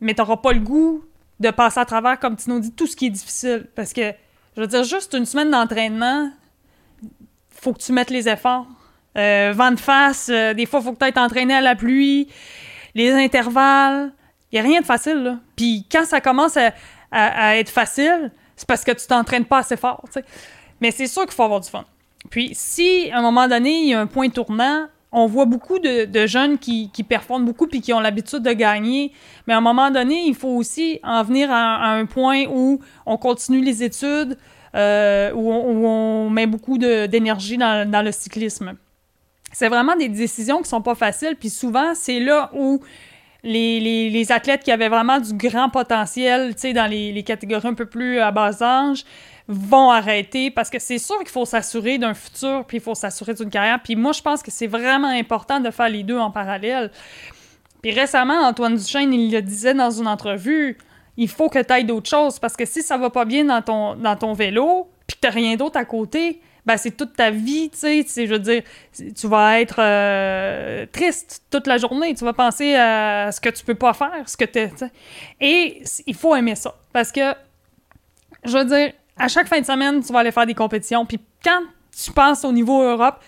mais 0.00 0.14
t'auras 0.14 0.38
pas 0.38 0.52
le 0.52 0.60
goût 0.60 1.04
de 1.40 1.50
passer 1.50 1.80
à 1.80 1.84
travers, 1.84 2.18
comme 2.18 2.36
tu 2.36 2.48
nous 2.48 2.60
dis, 2.60 2.72
tout 2.72 2.86
ce 2.86 2.96
qui 2.96 3.06
est 3.06 3.10
difficile. 3.10 3.68
Parce 3.74 3.92
que, 3.92 4.12
je 4.56 4.60
veux 4.60 4.66
dire, 4.66 4.84
juste 4.84 5.14
une 5.14 5.26
semaine 5.26 5.50
d'entraînement, 5.50 6.30
faut 7.50 7.72
que 7.72 7.80
tu 7.80 7.92
mettes 7.92 8.10
les 8.10 8.28
efforts. 8.28 8.66
Euh, 9.16 9.52
vent 9.54 9.70
de 9.70 9.78
face, 9.78 10.28
euh, 10.28 10.54
des 10.54 10.66
fois, 10.66 10.80
faut 10.80 10.92
que 10.92 10.98
tu 10.98 11.06
aies 11.06 11.18
entraîné 11.18 11.54
à 11.54 11.60
la 11.60 11.74
pluie, 11.74 12.28
les 12.94 13.12
intervalles. 13.12 14.12
Il 14.50 14.58
a 14.58 14.62
rien 14.62 14.80
de 14.80 14.86
facile, 14.86 15.22
là. 15.22 15.38
Puis 15.56 15.86
quand 15.90 16.04
ça 16.04 16.20
commence 16.20 16.56
à, 16.56 17.56
être 17.56 17.70
facile, 17.70 18.32
c'est 18.56 18.66
parce 18.66 18.82
que 18.82 18.90
tu 18.90 19.06
t'entraînes 19.06 19.44
pas 19.44 19.58
assez 19.58 19.76
fort. 19.76 20.04
Mais 20.80 20.90
c'est 20.90 21.06
sûr 21.06 21.22
qu'il 21.22 21.32
faut 21.32 21.44
avoir 21.44 21.60
du 21.60 21.68
fun. 21.68 21.84
Puis 22.28 22.50
si, 22.54 23.10
à 23.12 23.18
un 23.18 23.22
moment 23.22 23.46
donné, 23.46 23.82
il 23.82 23.88
y 23.88 23.94
a 23.94 24.00
un 24.00 24.06
point 24.06 24.28
tournant, 24.30 24.86
on 25.14 25.26
voit 25.26 25.46
beaucoup 25.46 25.78
de, 25.78 26.26
jeunes 26.26 26.58
qui, 26.58 26.90
performent 27.08 27.44
beaucoup 27.44 27.68
puis 27.68 27.80
qui 27.80 27.92
ont 27.92 28.00
l'habitude 28.00 28.42
de 28.42 28.52
gagner. 28.52 29.12
Mais 29.46 29.54
à 29.54 29.58
un 29.58 29.62
moment 29.62 29.90
donné, 29.90 30.24
il 30.26 30.34
faut 30.34 30.48
aussi 30.48 30.98
en 31.04 31.22
venir 31.22 31.50
à, 31.50 31.92
un 31.92 32.04
point 32.04 32.44
où 32.52 32.80
on 33.06 33.16
continue 33.16 33.64
les 33.64 33.84
études, 33.84 34.36
euh, 34.74 35.32
où, 35.32 35.50
on, 35.50 36.30
met 36.30 36.46
beaucoup 36.46 36.78
d'énergie 36.78 37.56
dans, 37.56 38.04
le 38.04 38.10
cyclisme. 38.10 38.74
C'est 39.52 39.68
vraiment 39.68 39.94
des 39.94 40.08
décisions 40.08 40.60
qui 40.62 40.68
sont 40.68 40.82
pas 40.82 40.96
faciles. 40.96 41.36
Puis 41.38 41.50
souvent, 41.50 41.94
c'est 41.94 42.18
là 42.18 42.50
où 42.52 42.80
les, 43.44 44.26
athlètes 44.32 44.64
qui 44.64 44.72
avaient 44.72 44.88
vraiment 44.88 45.20
du 45.20 45.32
grand 45.34 45.70
potentiel, 45.70 46.56
tu 46.56 46.72
dans 46.72 46.90
les, 46.90 47.12
les 47.12 47.22
catégories 47.22 47.68
un 47.68 47.74
peu 47.74 47.86
plus 47.86 48.18
à 48.18 48.32
bas 48.32 48.60
âge, 48.60 49.04
vont 49.46 49.90
arrêter 49.90 50.50
parce 50.50 50.70
que 50.70 50.78
c'est 50.78 50.98
sûr 50.98 51.18
qu'il 51.18 51.28
faut 51.28 51.44
s'assurer 51.44 51.98
d'un 51.98 52.14
futur, 52.14 52.64
puis 52.64 52.78
il 52.78 52.82
faut 52.82 52.94
s'assurer 52.94 53.34
d'une 53.34 53.50
carrière. 53.50 53.80
Puis 53.82 53.96
moi, 53.96 54.12
je 54.12 54.22
pense 54.22 54.42
que 54.42 54.50
c'est 54.50 54.66
vraiment 54.66 55.08
important 55.08 55.60
de 55.60 55.70
faire 55.70 55.88
les 55.88 56.02
deux 56.02 56.18
en 56.18 56.30
parallèle. 56.30 56.90
Puis 57.82 57.92
récemment, 57.92 58.40
Antoine 58.40 58.76
Duchesne, 58.76 59.12
il 59.12 59.30
le 59.30 59.42
disait 59.42 59.74
dans 59.74 59.90
une 59.90 60.06
entrevue, 60.06 60.78
il 61.16 61.28
faut 61.28 61.50
que 61.50 61.62
tu 61.62 61.72
ailles 61.72 61.84
d'autres 61.84 62.08
choses 62.08 62.38
parce 62.38 62.56
que 62.56 62.64
si 62.64 62.82
ça 62.82 62.96
va 62.96 63.10
pas 63.10 63.26
bien 63.26 63.44
dans 63.44 64.16
ton, 64.16 64.32
vélo, 64.32 64.88
puis 65.06 65.18
que 65.20 65.26
tu 65.26 65.32
rien 65.32 65.56
d'autre 65.56 65.78
à 65.78 65.84
côté, 65.84 66.40
ben 66.64 66.78
c'est 66.78 66.92
toute 66.92 67.14
ta 67.14 67.30
vie, 67.30 67.68
tu 67.68 67.78
sais, 67.78 68.26
je 68.26 68.32
veux 68.32 68.38
dire, 68.38 68.62
tu 69.14 69.26
vas 69.26 69.60
être 69.60 69.76
euh, 69.80 70.86
triste 70.90 71.42
toute 71.50 71.66
la 71.66 71.76
journée, 71.76 72.14
tu 72.14 72.24
vas 72.24 72.32
penser 72.32 72.74
à 72.74 73.30
ce 73.30 73.38
que 73.38 73.50
tu 73.50 73.62
peux 73.62 73.74
pas 73.74 73.92
faire, 73.92 74.26
ce 74.26 74.38
que 74.38 74.46
tu 74.46 74.86
Et 75.42 75.82
il 76.06 76.14
faut 76.14 76.34
aimer 76.34 76.54
ça 76.54 76.74
parce 76.90 77.12
que, 77.12 77.34
je 78.44 78.56
veux 78.56 78.64
dire, 78.64 78.92
à 79.16 79.28
chaque 79.28 79.48
fin 79.48 79.60
de 79.60 79.66
semaine, 79.66 80.02
tu 80.02 80.12
vas 80.12 80.20
aller 80.20 80.32
faire 80.32 80.46
des 80.46 80.54
compétitions, 80.54 81.04
puis 81.06 81.18
quand 81.44 81.60
tu 81.96 82.10
penses 82.12 82.44
au 82.44 82.52
niveau 82.52 82.82
Europe, 82.82 83.20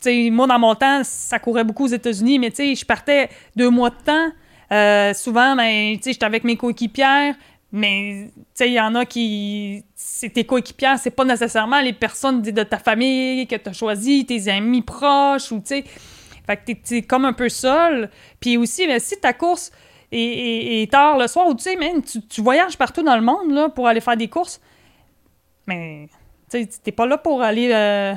sais, 0.00 0.30
moi, 0.30 0.46
dans 0.46 0.58
mon 0.58 0.74
temps, 0.74 1.02
ça 1.04 1.38
courait 1.38 1.64
beaucoup 1.64 1.84
aux 1.84 1.88
États-Unis, 1.88 2.38
mais 2.38 2.50
tu 2.50 2.56
sais, 2.56 2.74
je 2.74 2.84
partais 2.84 3.28
deux 3.54 3.70
mois 3.70 3.90
de 3.90 3.96
temps. 4.04 4.28
Euh, 4.72 5.14
souvent, 5.14 5.56
ben, 5.56 5.96
j'étais 6.04 6.24
avec 6.24 6.44
mes 6.44 6.56
coéquipières, 6.56 7.34
mais 7.72 8.30
il 8.60 8.72
y 8.72 8.80
en 8.80 8.94
a 8.94 9.04
qui. 9.04 9.84
C'est 9.94 10.30
tes 10.30 10.44
coéquipières, 10.44 10.98
c'est 10.98 11.10
pas 11.10 11.24
nécessairement 11.24 11.80
les 11.80 11.92
personnes 11.92 12.42
de 12.42 12.62
ta 12.62 12.78
famille 12.78 13.46
que 13.46 13.56
tu 13.56 13.68
as 13.68 13.72
choisies, 13.72 14.26
tes 14.26 14.48
amis 14.48 14.82
proches, 14.82 15.52
ou 15.52 15.58
tu 15.60 15.66
sais. 15.66 15.84
Fait 16.46 16.56
que 16.56 16.64
t'es- 16.66 16.80
t'es 16.82 17.02
comme 17.02 17.24
un 17.24 17.32
peu 17.32 17.48
seul. 17.48 18.08
Puis 18.38 18.56
aussi, 18.56 18.86
ben, 18.86 19.00
si 19.00 19.18
ta 19.18 19.32
course 19.32 19.72
est, 20.12 20.18
est- 20.18 20.82
est 20.82 20.90
tard 20.92 21.18
le 21.18 21.26
soir, 21.26 21.46
tu 21.56 21.62
sais, 21.62 21.76
même, 21.76 22.02
tu, 22.02 22.20
tu 22.26 22.40
voyages 22.42 22.76
partout 22.78 23.02
dans 23.02 23.16
le 23.16 23.22
monde 23.22 23.50
là, 23.52 23.68
pour 23.68 23.86
aller 23.88 24.00
faire 24.00 24.16
des 24.16 24.28
courses, 24.28 24.60
mais 25.66 26.08
tu 26.50 26.62
sais, 26.62 26.68
t'es 26.82 26.92
pas 26.92 27.06
là 27.06 27.18
pour 27.18 27.42
aller 27.42 27.70
euh, 27.72 28.14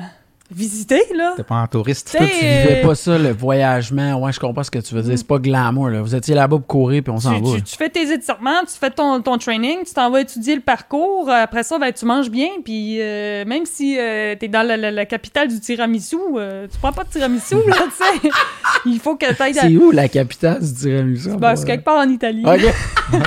visiter, 0.50 1.02
là. 1.16 1.34
T'es 1.36 1.42
pas 1.44 1.56
un 1.56 1.66
touriste. 1.66 2.10
Toi, 2.16 2.26
tu 2.26 2.32
vivais 2.34 2.80
euh, 2.82 2.86
pas 2.86 2.94
ça, 2.94 3.16
le 3.18 3.30
voyagement. 3.32 4.14
Ouais, 4.20 4.32
je 4.32 4.40
comprends 4.40 4.62
ce 4.64 4.70
que 4.70 4.78
tu 4.80 4.94
veux 4.94 5.02
dire. 5.02 5.16
C'est 5.16 5.26
pas 5.26 5.38
glamour, 5.38 5.88
là. 5.90 6.02
Vous 6.02 6.14
étiez 6.14 6.34
là-bas 6.34 6.56
pour 6.58 6.66
courir, 6.66 7.02
puis 7.02 7.12
on 7.12 7.20
s'en 7.20 7.40
va. 7.40 7.56
tu- 7.56 7.62
tu 7.62 7.76
fais 7.76 7.88
tes 7.88 8.12
étirements, 8.12 8.60
tu 8.62 8.76
fais 8.78 8.90
ton, 8.90 9.20
ton 9.22 9.38
training, 9.38 9.78
tu 9.86 9.94
t'en 9.94 10.10
vas 10.10 10.20
étudier 10.22 10.54
le 10.56 10.60
parcours. 10.60 11.30
Après 11.30 11.62
ça, 11.62 11.78
ben, 11.78 11.92
tu 11.92 12.04
manges 12.04 12.30
bien. 12.30 12.48
Puis 12.64 13.00
euh, 13.00 13.44
même 13.44 13.64
si 13.66 13.94
tu 13.94 13.98
es 14.44 14.48
dans 14.48 14.66
la, 14.66 14.76
la- 14.76 14.90
la 14.90 15.06
capitale 15.06 15.48
du 15.48 15.60
tiramisu, 15.60 16.16
euh, 16.36 16.66
tu 16.70 16.78
prends 16.78 16.92
pas 16.92 17.04
de 17.04 17.10
tiramisu, 17.10 17.54
là, 17.66 17.76
tu 17.84 18.04
sais. 18.28 18.30
Il 18.86 18.98
faut 18.98 19.16
que 19.16 19.32
tu 19.32 19.42
ailles 19.42 19.54
C'est 19.54 19.76
où 19.76 19.90
la 19.90 20.08
capitale 20.08 20.60
du 20.60 20.72
tiramisu? 20.74 21.30
Ben, 21.36 21.54
c'est 21.56 21.66
quelque 21.66 21.84
part 21.84 21.98
en 21.98 22.08
Italie. 22.08 22.44
Ok. 22.46 22.72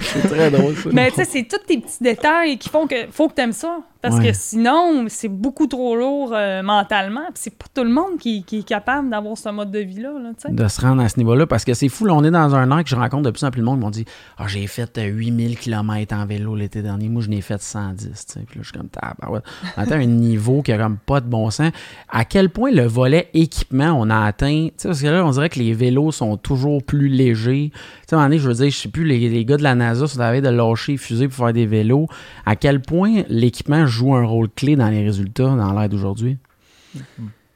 c'est 0.00 0.28
très 0.28 0.50
drôle, 0.50 0.74
ça. 0.76 0.88
Mais 0.92 1.10
tu 1.10 1.16
sais, 1.16 1.24
c'est 1.24 1.44
tous 1.44 1.58
tes 1.66 1.78
petits 1.78 2.02
détails 2.02 2.58
qui 2.58 2.68
font 2.68 2.86
que 2.86 2.94
faut 3.10 3.28
que 3.28 3.34
tu 3.34 3.42
aimes 3.42 3.52
ça. 3.52 3.78
Parce 4.00 4.16
Ouais. 4.18 4.28
que 4.28 4.32
sinon, 4.32 5.06
c'est 5.08 5.28
beaucoup 5.28 5.66
trop 5.66 5.96
lourd 5.96 6.30
euh, 6.32 6.62
mentalement. 6.62 7.22
C'est 7.34 7.56
pas 7.58 7.66
tout 7.74 7.82
le 7.82 7.90
monde 7.90 8.18
qui, 8.20 8.44
qui 8.44 8.60
est 8.60 8.62
capable 8.62 9.10
d'avoir 9.10 9.36
ce 9.36 9.48
mode 9.48 9.72
de 9.72 9.80
vie-là. 9.80 10.12
Là, 10.22 10.30
de 10.50 10.68
se 10.68 10.80
rendre 10.80 11.02
à 11.02 11.08
ce 11.08 11.18
niveau-là 11.18 11.46
parce 11.46 11.64
que 11.64 11.74
c'est 11.74 11.88
fou. 11.88 12.04
là, 12.04 12.14
on 12.14 12.22
est 12.22 12.30
dans 12.30 12.54
un 12.54 12.70
an 12.70 12.82
que 12.84 12.88
je 12.88 12.94
rencontre 12.94 13.24
de 13.24 13.30
plus 13.32 13.42
en 13.44 13.50
plus 13.50 13.60
de 13.60 13.64
monde 13.66 13.78
qui 13.80 13.84
m'ont 13.84 13.90
dit 13.90 14.04
Ah, 14.36 14.44
j'ai 14.46 14.66
fait 14.68 14.96
euh, 14.98 15.06
8000 15.06 15.58
km 15.58 16.14
en 16.14 16.26
vélo 16.26 16.54
l'été 16.54 16.80
dernier. 16.80 17.08
Moi, 17.08 17.22
je 17.22 17.28
n'ai 17.28 17.40
fait 17.40 17.60
110. 17.60 18.04
tu 18.06 18.32
sais. 18.34 18.40
Puis 18.46 18.58
là, 18.58 18.62
je 18.62 18.68
suis 18.68 18.78
comme 18.78 18.88
tabarouette. 18.88 19.42
On 19.76 19.82
atteint 19.82 19.98
un 20.00 20.06
niveau 20.06 20.62
qui 20.62 20.70
a 20.70 20.78
comme 20.78 20.98
pas 20.98 21.20
de 21.20 21.26
bon 21.26 21.50
sens. 21.50 21.72
À 22.08 22.24
quel 22.24 22.50
point 22.50 22.70
le 22.70 22.86
volet 22.86 23.28
équipement, 23.34 23.90
on 23.98 24.10
a 24.10 24.20
atteint. 24.26 24.68
Parce 24.80 25.02
que 25.02 25.08
là, 25.08 25.24
on 25.26 25.30
dirait 25.32 25.48
que 25.48 25.58
les 25.58 25.72
vélos 25.72 26.12
sont 26.12 26.36
toujours 26.36 26.84
plus 26.84 27.08
légers. 27.08 27.72
Tu 28.08 28.12
sais, 28.12 28.16
à 28.16 28.20
un 28.20 28.22
moment 28.22 28.28
donné, 28.30 28.38
je 28.40 28.48
veux 28.48 28.54
dire, 28.54 28.70
je 28.70 28.76
sais 28.76 28.88
plus, 28.88 29.04
les, 29.04 29.28
les 29.28 29.44
gars 29.44 29.58
de 29.58 29.62
la 29.62 29.74
NASA 29.74 30.06
sont 30.06 30.18
arrivés 30.20 30.40
de 30.40 30.48
lâcher 30.48 30.92
les 30.92 30.98
fusées 30.98 31.28
pour 31.28 31.36
faire 31.44 31.52
des 31.52 31.66
vélos. 31.66 32.08
À 32.46 32.56
quel 32.56 32.80
point 32.80 33.22
l'équipement 33.28 33.86
joue 33.86 34.14
un 34.14 34.24
rôle 34.24 34.48
clé 34.48 34.76
dans 34.76 34.88
les 34.88 35.04
résultats 35.04 35.44
dans 35.54 35.78
l'ère 35.78 35.90
d'aujourd'hui? 35.90 36.38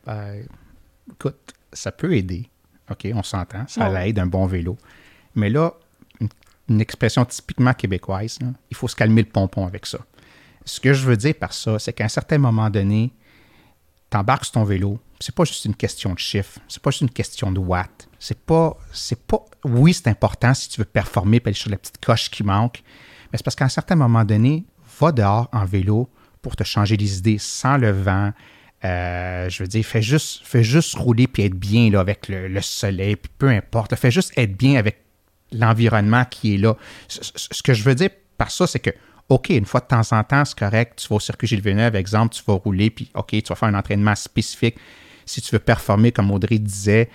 Ben, 0.07 0.45
écoute, 1.11 1.55
ça 1.73 1.91
peut 1.91 2.15
aider. 2.15 2.51
OK, 2.91 3.09
on 3.15 3.23
s'entend. 3.23 3.65
Ça 3.67 3.91
Ouais. 3.91 4.07
l'aide, 4.07 4.19
un 4.19 4.27
bon 4.27 4.45
vélo. 4.45 4.77
Mais 5.35 5.49
là, 5.49 5.73
une, 6.21 6.29
une 6.69 6.81
expression 6.83 7.25
typiquement 7.25 7.73
québécoise, 7.73 8.39
là, 8.43 8.49
il 8.71 8.77
faut 8.77 8.89
se 8.89 8.97
calmer 8.97 9.23
le 9.23 9.29
pompon 9.29 9.67
avec 9.67 9.87
ça. 9.87 10.01
Ce 10.67 10.81
que 10.81 10.93
je 10.93 11.07
veux 11.07 11.17
dire 11.17 11.35
par 11.35 11.55
ça, 11.55 11.79
c'est 11.79 11.95
qu'à 11.95 12.05
un 12.05 12.09
certain 12.09 12.37
moment 12.39 12.69
donné, 12.69 13.11
t'embarques 14.11 14.45
sur 14.45 14.53
ton 14.53 14.65
vélo, 14.65 14.99
c'est 15.19 15.35
pas 15.35 15.45
juste 15.45 15.65
une 15.65 15.75
question 15.75 16.13
de 16.13 16.19
chiffres, 16.19 16.59
c'est 16.69 16.83
pas 16.83 16.91
juste 16.91 17.01
une 17.03 17.11
question 17.11 17.51
de 17.51 17.59
watts. 17.59 18.07
C'est 18.25 18.39
pas, 18.39 18.79
c'est 18.93 19.27
pas, 19.27 19.45
oui, 19.65 19.93
c'est 19.93 20.07
important 20.07 20.55
si 20.55 20.69
tu 20.69 20.81
veux 20.81 20.85
performer, 20.85 21.41
puis 21.41 21.49
aller 21.49 21.59
sur 21.59 21.71
la 21.71 21.77
petite 21.77 21.99
coche 21.99 22.31
qui 22.31 22.45
manque, 22.45 22.85
mais 23.33 23.37
c'est 23.37 23.43
parce 23.43 23.57
qu'à 23.57 23.65
un 23.65 23.69
certain 23.69 23.97
moment 23.97 24.25
donné, 24.25 24.65
va 25.01 25.11
dehors 25.11 25.49
en 25.53 25.65
vélo 25.65 26.09
pour 26.41 26.55
te 26.55 26.63
changer 26.63 26.97
les 26.97 27.19
idées 27.19 27.39
sans 27.39 27.79
le 27.79 27.91
vent. 27.91 28.31
Euh, 28.85 29.49
je 29.51 29.65
veux 29.65 29.67
dire, 29.67 29.85
fais 29.85 30.03
juste, 30.03 30.95
rouler 30.95 31.27
puis 31.27 31.43
être 31.43 31.57
bien 31.57 31.93
avec 31.95 32.29
le, 32.29 32.61
soleil, 32.61 33.17
puis 33.17 33.33
peu 33.39 33.49
importe. 33.49 33.97
Fais 33.97 34.13
juste 34.13 34.33
être 34.37 34.57
bien 34.57 34.79
avec 34.79 35.03
l'environnement 35.51 36.25
qui 36.25 36.55
est 36.55 36.59
là. 36.59 36.77
Ce, 37.09 37.61
que 37.61 37.75
je 37.75 37.83
veux 37.83 37.97
dire 37.97 38.11
par 38.39 38.53
ça, 38.53 38.69
c'est 38.69 38.79
que, 38.79 38.91
OK, 39.31 39.49
une 39.49 39.67
fois 39.67 39.81
de 39.81 39.87
temps 39.87 40.13
en 40.13 40.23
temps, 40.23 40.45
c'est 40.45 40.57
correct, 40.57 41.01
tu 41.03 41.09
vas 41.09 41.17
au 41.17 41.21
circuit 41.21 41.49
Gilles 41.49 41.61
Villeneuve, 41.61 41.97
exemple, 41.97 42.37
tu 42.37 42.43
vas 42.47 42.55
rouler, 42.55 42.91
puis 42.91 43.11
OK, 43.17 43.31
tu 43.31 43.43
vas 43.49 43.57
faire 43.57 43.69
un 43.69 43.75
entraînement 43.75 44.15
spécifique. 44.15 44.77
Si 45.27 45.43
tu 45.43 45.51
veux 45.51 45.59
performer, 45.59 46.13
comme 46.13 46.31
Audrey 46.31 46.61
disait, 46.61 47.11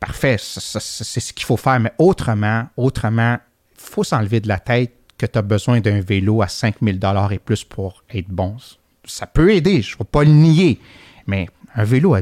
parfait, 0.00 0.36
c'est 0.38 1.20
ce 1.20 1.32
qu'il 1.32 1.46
faut 1.46 1.56
faire. 1.56 1.80
Mais 1.80 1.92
autrement, 1.98 2.66
autrement, 2.76 3.38
il 3.72 3.80
faut 3.80 4.04
s'enlever 4.04 4.40
de 4.40 4.48
la 4.48 4.58
tête 4.58 4.92
que 5.16 5.26
tu 5.26 5.38
as 5.38 5.42
besoin 5.42 5.80
d'un 5.80 6.00
vélo 6.00 6.42
à 6.42 6.48
5000 6.48 6.98
dollars 6.98 7.32
et 7.32 7.38
plus 7.38 7.64
pour 7.64 8.04
être 8.10 8.28
bon. 8.28 8.56
Ça 9.04 9.26
peut 9.26 9.52
aider, 9.52 9.82
je 9.82 9.94
ne 9.94 9.98
vais 9.98 10.04
pas 10.04 10.24
le 10.24 10.30
nier, 10.30 10.80
mais 11.26 11.48
un 11.74 11.84
vélo 11.84 12.14
à 12.14 12.20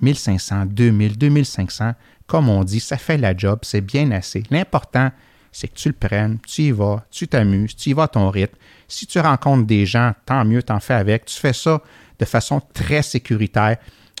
1500, 0.00 0.66
2000, 0.66 1.18
2500, 1.18 1.92
comme 2.26 2.48
on 2.48 2.64
dit, 2.64 2.80
ça 2.80 2.96
fait 2.96 3.18
la 3.18 3.36
job, 3.36 3.60
c'est 3.62 3.80
bien 3.80 4.10
assez. 4.10 4.42
L'important, 4.50 5.10
c'est 5.52 5.68
que 5.68 5.74
tu 5.74 5.88
le 5.88 5.94
prennes, 5.94 6.38
tu 6.46 6.62
y 6.62 6.70
vas, 6.70 7.04
tu 7.10 7.26
t'amuses, 7.28 7.74
tu 7.74 7.90
y 7.90 7.92
vas 7.92 8.04
à 8.04 8.08
ton 8.08 8.28
rythme. 8.30 8.56
Si 8.88 9.06
tu 9.06 9.18
rencontres 9.18 9.66
des 9.66 9.86
gens, 9.86 10.12
tant 10.26 10.44
mieux, 10.44 10.62
t'en 10.62 10.80
fais 10.80 10.94
avec. 10.94 11.24
Tu 11.24 11.36
fais 11.36 11.52
ça 11.52 11.80
de 12.18 12.24
façon 12.24 12.60
très 12.74 13.02
sécuritaire. 13.02 13.76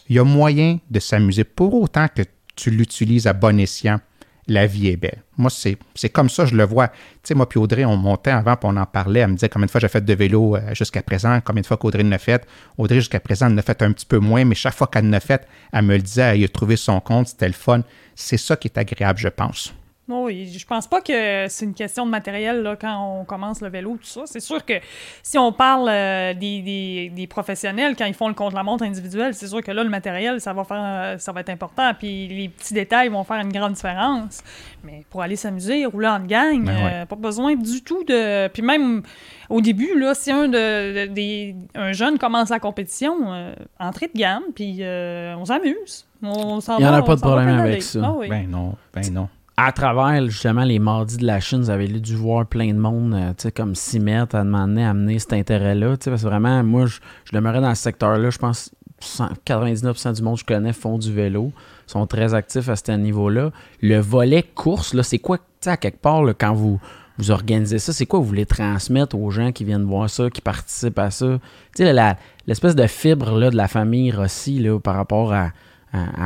Il 0.08 0.16
y 0.16 0.18
a 0.18 0.24
moyen 0.24 0.78
de 0.90 0.98
s'amuser 0.98 1.44
pour 1.44 1.74
autant 1.74 2.06
que 2.08 2.22
tu 2.56 2.70
l'utilises 2.70 3.26
à 3.26 3.32
bon 3.32 3.60
escient 3.60 4.00
la 4.48 4.66
vie 4.66 4.88
est 4.88 4.96
belle. 4.96 5.22
Moi, 5.36 5.50
c'est 5.50 6.08
comme 6.10 6.28
ça, 6.28 6.46
je 6.46 6.54
le 6.54 6.64
vois. 6.64 6.88
Tu 6.88 6.94
sais, 7.24 7.34
moi 7.34 7.48
puis 7.48 7.58
Audrey, 7.58 7.84
on 7.84 7.96
montait 7.96 8.30
avant, 8.30 8.56
puis 8.56 8.68
on 8.70 8.76
en 8.76 8.86
parlait. 8.86 9.20
Elle 9.20 9.28
me 9.30 9.34
disait 9.34 9.48
combien 9.48 9.66
de 9.66 9.70
fois 9.70 9.80
j'ai 9.80 9.88
fait 9.88 10.04
de 10.04 10.14
vélo 10.14 10.56
euh, 10.56 10.74
jusqu'à 10.74 11.02
présent, 11.02 11.40
combien 11.44 11.62
de 11.62 11.66
fois 11.66 11.76
qu'Audrey 11.76 12.04
en 12.04 12.12
a 12.12 12.18
fait? 12.18 12.46
Audrey, 12.78 12.96
jusqu'à 12.96 13.20
présent, 13.20 13.50
elle 13.50 13.58
a 13.58 13.62
fait 13.62 13.82
un 13.82 13.92
petit 13.92 14.06
peu 14.06 14.18
moins, 14.18 14.44
mais 14.44 14.54
chaque 14.54 14.74
fois 14.74 14.86
qu'elle 14.86 15.12
a 15.12 15.20
fait, 15.20 15.46
elle 15.72 15.82
me 15.82 15.96
le 15.96 16.02
disait, 16.02 16.38
elle 16.38 16.44
a 16.44 16.48
trouvé 16.48 16.76
son 16.76 17.00
compte, 17.00 17.28
c'était 17.28 17.48
le 17.48 17.54
fun. 17.54 17.82
C'est 18.14 18.36
ça 18.36 18.56
qui 18.56 18.68
est 18.68 18.78
agréable, 18.78 19.18
je 19.18 19.28
pense. 19.28 19.74
Oui, 20.08 20.46
je 20.56 20.64
pense 20.64 20.86
pas 20.86 21.00
que 21.00 21.46
c'est 21.48 21.64
une 21.64 21.74
question 21.74 22.06
de 22.06 22.10
matériel 22.12 22.62
là, 22.62 22.76
quand 22.76 23.18
on 23.20 23.24
commence 23.24 23.60
le 23.60 23.68
vélo, 23.68 23.98
tout 24.00 24.06
ça. 24.06 24.22
C'est 24.26 24.40
sûr 24.40 24.64
que 24.64 24.74
si 25.20 25.36
on 25.36 25.50
parle 25.50 25.88
euh, 25.88 26.32
des, 26.32 27.10
des, 27.12 27.26
professionnels, 27.26 27.96
quand 27.96 28.04
ils 28.04 28.14
font 28.14 28.28
le 28.28 28.34
contre-la-montre 28.34 28.84
individuel, 28.84 29.34
c'est 29.34 29.48
sûr 29.48 29.62
que 29.62 29.72
là, 29.72 29.82
le 29.82 29.90
matériel, 29.90 30.40
ça 30.40 30.52
va 30.52 30.62
faire 30.62 30.80
euh, 30.80 31.18
ça 31.18 31.32
va 31.32 31.40
être 31.40 31.48
important. 31.48 31.92
Puis 31.98 32.28
les 32.28 32.48
petits 32.48 32.72
détails 32.72 33.08
vont 33.08 33.24
faire 33.24 33.40
une 33.40 33.52
grande 33.52 33.72
différence. 33.72 34.44
Mais 34.84 35.04
pour 35.10 35.22
aller 35.22 35.34
s'amuser, 35.34 35.84
rouler 35.86 36.06
en 36.06 36.20
gang, 36.20 36.64
ben 36.64 36.76
euh, 36.76 37.06
pas 37.06 37.16
besoin 37.16 37.56
du 37.56 37.82
tout 37.82 38.04
de. 38.04 38.46
Puis 38.46 38.62
même 38.62 39.02
au 39.50 39.60
début, 39.60 39.98
là, 39.98 40.14
si 40.14 40.30
un, 40.30 40.46
de, 40.46 41.06
des, 41.06 41.56
un 41.74 41.90
jeune 41.90 42.16
commence 42.16 42.50
la 42.50 42.60
compétition, 42.60 43.54
entrée 43.80 44.06
de 44.06 44.16
gamme, 44.16 44.44
puis 44.54 44.82
on 44.84 45.44
s'amuse. 45.44 46.06
On, 46.22 46.60
Il 46.60 46.76
n'y 46.78 46.86
en 46.86 46.94
a 46.94 47.02
pas 47.02 47.16
de 47.16 47.20
problème 47.20 47.48
avec 47.48 47.82
ça. 47.82 48.00
Ah 48.04 48.14
ben 48.28 48.48
non, 48.48 48.74
ben 48.94 49.12
non 49.12 49.28
à 49.56 49.72
travers 49.72 50.28
justement 50.28 50.64
les 50.64 50.78
mardis 50.78 51.16
de 51.16 51.26
la 51.26 51.40
Chine, 51.40 51.60
vous 51.60 51.70
avez 51.70 51.88
dû 51.88 52.14
voir 52.14 52.46
plein 52.46 52.68
de 52.68 52.78
monde, 52.78 53.14
euh, 53.14 53.30
tu 53.30 53.44
sais, 53.44 53.52
comme 53.52 53.74
s'y 53.74 53.98
mettre 54.00 54.36
à 54.36 54.44
demander, 54.44 54.82
à 54.82 54.90
amener 54.90 55.18
cet 55.18 55.32
intérêt-là. 55.32 55.96
Tu 55.96 56.04
sais, 56.04 56.10
parce 56.10 56.22
que 56.22 56.28
vraiment, 56.28 56.62
moi, 56.62 56.86
je, 56.86 56.98
demeurais 57.32 57.62
dans 57.62 57.74
ce 57.74 57.82
secteur-là. 57.82 58.28
Je 58.30 58.38
pense 58.38 58.70
99% 59.00 60.14
du 60.14 60.22
monde 60.22 60.34
que 60.34 60.40
je 60.40 60.44
connais 60.44 60.72
font 60.72 60.98
du 60.98 61.12
vélo, 61.12 61.52
sont 61.86 62.06
très 62.06 62.34
actifs 62.34 62.68
à 62.68 62.76
ce 62.76 62.92
niveau-là. 62.92 63.50
Le 63.80 63.98
volet 63.98 64.42
course, 64.42 64.92
là, 64.92 65.02
c'est 65.02 65.18
quoi, 65.18 65.38
tu 65.38 65.44
sais, 65.60 65.70
à 65.70 65.76
quelque 65.78 66.00
part, 66.00 66.22
quand 66.38 66.52
vous, 66.52 66.78
vous 67.16 67.30
organisez 67.30 67.78
ça, 67.78 67.94
c'est 67.94 68.06
quoi 68.06 68.18
vous 68.18 68.26
voulez 68.26 68.46
transmettre 68.46 69.16
aux 69.16 69.30
gens 69.30 69.52
qui 69.52 69.64
viennent 69.64 69.84
voir 69.84 70.10
ça, 70.10 70.28
qui 70.28 70.42
participent 70.42 70.98
à 70.98 71.10
ça? 71.10 71.38
Tu 71.74 71.84
sais, 71.84 72.16
l'espèce 72.46 72.74
de 72.74 72.86
fibre 72.86 73.38
là, 73.38 73.50
de 73.50 73.56
la 73.56 73.68
famille 73.68 74.12
Rossi 74.12 74.58
là, 74.58 74.78
par 74.78 74.96
rapport 74.96 75.32
à, 75.32 75.50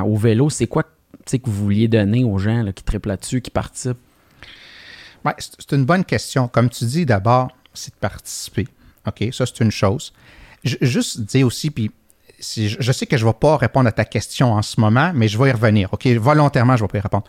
au 0.05 0.16
vélo, 0.16 0.51
c'est 0.51 0.66
quoi 0.66 0.83
que 1.39 1.49
vous 1.49 1.64
vouliez 1.64 1.89
donner 1.89 2.24
aux 2.24 2.39
gens 2.39 2.64
qui 2.72 2.83
triplent 2.83 3.09
là-dessus, 3.09 3.41
qui 3.41 3.51
participent? 3.51 3.99
c'est 5.39 5.72
une 5.72 5.85
bonne 5.85 6.05
question. 6.05 6.49
Comme 6.49 6.70
tu 6.70 6.85
dis, 6.85 7.05
d'abord, 7.05 7.53
c'est 7.74 7.95
de 7.95 7.99
participer. 7.99 8.66
OK, 9.07 9.24
ça, 9.33 9.47
c'est 9.47 9.61
une 9.61 9.70
chose. 9.70 10.12
juste 10.64 11.20
dire 11.20 11.47
aussi, 11.47 11.70
puis 11.70 11.91
je 12.41 12.93
sais 12.93 13.07
que 13.07 13.16
je 13.16 13.24
ne 13.24 13.31
vais 13.31 13.37
pas 13.39 13.57
répondre 13.57 13.89
à 13.89 13.93
ta 13.93 14.05
question 14.05 14.53
en 14.55 14.62
ce 14.62 14.81
moment, 14.81 15.12
mais 15.14 15.28
je 15.28 15.39
vais 15.39 15.51
y 15.51 15.53
revenir. 15.53 15.93
OK, 15.93 16.07
volontairement, 16.07 16.76
je 16.76 16.83
ne 16.83 16.89
vais 16.89 16.93
pas 16.93 16.99
y 16.99 17.03
répondre. 17.03 17.24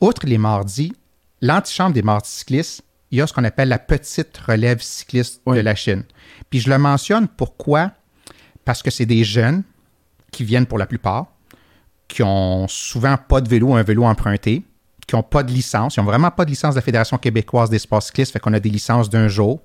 Outre 0.00 0.26
les 0.26 0.38
mardis, 0.38 0.92
l'antichambre 1.40 1.92
des 1.92 2.02
mardis 2.02 2.30
cyclistes, 2.30 2.82
il 3.10 3.18
y 3.18 3.20
a 3.20 3.26
ce 3.26 3.32
qu'on 3.32 3.44
appelle 3.44 3.68
la 3.68 3.78
petite 3.78 4.36
relève 4.38 4.80
cycliste 4.80 5.42
de 5.46 5.60
la 5.60 5.74
Chine. 5.74 6.04
Puis 6.50 6.60
je 6.60 6.70
le 6.70 6.78
mentionne 6.78 7.28
pourquoi? 7.28 7.92
Parce 8.64 8.82
que 8.82 8.90
c'est 8.90 9.06
des 9.06 9.24
jeunes 9.24 9.62
qui 10.32 10.44
viennent 10.44 10.66
pour 10.66 10.78
la 10.78 10.86
plupart, 10.86 11.26
qui 12.08 12.22
ont 12.22 12.66
souvent 12.68 13.16
pas 13.16 13.40
de 13.40 13.48
vélo, 13.48 13.74
un 13.74 13.82
vélo 13.82 14.04
emprunté, 14.04 14.62
qui 15.06 15.14
n'ont 15.14 15.22
pas 15.22 15.42
de 15.42 15.52
licence. 15.52 15.96
Ils 15.96 16.00
n'ont 16.00 16.06
vraiment 16.06 16.30
pas 16.30 16.44
de 16.44 16.50
licence 16.50 16.74
de 16.74 16.78
la 16.78 16.82
Fédération 16.82 17.18
québécoise 17.18 17.70
des 17.70 17.78
sports 17.78 18.02
cyclistes, 18.02 18.32
fait 18.32 18.40
qu'on 18.40 18.52
a 18.52 18.60
des 18.60 18.70
licences 18.70 19.10
d'un 19.10 19.28
jour. 19.28 19.60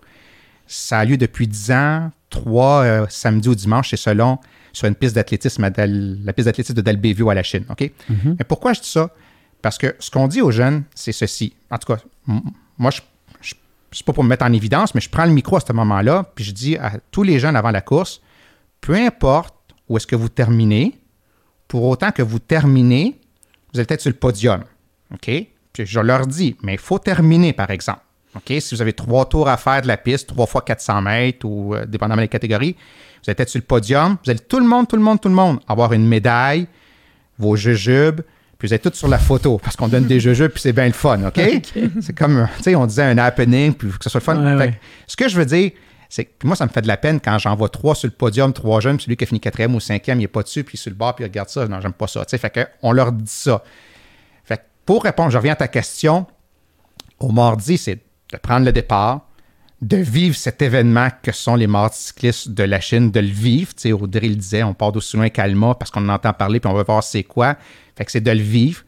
Ça 0.67 0.99
a 0.99 1.05
lieu 1.05 1.17
depuis 1.17 1.47
10 1.47 1.71
ans, 1.71 2.11
trois 2.29 2.83
euh, 2.83 3.05
samedis 3.09 3.49
ou 3.49 3.55
dimanche, 3.55 3.89
c'est 3.89 3.97
selon 3.97 4.39
sur 4.71 4.87
une 4.87 4.95
piste 4.95 5.15
d'athlétisme, 5.15 5.63
la 5.63 6.33
piste 6.33 6.45
d'athlétisme 6.45 6.75
de 6.75 6.81
Dalbéview 6.81 7.29
à 7.29 7.33
la 7.33 7.43
Chine. 7.43 7.65
OK? 7.69 7.81
Mm-hmm. 7.81 8.35
Mais 8.37 8.45
pourquoi 8.47 8.73
je 8.73 8.81
dis 8.81 8.89
ça? 8.89 9.09
Parce 9.61 9.77
que 9.77 9.95
ce 9.99 10.11
qu'on 10.11 10.27
dit 10.27 10.41
aux 10.41 10.51
jeunes, 10.51 10.83
c'est 10.93 11.11
ceci. 11.11 11.53
En 11.71 11.77
tout 11.77 11.93
cas, 11.93 11.99
moi, 12.77 12.91
je, 12.91 13.01
je 13.41 13.55
c'est 13.91 14.05
pas 14.05 14.13
pour 14.13 14.23
me 14.23 14.29
mettre 14.29 14.45
en 14.45 14.53
évidence, 14.53 14.93
mais 14.93 15.01
je 15.01 15.09
prends 15.09 15.25
le 15.25 15.31
micro 15.31 15.57
à 15.57 15.59
ce 15.59 15.73
moment-là, 15.73 16.31
puis 16.35 16.43
je 16.43 16.51
dis 16.51 16.77
à 16.77 16.93
tous 17.11 17.23
les 17.23 17.39
jeunes 17.39 17.55
avant 17.55 17.71
la 17.71 17.81
course, 17.81 18.21
peu 18.79 18.93
importe 18.95 19.55
où 19.87 19.97
est-ce 19.97 20.07
que 20.07 20.15
vous 20.15 20.29
terminez, 20.29 20.99
pour 21.69 21.85
autant 21.85 22.11
que 22.11 22.21
vous 22.21 22.39
terminez, 22.39 23.15
vous 23.71 23.79
allez 23.79 23.87
être 23.89 24.01
sur 24.01 24.09
le 24.09 24.17
podium. 24.17 24.63
OK? 25.13 25.31
Puis 25.71 25.85
je 25.85 25.99
leur 26.01 26.27
dis, 26.27 26.57
mais 26.63 26.73
il 26.73 26.79
faut 26.79 26.99
terminer, 26.99 27.53
par 27.53 27.69
exemple. 27.69 28.01
OK? 28.35 28.53
Si 28.59 28.75
vous 28.75 28.81
avez 28.81 28.91
trois 28.91 29.25
tours 29.29 29.47
à 29.47 29.55
faire 29.55 29.81
de 29.83 29.87
la 29.87 29.95
piste, 29.95 30.27
trois 30.27 30.47
fois 30.47 30.61
400 30.61 31.01
mètres 31.03 31.45
ou 31.45 31.75
euh, 31.75 31.85
dépendamment 31.85 32.23
des 32.23 32.27
catégories, 32.27 32.75
vous 33.23 33.29
allez 33.29 33.41
être 33.41 33.49
sur 33.49 33.59
le 33.59 33.65
podium. 33.65 34.17
Vous 34.23 34.31
allez 34.31 34.39
tout 34.39 34.59
le 34.59 34.65
monde, 34.65 34.87
tout 34.87 34.95
le 34.95 35.01
monde, 35.03 35.21
tout 35.21 35.29
le 35.29 35.35
monde 35.35 35.59
avoir 35.67 35.93
une 35.93 36.07
médaille, 36.07 36.67
vos 37.37 37.55
jujubes, 37.55 38.21
puis 38.57 38.67
vous 38.67 38.73
êtes 38.73 38.81
tous 38.81 38.93
sur 38.93 39.07
la 39.07 39.19
photo 39.19 39.59
parce 39.59 39.75
qu'on 39.75 39.87
donne 39.87 40.05
des 40.05 40.19
jujubes 40.19 40.49
puis 40.49 40.61
c'est 40.61 40.73
bien 40.73 40.87
le 40.87 40.91
fun, 40.91 41.23
OK? 41.23 41.39
C'est 42.01 42.17
comme, 42.17 42.47
tu 42.57 42.63
sais, 42.63 42.75
on 42.75 42.87
disait 42.87 43.03
un 43.03 43.17
happening 43.19 43.73
puis 43.73 43.89
que 43.89 44.03
ce 44.03 44.09
soit 44.09 44.19
le 44.19 44.25
fun. 44.25 44.71
Ce 45.07 45.15
que 45.15 45.29
je 45.29 45.37
veux 45.37 45.45
dire, 45.45 45.71
c'est 46.09 46.43
moi, 46.43 46.55
ça 46.55 46.65
me 46.65 46.71
fait 46.71 46.81
de 46.81 46.87
la 46.87 46.97
peine 46.97 47.19
quand 47.19 47.37
j'en 47.37 47.55
vois 47.55 47.69
trois 47.69 47.93
sur 47.93 48.07
le 48.07 48.13
podium, 48.13 48.51
trois 48.51 48.81
jeunes, 48.81 48.99
celui 48.99 49.15
qui 49.15 49.23
a 49.23 49.27
fini 49.27 49.39
quatrième 49.39 49.75
ou 49.75 49.79
cinquième, 49.79 50.19
il 50.19 50.23
n'est 50.23 50.27
pas 50.27 50.41
dessus, 50.41 50.63
puis 50.63 50.75
sur 50.75 50.89
le 50.89 50.95
bord, 50.95 51.13
puis 51.13 51.23
il 51.23 51.27
regarde 51.27 51.49
ça. 51.49 51.67
Non, 51.67 51.79
j'aime 51.79 51.93
pas 51.93 52.07
ça. 52.07 52.25
fait 52.25 52.49
que 52.49 52.67
on 52.81 52.91
leur 52.91 53.11
dit 53.11 53.25
ça. 53.27 53.63
Fait 54.43 54.59
pour 54.85 55.03
répondre, 55.03 55.29
je 55.29 55.37
reviens 55.37 55.53
à 55.53 55.57
ta 55.57 55.67
question. 55.67 56.25
Au 57.19 57.31
mardi, 57.31 57.77
c'est 57.77 57.99
de 58.31 58.37
prendre 58.37 58.65
le 58.65 58.71
départ, 58.71 59.27
de 59.81 59.97
vivre 59.97 60.35
cet 60.35 60.61
événement 60.61 61.09
que 61.21 61.31
sont 61.31 61.55
les 61.55 61.67
mardis 61.67 61.97
cyclistes 61.97 62.49
de 62.49 62.63
la 62.63 62.79
Chine, 62.79 63.11
de 63.11 63.19
le 63.19 63.27
vivre. 63.27 63.73
Tu 63.75 63.81
sais, 63.81 63.91
Audrey 63.91 64.29
le 64.29 64.35
disait, 64.35 64.63
on 64.63 64.73
part 64.73 64.91
d'aussi 64.91 65.15
loin 65.15 65.29
qu'Alma 65.29 65.75
parce 65.75 65.91
qu'on 65.91 66.07
entend 66.09 66.33
parler 66.33 66.59
puis 66.59 66.71
on 66.71 66.73
veut 66.73 66.83
voir 66.83 67.03
c'est 67.03 67.23
quoi. 67.23 67.55
Fait 67.95 68.05
que 68.05 68.11
c'est 68.11 68.21
de 68.21 68.31
le 68.31 68.41
vivre, 68.41 68.83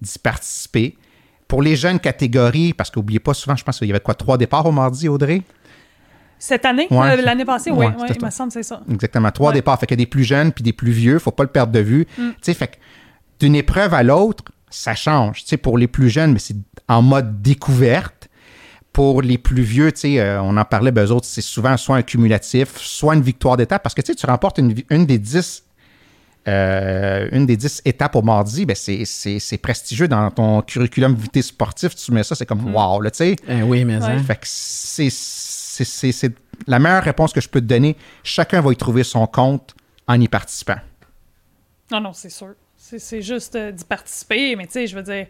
d'y 0.00 0.18
participer. 0.18 0.96
Pour 1.46 1.62
les 1.62 1.76
jeunes 1.76 2.00
catégories, 2.00 2.72
parce 2.72 2.90
qu'oubliez 2.90 3.20
pas 3.20 3.34
souvent, 3.34 3.54
je 3.54 3.64
pense 3.64 3.78
qu'il 3.78 3.88
y 3.88 3.90
avait 3.90 4.00
quoi, 4.00 4.14
trois 4.14 4.38
départs 4.38 4.66
au 4.66 4.72
mardi, 4.72 5.08
Audrey? 5.08 5.42
Cette 6.44 6.66
année? 6.66 6.88
Euh, 6.92 7.16
l'année 7.22 7.46
passée, 7.46 7.70
oui, 7.70 7.86
il 8.06 8.22
me 8.22 8.30
semble 8.30 8.52
c'est 8.52 8.62
ça. 8.62 8.82
Exactement. 8.90 9.30
Trois 9.30 9.50
départs. 9.50 9.80
Fait 9.80 9.86
qu'il 9.86 9.98
y 9.98 10.02
a 10.02 10.04
des 10.04 10.10
plus 10.10 10.24
jeunes 10.24 10.52
puis 10.52 10.62
des 10.62 10.74
plus 10.74 10.90
vieux. 10.90 11.18
faut 11.18 11.30
pas 11.30 11.42
le 11.42 11.48
perdre 11.48 11.72
de 11.72 11.78
vue. 11.78 12.06
Mm. 12.18 12.28
Tu 12.32 12.34
sais, 12.42 12.52
fait 12.52 12.66
que 12.66 12.76
d'une 13.40 13.54
épreuve 13.54 13.94
à 13.94 14.02
l'autre, 14.02 14.44
ça 14.68 14.94
change. 14.94 15.44
Tu 15.44 15.48
sais, 15.48 15.56
pour 15.56 15.78
les 15.78 15.86
plus 15.86 16.10
jeunes, 16.10 16.34
mais 16.34 16.38
c'est 16.38 16.56
en 16.86 17.00
mode 17.00 17.40
découverte. 17.40 18.28
Pour 18.92 19.22
les 19.22 19.38
plus 19.38 19.62
vieux, 19.62 19.90
tu 19.90 20.00
sais, 20.00 20.20
euh, 20.20 20.42
on 20.42 20.58
en 20.58 20.64
parlait, 20.66 20.92
ben, 20.92 21.06
eux 21.06 21.12
autres, 21.12 21.26
c'est 21.26 21.40
souvent 21.40 21.78
soit 21.78 21.96
un 21.96 22.02
cumulatif, 22.02 22.76
soit 22.76 23.14
une 23.14 23.22
victoire 23.22 23.56
d'étape. 23.56 23.82
Parce 23.82 23.94
que 23.94 24.02
tu 24.02 24.12
sais, 24.12 24.14
tu 24.14 24.26
remportes 24.26 24.58
une, 24.58 25.06
des 25.06 25.18
dix 25.18 25.64
euh, 26.46 27.26
une 27.32 27.46
des 27.46 27.56
dix 27.56 27.80
étapes 27.86 28.16
au 28.16 28.22
mardi, 28.22 28.66
ben 28.66 28.76
c'est 28.76 29.58
prestigieux 29.62 30.08
dans 30.08 30.30
ton 30.30 30.60
curriculum 30.60 31.14
vitae 31.14 31.40
sportif. 31.40 31.94
Tu 31.94 32.12
mets 32.12 32.22
ça, 32.22 32.34
c'est 32.34 32.44
comme 32.44 32.70
mm. 32.70 32.74
wow, 32.74 33.00
là, 33.00 33.10
tu 33.10 33.16
sais. 33.16 33.36
Eh 33.48 33.62
oui, 33.62 33.86
mais 33.86 33.94
hein. 33.94 34.22
Fait 34.22 34.36
que 34.36 34.42
c'est 34.44 35.08
c'est 35.82 36.32
la 36.66 36.78
meilleure 36.78 37.02
réponse 37.02 37.32
que 37.32 37.40
je 37.40 37.48
peux 37.48 37.60
te 37.60 37.66
donner. 37.66 37.96
Chacun 38.22 38.60
va 38.60 38.72
y 38.72 38.76
trouver 38.76 39.02
son 39.02 39.26
compte 39.26 39.74
en 40.06 40.20
y 40.20 40.28
participant. 40.28 40.76
Non, 41.90 42.00
non, 42.00 42.12
c'est 42.12 42.30
sûr. 42.30 42.54
C'est 42.76 43.22
juste 43.22 43.56
euh, 43.56 43.72
d'y 43.72 43.84
participer, 43.84 44.56
mais 44.56 44.66
tu 44.66 44.72
sais, 44.72 44.86
je 44.86 44.94
veux 44.94 45.02
dire, 45.02 45.26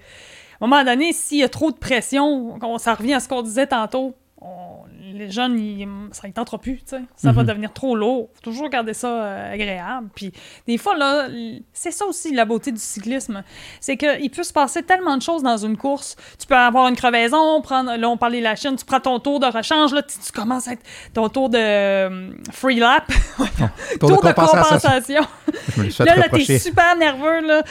à 0.60 0.64
un 0.64 0.66
moment 0.66 0.84
donné, 0.84 1.12
s'il 1.12 1.38
y 1.38 1.42
a 1.44 1.48
trop 1.48 1.70
de 1.70 1.76
pression, 1.76 2.58
ça 2.78 2.94
revient 2.94 3.14
à 3.14 3.20
ce 3.20 3.28
qu'on 3.28 3.42
disait 3.42 3.68
tantôt, 3.68 4.16
on- 4.44 4.84
les 5.12 5.30
jeunes, 5.30 5.58
ils, 5.58 5.86
ça 6.12 6.26
ne 6.26 6.32
tentera 6.32 6.58
plus, 6.58 6.78
tu 6.78 6.82
sais. 6.96 7.02
Ça 7.16 7.30
va 7.32 7.42
Mhm. 7.42 7.48
devenir 7.48 7.72
trop 7.72 7.94
lourd. 7.94 8.28
Faut 8.34 8.40
toujours 8.40 8.68
garder 8.68 8.94
ça 8.94 9.08
euh, 9.08 9.52
agréable. 9.54 10.08
Puis 10.14 10.32
des 10.66 10.76
fois, 10.78 10.96
là, 10.96 11.28
c'est 11.72 11.90
ça 11.92 12.04
aussi 12.06 12.34
la 12.34 12.44
beauté 12.44 12.72
du 12.72 12.80
cyclisme. 12.80 13.42
C'est 13.80 13.96
qu'il 13.96 14.30
peut 14.30 14.42
se 14.42 14.52
passer 14.52 14.82
tellement 14.82 15.16
de 15.16 15.22
choses 15.22 15.42
dans 15.42 15.56
une 15.56 15.76
course. 15.76 16.16
Tu 16.38 16.46
peux 16.46 16.56
avoir 16.56 16.88
une 16.88 16.96
crevaison, 16.96 17.60
prendre, 17.60 17.94
là, 17.96 18.08
on 18.08 18.16
parlait 18.16 18.38
de 18.38 18.44
la 18.44 18.56
Chine, 18.56 18.76
tu 18.76 18.84
prends 18.84 19.00
ton 19.00 19.18
tour 19.20 19.38
de 19.40 19.46
rechange, 19.46 19.92
là, 19.94 20.02
tu, 20.02 20.18
tu 20.18 20.32
commences 20.32 20.68
à 20.68 20.72
être 20.72 20.82
ton 21.12 21.28
tour 21.28 21.48
de 21.48 21.58
euh, 21.58 22.30
free 22.52 22.76
lap, 22.80 23.06
Tour 24.00 24.20
de 24.22 24.32
compensation. 24.32 25.22
Là, 26.04 26.16
là, 26.16 26.28
t'es 26.30 26.58
super 26.58 26.96
nerveux, 26.96 27.40
là. 27.46 27.62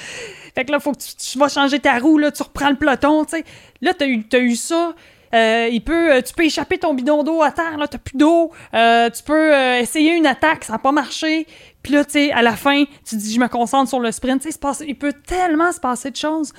Fait 0.55 0.65
que 0.65 0.71
là, 0.71 0.80
faut 0.80 0.91
que 0.91 0.99
tu, 0.99 1.15
tu 1.15 1.38
vas 1.39 1.47
changer 1.49 1.80
ta 1.80 1.97
roue, 1.99 2.17
là, 2.17 2.32
tu 2.32 2.43
reprends 2.43 2.69
le 2.69 2.76
peloton, 2.76 3.26
tu 3.26 3.38
sais. 3.38 3.45
Là, 3.82 3.93
t'as 3.93 4.05
eu, 4.07 4.24
t'as 4.24 4.39
eu 4.39 4.55
ça. 4.55 4.93
Euh, 5.34 5.69
il 5.71 5.81
peut, 5.84 6.13
euh, 6.13 6.21
tu 6.21 6.34
peux 6.34 6.45
échapper 6.45 6.77
ton 6.77 6.93
bidon 6.93 7.23
d'eau 7.23 7.41
à 7.41 7.51
terre, 7.51 7.77
là, 7.77 7.88
t'as 7.88 7.97
plus 7.97 8.17
d'eau. 8.17 8.51
Euh, 8.73 9.09
tu 9.09 9.23
peux 9.23 9.53
euh, 9.55 9.79
essayer 9.79 10.13
une 10.15 10.27
attaque, 10.27 10.63
ça 10.63 10.73
n'a 10.73 10.79
pas 10.79 10.91
marché. 10.91 11.47
Puis 11.81 11.93
là, 11.93 12.05
tu 12.05 12.11
sais, 12.11 12.31
à 12.31 12.41
la 12.41 12.55
fin, 12.55 12.84
tu 13.07 13.15
dis, 13.15 13.34
je 13.34 13.39
me 13.39 13.47
concentre 13.47 13.89
sur 13.89 13.99
le 13.99 14.11
sprint. 14.11 14.41
Tu 14.43 14.51
sais, 14.51 14.59
il 14.88 14.95
peut 14.95 15.13
tellement 15.25 15.71
se 15.71 15.79
passer 15.79 16.11
de 16.11 16.15
choses. 16.15 16.53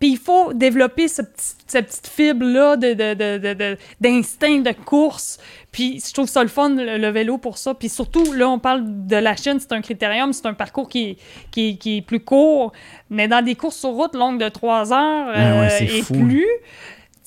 Puis 0.00 0.12
il 0.12 0.18
faut 0.18 0.54
développer 0.54 1.08
ce 1.08 1.20
petit- 1.20 1.52
cette 1.66 1.88
petite 1.88 2.06
fibre-là 2.06 2.76
de, 2.76 2.94
de- 2.94 3.14
de- 3.38 3.52
de- 3.54 3.76
d'instinct 4.00 4.72
course. 4.86 5.38
Puis 5.72 6.02
je 6.06 6.12
trouve 6.14 6.26
ça 6.28 6.42
le 6.42 6.48
fun, 6.48 6.70
le, 6.70 6.96
le 6.96 7.08
vélo, 7.10 7.36
pour 7.36 7.58
ça. 7.58 7.74
Puis 7.74 7.90
surtout, 7.90 8.32
là, 8.32 8.48
on 8.48 8.58
parle 8.58 8.82
de 9.06 9.16
la 9.16 9.36
Chine, 9.36 9.58
c'est 9.60 9.72
un 9.72 9.82
critérium, 9.82 10.32
c'est 10.32 10.46
un 10.46 10.54
parcours 10.54 10.88
qui 10.88 11.10
est, 11.10 11.16
qui, 11.50 11.76
qui 11.76 11.98
est 11.98 12.02
plus 12.02 12.20
court. 12.20 12.72
Mais 13.10 13.28
dans 13.28 13.44
des 13.44 13.54
courses 13.54 13.76
sur 13.76 13.90
route 13.90 14.14
longues 14.14 14.40
de 14.40 14.48
3 14.48 14.92
heures 14.92 15.32
Ah 15.34 15.60
ouais, 15.60 15.84
et 15.84 16.02
fou. 16.02 16.14
plus, 16.14 16.46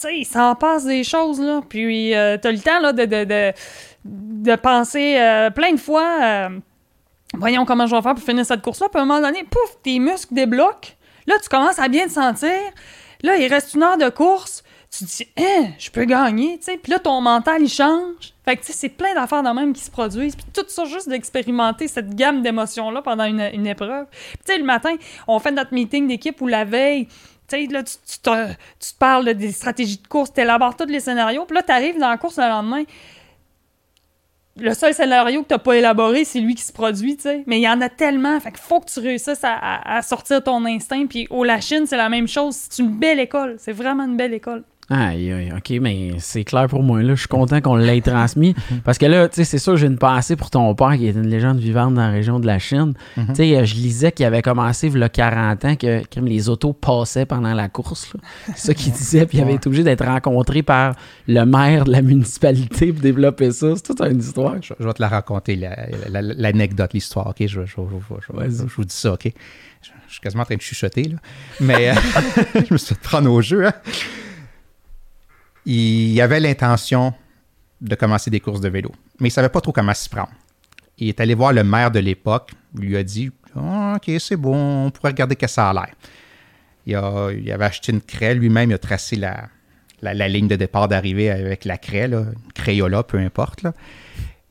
sais, 0.07 0.17
il 0.19 0.25
s'en 0.25 0.55
passe 0.55 0.85
des 0.85 1.03
choses, 1.03 1.41
là. 1.41 1.61
Puis 1.67 2.13
euh, 2.13 2.37
t'as 2.41 2.51
le 2.51 2.59
temps, 2.59 2.79
là, 2.79 2.93
de, 2.93 3.05
de, 3.05 3.53
de, 4.05 4.55
penser 4.55 5.17
euh, 5.17 5.49
plein 5.49 5.73
de 5.73 5.79
fois... 5.79 6.07
euh, 6.21 6.49
voyons 7.35 7.65
comment 7.65 7.87
je 7.87 7.95
vais 7.95 8.01
faire 8.01 8.13
pour 8.13 8.23
finir 8.23 8.45
cette 8.45 8.61
course-là. 8.61 8.89
Puis 8.89 8.99
à 8.99 9.03
un 9.03 9.05
moment 9.05 9.21
donné, 9.21 9.43
pouf, 9.43 9.77
tes 9.81 9.99
muscles 9.99 10.33
débloquent. 10.33 10.89
Là, 11.25 11.35
tu 11.41 11.49
commences 11.49 11.79
à 11.79 11.87
bien 11.87 12.05
te 12.05 12.11
sentir. 12.11 12.59
Là, 13.23 13.37
il 13.37 13.47
reste 13.47 13.73
une 13.73 13.83
heure 13.83 13.97
de 13.97 14.09
course. 14.09 14.63
Tu 14.91 15.05
te 15.05 15.09
dis, 15.09 15.27
hein, 15.37 15.69
je 15.79 15.89
peux 15.89 16.05
gagner. 16.05 16.59
Puis 16.63 16.91
là, 16.91 16.99
ton 16.99 17.21
mental, 17.21 17.63
il 17.63 17.69
change. 17.69 18.33
Fait 18.45 18.55
que, 18.57 18.61
tu 18.61 18.67
sais, 18.67 18.73
c'est 18.73 18.89
plein 18.89 19.15
d'affaires 19.15 19.41
de 19.41 19.49
même 19.49 19.73
qui 19.73 19.81
se 19.81 19.89
produisent. 19.89 20.35
Puis 20.35 20.45
tout 20.53 20.65
ça, 20.67 20.85
juste 20.85 21.09
d'expérimenter 21.09 21.87
cette 21.87 22.13
gamme 22.13 22.43
d'émotions-là 22.43 23.01
pendant 23.01 23.23
une, 23.23 23.49
une 23.53 23.65
épreuve. 23.65 24.05
Puis, 24.11 24.37
tu 24.45 24.53
sais, 24.53 24.59
le 24.59 24.65
matin, 24.65 24.93
on 25.27 25.39
fait 25.39 25.51
notre 25.51 25.73
meeting 25.73 26.07
d'équipe 26.07 26.39
ou 26.41 26.47
la 26.47 26.65
veille, 26.65 27.07
là, 27.71 27.83
tu, 27.83 27.93
tu 28.07 28.19
te, 28.19 28.97
parles 28.99 29.25
de- 29.25 29.33
des 29.33 29.51
stratégies 29.51 29.97
de 29.97 30.07
course, 30.07 30.33
tu 30.33 30.41
élabores 30.41 30.75
tous 30.75 30.85
les 30.85 30.99
scénarios. 30.99 31.45
Puis 31.45 31.55
là, 31.55 31.63
tu 31.63 31.71
arrives 31.71 31.99
dans 31.99 32.09
la 32.09 32.17
course 32.17 32.37
le 32.37 32.43
lendemain 32.47 32.83
le 34.55 34.73
seul 34.75 34.93
scénario 34.93 35.41
que 35.41 35.47
tu 35.47 35.53
n'as 35.55 35.59
pas 35.59 35.77
élaboré, 35.77 36.25
c'est 36.25 36.39
lui 36.39 36.53
qui 36.53 36.61
se 36.61 36.71
produit, 36.71 37.15
tu 37.15 37.23
sais. 37.23 37.43
Mais 37.47 37.57
il 37.57 37.63
y 37.63 37.67
en 37.69 37.81
a 37.81 37.89
tellement, 37.89 38.39
fait 38.39 38.55
faut 38.55 38.79
que 38.81 38.85
tu 38.91 38.99
réussisses 38.99 39.43
à, 39.43 39.53
à- 39.55 39.97
à 39.97 40.01
sortir 40.03 40.43
ton 40.43 40.63
instinct. 40.65 41.07
Puis 41.07 41.25
au 41.31 41.43
La 41.43 41.59
Chine, 41.59 41.87
c'est 41.87 41.97
la 41.97 42.07
même 42.07 42.27
chose. 42.27 42.55
C'est 42.69 42.83
une 42.83 42.91
belle 42.91 43.19
école. 43.19 43.55
C'est 43.57 43.71
vraiment 43.71 44.03
une 44.03 44.15
belle 44.15 44.33
école. 44.33 44.63
Aïe, 44.89 45.31
aïe, 45.31 45.53
ok, 45.55 45.77
mais 45.81 46.11
c'est 46.19 46.43
clair 46.43 46.67
pour 46.67 46.83
moi. 46.83 47.01
Là. 47.01 47.15
Je 47.15 47.19
suis 47.21 47.27
content 47.29 47.61
qu'on 47.61 47.75
l'ait 47.77 48.01
transmis. 48.05 48.53
parce 48.83 48.97
que 48.97 49.05
là, 49.05 49.29
tu 49.29 49.35
sais, 49.37 49.43
c'est 49.45 49.57
sûr, 49.57 49.77
j'ai 49.77 49.87
une 49.87 49.97
pensée 49.97 50.35
pour 50.35 50.49
ton 50.49 50.75
père 50.75 50.95
qui 50.97 51.07
est 51.07 51.11
une 51.11 51.27
légende 51.29 51.57
vivante 51.57 51.93
dans 51.93 52.01
la 52.01 52.09
région 52.11 52.39
de 52.39 52.45
la 52.45 52.59
Chine. 52.59 52.93
Tu 53.15 53.23
sais, 53.35 53.65
je 53.65 53.75
lisais 53.75 54.11
qu'il 54.11 54.25
avait 54.25 54.41
commencé 54.41 54.87
il 54.87 54.97
y 54.99 55.03
a 55.03 55.07
40 55.09 55.65
ans 55.65 55.75
que 55.77 56.03
crime, 56.05 56.25
les 56.25 56.49
autos 56.49 56.73
passaient 56.73 57.25
pendant 57.25 57.53
la 57.53 57.69
course. 57.69 58.11
C'est 58.55 58.57
ça 58.67 58.73
qu'il 58.73 58.91
disait. 58.93 59.25
Puis 59.25 59.37
il 59.37 59.41
avait 59.41 59.53
été 59.53 59.67
obligé 59.67 59.83
d'être 59.83 60.05
rencontré 60.05 60.63
par 60.63 60.95
le 61.27 61.43
maire 61.45 61.85
de 61.85 61.91
la 61.91 62.01
municipalité 62.01 62.91
pour 62.91 63.01
développer 63.01 63.51
ça. 63.51 63.73
C'est 63.75 63.83
toute 63.83 64.01
une 64.01 64.19
histoire. 64.19 64.55
Je, 64.61 64.73
je 64.79 64.85
vais 64.85 64.93
te 64.93 65.01
la 65.01 65.07
raconter, 65.07 65.55
la- 65.55 65.77
la- 66.09 66.21
la- 66.21 66.33
l'anecdote, 66.33 66.93
l'histoire, 66.93 67.27
OK? 67.27 67.37
Je, 67.39 67.47
je- 67.47 67.65
je- 67.65 68.63
vous 68.75 68.83
dis 68.85 68.95
ça, 68.95 69.13
OK? 69.13 69.31
Je, 69.81 69.89
je 70.07 70.11
suis 70.13 70.21
quasiment 70.21 70.43
en 70.43 70.45
train 70.45 70.55
de 70.55 70.61
chuchoter, 70.61 71.03
là. 71.03 71.15
Mais 71.61 71.89
euh, 71.89 71.93
je 72.67 72.73
me 72.73 72.77
suis 72.77 72.93
fait 72.95 73.01
prendre 73.01 73.31
au 73.31 73.41
jeu, 73.41 73.65
hein? 73.65 73.73
Il 75.65 76.19
avait 76.21 76.39
l'intention 76.39 77.13
de 77.81 77.95
commencer 77.95 78.29
des 78.29 78.39
courses 78.39 78.61
de 78.61 78.69
vélo, 78.69 78.91
mais 79.19 79.29
il 79.29 79.31
savait 79.31 79.49
pas 79.49 79.61
trop 79.61 79.71
comment 79.71 79.93
s'y 79.93 80.09
prendre. 80.09 80.31
Il 80.97 81.09
est 81.09 81.19
allé 81.19 81.33
voir 81.33 81.53
le 81.53 81.63
maire 81.63 81.91
de 81.91 81.99
l'époque, 81.99 82.51
il 82.75 82.81
lui 82.81 82.97
a 82.97 83.03
dit 83.03 83.31
Ah, 83.55 83.95
OK, 83.97 84.11
c'est 84.19 84.35
bon, 84.37 84.85
on 84.85 84.91
pourrait 84.91 85.09
regarder 85.11 85.35
que 85.35 85.47
ça 85.47 85.69
a 85.69 85.73
l'air. 85.73 85.93
Il, 86.85 86.95
a- 86.95 87.27
avait 87.27 87.65
acheté 87.65 87.91
une 87.91 88.01
craie 88.01 88.35
lui-même, 88.35 88.71
il 88.71 88.73
a 88.73 88.77
tracé 88.77 89.15
la, 89.15 89.47
la- 90.01 90.27
ligne 90.27 90.47
de 90.47 90.55
départ 90.55 90.87
d'arrivée 90.87 91.29
avec 91.31 91.65
la 91.65 91.77
craie, 91.77 92.05
une 92.05 92.33
Crayola, 92.53 93.03
peu 93.03 93.17
importe. 93.17 93.63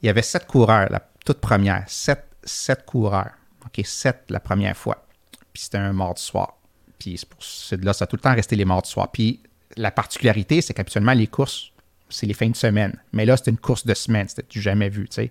Il 0.02 0.06
y 0.06 0.08
avait 0.08 0.22
sept 0.22 0.46
coureurs, 0.46 0.88
la 0.90 1.00
toute 1.24 1.40
première. 1.40 1.84
Sept, 1.86 2.24
sept 2.42 2.84
coureurs. 2.86 3.30
OK, 3.64 3.84
sept 3.84 4.24
la 4.30 4.40
première 4.40 4.76
fois. 4.76 5.04
Puis 5.52 5.64
c'était 5.64 5.78
un 5.78 5.92
mardi 5.92 6.22
soir. 6.22 6.56
Puis 6.98 7.20
c'est 7.38 7.82
là, 7.84 7.92
ça 7.92 8.04
a 8.04 8.06
tout 8.06 8.16
le 8.16 8.22
temps 8.22 8.34
resté 8.34 8.56
les 8.56 8.64
mardis 8.64 8.90
soirs. 8.90 9.10
Puis 9.12 9.40
la 9.76 9.90
particularité, 9.90 10.60
c'est 10.60 10.74
qu'habituellement, 10.74 11.12
les 11.12 11.26
courses, 11.26 11.72
c'est 12.08 12.26
les 12.26 12.34
fins 12.34 12.50
de 12.50 12.56
semaine. 12.56 12.94
Mais 13.12 13.24
là, 13.24 13.36
c'était 13.36 13.50
une 13.50 13.58
course 13.58 13.86
de 13.86 13.94
semaine. 13.94 14.28
C'était 14.28 14.44
du 14.48 14.60
jamais 14.60 14.88
vu, 14.88 15.08
tu 15.08 15.14
sais. 15.16 15.30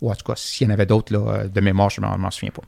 Ou 0.00 0.10
en 0.10 0.14
tout 0.14 0.24
cas, 0.24 0.34
s'il 0.36 0.66
y 0.66 0.70
en 0.70 0.74
avait 0.74 0.86
d'autres, 0.86 1.12
là, 1.12 1.20
euh, 1.32 1.48
de 1.48 1.60
mémoire, 1.60 1.88
je 1.90 2.00
ne 2.00 2.06
m'en 2.06 2.30
souviens 2.30 2.50
pas. 2.50 2.62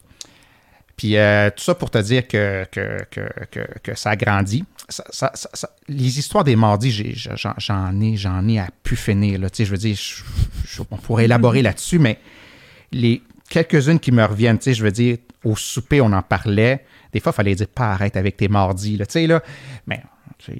Puis 0.96 1.16
euh, 1.18 1.50
tout 1.50 1.62
ça 1.62 1.74
pour 1.74 1.90
te 1.90 1.98
dire 1.98 2.26
que, 2.26 2.64
que, 2.72 3.04
que, 3.10 3.60
que, 3.82 3.94
ça 3.94 4.10
a 4.10 4.16
grandi. 4.16 4.64
Ça- 4.88 5.04
ça- 5.10 5.32
ça- 5.34 5.50
ça- 5.52 5.70
les 5.88 6.18
histoires 6.18 6.42
des 6.44 6.56
mardis, 6.56 6.90
j'en 7.58 8.00
ai, 8.00 8.16
j'en 8.16 8.48
ai 8.48 8.58
à 8.58 8.68
pu 8.82 8.96
finir. 8.96 9.38
Là. 9.40 9.50
Tu 9.50 9.56
sais, 9.58 9.64
Je 9.66 9.70
veux 9.72 9.76
dire, 9.76 9.94
je- 9.94 10.22
je- 10.66 10.82
on 10.90 10.96
pourrait 10.96 11.26
élaborer 11.26 11.60
là-dessus, 11.60 11.98
mais 11.98 12.18
les 12.92 13.22
quelques-unes 13.50 14.00
qui 14.00 14.10
me 14.12 14.24
reviennent, 14.24 14.58
tu 14.58 14.64
sais, 14.64 14.74
je 14.74 14.82
veux 14.82 14.92
dire, 14.92 15.18
au 15.44 15.54
souper, 15.54 16.00
on 16.00 16.12
en 16.12 16.22
parlait. 16.22 16.84
Des 17.12 17.20
fois, 17.20 17.32
il 17.32 17.36
fallait 17.36 17.54
dire 17.54 17.68
pas 17.68 17.92
arrête 17.92 18.16
avec 18.16 18.38
tes 18.38 18.48
mardis. 18.48 18.96
Là, 18.96 19.04
tu 19.04 19.12
sais, 19.12 19.26
là. 19.26 19.42
Mais 19.86 20.02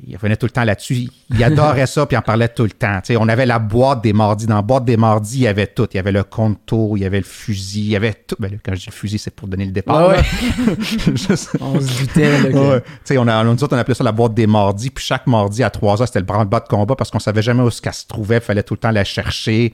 il 0.07 0.16
revenait 0.16 0.37
tout 0.37 0.47
le 0.47 0.51
temps 0.51 0.64
là-dessus. 0.64 1.09
Il 1.31 1.45
adorait 1.45 1.87
ça, 1.87 2.07
puis 2.07 2.14
il 2.16 2.18
en 2.18 2.22
parlait 2.22 2.49
tout 2.49 2.64
le 2.64 2.70
temps. 2.70 3.01
On 3.20 3.29
avait 3.29 3.47
la 3.47 3.59
boîte 3.59 4.03
des 4.03 4.12
mardis. 4.12 4.47
Dans 4.47 4.57
la 4.57 4.62
boîte 4.62 4.85
des 4.85 4.97
mardis, 4.97 5.37
il 5.39 5.43
y 5.43 5.47
avait 5.47 5.66
tout. 5.66 5.87
Il 5.93 5.97
y 5.97 6.01
avait 6.01 6.12
le 6.12 6.24
contour, 6.24 6.97
il 6.97 7.03
y 7.03 7.07
avait 7.07 7.18
le 7.18 7.24
fusil, 7.24 7.81
il 7.83 7.89
y 7.91 7.97
avait 7.97 8.14
tout. 8.14 8.37
Ben, 8.39 8.59
quand 8.64 8.74
je 8.74 8.81
dis 8.81 8.87
le 8.87 8.93
fusil, 8.93 9.18
c'est 9.18 9.35
pour 9.35 9.47
donner 9.49 9.66
le 9.66 9.72
départ. 9.72 10.09
Ouais. 10.09 10.16
On 11.61 11.81
se 11.81 11.99
doutait. 12.01 12.43
là, 12.43 12.51
que- 12.51 12.57
Ouais. 12.57 12.81
Tu 12.81 12.87
sais, 13.05 13.18
on, 13.18 13.29
a, 13.29 13.45
nous 13.45 13.53
autres, 13.62 13.77
on 13.77 13.79
appelait 13.79 13.95
ça 13.95 14.03
la 14.05 14.12
boîte 14.12 14.35
des 14.35 14.47
mardis. 14.47 14.91
Puis 14.91 15.05
chaque 15.05 15.27
mardi 15.27 15.62
à 15.62 15.70
3 15.70 16.01
heures, 16.01 16.09
c'était 16.09 16.20
le 16.20 16.24
branle-bas 16.24 16.61
de 16.61 16.68
combat 16.68 16.97
parce 16.97 17.11
qu'on 17.11 17.18
savait 17.18 17.43
jamais 17.43 17.62
où 17.62 17.70
ce 17.70 17.81
qu'elle 17.83 17.93
se 17.95 18.07
trouvait. 18.07 18.37
Il 18.37 18.43
fallait 18.43 18.62
tout 18.62 18.74
le 18.74 18.79
temps 18.81 18.91
la 18.91 19.05
chercher. 19.05 19.72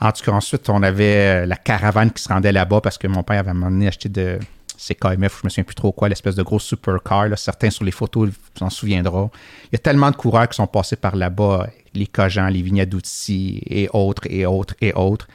En 0.00 0.12
tout 0.12 0.24
cas, 0.24 0.32
ensuite, 0.32 0.68
on 0.70 0.82
avait 0.82 1.44
la 1.44 1.56
caravane 1.56 2.10
qui 2.12 2.22
se 2.22 2.28
rendait 2.28 2.52
là-bas 2.52 2.80
parce 2.80 2.96
que 2.98 3.08
mon 3.08 3.22
père 3.24 3.40
avait 3.40 3.50
amené 3.50 3.88
acheter 3.88 4.08
de 4.08 4.38
ces 4.78 4.94
KMF, 4.94 5.40
je 5.40 5.46
me 5.46 5.50
souviens 5.50 5.64
plus 5.64 5.74
trop 5.74 5.90
quoi, 5.90 6.08
l'espèce 6.08 6.36
de 6.36 6.42
gros 6.42 6.60
supercar. 6.60 7.28
là. 7.28 7.36
Certains 7.36 7.68
sur 7.68 7.84
les 7.84 7.90
photos 7.90 8.30
s'en 8.56 8.70
souviendront. 8.70 9.30
Il 9.64 9.68
y 9.72 9.76
a 9.76 9.78
tellement 9.78 10.10
de 10.10 10.16
coureurs 10.16 10.48
qui 10.48 10.54
sont 10.54 10.68
passés 10.68 10.96
par 10.96 11.16
là-bas, 11.16 11.66
les 11.94 12.06
Cogents, 12.06 12.46
les 12.46 12.62
Vignadouti 12.62 13.60
et 13.66 13.88
autres, 13.92 14.22
et 14.30 14.46
autres, 14.46 14.74
et 14.80 14.92
autres. 14.94 15.26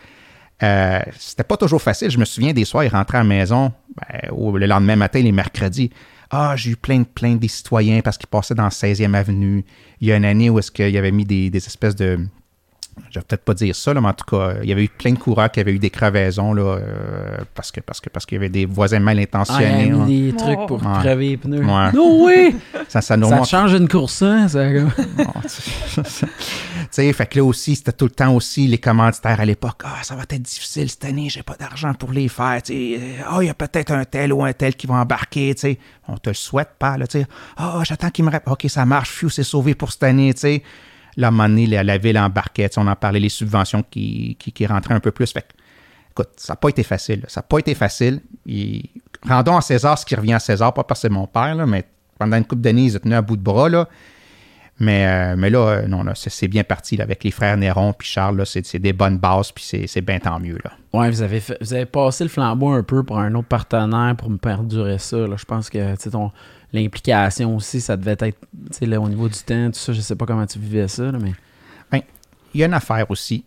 Euh, 0.63 1.01
c'était 1.19 1.43
pas 1.43 1.57
toujours 1.57 1.81
facile. 1.81 2.09
Je 2.09 2.17
me 2.17 2.23
souviens 2.23 2.53
des 2.53 2.63
soirs, 2.63 2.85
ils 2.85 2.89
rentraient 2.89 3.17
à 3.17 3.23
la 3.23 3.27
maison 3.27 3.73
ben, 3.97 4.29
le 4.31 4.65
lendemain 4.65 4.95
matin, 4.95 5.19
les 5.19 5.33
mercredis. 5.33 5.91
Ah, 6.31 6.55
j'ai 6.55 6.71
eu 6.71 6.75
plein 6.77 6.99
de 6.99 7.03
plaintes 7.03 7.39
des 7.39 7.49
citoyens 7.49 7.99
parce 8.01 8.17
qu'ils 8.17 8.29
passaient 8.29 8.55
dans 8.55 8.69
16e 8.69 9.13
avenue. 9.13 9.65
Il 9.99 10.07
y 10.07 10.13
a 10.13 10.15
une 10.15 10.25
année 10.25 10.49
où 10.49 10.57
est-ce 10.57 10.71
qu'il 10.71 10.89
y 10.89 10.97
avait 10.97 11.11
mis 11.11 11.25
des, 11.25 11.49
des 11.49 11.65
espèces 11.65 11.95
de. 11.95 12.17
Je 13.09 13.19
vais 13.19 13.25
peut-être 13.27 13.43
pas 13.43 13.53
dire 13.53 13.75
ça, 13.75 13.93
là, 13.93 14.01
mais 14.01 14.07
en 14.07 14.13
tout 14.13 14.25
cas, 14.25 14.55
il 14.61 14.69
y 14.69 14.71
avait 14.71 14.83
eu 14.85 14.89
plein 14.89 15.11
de 15.13 15.17
coureurs 15.19 15.51
qui 15.51 15.59
avaient 15.59 15.73
eu 15.73 15.79
des 15.79 15.89
crevaisons 15.89 16.53
là, 16.53 16.63
euh, 16.77 17.37
parce 17.55 17.71
que 17.71 17.79
parce 17.79 17.99
que 18.01 18.09
parce 18.09 18.25
qu'il 18.25 18.35
y 18.35 18.39
avait 18.39 18.49
des 18.49 18.65
voisins 18.65 18.99
mal 18.99 19.17
Ah, 19.17 19.21
il 19.21 19.23
intentionnés. 19.23 19.91
a 19.91 19.95
mis 19.95 20.31
des 20.31 20.37
trucs 20.37 20.65
pour 20.67 20.81
Ouais. 20.85 20.99
crever 20.99 21.29
les 21.29 21.37
pneus. 21.37 21.63
Ouais. 21.65 21.91
No 21.91 22.25
way! 22.25 22.55
Ça, 22.87 23.01
ça 23.01 23.17
nous 23.17 23.23
Ça 23.25 23.29
te 23.29 23.33
remonte- 23.35 23.49
change 23.49 23.73
une 23.73 23.87
course, 23.87 24.21
hein? 24.21 24.47
Ça, 24.47 24.63
tu 25.93 26.01
sais, 26.91 27.13
fait 27.13 27.25
que 27.25 27.39
là 27.39 27.45
aussi, 27.45 27.75
c'était 27.75 27.91
tout 27.91 28.05
le 28.05 28.11
temps 28.11 28.33
aussi 28.35 28.67
les 28.67 28.77
commanditaires 28.77 29.39
à 29.39 29.45
l'époque. 29.45 29.81
Ah, 29.83 29.97
ça 30.03 30.15
va 30.15 30.23
être 30.23 30.41
difficile 30.41 30.89
cette 30.89 31.05
année, 31.05 31.29
j'ai 31.29 31.43
pas 31.43 31.55
d'argent 31.55 31.93
pour 31.93 32.11
les 32.11 32.27
faire. 32.27 32.61
Tu 32.61 32.73
sais, 32.73 32.99
Euh, 32.99 33.23
ah, 33.29 33.37
il 33.41 33.47
y 33.47 33.49
a 33.49 33.53
peut-être 33.53 33.91
un 33.91 34.05
tel 34.05 34.33
ou 34.33 34.43
un 34.43 34.53
tel 34.53 34.75
qui 34.75 34.87
va 34.87 34.95
embarquer. 34.95 35.53
Tu 35.55 35.61
sais, 35.61 35.79
on 36.07 36.17
te 36.17 36.29
le 36.29 36.33
souhaite 36.35 36.71
pas, 36.77 36.97
là. 36.97 37.07
Tu 37.07 37.19
sais, 37.21 37.27
ah, 37.57 37.79
j'attends 37.83 38.09
qu'il 38.09 38.25
me 38.25 38.29
répondent. 38.31 38.53
Ok, 38.53 38.65
ça 38.69 38.85
marche, 38.85 39.09
Phew, 39.09 39.29
c'est 39.29 39.43
sauvé 39.43 39.73
pour 39.75 39.91
cette 39.91 40.03
année. 40.03 40.33
Tu 40.33 40.41
sais, 40.41 40.63
moment 41.17 41.47
donné, 41.47 41.67
la, 41.67 41.83
la 41.83 41.97
ville 41.97 42.17
embarquait. 42.17 42.69
On 42.77 42.87
en 42.87 42.95
parlait, 42.95 43.19
les 43.19 43.29
subventions 43.29 43.83
qui, 43.83 44.35
qui, 44.37 44.65
rentraient 44.65 44.93
un 44.93 44.99
peu 44.99 45.11
plus. 45.11 45.31
Fait 45.31 45.41
que, 45.41 45.53
écoute, 46.11 46.29
ça 46.37 46.53
n'a 46.53 46.57
pas 46.57 46.69
été 46.69 46.83
facile. 46.83 47.25
Ça 47.27 47.41
n'a 47.41 47.43
pas 47.43 47.59
été 47.59 47.75
facile. 47.75 48.21
Rendons 49.27 49.57
à 49.57 49.61
César 49.61 49.97
ce 49.97 50.05
qui 50.05 50.15
revient 50.15 50.33
à 50.33 50.39
César, 50.39 50.73
pas 50.73 50.83
parce 50.83 51.01
que 51.01 51.07
c'est 51.07 51.13
mon 51.13 51.27
père, 51.27 51.55
mais 51.67 51.85
pendant 52.19 52.37
une 52.37 52.45
couple 52.45 52.61
d'années, 52.61 52.85
ils 52.85 52.97
ont 52.97 52.99
tenu 52.99 53.15
à 53.15 53.21
bout 53.21 53.37
de 53.37 53.41
bras. 53.41 53.69
Là. 53.69 53.87
Mais, 54.79 55.05
euh, 55.05 55.35
mais 55.37 55.49
là, 55.49 55.59
euh, 55.59 55.87
non, 55.87 56.03
c'est, 56.15 56.47
bien 56.47 56.63
parti 56.63 56.99
avec 56.99 57.23
les 57.23 57.31
frères 57.31 57.55
Néron 57.57 57.93
puis 57.93 58.07
Charles. 58.07 58.43
C'est, 58.45 58.79
des 58.79 58.93
bonnes 58.93 59.17
bases, 59.17 59.51
puis 59.51 59.63
c'est, 59.87 60.01
bien 60.01 60.19
tant 60.19 60.39
mieux. 60.39 60.57
Ouais, 60.93 61.09
vous 61.09 61.21
avez, 61.21 61.41
vous 61.61 61.73
avez 61.73 61.85
passé 61.85 62.23
le 62.23 62.29
flambeau 62.29 62.69
un 62.69 62.83
peu 62.83 63.03
pour 63.03 63.19
un 63.19 63.33
autre 63.35 63.47
partenaire 63.47 64.15
pour 64.17 64.29
me 64.29 64.37
perdurer 64.37 64.97
ça. 64.97 65.17
là. 65.17 65.35
Je 65.37 65.45
pense 65.45 65.69
que 65.69 66.09
ton 66.09 66.31
l'implication 66.73 67.55
aussi, 67.55 67.79
ça 67.81 67.95
devait 67.95 68.11
être 68.19 68.25
tu 68.51 68.57
sais, 68.71 68.85
là, 68.85 68.99
au 68.99 69.07
niveau 69.07 69.29
du 69.29 69.39
temps, 69.39 69.67
tout 69.71 69.79
ça. 69.79 69.93
Je 69.93 70.01
sais 70.01 70.15
pas 70.15 70.25
comment 70.25 70.45
tu 70.45 70.59
vivais 70.59 70.87
ça, 70.87 71.11
là, 71.11 71.19
mais. 71.19 71.33
il 72.53 72.59
y 72.59 72.63
a 72.63 72.67
une 72.67 72.73
affaire 72.73 73.09
aussi. 73.09 73.45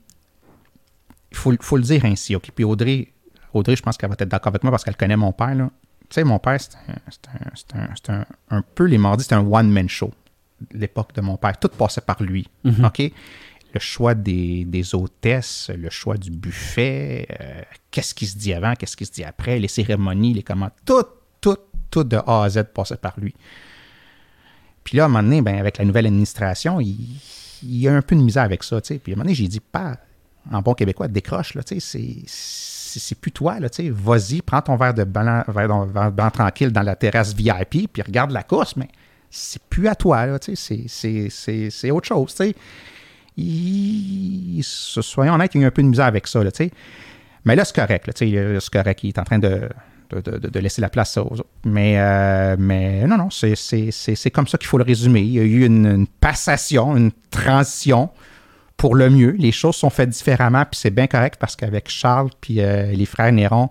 Il 1.30 1.36
faut, 1.36 1.52
faut 1.60 1.76
le 1.76 1.82
dire 1.82 2.04
ainsi, 2.04 2.34
OK? 2.34 2.50
Puis 2.54 2.64
Audrey, 2.64 3.12
Audrey 3.52 3.76
je 3.76 3.82
pense 3.82 3.96
qu'elle 3.96 4.08
va 4.08 4.16
être 4.18 4.28
d'accord 4.28 4.48
avec 4.48 4.62
moi 4.64 4.70
parce 4.70 4.84
qu'elle 4.84 4.96
connaît 4.96 5.16
mon 5.16 5.32
père, 5.32 5.54
là. 5.54 5.70
Tu 6.08 6.14
sais, 6.14 6.24
mon 6.24 6.38
père, 6.38 6.58
c'est 6.60 6.74
un, 6.88 6.94
c'est 7.94 8.10
un- 8.14 8.14
un- 8.14 8.20
un- 8.50 8.58
un 8.58 8.62
peu 8.74 8.84
les 8.84 8.96
mardis, 8.98 9.24
c'était 9.24 9.34
un 9.34 9.46
one-man 9.46 9.88
show. 9.88 10.12
L'époque 10.72 11.12
de 11.14 11.20
mon 11.20 11.36
père, 11.36 11.58
tout 11.58 11.68
passait 11.68 12.00
par 12.00 12.22
lui. 12.22 12.48
OK? 12.84 13.00
Le 13.74 13.80
choix 13.80 14.14
des, 14.14 14.64
des 14.64 14.94
hôtesses, 14.94 15.70
le 15.76 15.90
choix 15.90 16.16
du 16.16 16.30
buffet, 16.30 17.26
euh, 17.40 17.60
qu'est-ce 17.90 18.14
qui 18.14 18.26
se 18.26 18.36
dit 18.38 18.54
avant, 18.54 18.74
qu'est-ce 18.74 18.96
qui 18.96 19.04
se 19.04 19.12
dit 19.12 19.24
après, 19.24 19.58
les 19.58 19.68
cérémonies, 19.68 20.32
les 20.32 20.42
commandes, 20.42 20.70
tout, 20.86 21.04
de 22.04 22.16
A 22.26 22.44
à 22.44 22.48
Z 22.48 22.64
passait 22.74 22.96
par 22.96 23.14
lui. 23.18 23.34
Puis 24.84 24.96
là, 24.96 25.04
à 25.04 25.06
un 25.06 25.08
moment 25.08 25.22
donné, 25.22 25.42
ben, 25.42 25.58
avec 25.58 25.78
la 25.78 25.84
nouvelle 25.84 26.06
administration, 26.06 26.80
il, 26.80 26.96
y 27.62 27.88
a 27.88 27.94
un 27.94 28.02
peu 28.02 28.14
de 28.14 28.20
misère 28.20 28.44
avec 28.44 28.62
ça. 28.62 28.80
Puis 28.80 28.94
à 28.94 28.98
un 29.08 29.10
moment 29.10 29.22
donné, 29.24 29.34
j'ai 29.34 29.48
dit, 29.48 29.60
pas, 29.60 29.96
en 30.52 30.62
bon 30.62 30.74
québécois, 30.74 31.08
décroche, 31.08 31.54
là, 31.54 31.62
c'est- 31.66 33.14
plus 33.20 33.32
toi, 33.32 33.58
là, 33.60 33.68
vas-y, 33.90 34.40
prends 34.42 34.62
ton 34.62 34.76
verre 34.76 34.94
de 34.94 35.04
blanc, 35.04 35.42
verre 35.48 36.32
tranquille 36.32 36.70
dans 36.70 36.82
la 36.82 36.94
terrasse 36.96 37.34
VIP, 37.34 37.88
puis 37.92 38.02
regarde 38.02 38.30
la 38.30 38.42
course, 38.42 38.76
mais 38.76 38.88
c'est 39.28 39.60
plus 39.62 39.88
à 39.88 39.94
toi, 39.94 40.24
là, 40.26 40.38
c'est- 40.40 41.90
autre 41.90 42.06
chose. 42.06 42.34
Il- 43.36 44.62
soyons 44.62 45.34
honnêtes, 45.34 45.54
il 45.54 45.58
y 45.60 45.60
a 45.62 45.64
eu 45.64 45.68
un 45.68 45.70
peu 45.72 45.82
de 45.82 45.88
misère 45.88 46.06
avec 46.06 46.26
ça, 46.26 46.42
là. 46.42 46.50
Mais 47.44 47.54
là, 47.56 47.64
c'est 47.64 47.74
correct, 47.74 48.06
là, 48.06 48.12
c'est 48.16 48.70
correct, 48.72 49.00
il 49.02 49.08
est 49.08 49.18
en 49.18 49.24
train 49.24 49.38
de, 49.38 49.68
de, 50.10 50.20
de- 50.38 50.48
de 50.48 50.58
laisser 50.60 50.80
la 50.80 50.88
place 50.88 51.16
aux 51.16 51.22
autres. 51.22 51.46
Mais, 51.64 51.94
euh, 51.98 52.56
mais 52.58 53.06
non, 53.06 53.16
non, 53.18 53.28
c'est- 53.30 54.30
comme 54.30 54.46
ça 54.46 54.58
qu'il 54.58 54.66
faut 54.68 54.78
le 54.78 54.84
résumer. 54.84 55.20
Il 55.20 55.32
y 55.32 55.38
a 55.40 55.42
eu 55.42 55.64
une, 55.66 55.86
une 55.86 56.06
passation, 56.06 56.96
une 56.96 57.10
transition 57.30 58.10
pour 58.76 58.94
le 58.94 59.08
mieux. 59.10 59.30
Les 59.38 59.52
choses 59.52 59.76
sont 59.76 59.90
faites 59.90 60.10
différemment, 60.10 60.64
puis 60.70 60.78
c'est 60.80 60.90
bien 60.90 61.06
correct 61.06 61.36
parce 61.40 61.56
qu'avec 61.56 61.88
Charles 61.88 62.30
puis 62.40 62.60
euh, 62.60 62.92
les 62.92 63.06
frères 63.06 63.32
Néron, 63.32 63.70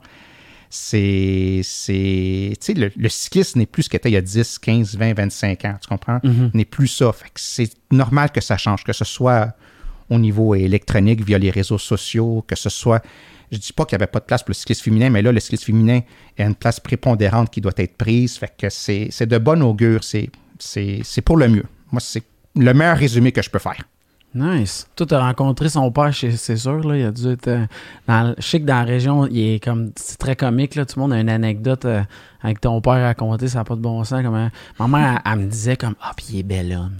c'est. 0.69 1.61
c'est 1.63 2.53
tu 2.53 2.57
sais, 2.59 2.73
le, 2.73 2.91
le 2.95 3.09
cyclisme 3.09 3.59
n'est 3.59 3.65
plus 3.65 3.83
ce 3.83 3.89
qu'il 3.89 3.97
était 3.97 4.09
il 4.09 4.13
y 4.13 4.17
a 4.17 4.21
10, 4.21 4.59
15, 4.59 4.97
20, 4.97 5.13
25 5.13 5.65
ans, 5.65 5.75
tu 5.81 5.87
comprends? 5.87 6.19
N'est 6.53 6.65
plus 6.65 6.87
ça. 6.87 7.11
Fait 7.13 7.25
que 7.29 7.39
c'est 7.39 7.69
normal 7.91 8.31
que 8.31 8.41
ça 8.41 8.57
change, 8.57 8.83
que 8.83 8.93
ce 8.93 9.05
soit 9.05 9.53
au 10.09 10.19
niveau 10.19 10.55
électronique, 10.55 11.23
via 11.25 11.37
les 11.37 11.49
réseaux 11.51 11.77
sociaux, 11.77 12.43
que 12.47 12.55
ce 12.55 12.69
soit. 12.69 13.03
Je 13.51 13.57
dis 13.57 13.73
pas 13.73 13.85
qu'il 13.85 13.97
n'y 13.97 14.03
avait 14.03 14.11
pas 14.11 14.19
de 14.19 14.25
place 14.25 14.41
pour 14.43 14.49
le 14.49 14.55
cyclisme 14.55 14.83
féminin, 14.83 15.09
mais 15.09 15.21
là, 15.21 15.31
le 15.31 15.39
cyclisme 15.39 15.65
féminin 15.65 15.99
a 16.39 16.43
une 16.43 16.55
place 16.55 16.79
prépondérante 16.79 17.49
qui 17.51 17.61
doit 17.61 17.73
être 17.77 17.95
prise. 17.95 18.37
Fait 18.37 18.51
que 18.57 18.69
c'est 18.69 19.07
c'est 19.11 19.27
de 19.27 19.37
bon 19.37 19.61
augure. 19.63 20.03
C'est 20.03 20.29
c'est- 20.59 21.01
c'est 21.03 21.21
pour 21.21 21.37
le 21.37 21.47
mieux. 21.47 21.65
Moi, 21.91 21.99
c'est 21.99 22.23
le 22.55 22.73
meilleur 22.73 22.97
résumé 22.97 23.31
que 23.31 23.41
je 23.41 23.49
peux 23.49 23.59
faire. 23.59 23.83
Nice. 24.33 24.87
Toi, 24.97 25.05
t'as 25.05 25.19
rencontré 25.21 25.69
son 25.69 25.89
père, 25.91 26.11
c'est 26.13 26.57
sûr, 26.57 26.79
là. 26.85 26.97
Il 26.97 27.05
a 27.05 27.11
dû 27.11 27.29
être. 27.29 27.47
euh, 27.47 27.65
dans, 28.05 28.35
je 28.37 28.43
sais 28.45 28.59
que 28.59 28.65
dans 28.65 28.75
la 28.79 28.83
région, 28.83 29.27
il 29.27 29.39
est 29.55 29.63
comme. 29.63 29.91
C'est 29.95 30.17
très 30.17 30.35
comique, 30.35 30.75
là. 30.75 30.85
Tout 30.85 30.97
le 30.99 31.03
monde 31.03 31.13
a 31.13 31.19
une 31.21 31.29
anecdote 31.29 31.85
euh, 31.85 32.01
avec 32.41 32.59
ton 32.59 32.81
père 32.81 32.93
à 32.93 33.03
raconter, 33.05 33.47
ça 33.47 33.59
n'a 33.59 33.63
pas 33.63 33.75
de 33.75 33.79
bon 33.81 34.03
sens. 34.03 34.21
Comme, 34.23 34.49
ma 34.79 34.87
mère, 34.87 35.21
elle 35.25 35.39
me 35.39 35.45
disait 35.45 35.77
comme 35.77 35.95
Ah, 36.01 36.11
puis 36.17 36.25
il 36.31 36.39
est 36.39 36.43
bel 36.43 36.73
homme. 36.73 36.97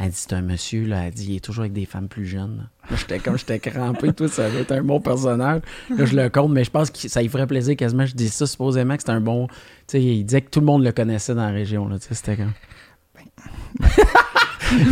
Elle 0.00 0.10
dit 0.10 0.16
C'est 0.16 0.32
un 0.34 0.42
monsieur, 0.42 0.86
là. 0.86 1.06
Elle 1.06 1.12
dit 1.12 1.26
Il 1.30 1.36
est 1.36 1.40
toujours 1.40 1.62
avec 1.62 1.72
des 1.72 1.84
femmes 1.86 2.08
plus 2.08 2.24
jeunes. 2.26 2.68
là. 2.90 2.96
J'étais 2.96 3.18
comme, 3.18 3.36
j'étais 3.36 3.58
crampé, 3.58 4.12
tout 4.12 4.28
ça 4.28 4.48
va 4.48 4.60
être 4.60 4.72
un 4.72 4.82
bon 4.82 5.00
personnage. 5.00 5.60
Là, 5.96 6.04
je 6.04 6.14
le 6.16 6.28
compte, 6.30 6.52
mais 6.52 6.64
je 6.64 6.70
pense 6.70 6.90
que 6.90 7.08
ça 7.08 7.20
lui 7.20 7.28
ferait 7.28 7.46
plaisir 7.46 7.76
quasiment. 7.76 8.06
Je 8.06 8.14
dis 8.14 8.28
ça 8.28 8.46
supposément 8.46 8.94
que 8.94 9.02
c'était 9.02 9.12
un 9.12 9.20
bon. 9.20 9.46
Tu 9.48 9.54
sais, 9.88 10.02
il 10.02 10.24
disait 10.24 10.40
que 10.42 10.50
tout 10.50 10.60
le 10.60 10.66
monde 10.66 10.84
le 10.84 10.92
connaissait 10.92 11.34
dans 11.34 11.42
la 11.46 11.50
région, 11.52 11.88
là. 11.88 11.98
Tu 11.98 12.06
sais, 12.08 12.14
c'était 12.14 12.36
comme. 12.36 12.52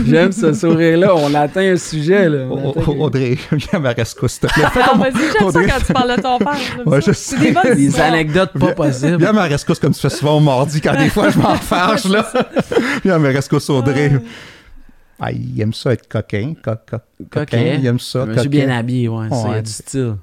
J'aime 0.07 0.33
ce 0.33 0.55
sourire-là. 0.55 1.15
On 1.15 1.35
atteint 1.35 1.73
un 1.73 1.77
sujet, 1.77 2.29
là. 2.31 2.47
On 2.51 2.71
atteint- 2.71 2.91
Audrey, 2.99 3.37
viens 3.53 3.69
à 3.75 3.79
ma 3.79 3.93
rescousse, 3.93 4.33
s'il 4.33 4.49
te 4.49 4.55
plaît. 4.55 4.65
Fais 4.73 4.81
Ah, 4.83 4.89
comme- 4.91 5.01
vas-y, 5.01 5.13
j'aime 5.13 5.33
ça 5.39 5.45
Audrey. 5.45 5.67
quand 5.67 5.87
tu 5.87 5.93
parles 5.93 6.17
de 6.17 6.23
ton 6.23 6.39
père. 6.39 6.57
Ouais, 6.87 7.01
ça. 7.03 7.13
je 7.13 7.17
C'est 7.17 7.37
sais. 7.37 7.41
des 7.45 7.53
bonnes 7.53 7.75
Des 7.75 8.01
anecdotes 8.01 8.53
pas 8.59 8.73
possibles. 8.73 9.19
Viens 9.19 9.29
à 9.31 9.33
ma 9.35 9.43
rescousse 9.45 9.79
comme 9.79 9.93
tu 9.93 10.01
fais 10.01 10.09
souvent 10.11 10.39
au 10.39 10.41
mardi 10.41 10.81
quand 10.81 10.97
des 10.97 11.11
fois 11.11 11.29
je 11.31 11.39
m'en 11.39 11.55
fâche, 11.57 12.05
là. 12.07 12.27
Viens 13.05 13.15
à 13.17 13.19
ma 13.19 13.29
rescousse, 13.29 13.69
Audrey. 13.69 14.13
Ah, 15.21 15.33
il 15.33 15.59
aime 15.61 15.73
ça 15.73 15.93
être 15.93 16.09
coquin. 16.09 16.55
co- 16.62 16.73
co- 16.89 16.97
coquin. 17.31 17.77
Il 17.79 17.87
aime 17.87 17.99
ça. 17.99 18.27
Monsieur 18.27 18.43
coquin. 18.45 18.49
bien 18.51 18.69
habillé, 18.71 19.09
ouais. 19.09 19.62
du 19.62 19.71
style. 19.71 20.17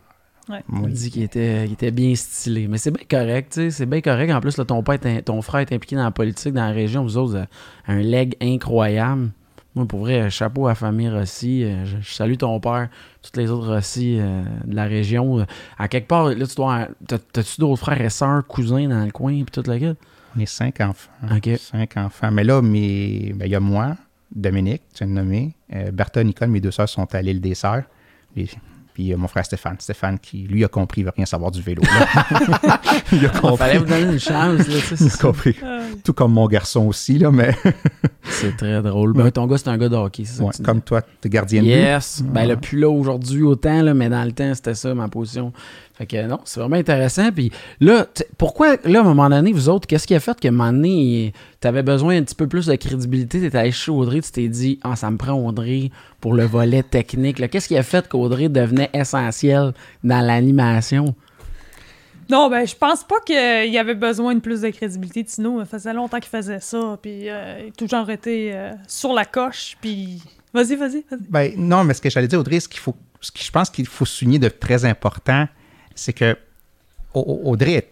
Ouais. 0.50 0.62
Il 0.74 0.80
Oui. 0.80 0.92
dit 0.92 1.10
qu'il 1.10 1.24
était, 1.24 1.64
qu'il 1.64 1.74
était 1.74 1.92
bien 1.92 2.14
stylé. 2.16 2.68
Mais 2.68 2.78
c'est 2.78 2.92
bien 2.92 3.06
correct, 3.10 3.54
tu 3.54 3.62
sais. 3.62 3.72
C'est 3.72 3.86
bien 3.86 4.02
correct. 4.02 4.30
En 4.32 4.42
plus, 4.42 4.58
là, 4.58 4.66
ton, 4.66 4.84
père 4.84 5.00
est- 5.06 5.22
ton 5.24 5.42
frère 5.42 5.62
est 5.62 5.74
impliqué 5.74 5.96
dans 5.96 6.04
la 6.04 6.12
politique, 6.12 6.54
dans 6.54 6.66
la 6.66 6.72
région. 6.74 7.04
Vous 7.04 7.18
autres, 7.18 7.48
un 7.88 8.00
leg 8.02 8.36
incroyable. 8.42 9.30
Moi, 9.76 9.88
pour 9.88 10.02
vrai, 10.02 10.30
chapeau 10.30 10.68
à 10.68 10.72
la 10.72 10.76
famille 10.76 11.10
Rossi. 11.10 11.64
Euh, 11.64 11.86
Je, 11.86 11.96
je 12.02 12.14
salue 12.14 12.36
ton 12.36 12.60
père, 12.60 12.90
toutes 13.24 13.38
les 13.38 13.50
autres 13.50 13.74
Rossi 13.74 14.18
euh, 14.20 14.44
de 14.66 14.76
la 14.76 14.84
région. 14.84 15.40
Euh, 15.40 15.46
À 15.80 15.88
quelque 15.88 16.08
part, 16.08 16.26
là, 16.30 16.46
tu 16.46 16.56
dois. 16.56 16.90
t'as- 17.08 17.18
T'as-tu 17.18 17.60
d'autres 17.62 17.80
frères 17.80 18.00
et 18.02 18.10
sœurs, 18.10 18.46
cousins 18.46 18.88
dans 18.90 19.04
le 19.06 19.12
coin, 19.12 19.32
puis 19.32 19.46
tout 19.52 19.64
le 19.68 19.78
gars? 19.78 19.94
On 20.36 20.40
est 20.42 20.46
cinq 20.46 20.82
enfants. 20.82 21.10
OK. 21.36 21.50
Cinq 21.58 21.96
enfants. 21.98 22.32
Mais 22.32 22.44
là, 22.44 22.62
mes- 22.62 23.34
ben, 23.34 23.46
il 23.46 23.52
y 23.52 23.56
a 23.56 23.60
moi, 23.60 23.96
Dominique, 24.36 24.82
tu 24.94 25.04
viens 25.04 25.14
de 25.14 25.20
nommer. 25.20 25.56
Euh, 25.74 25.92
Bertha, 25.92 26.24
Nicole, 26.24 26.50
mes 26.50 26.60
deux 26.62 26.72
sœurs 26.72 26.90
sont 26.90 27.08
à 27.14 27.22
l'île 27.22 27.42
des 27.42 27.56
Sœurs. 27.56 27.84
Et- 28.36 28.48
puis 28.94 29.12
euh, 29.12 29.18
mon 29.18 29.28
frère 29.28 29.44
Stéphane. 29.44 29.76
Stéphane 29.80 30.20
qui, 30.20 30.44
lui, 30.44 30.64
a 30.64 30.68
compris, 30.68 31.02
il 31.02 31.06
veut 31.06 31.12
rien 31.16 31.26
savoir 31.26 31.50
du 31.50 31.64
vélo. 31.64 31.82
il 33.12 33.26
a 33.26 33.32
Il 33.34 33.40
compris. 33.40 33.58
fallait 33.58 33.78
vous 33.80 33.86
donner 33.86 34.04
une 34.14 34.20
chance, 34.20 34.68
là, 34.68 34.76
Il 35.00 35.08
a 35.08 35.10
ça. 35.10 35.18
compris. 35.18 35.56
Euh, 35.64 35.82
Tout 36.04 36.14
comme 36.14 36.34
mon 36.34 36.48
garçon 36.48 36.86
aussi, 36.88 37.18
là, 37.18 37.32
mais 37.32 37.56
C'est 38.24 38.56
très 38.56 38.82
drôle. 38.84 39.14
Ben, 39.14 39.32
ton 39.32 39.48
gars, 39.48 39.58
c'est 39.58 39.70
un 39.70 39.78
gars 39.80 39.90
de 39.90 39.96
hockey, 39.96 40.26
c'est 40.26 40.38
ça 40.38 40.44
ouais, 40.44 40.52
dis. 40.56 40.62
comme 40.62 40.82
toi, 40.82 41.02
tu 41.02 41.28
es 41.28 41.30
gardien 41.30 41.62
de 41.62 41.68
but. 41.68 41.72
Yes. 41.74 42.22
Ben, 42.24 42.48
le 42.48 42.56
plus 42.56 42.80
là 42.80 42.90
aujourd'hui 42.90 43.42
autant, 43.44 43.82
là, 43.82 43.94
mais 43.96 44.10
dans 44.10 44.24
le 44.24 44.32
temps, 44.32 44.54
c'était 44.54 44.76
ça 44.76 44.94
ma 44.94 45.08
position. 45.08 45.54
Fait 45.96 46.08
que 46.08 46.26
non, 46.26 46.40
c'est 46.44 46.60
vraiment 46.60 46.76
intéressant. 46.76 47.32
Puis 47.32 47.52
là, 47.80 48.08
pourquoi, 48.40 48.78
là, 48.84 49.00
à 49.00 49.02
un 49.02 49.06
moment 49.06 49.30
donné, 49.30 49.52
vous 49.52 49.70
autres, 49.70 49.88
qu'est-ce 49.88 50.08
qui 50.08 50.16
a 50.16 50.20
fait 50.20 50.40
que, 50.40 50.48
à 50.48 50.50
un 50.50 50.52
moment 50.52 50.74
donné, 50.74 51.34
t'avais 51.60 51.84
besoin 51.84 52.18
un 52.18 52.24
petit 52.24 52.34
peu 52.34 52.48
plus 52.48 52.66
de 52.66 52.76
crédibilité? 52.76 53.40
T'étais 53.40 53.58
allé 53.58 53.72
chez 53.72 53.92
Audrey, 53.92 54.22
tu 54.22 54.32
t'es 54.32 54.48
dit, 54.48 54.80
ah, 54.84 54.96
ça 54.96 55.12
me 55.12 55.18
prend 55.18 55.34
Audrey 55.34 55.92
pour 56.20 56.34
le 56.34 56.46
volet 56.46 56.82
technique. 56.82 57.48
Qu'est-ce 57.50 57.68
qui 57.68 57.78
a 57.78 57.84
fait 57.84 58.08
qu'Audrey 58.10 58.50
devenait 58.50 58.90
essentiel 58.94 59.74
dans 60.04 60.26
l'animation? 60.26 61.14
Non, 62.30 62.50
ben, 62.50 62.66
je 62.66 62.76
pense 62.76 63.04
pas 63.04 63.20
qu'il 63.24 63.72
y 63.72 63.78
avait 63.78 63.94
besoin 63.94 64.34
de 64.34 64.40
plus 64.40 64.62
de 64.62 64.70
crédibilité. 64.70 65.24
Tino, 65.24 65.60
ça 65.60 65.66
faisait 65.66 65.94
longtemps 65.94 66.20
qu'il 66.20 66.30
faisait 66.30 66.62
ça, 66.62 66.98
puis 67.00 67.30
euh, 67.30 67.60
il 67.66 67.68
a 67.68 67.72
toujours 67.72 68.10
été 68.10 68.52
euh, 68.54 68.72
sur 68.88 69.14
la 69.14 69.26
coche, 69.26 69.78
puis... 69.80 70.24
Vas-y, 70.54 70.76
vas-y, 70.76 71.04
vas-y. 71.10 71.30
Ben, 71.30 71.54
non, 71.58 71.84
mais 71.84 71.94
ce 71.94 72.02
que 72.02 72.10
j'allais 72.10 72.28
dire, 72.28 72.40
Audrey, 72.40 72.60
ce 72.60 72.70
qu'il 72.70 72.80
faut, 72.80 72.96
ce 73.22 73.32
que 73.32 73.40
je 73.40 73.52
pense 73.52 73.70
qu'il 73.70 73.86
faut 73.86 74.06
souligner 74.06 74.40
de 74.40 74.50
très 74.50 74.86
important, 74.86 75.48
c'est 75.96 76.14
que 76.14 76.36
Au- 77.14 77.20
Au- 77.22 77.52
Audrey 77.52 77.88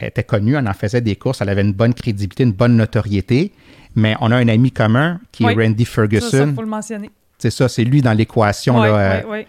était 0.00 0.22
connue, 0.22 0.54
elle 0.54 0.68
en 0.68 0.72
faisait 0.72 1.00
des 1.00 1.16
courses, 1.16 1.40
elle 1.40 1.48
avait 1.48 1.62
une 1.62 1.72
bonne 1.72 1.92
crédibilité, 1.94 2.44
une 2.44 2.52
bonne 2.52 2.76
notoriété, 2.76 3.50
mais 3.96 4.14
on 4.20 4.30
a 4.30 4.36
un 4.36 4.46
ami 4.46 4.70
commun 4.70 5.18
qui 5.32 5.44
Oui. 5.44 5.52
est 5.52 5.56
Randy 5.56 5.84
Ça, 5.84 5.90
ça, 5.90 5.94
Ferguson. 5.96 6.52
faut 6.54 6.60
le 6.62 6.68
mentionner. 6.68 7.10
C'est 7.38 7.50
ça, 7.50 7.68
c'est 7.68 7.82
lui 7.82 8.02
dans 8.02 8.12
l'équation. 8.12 8.78
Ouais, 8.78 8.86
là, 8.88 8.94
euh, 9.24 9.24
ouais. 9.26 9.46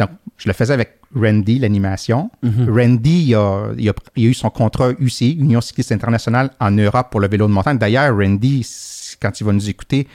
Donc, 0.00 0.10
je 0.36 0.48
le 0.48 0.52
faisais 0.52 0.72
avec 0.74 0.98
Randy, 1.14 1.60
l'animation. 1.60 2.28
Mhm. 2.42 2.68
Randy, 2.76 3.22
il 3.28 3.34
a, 3.36 3.68
il 3.78 3.88
a- 3.88 3.92
il 4.16 4.26
a 4.26 4.30
eu 4.30 4.34
son 4.34 4.50
contrat 4.50 4.90
UCI, 4.98 5.32
Union 5.38 5.60
cycliste 5.60 5.92
internationale, 5.92 6.50
en 6.58 6.72
Europe 6.72 7.08
pour 7.12 7.20
le 7.20 7.28
vélo 7.28 7.46
de 7.46 7.52
montagne. 7.52 7.78
D'ailleurs, 7.78 8.16
Randy, 8.16 8.66
quand 9.22 9.40
il 9.40 9.44
va 9.44 9.52
nous 9.52 9.68
écouter, 9.70 10.08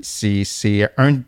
c'est 0.00 0.42
c'est 0.44 0.88
un 0.96 1.18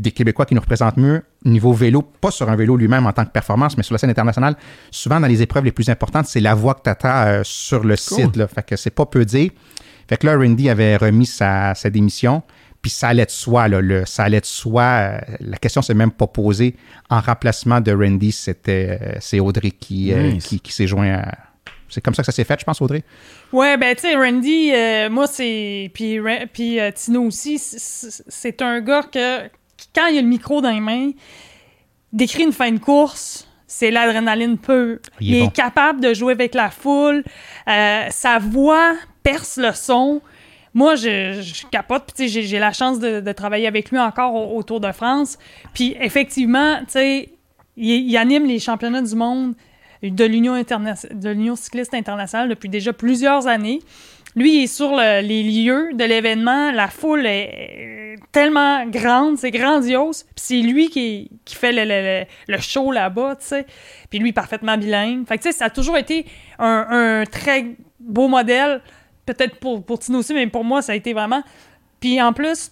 des 0.00 0.12
Québécois 0.12 0.46
qui 0.46 0.54
nous 0.54 0.60
représente 0.60 0.96
mieux 0.96 1.22
niveau 1.44 1.72
vélo, 1.72 2.02
pas 2.02 2.30
sur 2.30 2.48
un 2.50 2.56
vélo 2.56 2.76
lui-même 2.76 3.06
en 3.06 3.12
tant 3.12 3.24
que 3.24 3.30
performance, 3.30 3.76
mais 3.76 3.82
sur 3.82 3.94
la 3.94 3.98
scène 3.98 4.10
internationale. 4.10 4.56
Souvent, 4.90 5.20
dans 5.20 5.26
les 5.26 5.42
épreuves 5.42 5.64
les 5.64 5.72
plus 5.72 5.88
importantes, 5.88 6.26
c'est 6.26 6.40
la 6.40 6.54
voix 6.54 6.74
que 6.74 6.82
tu 6.84 6.90
attends 6.90 7.40
sur 7.44 7.84
le 7.84 7.96
site. 7.96 8.36
Là. 8.36 8.48
Fait 8.48 8.62
que 8.66 8.76
c'est 8.76 8.90
pas 8.90 9.06
peu 9.06 9.24
dire. 9.24 9.50
Fait 10.08 10.16
que 10.16 10.26
là, 10.26 10.36
Randy 10.36 10.68
avait 10.70 10.96
remis 10.96 11.26
sa, 11.26 11.74
sa 11.74 11.90
démission. 11.90 12.42
Puis 12.80 12.92
ça 12.92 13.08
allait 13.08 13.26
de 13.26 13.30
soi, 13.30 13.66
là, 13.68 13.80
le, 13.80 14.06
ça 14.06 14.22
allait 14.22 14.40
de 14.40 14.46
soi. 14.46 14.82
euh, 14.82 15.18
la 15.40 15.56
question 15.56 15.82
s'est 15.82 15.94
même 15.94 16.12
pas 16.12 16.28
posée. 16.28 16.76
En 17.10 17.20
remplacement 17.20 17.80
de 17.80 17.92
Randy, 17.92 18.30
c'était 18.30 18.98
euh, 19.02 19.16
c'est 19.20 19.40
Audrey 19.40 19.72
qui, 19.72 20.12
euh, 20.12 20.32
Nice. 20.32 20.46
qui, 20.46 20.60
qui 20.60 20.72
s'est 20.72 20.86
joint 20.86 21.12
à. 21.14 21.34
C'est 21.88 22.00
comme 22.02 22.14
ça 22.14 22.22
que 22.22 22.26
ça 22.26 22.32
s'est 22.32 22.44
fait, 22.44 22.60
je 22.60 22.64
pense, 22.64 22.80
Audrey? 22.80 23.02
Ouais, 23.52 23.76
ben, 23.78 23.94
tu 23.96 24.02
sais, 24.02 24.14
Randy, 24.14 24.70
euh, 24.72 25.10
moi, 25.10 25.26
c'est. 25.26 25.90
Puis, 25.92 26.20
puis 26.52 26.78
euh, 26.78 26.90
Tino 26.94 27.22
aussi, 27.22 27.58
c'est 27.58 28.62
un 28.62 28.80
gars 28.80 29.02
que, 29.02 29.48
quand 29.94 30.06
il 30.06 30.18
a 30.18 30.22
le 30.22 30.26
micro 30.28 30.60
dans 30.60 30.70
les 30.70 30.80
mains, 30.80 31.10
décrit 32.12 32.44
une 32.44 32.52
fin 32.52 32.70
de 32.72 32.78
course, 32.78 33.46
c'est 33.66 33.90
l'adrénaline 33.90 34.58
pure. 34.58 34.98
Il 35.20 35.28
Il, 35.28 35.34
est 35.34 35.38
est 35.40 35.44
bon. 35.44 35.50
capable 35.50 36.00
de 36.00 36.14
jouer 36.14 36.32
avec 36.32 36.54
la 36.54 36.70
foule. 36.70 37.22
euh, 37.68 38.06
sa 38.10 38.38
voix 38.38 38.94
perce 39.22 39.58
le 39.58 39.72
son. 39.72 40.20
Moi, 40.74 40.94
je, 40.94 41.40
je 41.42 41.66
capote. 41.66 42.12
Puis, 42.16 42.28
j'ai- 42.28 42.58
la 42.58 42.72
chance 42.72 42.98
de, 42.98 43.20
de 43.20 43.32
travailler 43.32 43.66
avec 43.66 43.90
lui 43.90 43.98
encore 43.98 44.34
au, 44.34 44.56
au 44.58 44.62
Tour 44.62 44.80
de 44.80 44.92
France. 44.92 45.38
Puis, 45.74 45.96
effectivement, 46.00 46.78
tu 46.80 46.84
sais, 46.90 47.28
il, 47.76 47.90
il 48.08 48.16
anime 48.16 48.46
les 48.46 48.58
championnats 48.58 49.02
du 49.02 49.14
monde 49.14 49.54
de 50.02 50.24
l'Union 50.24 50.54
de 50.54 51.28
l'Union 51.30 51.56
cycliste 51.56 51.92
internationale 51.92 52.48
depuis 52.48 52.68
déjà 52.68 52.92
plusieurs 52.92 53.48
années. 53.48 53.80
Lui, 54.38 54.62
est 54.62 54.66
sur 54.68 54.90
le- 54.92 55.20
les 55.20 55.42
lieux 55.42 55.90
de 55.94 56.04
l'événement. 56.04 56.70
La 56.70 56.86
foule 56.88 57.26
est 57.26 58.14
tellement 58.30 58.86
grande, 58.86 59.36
c'est 59.36 59.50
grandiose. 59.50 60.22
Puis 60.22 60.32
c'est 60.36 60.60
lui 60.60 60.90
qui, 60.90 61.30
qui 61.44 61.56
fait 61.56 61.72
le, 61.72 61.82
le- 61.84 62.24
le- 62.46 62.60
show 62.60 62.92
là-bas, 62.92 63.36
tu 63.40 63.46
sais. 63.46 63.66
Puis 64.10 64.18
lui, 64.20 64.32
parfaitement 64.32 64.76
bilingue. 64.78 65.26
Fait 65.26 65.38
que, 65.38 65.42
tu 65.42 65.50
sais, 65.50 65.58
ça 65.58 65.64
a 65.66 65.70
toujours 65.70 65.96
été 65.96 66.24
un, 66.58 66.86
un 66.88 67.24
très 67.24 67.66
beau 67.98 68.28
modèle. 68.28 68.80
Peut-être 69.26 69.56
pour, 69.56 69.84
pour 69.84 69.98
Tino 69.98 70.18
aussi, 70.20 70.32
mais 70.34 70.46
pour 70.46 70.62
moi, 70.64 70.82
ça 70.82 70.92
a 70.92 70.94
été 70.94 71.12
vraiment. 71.12 71.42
Puis 72.00 72.22
en 72.22 72.32
plus, 72.32 72.70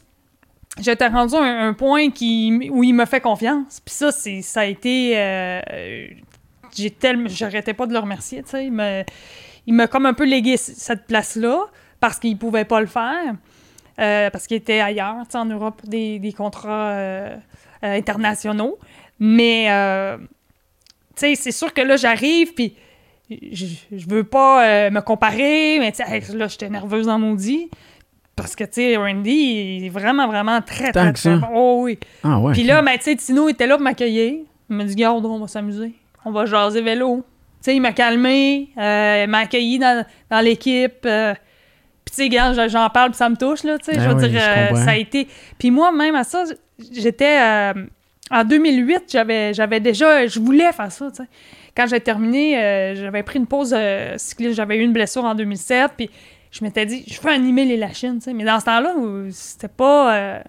j'étais 0.80 1.08
rendu 1.08 1.34
à 1.34 1.40
un, 1.40 1.72
point 1.74 2.10
qui, 2.10 2.70
où 2.70 2.84
il 2.84 2.94
me 2.94 3.04
fait 3.06 3.20
confiance. 3.20 3.80
Puis 3.84 3.94
ça, 3.94 4.12
c'est, 4.12 4.40
ça 4.42 4.60
a 4.60 4.64
été. 4.66 5.14
euh, 5.16 5.60
j'ai 6.76 6.90
tellement. 6.90 7.28
J'arrêtais 7.28 7.74
pas 7.74 7.86
de 7.86 7.92
le 7.92 7.98
remercier, 7.98 8.42
tu 8.42 8.50
sais. 8.50 8.66
Il 8.66 8.72
m'a, 8.72 9.02
il 9.66 9.74
m'a 9.74 9.86
comme 9.86 10.06
un 10.06 10.14
peu 10.14 10.24
légué 10.24 10.56
cette 10.56 11.06
place-là 11.06 11.58
parce 12.00 12.18
qu'il 12.18 12.36
pouvait 12.38 12.64
pas 12.64 12.80
le 12.80 12.86
faire. 12.86 13.34
euh, 13.98 14.30
parce 14.30 14.46
qu'il 14.46 14.56
était 14.56 14.80
ailleurs, 14.80 15.16
en 15.34 15.44
Europe, 15.46 15.76
pour 15.80 15.88
des, 15.88 16.18
des 16.18 16.32
contrats 16.32 16.90
euh, 16.90 17.36
euh, 17.84 17.96
internationaux. 17.98 18.78
Mais, 19.18 19.66
tu 21.16 21.20
sais, 21.20 21.34
c'est 21.34 21.52
sûr 21.52 21.72
que 21.72 21.80
là, 21.80 21.96
j'arrive, 21.96 22.52
puis 22.54 22.74
je, 23.30 23.66
je 23.90 24.06
veux 24.08 24.24
pas 24.24 24.90
me 24.90 25.00
comparer, 25.00 25.78
mais 25.80 25.92
tu 25.92 26.04
sais, 26.04 26.36
là, 26.36 26.48
j'étais 26.48 26.68
nerveuse 26.68 27.08
en 27.08 27.18
maudit. 27.18 27.70
Parce 28.36 28.54
que, 28.54 28.64
tu 28.64 28.72
sais, 28.74 28.96
Randy, 28.98 29.78
il 29.78 29.86
est 29.86 29.88
vraiment, 29.88 30.26
vraiment 30.26 30.60
très, 30.60 30.92
Tant 30.92 31.10
très, 31.12 31.12
très 31.14 31.36
bon. 31.38 31.46
Oh, 31.54 31.78
oui. 31.84 31.98
Ah 32.22 32.38
ouais. 32.38 32.52
Puis 32.52 32.64
là, 32.64 32.82
ben, 32.82 32.98
tu 32.98 33.04
sais, 33.04 33.16
Tino 33.16 33.48
était 33.48 33.66
là 33.66 33.76
pour 33.76 33.84
m'accueillir. 33.84 34.40
Il 34.68 34.76
m'a 34.76 34.84
dit, 34.84 34.94
garde, 34.94 35.24
on 35.24 35.38
va 35.38 35.48
s'amuser. 35.48 35.94
On 36.26 36.30
va 36.32 36.44
jaser 36.44 36.82
vélo. 36.82 37.24
Sais, 37.66 37.74
il 37.74 37.80
m'a 37.80 37.90
calmé, 37.90 38.68
euh, 38.78 39.24
il 39.24 39.28
m'a 39.28 39.38
accueilli 39.38 39.80
dans, 39.80 40.06
dans 40.30 40.38
l'équipe. 40.38 41.04
euh, 41.04 41.34
puis, 42.04 42.28
tu 42.28 42.30
sais, 42.30 42.68
j'en 42.68 42.88
parle, 42.90 43.10
puis 43.10 43.16
ça 43.16 43.28
me 43.28 43.34
touche, 43.34 43.64
là, 43.64 43.76
tu 43.76 43.86
sais. 43.86 43.98
Ah 43.98 44.02
je 44.04 44.08
veux 44.08 44.14
oui, 44.14 44.28
dire, 44.28 44.40
je 44.40 44.72
euh, 44.72 44.84
ça 44.84 44.90
a 44.92 44.96
été. 44.96 45.26
Puis 45.58 45.72
moi, 45.72 45.90
même 45.90 46.14
à 46.14 46.22
ça, 46.22 46.44
j'étais. 46.92 47.40
en 48.30 48.44
2008, 48.44 49.06
j'avais 49.08 49.52
j'avais 49.52 49.80
déjà. 49.80 50.28
Je 50.28 50.38
voulais 50.38 50.70
faire 50.70 50.92
ça, 50.92 51.10
tu 51.10 51.16
sais. 51.16 51.28
Quand 51.76 51.88
j'ai 51.88 51.98
terminé, 51.98 52.94
j'avais 52.94 53.24
pris 53.24 53.40
une 53.40 53.48
pause 53.48 53.74
cycliste. 54.16 54.54
J'avais 54.54 54.76
eu 54.76 54.82
une 54.82 54.92
blessure 54.92 55.24
en 55.24 55.34
2007, 55.34 55.90
puis 55.96 56.08
je 56.52 56.62
m'étais 56.62 56.86
dit, 56.86 57.04
je 57.08 57.20
veux 57.20 57.30
animer 57.30 57.64
les 57.64 57.76
Lachines, 57.76 58.18
tu 58.18 58.26
sais. 58.26 58.32
Mais 58.32 58.44
dans 58.44 58.60
ce 58.60 58.66
temps-là, 58.66 58.94
c'était 59.32 59.66
pas. 59.66 60.40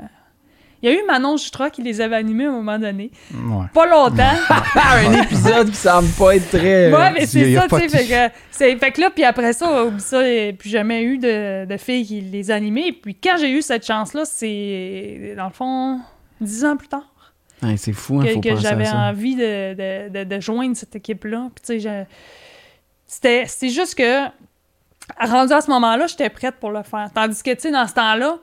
Il 0.83 0.89
y 0.89 0.93
a 0.93 0.95
eu 0.95 1.03
Manon 1.07 1.37
Jutra 1.37 1.69
qui 1.71 1.81
les 1.81 2.01
avait 2.01 2.15
animés 2.17 2.45
à 2.45 2.49
un 2.49 2.53
moment 2.53 2.77
donné. 2.77 3.09
Ouais. 3.33 3.65
Pas 3.73 3.87
longtemps. 3.87 4.35
Un 4.75 5.21
épisode 5.23 5.69
qui 5.69 5.75
semble 5.75 6.09
pas 6.09 6.35
être 6.35 6.49
très. 6.49 6.91
euh, 6.91 6.97
Ouais, 6.97 7.11
mais 7.11 7.21
il 7.21 7.27
c'est 7.27 7.55
ça, 7.55 7.67
pas 7.67 7.79
tu 7.81 7.89
sais. 7.89 7.97
Fait, 7.97 8.05
que, 8.29 8.33
c'est- 8.51 8.75
fait 8.77 8.91
que 8.91 9.01
là, 9.01 9.09
puis 9.09 9.23
après 9.23 9.53
ça, 9.53 9.85
ça, 9.97 10.21
plus 10.57 10.69
jamais 10.69 11.03
eu 11.03 11.17
de, 11.17 11.65
de 11.65 11.77
filles 11.77 12.05
qui 12.05 12.21
les 12.21 12.51
animaient. 12.51 12.91
Puis 12.91 13.15
quand 13.15 13.37
j'ai 13.39 13.49
eu 13.51 13.61
cette 13.63 13.85
chance-là, 13.85 14.23
c'est, 14.25 15.33
dans 15.35 15.45
le 15.47 15.53
fond, 15.53 15.99
dix 16.39 16.63
ans 16.63 16.77
plus 16.77 16.87
tard, 16.87 17.03
ouais, 17.63 17.75
c'est 17.77 17.93
fou, 17.93 18.19
hein, 18.21 18.25
que, 18.39 18.49
que 18.49 18.55
j'avais 18.57 18.87
envie 18.89 19.35
de, 19.35 19.73
de, 19.73 20.09
de, 20.09 20.23
de 20.35 20.39
joindre 20.39 20.77
cette 20.77 20.95
équipe-là. 20.95 21.49
Puis 21.55 21.75
tu 21.75 21.81
sais, 21.81 22.07
c'était, 23.07 23.45
c'est 23.47 23.69
juste 23.69 23.95
que, 23.95 24.25
rendu 25.19 25.53
à 25.53 25.61
ce 25.61 25.71
moment-là, 25.71 26.05
j'étais 26.07 26.29
prête 26.29 26.55
pour 26.59 26.71
le 26.71 26.83
faire. 26.83 27.09
Tandis 27.15 27.41
que, 27.41 27.51
tu 27.51 27.61
sais, 27.61 27.71
dans 27.71 27.87
ce 27.87 27.93
temps-là, 27.93 28.37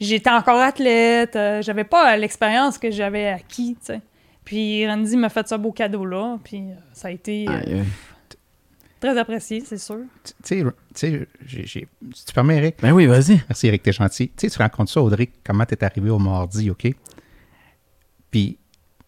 j'étais 0.00 0.30
encore 0.30 0.60
athlète, 0.60 1.36
euh, 1.36 1.62
j'avais 1.62 1.84
pas 1.84 2.16
l'expérience 2.16 2.78
que 2.78 2.90
j'avais 2.90 3.26
acquis, 3.28 3.76
tu 3.80 3.86
sais. 3.86 4.00
Puis 4.44 4.86
Randy 4.88 5.16
m'a 5.16 5.28
fait 5.28 5.46
ce 5.46 5.54
beau 5.54 5.70
cadeau-là, 5.72 6.38
puis 6.42 6.70
euh, 6.70 6.74
ça 6.92 7.08
a 7.08 7.10
été 7.10 7.46
euh, 7.48 7.52
Aïe, 7.58 7.84
très 8.98 9.16
apprécié, 9.18 9.62
c'est 9.64 9.78
sûr. 9.78 10.00
Tu 10.24 10.32
sais, 10.42 10.62
tu 10.62 10.70
sais, 10.94 11.28
j'ai- 11.46 11.66
j'ai- 11.66 11.88
si 12.14 12.24
tu 12.26 12.32
permets, 12.32 12.56
Eric, 12.56 12.76
Ben 12.82 12.92
oui, 12.92 13.06
vas-y. 13.06 13.40
Merci 13.48 13.68
Eric, 13.68 13.82
t'es 13.82 13.92
gentil. 13.92 14.28
Tu 14.28 14.34
sais, 14.48 14.50
tu 14.50 14.58
racontes 14.58 14.88
ça, 14.88 15.00
Audrey, 15.02 15.30
comment 15.44 15.64
t'es 15.64 15.82
arrivé 15.84 16.10
au 16.10 16.18
mardi, 16.18 16.70
OK? 16.70 16.88
Puis, 18.30 18.58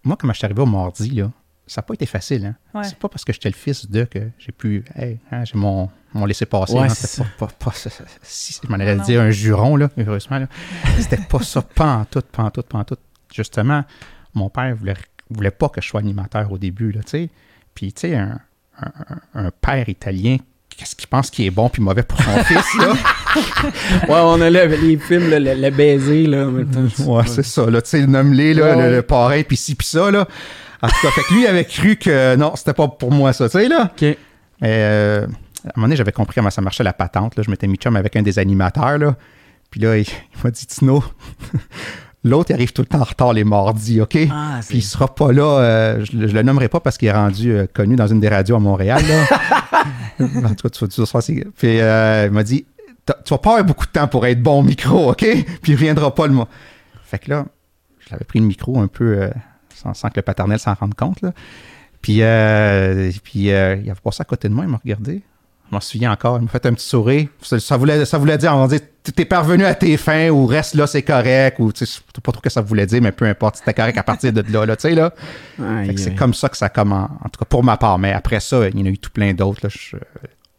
moi, 0.05 0.17
comment 0.19 0.33
je 0.33 0.39
suis 0.39 0.45
arrivé 0.45 0.63
au 0.63 0.67
mardi, 0.67 1.11
là, 1.11 1.31
ça 1.67 1.81
n'a 1.81 1.83
pas 1.87 1.95
été 1.95 2.07
facile, 2.07 2.45
hein? 2.47 2.55
Ouais. 2.75 2.85
C'est 2.85 2.99
pas 2.99 3.09
parce 3.09 3.25
que 3.25 3.33
j'étais 3.33 3.49
le 3.49 3.55
fils 3.55 3.89
de 3.91 4.05
que 4.05 4.19
j'ai 4.39 4.53
pu. 4.53 4.85
Hey, 4.97 5.19
hein, 5.31 5.45
j'ai 5.45 5.57
mon, 5.57 5.89
mon 6.13 6.27
laissé-passer. 6.27 6.75
Ouais, 6.75 6.89
hein, 6.89 7.25
pas, 7.39 7.47
pas, 7.59 7.73
si, 8.23 8.59
je 8.63 8.69
m'en 8.69 8.75
allais 8.75 8.91
Ah 8.91 8.95
non. 8.97 9.05
dire 9.05 9.21
un 9.21 9.31
juron, 9.31 9.77
là, 9.77 9.89
heureusement. 9.97 10.39
Là. 10.39 10.47
C'était 10.99 11.17
pas 11.29 11.41
ça, 11.43 11.63
pas 11.63 11.95
en 11.99 12.05
tout, 12.05 12.23
pas 12.33 12.43
en 12.43 12.51
tout, 12.51 12.63
pas 12.63 12.79
en 12.79 12.85
tout. 12.85 12.97
Justement, 13.33 13.85
mon 14.35 14.51
père 14.51 14.75
voulait, 14.77 14.95
voulait 15.31 15.51
pas 15.53 15.69
que 15.69 15.81
je 15.81 15.89
sois 15.89 16.01
animateur 16.01 16.51
au 16.53 16.59
début, 16.59 16.93
là, 16.93 17.01
tu 17.03 17.11
sais. 17.11 17.31
Puis, 17.75 17.93
tu 17.93 18.01
sais, 18.03 18.17
un, 18.17 18.39
un- 19.35 19.51
père 19.61 19.89
italien, 19.89 20.37
qu'est-ce 20.69 20.95
qu'il 20.97 21.09
pense 21.09 21.31
qui 21.31 21.47
est 21.47 21.51
bon 21.51 21.69
puis 21.71 21.81
mauvais 21.81 22.03
pour 22.03 22.21
son 22.21 22.37
fils, 22.45 22.75
là? 22.79 22.93
Ouais, 24.09 24.21
on 24.21 24.41
a 24.41 24.51
là, 24.51 24.67
les 24.67 24.99
films, 24.99 25.31
le, 25.31 25.39
le 25.39 25.71
baiser, 25.71 26.27
là. 26.27 26.47
Ouais, 27.07 27.27
c'est 27.27 27.43
ça, 27.45 27.71
là, 27.71 27.81
tu 27.81 27.91
sais, 27.91 28.07
nomme-les, 28.07 28.53
là, 28.55 28.63
Ouais, 28.65 28.73
le, 28.77 28.83
ouais. 28.83 28.97
le 28.97 29.03
parrain, 29.03 29.43
puis 29.43 29.57
ci, 29.57 29.75
puis 29.75 29.87
ça, 29.87 30.11
là. 30.11 30.27
En 30.83 30.89
tout 30.89 30.95
cas, 31.03 31.11
fait 31.11 31.23
que 31.23 31.35
lui 31.35 31.47
avait 31.47 31.65
cru 31.65 31.97
que 31.97 32.35
non, 32.37 32.55
c'était 32.57 32.73
pas 32.75 32.89
pour 32.89 33.13
moi, 33.13 33.33
ça, 33.33 33.49
tu 33.49 33.59
sais, 33.59 33.69
là? 33.69 33.85
OK. 33.93 34.03
Mais 34.03 34.19
euh, 34.63 35.23
à 35.23 35.69
un 35.69 35.73
moment 35.77 35.87
donné, 35.87 35.97
j'avais 35.97 36.13
compris 36.13 36.35
comment 36.35 36.51
ça 36.51 36.61
marchait 36.63 36.83
la 36.85 36.93
patente, 36.93 37.37
là. 37.37 37.43
Je 37.45 37.51
m'étais 37.51 37.67
mis 37.69 37.77
chum 37.77 37.95
avec 37.97 38.17
un 38.17 38.23
des 38.23 38.39
animateurs, 38.39 38.99
là. 38.99 39.15
Puis 39.71 39.81
là, 39.81 39.97
il, 39.97 40.07
il 40.09 40.45
m'a 40.45 40.51
dit, 40.51 40.67
Tino, 40.67 41.03
l'autre, 42.25 42.51
il 42.51 42.55
arrive 42.55 42.73
tout 42.73 42.83
le 42.83 42.87
temps 42.87 43.01
en 43.01 43.05
retard 43.05 43.33
les 43.33 43.45
mardis, 43.45 44.01
OK? 44.01 44.17
Ah, 44.31 44.61
Puis 44.69 44.79
il 44.79 44.83
sera 44.83 45.13
pas 45.15 45.33
là, 45.33 45.45
euh, 45.61 46.05
je, 46.05 46.17
le- 46.17 46.29
je 46.29 46.35
le 46.35 46.43
nommerai 46.43 46.69
pas 46.69 46.81
parce 46.81 46.99
qu'il 46.99 47.09
est 47.09 47.13
rendu 47.13 47.53
euh, 47.53 47.67
connu 47.73 47.97
dans 47.97 48.07
une 48.07 48.21
des 48.21 48.29
radios 48.29 48.57
à 48.57 48.61
Montréal, 48.61 49.03
là. 49.09 49.85
en 50.21 50.55
tout 50.55 50.69
cas, 50.69 50.71
tu 50.71 50.81
vas 50.85 50.89
tu 50.89 51.05
c'est- 51.23 51.47
Puis 51.57 51.81
euh, 51.81 52.27
il 52.27 52.33
m'a 52.33 52.43
dit, 52.43 52.67
tu 53.25 53.31
vas 53.35 53.39
pas 53.39 53.51
avoir 53.51 53.65
beaucoup 53.65 53.87
de 53.87 53.93
temps 53.93 54.07
pour 54.09 54.27
être 54.27 54.43
bon 54.43 54.61
au 54.61 54.63
micro, 54.63 55.11
OK? 55.11 55.19
Puis 55.63 55.73
il 55.73 55.75
reviendra 55.75 56.15
pas 56.15 56.27
le 56.27 56.33
mois. 56.35 56.49
Fait 57.05 57.19
que 57.19 57.31
là, 57.31 57.47
je 58.01 58.11
l'avais 58.13 58.25
pris 58.25 58.39
le 58.41 58.47
micro 58.47 58.79
un 58.81 58.89
peu 58.89 59.23
sans, 59.83 59.95
sans 59.95 60.09
que 60.09 60.15
le 60.17 60.23
paternel 60.23 60.59
s'en 60.59 60.75
rende 60.75 60.95
compte, 60.95 61.21
là. 61.23 61.33
Puis, 62.01 62.19
euh, 62.21 63.11
puis 63.23 63.53
euh, 63.53 63.77
il 63.77 63.91
avait 63.91 64.01
passé 64.01 64.23
à 64.23 64.25
côté 64.25 64.49
de 64.49 64.55
moi, 64.55 64.65
il 64.65 64.71
m'a 64.71 64.79
regardé. 64.79 65.23
Je 65.71 65.75
m'en 65.75 65.81
souviens 65.81 66.13
encore, 66.13 66.37
il 66.39 66.43
m'a 66.43 66.51
fait 66.51 66.67
un 66.67 66.75
petit 66.75 66.87
sourire. 66.87 67.29
Ça, 67.41 67.59
ça 67.59 67.77
voulait, 67.77 68.05
ça 68.05 68.19
voulait 68.19 68.37
dire, 68.37 68.55
on 68.55 68.67
va 68.67 68.77
dire, 68.77 68.87
t'es 69.03 69.25
parvenu 69.25 69.65
à 69.65 69.75
tes 69.75 69.97
fins 69.97 70.29
ou 70.29 70.45
reste 70.45 70.75
là, 70.75 70.87
c'est 70.87 71.03
correct. 71.03 71.59
Ou, 71.61 71.73
tu 71.73 71.87
sais, 71.87 71.87
je 71.87 71.93
sais 72.15 72.21
pas 72.23 72.33
trop 72.33 72.43
que 72.43 72.51
ça 72.51 72.61
voulait 72.61 72.85
dire, 72.87 73.01
mais 73.01 73.13
peu 73.13 73.25
importe, 73.25 73.57
c'était 73.57 73.73
correct 73.73 73.97
à 73.97 74.03
partir 74.03 74.33
de 74.33 74.45
là, 74.53 74.67
là 74.67 74.77
tu 74.77 74.83
sais, 74.83 74.95
là. 74.95 75.15
C'est 75.97 76.15
comme 76.15 76.35
ça 76.35 76.49
que 76.49 76.57
ça 76.57 76.69
commence, 76.69 77.11
en 77.25 77.29
tout 77.29 77.39
cas 77.39 77.47
pour 77.49 77.65
ma 77.65 77.77
part. 77.77 77.99
Mais 77.99 78.13
après 78.13 78.41
ça, 78.41 78.69
il 78.69 78.79
y 78.79 78.83
en 78.83 78.87
a 78.87 78.91
eu 78.91 78.99
tout 78.99 79.11
plein 79.11 79.33
d'autres. 79.33 79.69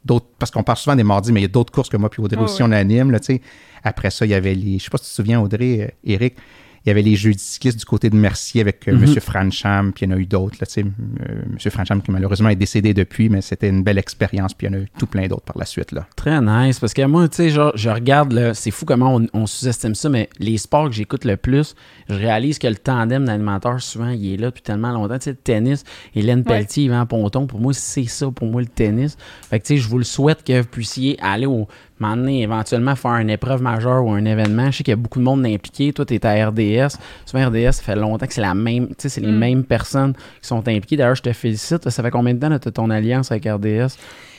d'autres 0.04 0.26
parce 0.40 0.50
qu'on 0.50 0.64
parle 0.64 0.78
souvent 0.78 0.96
des 0.96 1.04
mardis, 1.04 1.32
mais 1.32 1.42
il 1.42 1.44
y 1.44 1.46
a 1.46 1.50
d'autres 1.50 1.74
courses 1.74 1.90
que 1.90 1.98
moi 1.98 2.10
puis 2.10 2.22
Audrey 2.22 2.38
Ouais, 2.40 2.46
aussi, 2.46 2.64
ouais. 2.64 2.70
on 2.70 2.72
anime. 2.72 3.12
Là, 3.12 3.20
tu 3.20 3.36
sais. 3.36 3.42
Après 3.84 4.10
ça, 4.10 4.26
il 4.26 4.30
y 4.30 4.34
avait 4.34 4.56
les. 4.56 4.80
Je 4.80 4.86
sais 4.86 4.90
pas 4.90 4.98
si 4.98 5.04
tu 5.04 5.10
te 5.10 5.16
souviens, 5.16 5.42
Audrey, 5.42 5.82
euh, 5.82 5.88
Eric, 6.06 6.38
il 6.86 6.90
y 6.90 6.92
avait 6.92 7.02
les 7.02 7.16
Jeux 7.16 7.32
cyclistes 7.38 7.80
du 7.80 7.86
côté 7.86 8.10
de 8.10 8.16
Mercier 8.16 8.62
avec 8.62 8.88
euh, 8.88 8.94
Mhm. 8.94 9.04
M. 9.04 9.20
Francham, 9.22 9.94
puis 9.94 10.06
il 10.06 10.10
y 10.10 10.14
en 10.14 10.18
a 10.18 10.20
eu 10.20 10.26
d'autres. 10.26 10.58
Là, 10.60 10.66
tu 10.68 10.74
sais, 10.74 10.82
euh, 10.82 11.42
M. 11.52 11.72
Francham 11.72 12.02
qui 12.02 12.12
malheureusement 12.12 12.50
est 12.50 12.56
décédé 12.56 12.94
depuis, 12.94 13.30
mais 13.30 13.42
c'était 13.42 13.70
une 13.70 13.84
belle 13.84 13.98
expérience, 13.98 14.54
puis 14.54 14.68
il 14.68 14.74
y 14.74 14.76
en 14.76 14.80
a 14.80 14.82
eu 14.82 14.88
tout 15.00 15.08
plein 15.08 15.28
d'autres 15.28 15.44
par 15.46 15.58
la 15.58 15.66
suite. 15.66 15.92
Là. 15.92 16.06
Très 16.16 16.42
nice. 16.42 16.80
Parce 16.80 16.94
que 16.94 17.06
moi, 17.06 17.28
tu 17.30 17.38
sais, 17.38 17.50
genre, 17.50 17.72
je 17.76 17.90
regarde, 17.90 18.54
c'est 18.54 18.72
fou 18.72 18.86
comment 18.86 19.16
on, 19.16 19.28
on 19.34 19.46
sous-estime 19.46 19.96
ça, 19.96 20.10
mais 20.10 20.30
les 20.40 20.58
sports 20.58 20.90
que 20.90 20.96
j'écoute 20.96 21.26
le 21.26 21.38
plus, 21.38 21.76
je 22.10 22.16
réalise 22.16 22.60
que 22.60 22.68
le 22.68 22.76
tandem 22.76 23.26
d'animateurs, 23.26 23.82
souvent, 23.82 24.10
il 24.10 24.34
est 24.34 24.38
là 24.38 24.48
depuis 24.48 24.62
tellement 24.64 24.92
longtemps. 24.92 25.18
Tu 25.18 25.26
sais, 25.26 25.30
le 25.32 25.38
tennis, 25.38 25.84
Hélène 26.16 26.44
Pelletier, 26.44 26.86
Yvan 26.86 27.06
Ponton, 27.06 27.48
pour 27.48 27.60
moi, 27.60 27.74
c'est 27.74 28.06
ça, 28.06 28.30
pour 28.32 28.48
moi, 28.48 28.62
le 28.62 28.68
tennis. 28.68 29.18
Fait 29.50 29.60
que, 29.60 29.66
tu 29.66 29.76
sais, 29.76 29.82
je 29.82 29.88
vous 29.88 29.98
le 29.98 30.04
souhaite 30.04 30.44
que 30.44 30.62
vous 30.62 30.68
puissiez 30.68 31.18
aller 31.22 31.46
au 31.46 31.68
donné, 32.00 32.42
éventuellement 32.42 32.96
faire 32.96 33.16
une 33.16 33.30
épreuve 33.30 33.62
majeure 33.62 34.06
ou 34.06 34.12
un 34.12 34.26
événement. 34.26 34.72
Je 34.72 34.78
sais 34.78 34.84
qu'il 34.84 34.92
y 34.92 34.94
a 34.94 34.98
beaucoup 34.98 35.20
de 35.20 35.24
monde 35.24 35.46
impliqué. 35.46 35.94
Toi, 35.94 36.06
tu 36.06 36.16
es 36.16 36.26
à 36.26 36.50
RDS. 36.50 36.98
Souvent, 37.26 37.48
RDS, 37.48 37.72
ça 37.74 37.84
fait 37.84 37.96
longtemps 37.96 38.26
que 38.28 38.34
c'est 38.34 38.42
la 38.42 38.54
même, 38.54 38.88
tu 38.90 38.96
sais, 38.98 39.10
c'est 39.10 39.22
les 39.22 39.32
Mm. 39.32 39.38
mêmes 39.38 39.64
personnes 39.64 40.14
qui 40.42 40.48
sont 40.48 40.60
impliquées. 40.68 40.98
D'ailleurs, 40.98 41.16
je 41.16 41.22
te 41.22 41.34
félicite. 41.34 41.90
Ça 41.90 42.04
fait 42.04 42.12
combien 42.12 42.34
de 42.34 42.40
temps, 42.40 42.50
là, 42.50 42.60
t'as 42.60 42.72
ton 42.72 42.90
alliance 42.90 43.32
avec 43.32 43.46
RDS? 43.46 43.98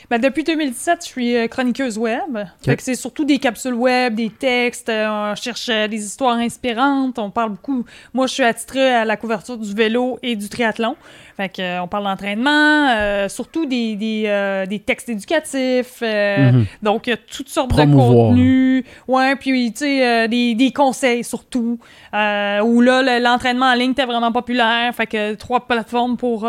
Ben, 0.09 0.19
depuis 0.21 0.43
2017, 0.43 0.99
je 1.01 1.05
suis 1.07 1.35
euh, 1.35 1.47
chroniqueuse 1.47 1.97
web. 1.97 2.37
C'est 2.79 2.95
surtout 2.95 3.25
des 3.25 3.39
capsules 3.39 3.73
web, 3.73 4.15
des 4.15 4.29
textes. 4.29 4.89
euh, 4.89 5.31
on 5.31 5.35
cherche 5.35 5.67
euh, 5.69 5.87
des 5.87 6.03
histoires 6.05 6.37
inspirantes. 6.37 7.17
On 7.17 7.31
parle 7.31 7.51
beaucoup. 7.51 7.83
Moi, 8.13 8.27
je 8.27 8.33
suis 8.33 8.43
attitrée 8.43 8.93
à 8.93 9.03
la 9.05 9.17
couverture 9.17 9.57
du 9.57 9.73
vélo 9.73 10.19
et 10.21 10.35
du 10.35 10.47
triathlon. 10.47 10.95
Fait 11.37 11.49
que, 11.49 11.81
on 11.81 11.87
parle 11.87 12.03
d'entraînement, 12.05 12.89
euh, 12.95 13.27
surtout 13.27 13.65
des, 13.65 13.95
des, 13.95 14.23
euh, 14.27 14.65
des 14.65 14.79
textes 14.79 15.09
éducatifs. 15.09 15.99
euh. 16.01 16.63
Donc, 16.83 17.07
il 17.07 17.09
y 17.09 17.13
a 17.13 17.17
toutes 17.17 17.49
sortes 17.49 17.71
Promouvoir. 17.71 18.09
de 18.09 18.35
contenus. 18.35 18.85
Ouais, 19.07 19.35
puis, 19.35 19.71
tu 19.73 19.79
sais, 19.79 20.27
des, 20.29 20.55
des 20.55 20.71
conseils 20.71 21.23
surtout. 21.23 21.79
Où 22.13 22.81
là, 22.81 23.01
le- 23.01 23.21
l'entraînement 23.23 23.65
en 23.65 23.73
ligne 23.73 23.91
était 23.91 24.05
vraiment 24.05 24.31
populaire. 24.31 24.93
Fait 24.95 25.07
que 25.07 25.33
trois 25.33 25.67
plateformes 25.67 26.15
pour 26.15 26.47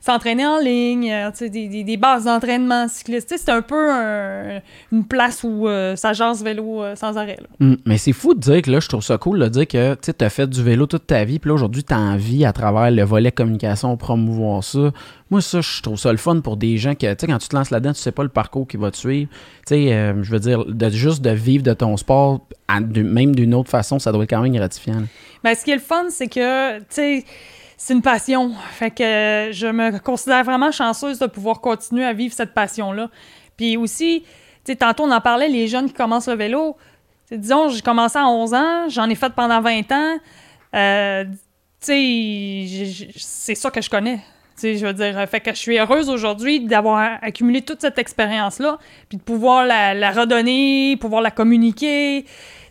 s'entraîner 0.00 0.46
en 0.46 0.58
ligne. 0.58 1.14
tu 1.38 1.48
des, 1.48 1.84
des 1.84 1.96
bases 1.96 2.24
d'entraînement 2.24 2.55
cycliste. 2.88 3.32
C'est 3.36 3.50
un 3.50 3.62
peu 3.62 3.90
un- 3.90 4.60
une 4.92 5.04
place 5.04 5.42
où 5.44 5.68
euh, 5.68 5.96
ça 5.96 6.12
jase 6.12 6.42
vélo 6.42 6.82
euh, 6.82 6.96
sans 6.96 7.16
arrêt. 7.16 7.38
là. 7.40 7.48
Hum, 7.60 7.76
mais 7.86 7.98
c'est 7.98 8.12
fou 8.12 8.34
de 8.34 8.40
dire 8.40 8.62
que 8.62 8.70
là, 8.70 8.80
je 8.80 8.88
trouve 8.88 9.02
ça 9.02 9.18
cool 9.18 9.38
de 9.40 9.48
dire 9.48 9.66
que 9.66 9.94
tu 9.94 10.24
as 10.24 10.30
fait 10.30 10.46
du 10.48 10.62
vélo 10.62 10.86
toute 10.86 11.06
ta 11.06 11.24
vie, 11.24 11.38
puis 11.38 11.48
là, 11.48 11.54
aujourd'hui, 11.54 11.84
tu 11.84 11.92
as 11.94 11.98
envie, 11.98 12.44
à 12.44 12.52
travers 12.52 12.90
le 12.90 13.02
volet 13.04 13.32
communication, 13.32 13.96
promouvoir 13.96 14.62
ça. 14.64 14.92
Moi, 15.30 15.40
ça, 15.40 15.60
je 15.60 15.82
trouve 15.82 15.96
ça 15.98 16.12
le 16.12 16.18
fun 16.18 16.40
pour 16.40 16.56
des 16.56 16.78
gens 16.78 16.94
que, 16.94 17.12
tu 17.12 17.16
sais, 17.20 17.26
quand 17.26 17.38
tu 17.38 17.48
te 17.48 17.56
lances 17.56 17.70
là-dedans, 17.70 17.92
tu 17.92 18.00
sais 18.00 18.12
pas 18.12 18.22
le 18.22 18.28
parcours 18.28 18.66
qui 18.68 18.76
va 18.76 18.90
te 18.92 18.96
suivre. 18.96 19.28
Tu 19.66 19.74
sais, 19.74 19.92
euh, 19.92 20.22
je 20.22 20.30
veux 20.30 20.38
dire, 20.38 20.64
de, 20.64 20.88
juste 20.90 21.20
de 21.22 21.30
vivre 21.30 21.64
de 21.64 21.72
ton 21.74 21.96
sport, 21.96 22.46
à- 22.68 22.80
de- 22.80 23.02
même 23.02 23.34
d'une 23.34 23.52
autre 23.54 23.70
façon, 23.70 23.98
ça 23.98 24.12
doit 24.12 24.22
être 24.24 24.30
quand 24.30 24.40
même 24.42 24.52
gratifiant. 24.54 25.00
là. 25.00 25.06
Ben, 25.42 25.54
ce 25.54 25.64
qui 25.64 25.72
est 25.72 25.76
le 25.76 25.80
fun, 25.80 26.04
c'est 26.10 26.28
que, 26.28 26.78
tu 26.78 26.84
sais, 26.90 27.24
c'est 27.76 27.92
une 27.94 28.02
passion. 28.02 28.52
Fait 28.72 28.90
que 28.90 29.02
euh, 29.02 29.52
je 29.52 29.66
me 29.66 29.98
considère 29.98 30.44
vraiment 30.44 30.72
chanceuse 30.72 31.18
de 31.18 31.26
pouvoir 31.26 31.60
continuer 31.60 32.04
à 32.04 32.12
vivre 32.12 32.34
cette 32.34 32.54
passion-là. 32.54 33.10
Puis 33.56 33.76
aussi, 33.76 34.24
tu 34.64 34.72
sais, 34.72 34.76
tantôt 34.76 35.04
on 35.04 35.10
en 35.10 35.20
parlait, 35.20 35.48
les 35.48 35.68
jeunes 35.68 35.86
qui 35.86 35.94
commencent 35.94 36.28
le 36.28 36.34
vélo. 36.34 36.76
Disons, 37.30 37.68
j'ai 37.68 37.82
commencé 37.82 38.18
à 38.18 38.26
11 38.26 38.54
ans, 38.54 38.88
j'en 38.88 39.08
ai 39.08 39.14
fait 39.14 39.32
pendant 39.34 39.60
20 39.60 39.92
ans. 39.92 40.16
Euh, 40.74 41.24
c'est 41.80 43.54
ça 43.54 43.70
que 43.70 43.80
je 43.80 43.90
connais. 43.90 44.20
Je 44.62 44.86
veux 44.86 44.94
dire, 44.94 45.28
fait 45.28 45.40
que 45.40 45.50
je 45.50 45.58
suis 45.58 45.78
heureuse 45.78 46.08
aujourd'hui 46.08 46.60
d'avoir 46.60 47.18
accumulé 47.20 47.60
toute 47.60 47.82
cette 47.82 47.98
expérience-là, 47.98 48.78
puis 49.08 49.18
de 49.18 49.22
pouvoir 49.22 49.66
la 49.66 50.10
redonner, 50.12 50.96
pouvoir 50.96 51.20
la 51.20 51.30
communiquer. 51.30 52.24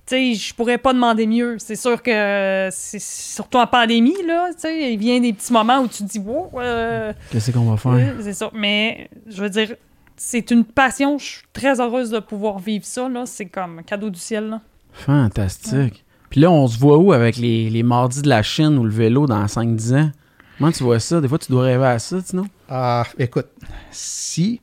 Sais, 0.07 0.35
je 0.35 0.53
pourrais 0.53 0.77
pas 0.77 0.93
demander 0.93 1.25
mieux. 1.25 1.57
C'est 1.57 1.75
sûr 1.75 2.01
que, 2.03 2.69
c'est 2.71 3.01
surtout 3.01 3.57
en 3.57 3.65
pandémie, 3.65 4.15
là, 4.27 4.49
tu 4.53 4.59
sais, 4.61 4.93
il 4.93 4.99
vient 4.99 5.19
des 5.19 5.33
petits 5.33 5.51
moments 5.51 5.79
où 5.79 5.87
tu 5.87 6.03
te 6.03 6.09
dis, 6.09 6.19
wow, 6.19 6.51
euh, 6.59 7.11
Qu'est-ce 7.31 7.49
qu'on 7.51 7.71
va 7.71 7.77
faire? 7.77 7.93
oui, 7.93 8.21
c'est 8.23 8.33
ça. 8.33 8.51
Mais, 8.53 9.09
je 9.27 9.41
veux 9.41 9.49
dire, 9.49 9.75
c'est 10.15 10.51
une 10.51 10.63
passion. 10.63 11.17
Je 11.17 11.25
suis 11.25 11.41
très 11.53 11.81
heureuse 11.81 12.11
de 12.11 12.19
pouvoir 12.19 12.59
vivre 12.59 12.85
ça, 12.85 13.09
là. 13.09 13.25
C'est 13.25 13.47
comme 13.47 13.79
un 13.79 13.83
cadeau 13.83 14.11
du 14.11 14.19
ciel, 14.19 14.49
là. 14.49 14.61
Fantastique. 14.93 16.05
Puis 16.29 16.39
là, 16.41 16.51
on 16.51 16.67
se 16.67 16.77
voit 16.77 16.97
où 16.97 17.11
avec 17.11 17.37
les, 17.37 17.69
les 17.69 17.83
mardis 17.83 18.21
de 18.21 18.29
la 18.29 18.43
Chine 18.43 18.77
ou 18.77 18.83
le 18.83 18.91
vélo 18.91 19.25
dans 19.25 19.43
5-10 19.45 19.95
ans? 19.95 20.11
Comment 20.57 20.71
tu 20.71 20.83
vois 20.83 20.99
ça? 20.99 21.19
Des 21.19 21.27
fois, 21.27 21.37
tu 21.39 21.51
dois 21.51 21.63
rêver 21.63 21.85
à 21.85 21.99
ça, 21.99 22.17
sinon? 22.23 22.45
Ah, 22.69 23.05
écoute, 23.17 23.47
si. 23.91 24.61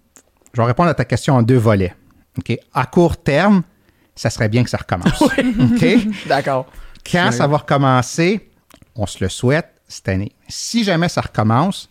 Je 0.54 0.60
vais 0.60 0.66
répondre 0.66 0.88
à 0.88 0.94
ta 0.94 1.04
question 1.04 1.34
en 1.34 1.42
deux 1.42 1.56
volets. 1.56 1.94
OK? 2.38 2.56
À 2.72 2.86
court 2.86 3.16
terme, 3.16 3.62
ça 4.14 4.30
serait 4.30 4.48
bien 4.48 4.64
que 4.64 4.70
ça 4.70 4.78
recommence. 4.78 5.20
OK? 5.22 6.26
D'accord. 6.26 6.66
Quand 7.10 7.32
ça 7.32 7.46
va 7.46 7.58
recommencer, 7.58 8.50
on 8.94 9.06
se 9.06 9.22
le 9.22 9.28
souhaite 9.28 9.68
cette 9.88 10.08
année. 10.08 10.32
Si 10.48 10.84
jamais 10.84 11.08
ça 11.08 11.20
recommence, 11.20 11.88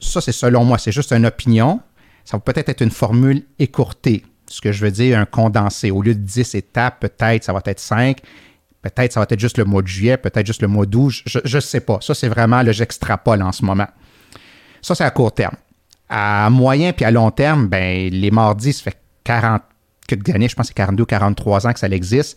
ça, 0.00 0.20
c'est 0.20 0.32
selon 0.32 0.64
moi, 0.64 0.78
c'est 0.78 0.92
juste 0.92 1.12
une 1.12 1.26
opinion. 1.26 1.80
Ça 2.24 2.36
va 2.36 2.40
peut-être 2.40 2.68
être 2.68 2.82
une 2.82 2.90
formule 2.90 3.44
écourtée. 3.58 4.24
Ce 4.46 4.60
que 4.60 4.72
je 4.72 4.84
veux 4.84 4.90
dire, 4.90 5.18
un 5.18 5.24
condensé. 5.24 5.90
Au 5.90 6.02
lieu 6.02 6.14
de 6.14 6.20
10 6.20 6.54
étapes, 6.54 7.00
peut-être 7.00 7.44
ça 7.44 7.52
va 7.52 7.60
être 7.64 7.80
5. 7.80 8.18
Peut-être 8.82 9.12
ça 9.12 9.20
va 9.20 9.26
être 9.28 9.40
juste 9.40 9.58
le 9.58 9.64
mois 9.64 9.82
de 9.82 9.88
juillet, 9.88 10.16
peut-être 10.16 10.46
juste 10.46 10.62
le 10.62 10.68
mois 10.68 10.86
d'août. 10.86 11.12
Je 11.26 11.56
ne 11.56 11.60
sais 11.60 11.80
pas. 11.80 11.98
Ça, 12.00 12.14
c'est 12.14 12.28
vraiment, 12.28 12.62
là, 12.62 12.72
j'extrapole 12.72 13.42
en 13.42 13.52
ce 13.52 13.64
moment. 13.64 13.88
Ça, 14.80 14.94
c'est 14.94 15.04
à 15.04 15.10
court 15.10 15.32
terme. 15.32 15.56
À 16.08 16.48
moyen 16.50 16.92
puis 16.92 17.04
à 17.04 17.10
long 17.10 17.30
terme, 17.30 17.66
ben, 17.66 18.08
les 18.10 18.30
mardis, 18.30 18.72
ça 18.72 18.84
fait 18.84 18.98
40 19.24 19.62
quelques 20.08 20.34
années, 20.34 20.48
je 20.48 20.56
pense 20.56 20.64
que 20.64 20.68
c'est 20.68 20.74
42 20.74 21.04
43 21.04 21.68
ans 21.68 21.72
que 21.72 21.78
ça 21.78 21.86
existe. 21.88 22.36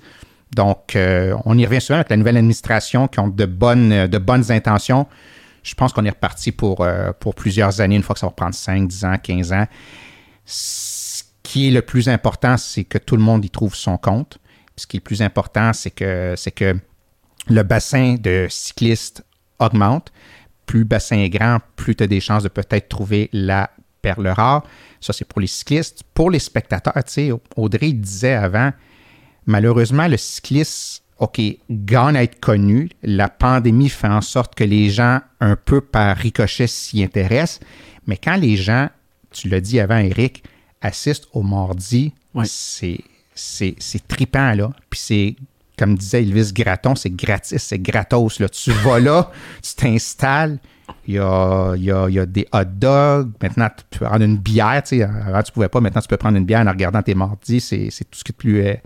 Donc, 0.55 0.95
euh, 0.95 1.35
on 1.45 1.57
y 1.57 1.65
revient 1.65 1.81
souvent 1.81 1.97
avec 1.97 2.09
la 2.09 2.17
nouvelle 2.17 2.37
administration 2.37 3.07
qui 3.07 3.19
ont 3.19 3.29
de 3.29 3.45
bonnes, 3.45 4.07
de 4.07 4.17
bonnes 4.17 4.51
intentions. 4.51 5.07
Je 5.63 5.73
pense 5.75 5.93
qu'on 5.93 6.05
est 6.05 6.09
reparti 6.09 6.51
pour, 6.51 6.81
euh, 6.81 7.11
pour 7.19 7.35
plusieurs 7.35 7.81
années, 7.81 7.95
une 7.95 8.03
fois 8.03 8.13
que 8.13 8.19
ça 8.19 8.27
va 8.27 8.33
prendre 8.33 8.53
5, 8.53 8.87
10 8.87 9.05
ans, 9.05 9.17
15 9.17 9.53
ans. 9.53 9.65
Ce 10.45 11.23
qui 11.43 11.69
est 11.69 11.71
le 11.71 11.81
plus 11.81 12.09
important, 12.09 12.57
c'est 12.57 12.83
que 12.83 12.97
tout 12.97 13.15
le 13.15 13.23
monde 13.23 13.45
y 13.45 13.49
trouve 13.49 13.75
son 13.75 13.97
compte. 13.97 14.39
Ce 14.75 14.85
qui 14.85 14.97
est 14.97 14.99
le 14.99 15.03
plus 15.03 15.21
important, 15.21 15.71
c'est 15.73 15.91
que, 15.91 16.33
c'est 16.35 16.51
que 16.51 16.75
le 17.47 17.63
bassin 17.63 18.15
de 18.19 18.47
cyclistes 18.49 19.23
augmente. 19.59 20.11
Plus 20.65 20.79
le 20.79 20.85
bassin 20.85 21.17
est 21.17 21.29
grand, 21.29 21.59
plus 21.75 21.95
tu 21.95 22.03
as 22.03 22.07
des 22.07 22.19
chances 22.19 22.43
de 22.43 22.49
peut-être 22.49 22.89
trouver 22.89 23.29
la 23.31 23.69
perle 24.01 24.27
rare. 24.27 24.63
Ça, 24.99 25.13
c'est 25.13 25.25
pour 25.25 25.41
les 25.41 25.47
cyclistes. 25.47 26.03
Pour 26.13 26.31
les 26.31 26.39
spectateurs, 26.39 26.93
tu 27.05 27.11
sais, 27.11 27.31
Audrey 27.55 27.91
disait 27.91 28.33
avant, 28.33 28.71
malheureusement, 29.45 30.07
le 30.07 30.17
cycliste, 30.17 31.03
OK, 31.19 31.39
gagne 31.69 32.15
à 32.15 32.23
être 32.23 32.39
connu. 32.39 32.89
La 33.03 33.29
pandémie 33.29 33.89
fait 33.89 34.07
en 34.07 34.21
sorte 34.21 34.55
que 34.55 34.63
les 34.63 34.89
gens, 34.89 35.19
un 35.39 35.55
peu 35.55 35.81
par 35.81 36.17
ricochet, 36.17 36.67
s'y 36.67 37.03
intéressent. 37.03 37.59
Mais 38.07 38.17
quand 38.17 38.35
les 38.35 38.57
gens, 38.57 38.89
tu 39.31 39.47
l'as 39.47 39.61
dit 39.61 39.79
avant, 39.79 39.97
Eric, 39.97 40.43
assistent 40.81 41.27
au 41.33 41.43
mardi, 41.43 42.13
c'est, 42.45 42.99
c'est, 43.35 43.75
c'est 43.77 44.07
trippant, 44.07 44.53
là. 44.53 44.71
Puis 44.89 44.99
c'est, 44.99 45.35
comme 45.77 45.95
disait 45.95 46.23
Elvis 46.23 46.51
Gratton, 46.53 46.95
c'est 46.95 47.15
gratis, 47.15 47.61
c'est 47.61 47.79
gratos, 47.79 48.39
là. 48.39 48.49
Tu 48.49 48.71
vas 48.71 48.99
là, 48.99 49.31
tu 49.61 49.75
t'installes, 49.75 50.59
il 51.07 51.15
y 51.15 51.19
a, 51.19 51.75
y, 51.75 51.91
a, 51.91 52.09
y 52.09 52.19
a 52.19 52.25
des 52.25 52.47
hot 52.53 52.65
dogs. 52.65 53.31
Maintenant, 53.41 53.69
tu 53.69 53.99
peux 53.99 54.05
prendre 54.05 54.23
une 54.23 54.37
bière. 54.37 54.83
Avant, 55.27 55.43
tu 55.43 55.51
pouvais 55.51 55.69
pas. 55.69 55.81
Maintenant, 55.81 56.01
tu 56.01 56.07
peux 56.07 56.17
prendre 56.17 56.37
une 56.37 56.45
bière 56.45 56.65
en 56.65 56.69
regardant 56.69 57.01
tes 57.01 57.15
mardis. 57.15 57.59
C'est, 57.59 57.89
tout 57.89 58.19
ce 58.19 58.23
qui 58.23 58.31
est 58.31 58.37
plus. 58.37 58.61
euh, 58.61 58.73
tu 58.73 58.79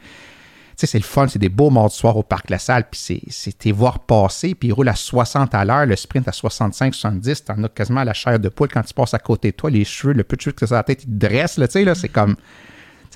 sais, 0.78 0.88
c'est 0.88 0.98
le 0.98 1.04
fun. 1.04 1.28
C'est 1.28 1.40
des 1.40 1.50
beaux 1.50 1.70
mardis 1.70 1.96
soirs 1.96 2.18
au 2.18 2.24
Parc 2.24 2.50
La 2.50 2.60
Salle. 2.60 2.86
Puis 2.90 3.22
c'est, 3.30 3.58
tes 3.58 3.72
voir 3.72 4.00
passer. 4.00 4.56
Puis 4.56 4.70
ils 4.70 4.72
roulent 4.72 4.90
à 4.90 4.96
60 4.96 5.54
à 5.54 5.66
l'heure. 5.66 5.86
Le 5.86 5.96
sprint 5.96 6.28
à 6.28 6.32
65, 6.32 6.94
70. 6.94 7.46
T'en 7.46 7.64
as 7.64 7.70
quasiment 7.70 8.04
la 8.04 8.14
chair 8.14 8.40
de 8.40 8.50
poule 8.50 8.70
quand 8.70 8.84
tu 8.84 8.94
passes 8.94 9.14
à 9.14 9.20
côté 9.20 9.52
de 9.52 9.56
toi. 9.56 9.70
Les 9.70 9.86
cheveux, 9.86 10.14
le 10.14 10.24
peu 10.24 10.36
de 10.36 10.42
cheveux 10.42 10.54
que 10.54 10.66
tu 10.66 10.74
as 10.74 10.78
la 10.78 10.84
tête, 10.84 11.04
ils 11.04 11.08
te 11.08 11.28
dressent. 11.28 11.58
Là, 11.58 11.96
c'est 11.96 12.10
comme. 12.10 12.36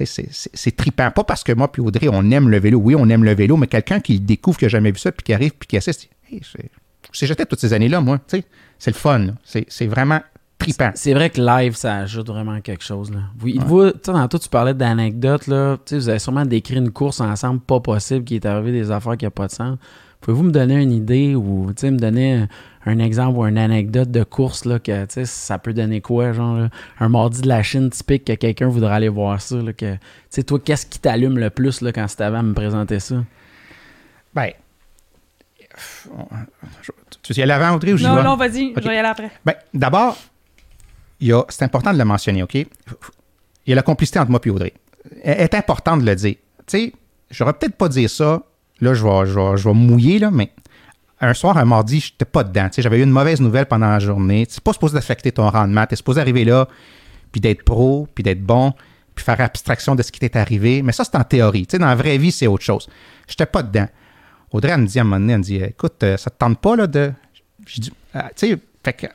C'est, 0.06 0.76
trippant. 0.78 1.12
Pas 1.12 1.24
parce 1.24 1.44
que 1.44 1.52
moi 1.52 1.70
puis 1.72 1.82
Audrey, 1.82 2.08
on 2.10 2.32
aime 2.32 2.50
le 2.50 2.60
vélo. 2.60 2.80
Oui, 2.80 2.96
on 2.98 3.10
aime 3.10 3.24
le 3.24 3.34
vélo, 3.34 3.58
mais 3.58 3.68
quelqu'un 3.68 4.00
qui 4.00 4.20
découvre, 4.20 4.58
qui 4.58 4.66
n'a 4.66 4.70
jamais 4.70 4.92
vu 4.92 4.98
ça, 4.98 5.12
puis 5.12 5.24
qui 5.24 5.34
arrive, 5.34 5.52
puis 5.52 5.68
qui 5.68 5.78
assiste, 5.78 6.10
hey, 6.32 6.42
jeté 7.12 7.46
toutes 7.46 7.60
ces 7.60 7.74
années-là, 7.74 8.02
moi. 8.02 8.18
tu 8.20 8.38
sais. 8.38 8.46
C'est 8.78 8.92
le 8.92 8.96
fun. 8.96 9.28
C'est, 9.44 9.66
c'est 9.68 9.88
vraiment 9.88 10.22
trippant. 10.58 10.92
C'est 10.96 11.14
vrai 11.14 11.30
que 11.30 11.42
live, 11.42 11.76
ça 11.76 11.98
ajoute 11.98 12.28
vraiment 12.28 12.60
quelque 12.62 12.84
chose. 12.84 13.12
Là. 13.12 13.20
Vous, 13.38 13.50
vous, 13.66 13.92
tu 13.92 13.98
sais, 14.04 14.12
tantôt, 14.12 14.38
tu 14.38 14.50
parlais 14.50 14.74
d'anecdotes. 14.74 15.48
Là. 15.48 15.78
Tu 15.86 15.96
sais, 15.96 15.98
Vous 15.98 16.10
avez 16.10 16.20
sûrement 16.20 16.46
décrit 16.46 16.76
une 16.76 16.92
course 16.92 17.22
ensemble 17.22 17.60
pas 17.62 17.80
possible 17.80 18.24
qui 18.24 18.36
est 18.36 18.46
arrivé 18.46 18.72
des 18.72 18.92
affaires 18.92 19.18
qui 19.18 19.26
n'ont 19.26 19.32
pas 19.32 19.48
de 19.48 19.52
sens. 19.52 19.78
Pouvez-vous 20.22 20.44
me 20.44 20.52
donner 20.52 20.82
une 20.82 20.92
idée 20.92 21.34
ou 21.34 21.68
tu 21.70 21.82
sais, 21.82 21.92
me 21.92 21.98
donner 21.98 22.46
un, 22.86 23.00
exemple 23.00 23.38
ou 23.40 23.46
une 23.46 23.58
anecdote 23.58 24.12
de 24.12 24.24
course 24.24 24.66
là, 24.66 24.78
que 24.78 25.06
tu 25.06 25.14
sais, 25.14 25.26
ça 25.26 25.58
peut 25.60 25.74
donner 25.74 26.02
quoi? 26.02 26.34
Genre 26.34 26.58
là, 26.58 26.70
un 27.00 27.08
mardi 27.08 27.42
de 27.42 27.48
la 27.48 27.64
Chine 27.64 27.90
typique 27.90 28.26
que 28.26 28.34
quelqu'un 28.34 28.68
voudrait 28.68 28.96
aller 28.96 29.08
voir 29.08 29.40
ça. 29.40 29.56
Là, 29.56 29.72
que, 29.72 29.94
tu 29.94 30.00
sais, 30.30 30.44
toi, 30.44 30.60
qu'est-ce 30.60 30.86
qui 30.86 31.00
t'allume 31.00 31.38
le 31.38 31.50
plus 31.50 31.80
là, 31.80 31.94
quand 31.94 32.08
c'était 32.10 32.26
avant 32.26 32.44
de 32.44 32.50
me 32.50 32.54
présenter 32.54 33.00
ça? 33.00 33.24
Ben, 34.34 34.52
tu 37.22 37.34
veux 37.34 37.40
y 37.40 37.42
aller 37.44 37.52
avant, 37.54 37.76
Audrey, 37.76 37.94
ou 37.94 37.98
j'y 37.98 38.06
Non, 38.06 38.16
vais? 38.16 38.24
non, 38.24 38.36
vas-y, 38.36 38.68
Ok. 38.76 38.82
je 38.84 38.88
vais 38.88 38.96
y 38.96 38.98
aller 38.98 39.08
après. 39.08 39.32
Ben, 39.46 39.56
d'abord, 39.74 40.18
c'est 41.50 41.64
important 41.64 41.94
de 41.94 41.98
le 41.98 42.06
mentionner, 42.06 42.44
OK? 42.44 42.56
Il 42.56 42.66
y 43.68 43.72
a 43.74 43.76
la 43.76 43.82
complicité 43.82 44.20
entre 44.20 44.32
moi 44.32 44.40
et 44.44 44.50
Audrey. 44.50 44.74
Elle 45.24 45.42
est 45.42 45.54
important 45.56 45.98
de 45.98 46.06
le 46.06 46.16
dire. 46.16 46.36
Tu 46.66 46.78
sais, 46.78 46.94
j'aurais 47.32 47.54
peut-être 47.54 47.76
pas 47.76 47.90
dire 47.90 48.10
ça. 48.10 48.42
Là, 48.82 48.94
je 48.94 49.04
vais, 49.04 49.26
je 49.26 49.34
vais, 49.40 49.58
je 49.58 49.68
vais 49.68 49.74
mouiller, 49.74 50.20
là, 50.20 50.32
mais 50.32 50.52
un 51.22 51.34
soir, 51.34 51.58
un 51.58 51.66
mardi, 51.66 52.00
je 52.00 52.12
n'étais 52.14 52.26
pas 52.26 52.44
dedans. 52.44 52.68
Tu 52.70 52.76
sais, 52.76 52.82
j'avais 52.82 53.00
eu 53.00 53.04
une 53.04 53.12
mauvaise 53.12 53.42
nouvelle 53.42 53.66
pendant 53.66 53.90
la 53.90 54.00
journée. 54.00 54.46
C'est 54.50 54.64
pas 54.64 54.72
supposé 54.74 54.98
affecter 54.98 55.32
ton 55.32 55.50
rendement. 55.50 55.86
Tu 55.86 55.94
es 55.94 55.98
supposé 55.98 56.22
arriver 56.22 56.46
là, 56.46 56.68
puis 57.32 57.42
d'être 57.42 57.64
pro, 57.64 58.08
puis 58.16 58.24
d'être 58.24 58.42
bon, 58.42 58.74
puis 59.16 59.26
faire 59.26 59.42
abstraction 59.42 59.96
de 59.96 60.02
ce 60.04 60.12
qui 60.14 60.20
t'est 60.20 60.38
arrivé. 60.38 60.82
Mais 60.82 60.94
ça, 60.94 61.04
c'est 61.04 61.18
en 61.18 61.24
théorie. 61.26 61.68
Tu 61.68 61.72
sais, 61.72 61.80
dans 61.80 61.88
la 61.88 61.96
vraie 61.96 62.18
vie, 62.18 62.32
c'est 62.32 62.48
autre 62.48 62.64
chose. 62.64 62.88
Je 63.28 63.34
n'étais 63.34 63.46
pas 63.46 63.62
dedans. 63.64 63.88
Audrey, 64.52 64.72
elle 64.72 64.82
me 64.82 64.88
dit 64.88 64.98
à 65.00 65.02
un 65.02 65.06
moment 65.06 65.20
donné, 65.20 65.34
elle 65.34 65.40
me 65.40 65.44
dit 65.44 65.58
Écoute, 65.58 66.02
euh, 66.04 66.18
ça 66.18 66.30
te 66.30 66.38
tente 66.38 66.60
pas 66.60 66.76
là, 66.76 66.88
de. 66.88 67.12
J'ai 67.66 67.82
dit 67.82 67.94
Ah, 68.14 68.30
Tu 68.36 68.50
sais, 68.50 68.58
fait 68.84 68.94
que. 68.94 69.06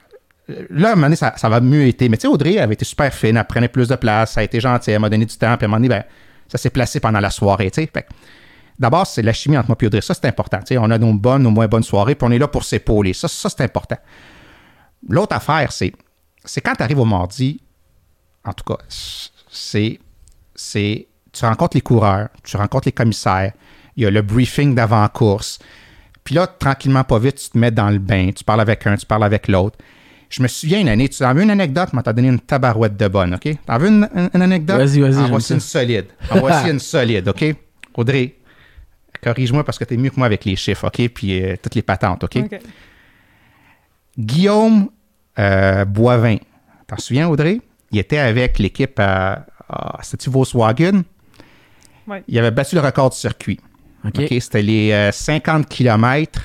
euh, 0.50 0.66
Là, 0.70 0.90
à 0.90 0.92
un 0.92 0.94
moment 0.94 1.06
donné, 1.06 1.16
ça, 1.16 1.48
va 1.48 1.60
mieux 1.60 1.86
été. 1.86 2.08
Mais 2.08 2.16
tu 2.16 2.22
sais, 2.22 2.28
Audrey, 2.28 2.58
avait 2.58 2.74
été 2.74 2.84
super 2.84 3.12
fine, 3.12 3.36
elle 3.36 3.44
prenait 3.44 3.68
plus 3.68 3.88
de 3.88 3.96
place, 3.96 4.32
ça 4.32 4.40
a 4.40 4.42
été 4.44 4.60
gentil, 4.60 4.90
elle 4.90 5.00
m'a 5.00 5.08
donné 5.10 5.26
du 5.26 5.36
temps, 5.36 5.56
puis 5.56 5.64
à 5.64 5.66
un 5.66 5.68
moment 5.68 5.76
donné, 5.78 5.88
ben, 5.88 6.04
ça 6.48 6.58
s'est 6.58 6.70
placé 6.70 7.00
pendant 7.00 7.20
la 7.20 7.30
soirée, 7.30 7.70
tu 7.70 7.82
sais. 7.82 7.90
D'abord, 8.78 9.06
c'est 9.06 9.22
la 9.22 9.32
chimie 9.32 9.56
entre 9.56 9.68
moi 9.68 9.76
et 9.80 9.86
Audrey. 9.86 10.00
Ça, 10.00 10.14
c'est 10.14 10.26
important. 10.26 10.58
On 10.78 10.90
a 10.90 10.98
nos 10.98 11.14
bonnes, 11.14 11.42
nos 11.42 11.50
moins 11.50 11.68
bonnes 11.68 11.84
soirées, 11.84 12.14
puis 12.16 12.26
on 12.28 12.32
est 12.32 12.38
là 12.38 12.48
pour 12.48 12.64
s'épauler. 12.64 13.12
Ça, 13.12 13.28
ça 13.28 13.48
c'est 13.48 13.62
important. 13.62 13.96
L'autre 15.08 15.36
affaire, 15.36 15.70
c'est, 15.70 15.92
c'est 16.44 16.60
quand 16.60 16.74
tu 16.74 16.82
arrives 16.82 16.98
au 16.98 17.04
mardi, 17.04 17.60
en 18.44 18.52
tout 18.52 18.64
cas, 18.64 18.82
c'est, 18.88 19.98
c'est, 20.54 21.06
tu 21.32 21.44
rencontres 21.44 21.76
les 21.76 21.80
coureurs, 21.82 22.28
tu 22.42 22.56
rencontres 22.56 22.88
les 22.88 22.92
commissaires, 22.92 23.52
il 23.96 24.02
y 24.02 24.06
a 24.06 24.10
le 24.10 24.22
briefing 24.22 24.74
d'avant-course. 24.74 25.58
Puis 26.24 26.34
là, 26.34 26.46
tranquillement, 26.46 27.04
pas 27.04 27.18
vite, 27.18 27.36
tu 27.36 27.50
te 27.50 27.58
mets 27.58 27.70
dans 27.70 27.90
le 27.90 27.98
bain, 27.98 28.30
tu 28.34 28.44
parles 28.44 28.60
avec 28.62 28.86
un, 28.86 28.96
tu 28.96 29.04
parles 29.06 29.24
avec 29.24 29.46
l'autre. 29.48 29.76
Je 30.30 30.42
me 30.42 30.48
souviens 30.48 30.80
une 30.80 30.88
année, 30.88 31.08
tu 31.08 31.22
en 31.24 31.32
veux 31.34 31.42
une 31.42 31.50
anecdote, 31.50 31.90
mais 31.92 32.02
t'as 32.02 32.12
donné 32.12 32.28
une 32.28 32.40
tabarouette 32.40 32.96
de 32.96 33.06
bonne, 33.08 33.34
OK? 33.34 33.48
T'en 33.66 33.78
veux 33.78 33.88
une, 33.88 34.08
une- 34.14 34.30
une 34.34 34.42
anecdote? 34.42 34.78
Vas-y, 34.78 35.00
vas-y, 35.00 35.16
En 35.24 35.28
voici 35.28 35.48
ça. 35.48 35.54
une 35.54 35.60
solide. 35.60 36.06
En 36.30 36.40
voici 36.40 36.70
une 36.70 36.80
solide, 36.80 37.28
OK? 37.28 37.44
Audrey, 37.94 38.34
corrige-moi 39.22 39.62
parce 39.64 39.78
que 39.78 39.84
t'es 39.84 39.96
mieux 39.96 40.10
que 40.10 40.16
moi 40.16 40.26
avec 40.26 40.44
les 40.44 40.56
chiffres, 40.56 40.86
OK? 40.88 41.08
Puis 41.10 41.42
euh, 41.44 41.54
toutes 41.62 41.74
les 41.76 41.82
patentes, 41.82 42.24
OK? 42.24 42.36
OK. 42.36 42.58
Guillaume 44.18 44.88
euh, 45.38 45.84
Boivin. 45.84 46.36
T'en 46.86 46.96
souviens, 46.98 47.28
Audrey? 47.28 47.60
il 47.90 47.98
était 48.00 48.18
avec 48.18 48.58
l'équipe 48.58 48.98
à, 48.98 49.46
à 49.68 50.00
c'était 50.02 50.28
Volkswagen. 50.30 51.02
Ouais. 52.08 52.24
Il 52.26 52.36
avait 52.38 52.50
battu 52.50 52.74
le 52.74 52.80
record 52.80 53.10
du 53.10 53.16
circuit. 53.16 53.60
OK. 54.04 54.22
C'était 54.40 54.62
les 54.62 54.92
euh, 54.92 55.12
50 55.12 55.68
km 55.68 56.42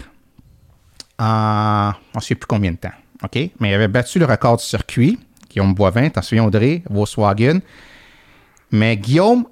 en 1.18 1.92
on 2.14 2.20
ne 2.20 2.22
sait 2.22 2.36
plus 2.36 2.48
combien 2.48 2.72
de 2.72 2.78
temps. 2.78 2.90
OK? 3.24 3.36
Mais 3.60 3.72
il 3.72 3.74
avait 3.74 3.88
battu 3.88 4.20
le 4.20 4.26
record 4.26 4.58
du 4.58 4.64
circuit. 4.64 5.20
Guillaume 5.50 5.74
Boivin, 5.74 6.10
t'en 6.10 6.22
souviens, 6.22 6.46
Audrey, 6.46 6.84
Volkswagen. 6.90 7.60
Mais 8.72 8.98
Guillaume 8.98 9.46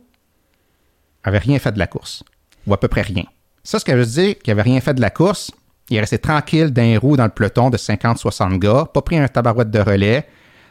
avait 1.24 1.40
rien 1.40 1.60
fait 1.60 1.72
de 1.72 1.80
la 1.80 1.88
course. 1.88 2.24
Ou 2.66 2.74
à 2.74 2.80
peu 2.80 2.88
près 2.88 3.02
rien. 3.02 3.26
Ça, 3.64 3.80
ce 3.80 3.86
qu'elle 3.86 3.98
veut 3.98 4.06
dire 4.06 4.38
qu'il 4.40 4.52
avait 4.52 4.62
rien 4.62 4.80
fait 4.80 4.94
de 4.94 5.02
la 5.02 5.10
course, 5.10 5.52
il 5.90 5.98
est 5.98 6.00
resté 6.00 6.20
tranquille 6.20 6.72
d'un 6.72 6.98
roue 7.00 7.18
dans 7.18 7.26
le 7.26 7.32
peloton 7.32 7.70
de 7.70 7.78
50-60 7.78 8.60
gars, 8.60 8.86
pas 8.94 9.02
pris 9.02 9.18
un 9.18 9.28
tabarouette 9.28 9.72
de 9.72 9.80
relais, 9.80 10.28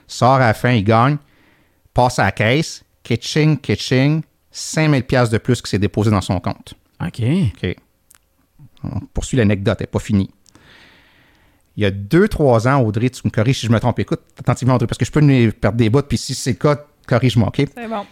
sort 0.06 0.34
à 0.34 0.38
la 0.38 0.54
fin, 0.54 0.70
il 0.70 0.84
gagne, 0.84 1.16
passe 1.92 2.18
à 2.18 2.24
la 2.24 2.32
caisse, 2.32 2.84
kitching, 3.02 3.58
kitching, 3.58 4.22
5000 4.50 5.02
pièces 5.04 5.30
de 5.30 5.38
plus 5.38 5.60
qui 5.60 5.70
s'est 5.70 5.78
déposé 5.78 6.10
dans 6.10 6.20
son 6.20 6.40
compte. 6.40 6.74
OK. 7.04 7.22
OK. 7.22 7.76
On 8.84 9.00
poursuit 9.12 9.36
l'anecdote, 9.36 9.76
elle 9.80 9.84
n'est 9.84 9.90
pas 9.90 9.98
finie. 9.98 10.30
Il 11.76 11.82
y 11.82 11.86
a 11.86 11.90
deux, 11.90 12.28
trois 12.28 12.66
ans, 12.68 12.80
Audrey, 12.82 13.10
tu 13.10 13.20
me 13.24 13.30
corriges 13.30 13.60
si 13.60 13.66
je 13.66 13.72
me 13.72 13.78
trompe. 13.80 13.98
Écoute 13.98 14.20
attentivement, 14.38 14.74
Audrey, 14.74 14.86
parce 14.86 14.98
que 14.98 15.04
je 15.04 15.10
peux 15.12 15.20
nous 15.20 15.52
perdre 15.52 15.76
des 15.76 15.90
bouts, 15.90 16.02
puis 16.02 16.16
si 16.16 16.34
c'est 16.34 16.52
le 16.52 16.56
cas, 16.56 16.76
corrige-moi, 17.06 17.48
OK? 17.48 17.66
C'est 17.74 17.88
bon. 17.88 18.06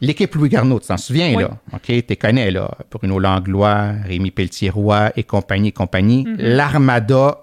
L'équipe 0.00 0.32
Louis 0.36 0.48
Garneau, 0.48 0.78
tu 0.78 0.86
t'en 0.86 0.96
souviens, 0.96 1.34
Oui. 1.34 1.42
là? 1.42 1.50
OK, 1.72 2.06
tu 2.06 2.16
connais, 2.16 2.52
là. 2.52 2.70
Bruno 2.92 3.18
Langlois, 3.18 3.94
Rémi 4.04 4.30
Pelletier-Roy 4.30 5.10
et 5.16 5.24
compagnie, 5.24 5.72
compagnie. 5.72 6.24
L'Armada 6.38 7.38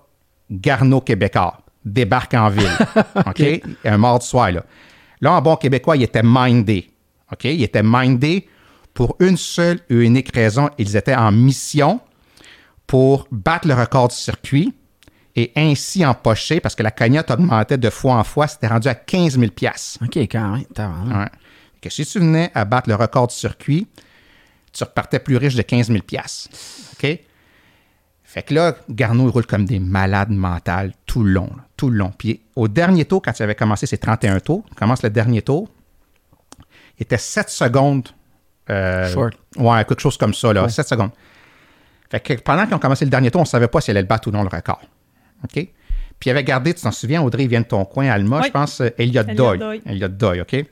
Garneau 0.49 1.01
québécois 1.01 1.57
débarque 1.83 2.33
en 2.35 2.49
ville. 2.49 2.71
OK? 3.27 3.43
Un 3.83 3.97
mardi 3.97 4.25
soir, 4.25 4.51
là. 4.53 4.63
Là, 5.19 5.33
en 5.33 5.41
bon 5.41 5.57
québécois, 5.57 5.97
il 5.97 6.03
était 6.03 6.23
mindé. 6.23 6.89
OK? 7.33 7.43
Il 7.43 7.61
était 7.63 7.83
mindé 7.83 8.47
pour 8.95 9.15
une 9.19 9.37
seule 9.37 9.81
et 9.89 9.93
unique 9.93 10.33
raison. 10.33 10.71
Ils 10.79 10.95
étaient 10.95 11.13
en 11.13 11.31
mission 11.31 11.99
pour 12.87 13.27
battre 13.29 13.67
le 13.67 13.75
record 13.75 14.07
du 14.07 14.15
circuit 14.15 14.73
et 15.35 15.51
ainsi 15.55 16.03
empocher, 16.05 16.61
parce 16.61 16.75
que 16.75 16.81
la 16.81 16.91
cagnotte 16.91 17.29
augmentait 17.29 17.77
de 17.77 17.89
fois 17.89 18.15
en 18.15 18.23
fois, 18.23 18.47
c'était 18.47 18.67
rendu 18.67 18.87
à 18.87 18.95
15 18.95 19.37
000 19.37 19.45
OK, 19.45 20.17
quand 20.17 20.51
même. 20.53 20.65
Ouais. 20.77 21.29
Que 21.81 21.89
si 21.89 22.05
tu 22.05 22.19
venais 22.19 22.51
à 22.55 22.63
battre 22.63 22.89
le 22.89 22.95
record 22.95 23.27
du 23.27 23.35
circuit, 23.35 23.85
tu 24.71 24.83
repartais 24.83 25.19
plus 25.19 25.35
riche 25.35 25.55
de 25.55 25.61
15 25.61 25.87
000 25.87 25.99
OK? 25.99 27.19
Fait 28.23 28.43
que 28.43 28.53
là, 28.53 28.75
Garneau, 28.89 29.27
il 29.27 29.31
roule 29.31 29.45
comme 29.45 29.65
des 29.65 29.79
malades 29.79 30.31
mentales 30.31 30.93
tout 31.05 31.23
le 31.23 31.31
long, 31.31 31.49
là, 31.55 31.65
tout 31.75 31.89
le 31.89 31.97
long. 31.97 32.13
Puis 32.17 32.41
au 32.55 32.69
dernier 32.69 33.03
tour, 33.03 33.21
quand 33.21 33.37
il 33.37 33.43
avait 33.43 33.55
commencé 33.55 33.87
ses 33.87 33.97
31 33.97 34.39
tours, 34.39 34.63
commence 34.77 35.03
le 35.03 35.09
dernier 35.09 35.41
tour, 35.41 35.69
il 36.97 37.03
était 37.03 37.17
7 37.17 37.49
secondes. 37.49 38.07
Euh, 38.69 39.11
Short. 39.13 39.33
Ouais, 39.57 39.85
quelque 39.85 39.99
chose 40.01 40.17
comme 40.17 40.33
ça, 40.33 40.51
là, 40.53 40.63
Ouais. 40.63 40.69
7 40.69 40.87
secondes. 40.87 41.11
Fait 42.09 42.19
que 42.19 42.33
pendant 42.41 42.65
qu'ils 42.65 42.75
ont 42.75 42.79
commencé 42.79 43.05
le 43.05 43.11
dernier 43.11 43.31
tour, 43.31 43.41
on 43.41 43.43
ne 43.43 43.47
savait 43.47 43.67
pas 43.67 43.81
si 43.81 43.91
elle 43.91 43.97
allait 43.97 44.03
le 44.03 44.07
battre 44.07 44.27
ou 44.27 44.31
non 44.31 44.43
le 44.43 44.49
record. 44.49 44.81
OK? 45.43 45.53
Puis 45.53 45.69
il 46.27 46.29
avait 46.29 46.43
gardé, 46.43 46.73
tu 46.73 46.81
t'en 46.81 46.91
souviens, 46.91 47.21
Audrey, 47.21 47.43
il 47.43 47.49
vient 47.49 47.61
de 47.61 47.65
ton 47.65 47.83
coin, 47.85 48.07
Alma, 48.07 48.39
Oui. 48.39 48.43
je 48.47 48.51
pense, 48.51 48.79
Elliot 48.79 49.21
Elliott 49.21 49.27
Doyle. 49.35 49.59
Doyle. 49.59 49.81
Elliot 49.85 50.07
Doyle, 50.07 50.41
OK? 50.41 50.65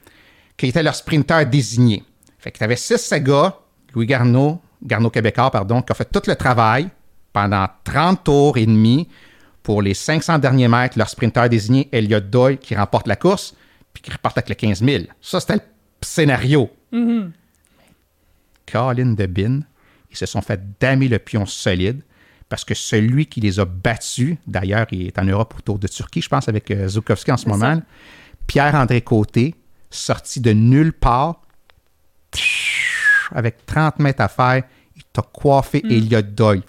Qui 0.58 0.68
était 0.68 0.84
leur 0.84 0.96
sprinter 0.96 1.46
désigné. 1.46 2.04
Fait 2.40 2.52
que 2.52 2.58
tu 2.60 2.64
avais 2.64 2.76
six 2.76 3.12
gars, 3.22 3.58
Louis 3.94 4.06
Garneau, 4.06 4.62
Garneau 4.84 5.10
Québécois, 5.10 5.50
pardon, 5.52 5.82
qui 5.82 5.92
ont 5.92 5.96
fait 5.96 6.10
tout 6.12 6.22
le 6.28 6.36
travail 6.36 6.90
pendant 7.34 7.68
30 7.84 8.24
tours 8.24 8.58
et 8.58 8.66
demi 8.66 9.08
pour 9.64 9.82
les 9.82 9.94
500 9.94 10.40
derniers 10.40 10.68
mètres, 10.68 10.98
leur 10.98 11.10
sprinter 11.10 11.48
désigné, 11.50 11.90
Elliot 11.92 12.20
Doyle, 12.20 12.58
qui 12.58 12.76
remporte 12.76 13.08
la 13.08 13.16
course, 13.16 13.56
puis 13.94 14.04
qui 14.04 14.12
repart 14.12 14.38
avec 14.38 14.50
le 14.50 14.56
15 14.56 14.84
000. 14.84 15.04
Ça, 15.22 15.40
c'était 15.40 15.56
le 15.56 15.62
scénario. 16.02 16.70
Colin 18.74 19.14
de 19.14 19.26
Bin, 19.28 19.60
ils 20.10 20.18
se 20.18 20.26
sont 20.26 20.42
fait 20.42 20.60
damer 20.80 21.08
le 21.08 21.20
pion 21.20 21.46
solide 21.46 22.02
parce 22.50 22.66
que 22.66 22.74
celui 22.74 23.28
qui 23.28 23.40
les 23.40 23.60
a 23.60 23.66
battus, 23.66 24.38
d'ailleurs, 24.48 24.88
il 24.92 25.08
est 25.08 25.20
en 25.20 25.24
Europe 25.24 25.54
autour 25.58 25.80
de 25.80 25.88
Turquie, 25.88 26.22
je 26.22 26.30
pense, 26.30 26.50
avec 26.50 26.70
euh, 26.72 26.88
Zukowski 26.88 27.32
en 27.32 27.38
ce 27.38 27.48
moment. 27.48 27.82
Pierre-André 28.48 29.02
Côté, 29.02 29.56
sorti 29.90 30.40
de 30.40 30.52
nulle 30.52 30.94
part, 30.94 31.42
avec 33.32 33.66
30 33.66 34.00
mètres 34.00 34.22
à 34.22 34.28
faire, 34.28 34.64
il 34.96 35.04
t'a 35.12 35.22
coiffé 35.22 35.82
Elliot 35.90 36.22
Doyle. 36.22 36.64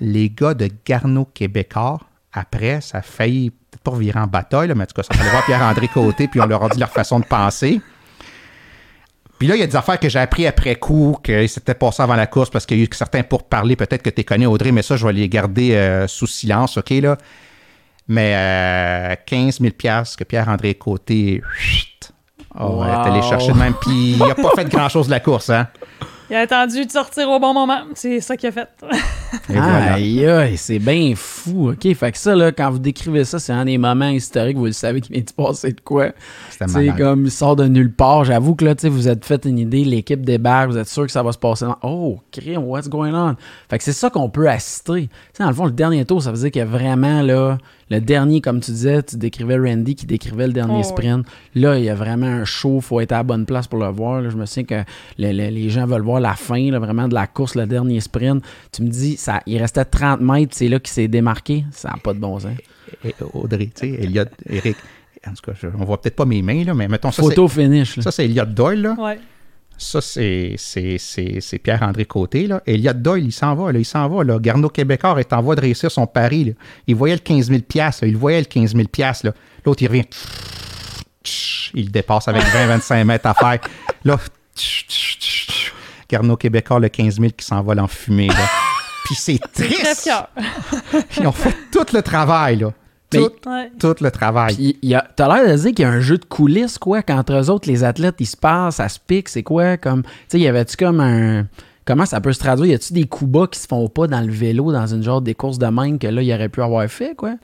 Les 0.00 0.30
gars 0.30 0.54
de 0.54 0.68
Garneau 0.84 1.24
Québécois, 1.24 2.00
après, 2.32 2.80
ça 2.80 2.98
a 2.98 3.02
failli, 3.02 3.52
pas 3.82 3.96
virer 3.96 4.20
en 4.20 4.26
bataille, 4.26 4.68
là, 4.68 4.74
mais 4.74 4.84
en 4.84 4.86
tout 4.86 4.94
cas, 4.94 5.02
ça 5.02 5.14
fallait 5.14 5.30
voir 5.30 5.44
Pierre-André 5.44 5.88
Côté, 5.88 6.28
puis 6.28 6.40
on 6.40 6.46
leur 6.46 6.62
a 6.62 6.68
dit 6.68 6.78
leur 6.78 6.90
façon 6.90 7.20
de 7.20 7.24
penser. 7.24 7.80
Puis 9.42 9.48
là, 9.48 9.56
il 9.56 9.58
y 9.58 9.64
a 9.64 9.66
des 9.66 9.74
affaires 9.74 9.98
que 9.98 10.08
j'ai 10.08 10.20
appris 10.20 10.46
après 10.46 10.76
coup, 10.76 11.16
que 11.20 11.44
c'était 11.48 11.74
passé 11.74 12.00
avant 12.00 12.14
la 12.14 12.28
course, 12.28 12.48
parce 12.48 12.64
qu'il 12.64 12.78
y 12.78 12.80
a 12.82 12.84
eu 12.84 12.88
certains 12.92 13.24
pour 13.24 13.42
parler, 13.42 13.74
peut-être 13.74 14.00
que 14.00 14.10
tu 14.10 14.22
connais, 14.22 14.46
Audrey, 14.46 14.70
mais 14.70 14.82
ça, 14.82 14.94
je 14.94 15.04
vais 15.04 15.12
les 15.12 15.28
garder 15.28 15.74
euh, 15.74 16.06
sous 16.06 16.28
silence, 16.28 16.76
OK, 16.76 16.90
là? 16.90 17.18
Mais 18.06 18.34
euh, 18.36 19.16
15 19.26 19.58
000 19.58 19.72
que 20.16 20.22
Pierre-André 20.22 20.74
Côté, 20.74 21.42
chut, 21.58 22.12
oh, 22.54 22.66
Wow. 22.66 22.84
est 22.84 23.08
allé 23.08 23.22
chercher 23.22 23.50
de 23.50 23.58
même, 23.58 23.74
puis 23.74 24.12
il 24.12 24.18
n'a 24.18 24.36
pas 24.36 24.50
fait 24.54 24.68
grand-chose 24.68 25.06
de 25.06 25.10
la 25.10 25.18
course, 25.18 25.50
hein? 25.50 25.66
Il 26.32 26.36
a 26.36 26.40
attendu 26.40 26.86
de 26.86 26.90
sortir 26.90 27.28
au 27.28 27.38
bon 27.38 27.52
moment. 27.52 27.80
C'est 27.92 28.22
ça 28.22 28.38
qu'il 28.38 28.48
a 28.48 28.52
fait. 28.52 28.68
Et 29.50 29.52
voilà. 29.52 29.92
Aïe, 29.92 30.26
aïe, 30.26 30.56
c'est 30.56 30.78
bien 30.78 31.12
fou. 31.14 31.68
OK, 31.72 31.94
fait 31.94 32.10
que 32.12 32.16
ça, 32.16 32.34
là, 32.34 32.52
quand 32.52 32.70
vous 32.70 32.78
décrivez 32.78 33.24
ça, 33.26 33.38
c'est 33.38 33.52
un 33.52 33.66
des 33.66 33.76
moments 33.76 34.08
historiques, 34.08 34.56
vous 34.56 34.64
le 34.64 34.72
savez 34.72 35.02
qu'il 35.02 35.12
vient 35.12 35.22
de 35.22 35.28
se 35.28 35.34
passer 35.34 35.72
de 35.74 35.80
quoi. 35.82 36.12
C'était 36.48 36.68
C'est 36.68 36.88
comme 36.96 37.26
il 37.26 37.30
sort 37.30 37.54
de 37.54 37.66
nulle 37.66 37.92
part. 37.92 38.24
J'avoue 38.24 38.54
que 38.54 38.64
là, 38.64 38.74
tu 38.74 38.80
sais, 38.80 38.88
vous 38.88 39.08
êtes 39.08 39.26
fait 39.26 39.44
une 39.44 39.58
idée, 39.58 39.84
l'équipe 39.84 40.24
débarque, 40.24 40.70
vous 40.70 40.78
êtes 40.78 40.88
sûr 40.88 41.04
que 41.04 41.12
ça 41.12 41.22
va 41.22 41.32
se 41.32 41.38
passer 41.38 41.66
dans. 41.66 41.76
Oh, 41.82 42.18
crime, 42.30 42.64
what's 42.64 42.88
going 42.88 43.12
on? 43.12 43.36
Fait 43.68 43.76
que 43.76 43.84
c'est 43.84 43.92
ça 43.92 44.08
qu'on 44.08 44.30
peut 44.30 44.48
assister. 44.48 45.02
Tu 45.02 45.08
sais, 45.34 45.42
dans 45.42 45.50
le 45.50 45.54
fond, 45.54 45.66
le 45.66 45.72
dernier 45.72 46.06
tour, 46.06 46.22
ça 46.22 46.32
veut 46.32 46.38
dire 46.38 46.50
qu'il 46.50 46.60
y 46.60 46.62
a 46.62 46.66
vraiment, 46.66 47.20
là, 47.20 47.58
le 47.90 48.00
dernier, 48.00 48.40
comme 48.40 48.60
tu 48.60 48.70
disais, 48.70 49.02
tu 49.02 49.16
décrivais 49.18 49.58
Randy 49.58 49.94
qui 49.94 50.06
décrivait 50.06 50.46
le 50.46 50.54
dernier 50.54 50.76
Oh, 50.76 50.78
oui. 50.78 50.84
sprint. 50.84 51.26
Là, 51.54 51.76
il 51.76 51.84
y 51.84 51.90
a 51.90 51.94
vraiment 51.94 52.24
un 52.26 52.44
show, 52.46 52.80
faut 52.80 53.00
être 53.00 53.12
à 53.12 53.16
la 53.18 53.22
bonne 53.22 53.44
place 53.44 53.66
pour 53.66 53.78
le 53.80 53.88
voir. 53.88 54.22
là. 54.22 54.30
Je 54.30 54.36
me 54.36 54.46
souviens 54.46 54.64
que 54.64 54.90
le- 55.18 55.32
le- 55.32 55.50
les 55.50 55.68
gens 55.68 55.84
veulent 55.84 56.00
voir 56.00 56.18
la 56.22 56.34
fin, 56.34 56.70
là, 56.70 56.78
vraiment 56.78 57.08
de 57.08 57.14
la 57.14 57.26
course, 57.26 57.54
le 57.54 57.66
dernier 57.66 58.00
sprint. 58.00 58.42
Tu 58.72 58.82
me 58.82 58.88
dis, 58.88 59.16
ça, 59.16 59.40
il 59.46 59.58
restait 59.58 59.84
30 59.84 60.20
mètres, 60.20 60.54
c'est 60.56 60.68
là 60.68 60.78
qu'il 60.78 60.92
s'est 60.92 61.08
démarqué. 61.08 61.64
Ça 61.72 61.90
n'a 61.90 61.96
pas 61.96 62.12
de 62.14 62.18
bon 62.18 62.38
sens. 62.38 62.52
Et 63.04 63.14
Audrey, 63.34 63.66
tu 63.74 63.88
sais, 63.94 64.02
Elliot, 64.02 64.24
Eric. 64.48 64.76
En 65.26 65.30
tout 65.34 65.42
cas, 65.50 65.52
je- 65.60 65.68
on 65.78 65.84
voit 65.84 66.00
peut-être 66.00 66.16
pas 66.16 66.24
mes 66.24 66.42
mains, 66.42 66.64
là, 66.64 66.74
mais 66.74 66.88
mettons 66.88 67.10
ça. 67.12 67.22
Photo 67.22 67.46
finish. 67.48 67.90
c'est- 67.90 67.96
là. 67.98 68.02
Ça, 68.04 68.10
c'est 68.10 68.24
Elliot 68.24 68.44
Doyle, 68.44 68.82
là. 68.82 68.96
Ouais. 68.98 69.18
Ça, 69.78 70.00
c'est, 70.00 70.54
c'est, 70.58 70.96
c'est, 70.98 71.40
c'est 71.40 71.58
Pierre-André 71.58 72.04
Côté. 72.04 72.46
Là. 72.46 72.62
Elliot 72.66 72.92
Doyle, 72.92 73.24
il 73.24 73.32
s'en 73.32 73.54
va. 73.54 73.72
Là, 73.72 73.78
il 73.78 73.84
s'en 73.84 74.08
va. 74.08 74.22
Là. 74.22 74.38
Garneau 74.38 74.68
Québécois 74.68 75.18
est 75.18 75.32
en 75.32 75.40
voie 75.42 75.56
de 75.56 75.60
réussir 75.60 75.90
son 75.90 76.06
pari. 76.06 76.44
là. 76.44 76.52
Il 76.86 76.94
voyait 76.96 77.14
le 77.14 77.20
15 77.20 77.48
000 77.48 77.60
là. 77.74 77.90
Il 78.02 78.16
voyait 78.16 78.38
le 78.40 78.44
15 78.46 78.74
000 78.76 78.86
là. 79.24 79.32
L'autre, 79.64 79.82
il 79.82 79.88
revient. 79.88 80.04
Il 81.74 81.86
le 81.86 81.90
dépasse 81.90 82.28
avec 82.28 82.42
20-25 82.42 83.04
mètres 83.04 83.26
à 83.26 83.34
faire. 83.34 83.58
Là, 84.04 84.18
Garneau 86.12 86.36
Québécois, 86.36 86.78
le 86.78 86.88
15 86.88 87.16
000 87.18 87.32
qui 87.36 87.44
s'envole 87.44 87.80
en 87.80 87.88
fumée. 87.88 88.28
Là. 88.28 88.34
Puis 89.06 89.14
c'est 89.16 89.38
Très 89.52 89.64
triste. 89.68 90.02
fier. 90.02 90.28
Ils 91.20 91.26
ont 91.26 91.32
fait 91.32 91.54
tout 91.72 91.86
le 91.94 92.02
travail. 92.02 92.56
Là. 92.56 92.72
Tout, 93.10 93.30
Ouais. 93.46 93.70
tout 93.78 93.94
le 94.00 94.10
travail. 94.10 94.54
Puis, 94.54 94.78
il 94.82 94.88
y 94.90 94.94
a- 94.94 95.06
t'as 95.16 95.28
l'air 95.34 95.46
de 95.50 95.60
dire 95.60 95.70
qu'il 95.74 95.80
y 95.80 95.84
a 95.84 95.90
un 95.90 96.00
jeu 96.00 96.16
de 96.18 96.24
coulisses, 96.24 96.78
quoi, 96.78 97.02
qu'entre 97.02 97.32
eux 97.34 97.50
autres, 97.50 97.68
les 97.68 97.82
athlètes, 97.84 98.14
ils 98.20 98.26
se 98.26 98.36
passent, 98.36 98.76
ça 98.76 98.88
se 98.88 98.98
pique, 98.98 99.28
c'est 99.28 99.42
quoi, 99.42 99.76
comme, 99.76 100.02
tu 100.02 100.08
sais, 100.28 100.38
y 100.40 100.46
avait-tu 100.48 100.76
comme 100.78 101.00
un, 101.00 101.46
comment 101.84 102.06
ça 102.06 102.20
peut 102.22 102.32
se 102.32 102.38
traduire, 102.38 102.72
y 102.72 102.74
a-tu 102.74 102.94
des 102.94 103.04
coups 103.04 103.30
bas 103.30 103.46
qui 103.50 103.58
se 103.60 103.66
font 103.66 103.86
pas 103.88 104.06
dans 104.06 104.20
le 104.22 104.32
vélo, 104.32 104.72
dans 104.72 104.86
une 104.86 105.02
genre 105.02 105.20
des 105.20 105.34
courses 105.34 105.58
de 105.58 105.66
même 105.66 105.98
que 105.98 106.06
là, 106.06 106.22
il 106.22 106.32
aurait 106.32 106.48
pu 106.48 106.62
avoir 106.62 106.88
fait, 106.88 107.14
quoi? 107.14 107.34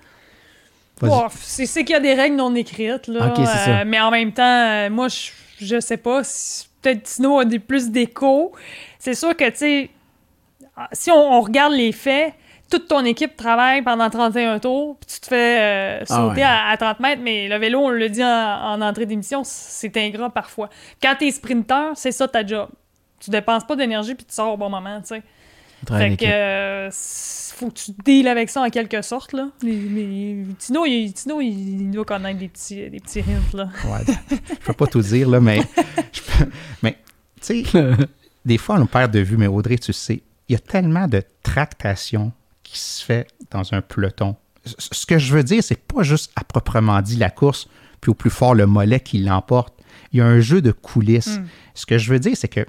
Bon, 1.02 1.24
c'est 1.42 1.66
qu'il 1.84 1.90
y 1.90 1.94
a 1.94 2.00
des 2.00 2.14
règles 2.14 2.36
non 2.36 2.54
écrites, 2.54 3.06
là. 3.08 3.26
Ok, 3.28 3.34
c'est 3.38 3.44
ça. 3.44 3.80
Euh, 3.80 3.84
mais 3.86 4.00
en 4.00 4.10
même 4.10 4.32
temps, 4.32 4.42
euh, 4.44 4.88
moi, 4.90 5.08
je, 5.08 5.30
je 5.64 5.80
sais 5.80 5.96
pas. 5.98 6.22
si- 6.24 6.67
Peut-être 6.82 7.02
Tino 7.02 7.38
a 7.40 7.44
des, 7.44 7.58
plus 7.58 7.90
d'écho. 7.90 8.52
C'est 8.98 9.14
sûr 9.14 9.36
que, 9.36 9.48
tu 9.50 9.56
sais, 9.56 9.90
ah, 10.76 10.88
si 10.92 11.10
on, 11.10 11.32
on 11.32 11.40
regarde 11.40 11.72
les 11.72 11.92
faits, 11.92 12.34
toute 12.70 12.86
ton 12.86 13.04
équipe 13.04 13.36
travaille 13.36 13.82
pendant 13.82 14.08
31 14.10 14.58
tours, 14.58 14.96
puis 15.00 15.14
tu 15.14 15.20
te 15.20 15.26
fais 15.26 15.58
euh, 15.60 15.98
Ah 16.02 16.06
sauter 16.06 16.40
ouais. 16.40 16.42
à, 16.42 16.68
à 16.68 16.76
30 16.76 17.00
mètres, 17.00 17.22
mais 17.22 17.48
le 17.48 17.56
vélo, 17.56 17.80
on 17.80 17.90
le 17.90 18.08
dit 18.08 18.22
en, 18.22 18.28
en 18.28 18.80
entrée 18.82 19.06
d'émission, 19.06 19.42
c'est 19.44 19.96
ingrat 19.96 20.30
parfois. 20.30 20.68
Quand 21.02 21.14
t'es 21.18 21.30
sprinter, 21.30 21.92
c'est 21.94 22.12
ça 22.12 22.28
ta 22.28 22.46
job. 22.46 22.68
Tu 23.20 23.30
dépenses 23.30 23.64
pas 23.64 23.74
d'énergie 23.74 24.14
puis 24.14 24.24
tu 24.24 24.34
sors 24.34 24.52
au 24.52 24.56
bon 24.56 24.68
moment, 24.70 25.00
tu 25.00 25.08
sais. 25.08 25.22
Fait 25.86 26.16
que 26.16 26.24
euh, 26.26 26.90
faut 26.90 27.68
que 27.68 27.74
tu 27.74 27.92
deals 28.04 28.28
avec 28.28 28.50
ça 28.50 28.62
en 28.62 28.70
quelque 28.70 29.02
sorte 29.02 29.32
là. 29.32 29.48
Les- 29.62 30.44
Tino, 30.58 30.84
il, 30.86 31.12
Tino, 31.12 31.40
il, 31.40 31.90
doit 31.90 32.04
connaître 32.04 32.38
des 32.38 32.48
petits, 32.48 32.88
des 32.90 33.00
petits 33.00 33.20
hints 33.20 33.56
là. 33.56 33.68
Ouais, 33.84 34.14
je 34.50 34.54
peux 34.66 34.72
pas 34.72 34.86
tout 34.86 35.00
dire, 35.00 35.28
là, 35.28 35.40
mais, 35.40 35.60
peux- 35.76 36.50
mais 36.82 36.96
tu 37.40 37.64
sais, 37.64 37.92
des 38.44 38.58
fois, 38.58 38.76
on 38.80 38.86
perd 38.86 39.12
de 39.12 39.20
vue, 39.20 39.36
mais 39.36 39.46
Audrey, 39.46 39.78
tu 39.78 39.92
sais, 39.92 40.22
il 40.48 40.52
y 40.52 40.56
a 40.56 40.58
tellement 40.58 41.06
de 41.06 41.22
tractation 41.42 42.32
qui 42.62 42.78
se 42.78 43.04
fait 43.04 43.26
dans 43.50 43.72
un 43.72 43.80
peloton. 43.80 44.36
Ce 44.64 45.06
que 45.06 45.18
je 45.18 45.32
veux 45.32 45.42
dire, 45.42 45.62
c'est 45.62 45.80
pas 45.80 46.02
juste 46.02 46.32
à 46.36 46.44
proprement 46.44 47.00
dit 47.00 47.16
la 47.16 47.30
course, 47.30 47.68
puis 48.00 48.10
au 48.10 48.14
plus 48.14 48.30
fort 48.30 48.54
le 48.54 48.66
mollet 48.66 49.00
qui 49.00 49.18
l'emporte. 49.18 49.74
Il 50.12 50.18
y 50.18 50.22
a 50.22 50.26
un 50.26 50.40
jeu 50.40 50.62
de 50.62 50.72
coulisses. 50.72 51.38
Mm. 51.38 51.46
Ce 51.74 51.86
que 51.86 51.98
je 51.98 52.10
veux 52.10 52.18
dire, 52.18 52.36
c'est 52.36 52.48
que, 52.48 52.66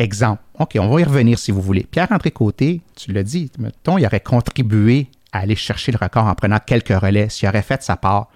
exemple, 0.00 0.42
OK, 0.58 0.76
on 0.78 0.88
va 0.88 1.00
y 1.00 1.04
revenir 1.04 1.38
si 1.38 1.50
vous 1.50 1.60
voulez. 1.60 1.84
Pierre-André 1.84 2.30
Côté, 2.30 2.80
tu 2.96 3.12
l'as 3.12 3.22
dit, 3.22 3.50
mettons, 3.58 3.98
il 3.98 4.06
aurait 4.06 4.20
contribué 4.20 5.08
à 5.32 5.40
aller 5.40 5.56
chercher 5.56 5.92
le 5.92 5.98
record 6.00 6.26
en 6.26 6.34
prenant 6.34 6.58
quelques 6.64 6.88
relais, 6.88 7.28
s'il 7.28 7.48
aurait 7.48 7.62
fait 7.62 7.82
sa 7.82 7.96
part, 7.96 8.28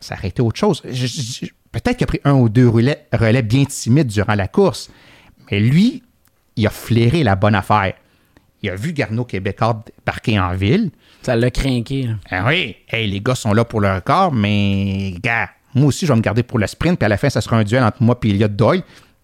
ça 0.00 0.14
aurait 0.16 0.28
été 0.28 0.42
autre 0.42 0.58
chose. 0.58 0.82
Peut-être 0.82 1.96
qu'il 1.96 2.04
a 2.04 2.06
pris 2.06 2.20
un 2.24 2.34
ou 2.34 2.48
deux 2.48 2.68
relais, 2.68 3.06
relais 3.12 3.42
bien 3.42 3.64
timides 3.64 4.08
durant 4.08 4.34
la 4.34 4.48
course, 4.48 4.90
mais 5.50 5.60
lui, 5.60 6.02
il 6.56 6.66
a 6.66 6.70
flairé 6.70 7.22
la 7.22 7.36
bonne 7.36 7.54
affaire. 7.54 7.92
Il 8.62 8.70
a 8.70 8.74
vu 8.74 8.92
Garneau 8.92 9.24
Québécois 9.24 9.84
parquer 10.04 10.40
en 10.40 10.54
ville. 10.54 10.90
Ça 11.22 11.36
l'a 11.36 11.50
craqué. 11.50 12.08
Ah 12.30 12.46
oui, 12.46 12.76
hey, 12.88 13.06
les 13.08 13.20
gars 13.20 13.34
sont 13.34 13.52
là 13.52 13.64
pour 13.64 13.80
le 13.80 13.92
record, 13.92 14.32
mais 14.32 15.14
gars, 15.22 15.50
moi 15.74 15.88
aussi, 15.88 16.06
je 16.06 16.12
vais 16.12 16.16
me 16.16 16.22
garder 16.22 16.42
pour 16.42 16.58
le 16.58 16.66
sprint, 16.66 16.98
puis 16.98 17.04
à 17.04 17.08
la 17.08 17.18
fin, 17.18 17.28
ça 17.28 17.42
sera 17.42 17.56
un 17.56 17.64
duel 17.64 17.84
entre 17.84 18.02
moi 18.02 18.18
et 18.24 18.30
Elliot 18.30 18.48
Doyle. 18.48 18.82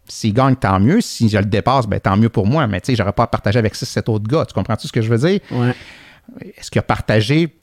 S'il 0.08 0.34
gagne, 0.34 0.56
tant 0.56 0.78
mieux. 0.80 1.00
Si 1.00 1.28
je 1.28 1.38
le 1.38 1.44
dépasse, 1.44 1.86
ben, 1.86 2.00
tant 2.00 2.16
mieux 2.16 2.28
pour 2.28 2.46
moi. 2.46 2.66
Mais 2.66 2.80
tu 2.80 2.86
sais, 2.92 2.96
j'aurais 2.96 3.12
pas 3.12 3.22
à 3.24 3.26
partager 3.28 3.58
avec 3.58 3.74
6-7 3.74 4.10
autres 4.10 4.26
gars. 4.28 4.44
Tu 4.46 4.52
comprends-tu 4.54 4.88
ce 4.88 4.92
que 4.92 5.00
je 5.00 5.08
veux 5.08 5.18
dire? 5.18 5.40
Ouais. 5.50 5.74
Est-ce 6.56 6.70
qu'il 6.70 6.78
a 6.78 6.82
partagé? 6.82 7.56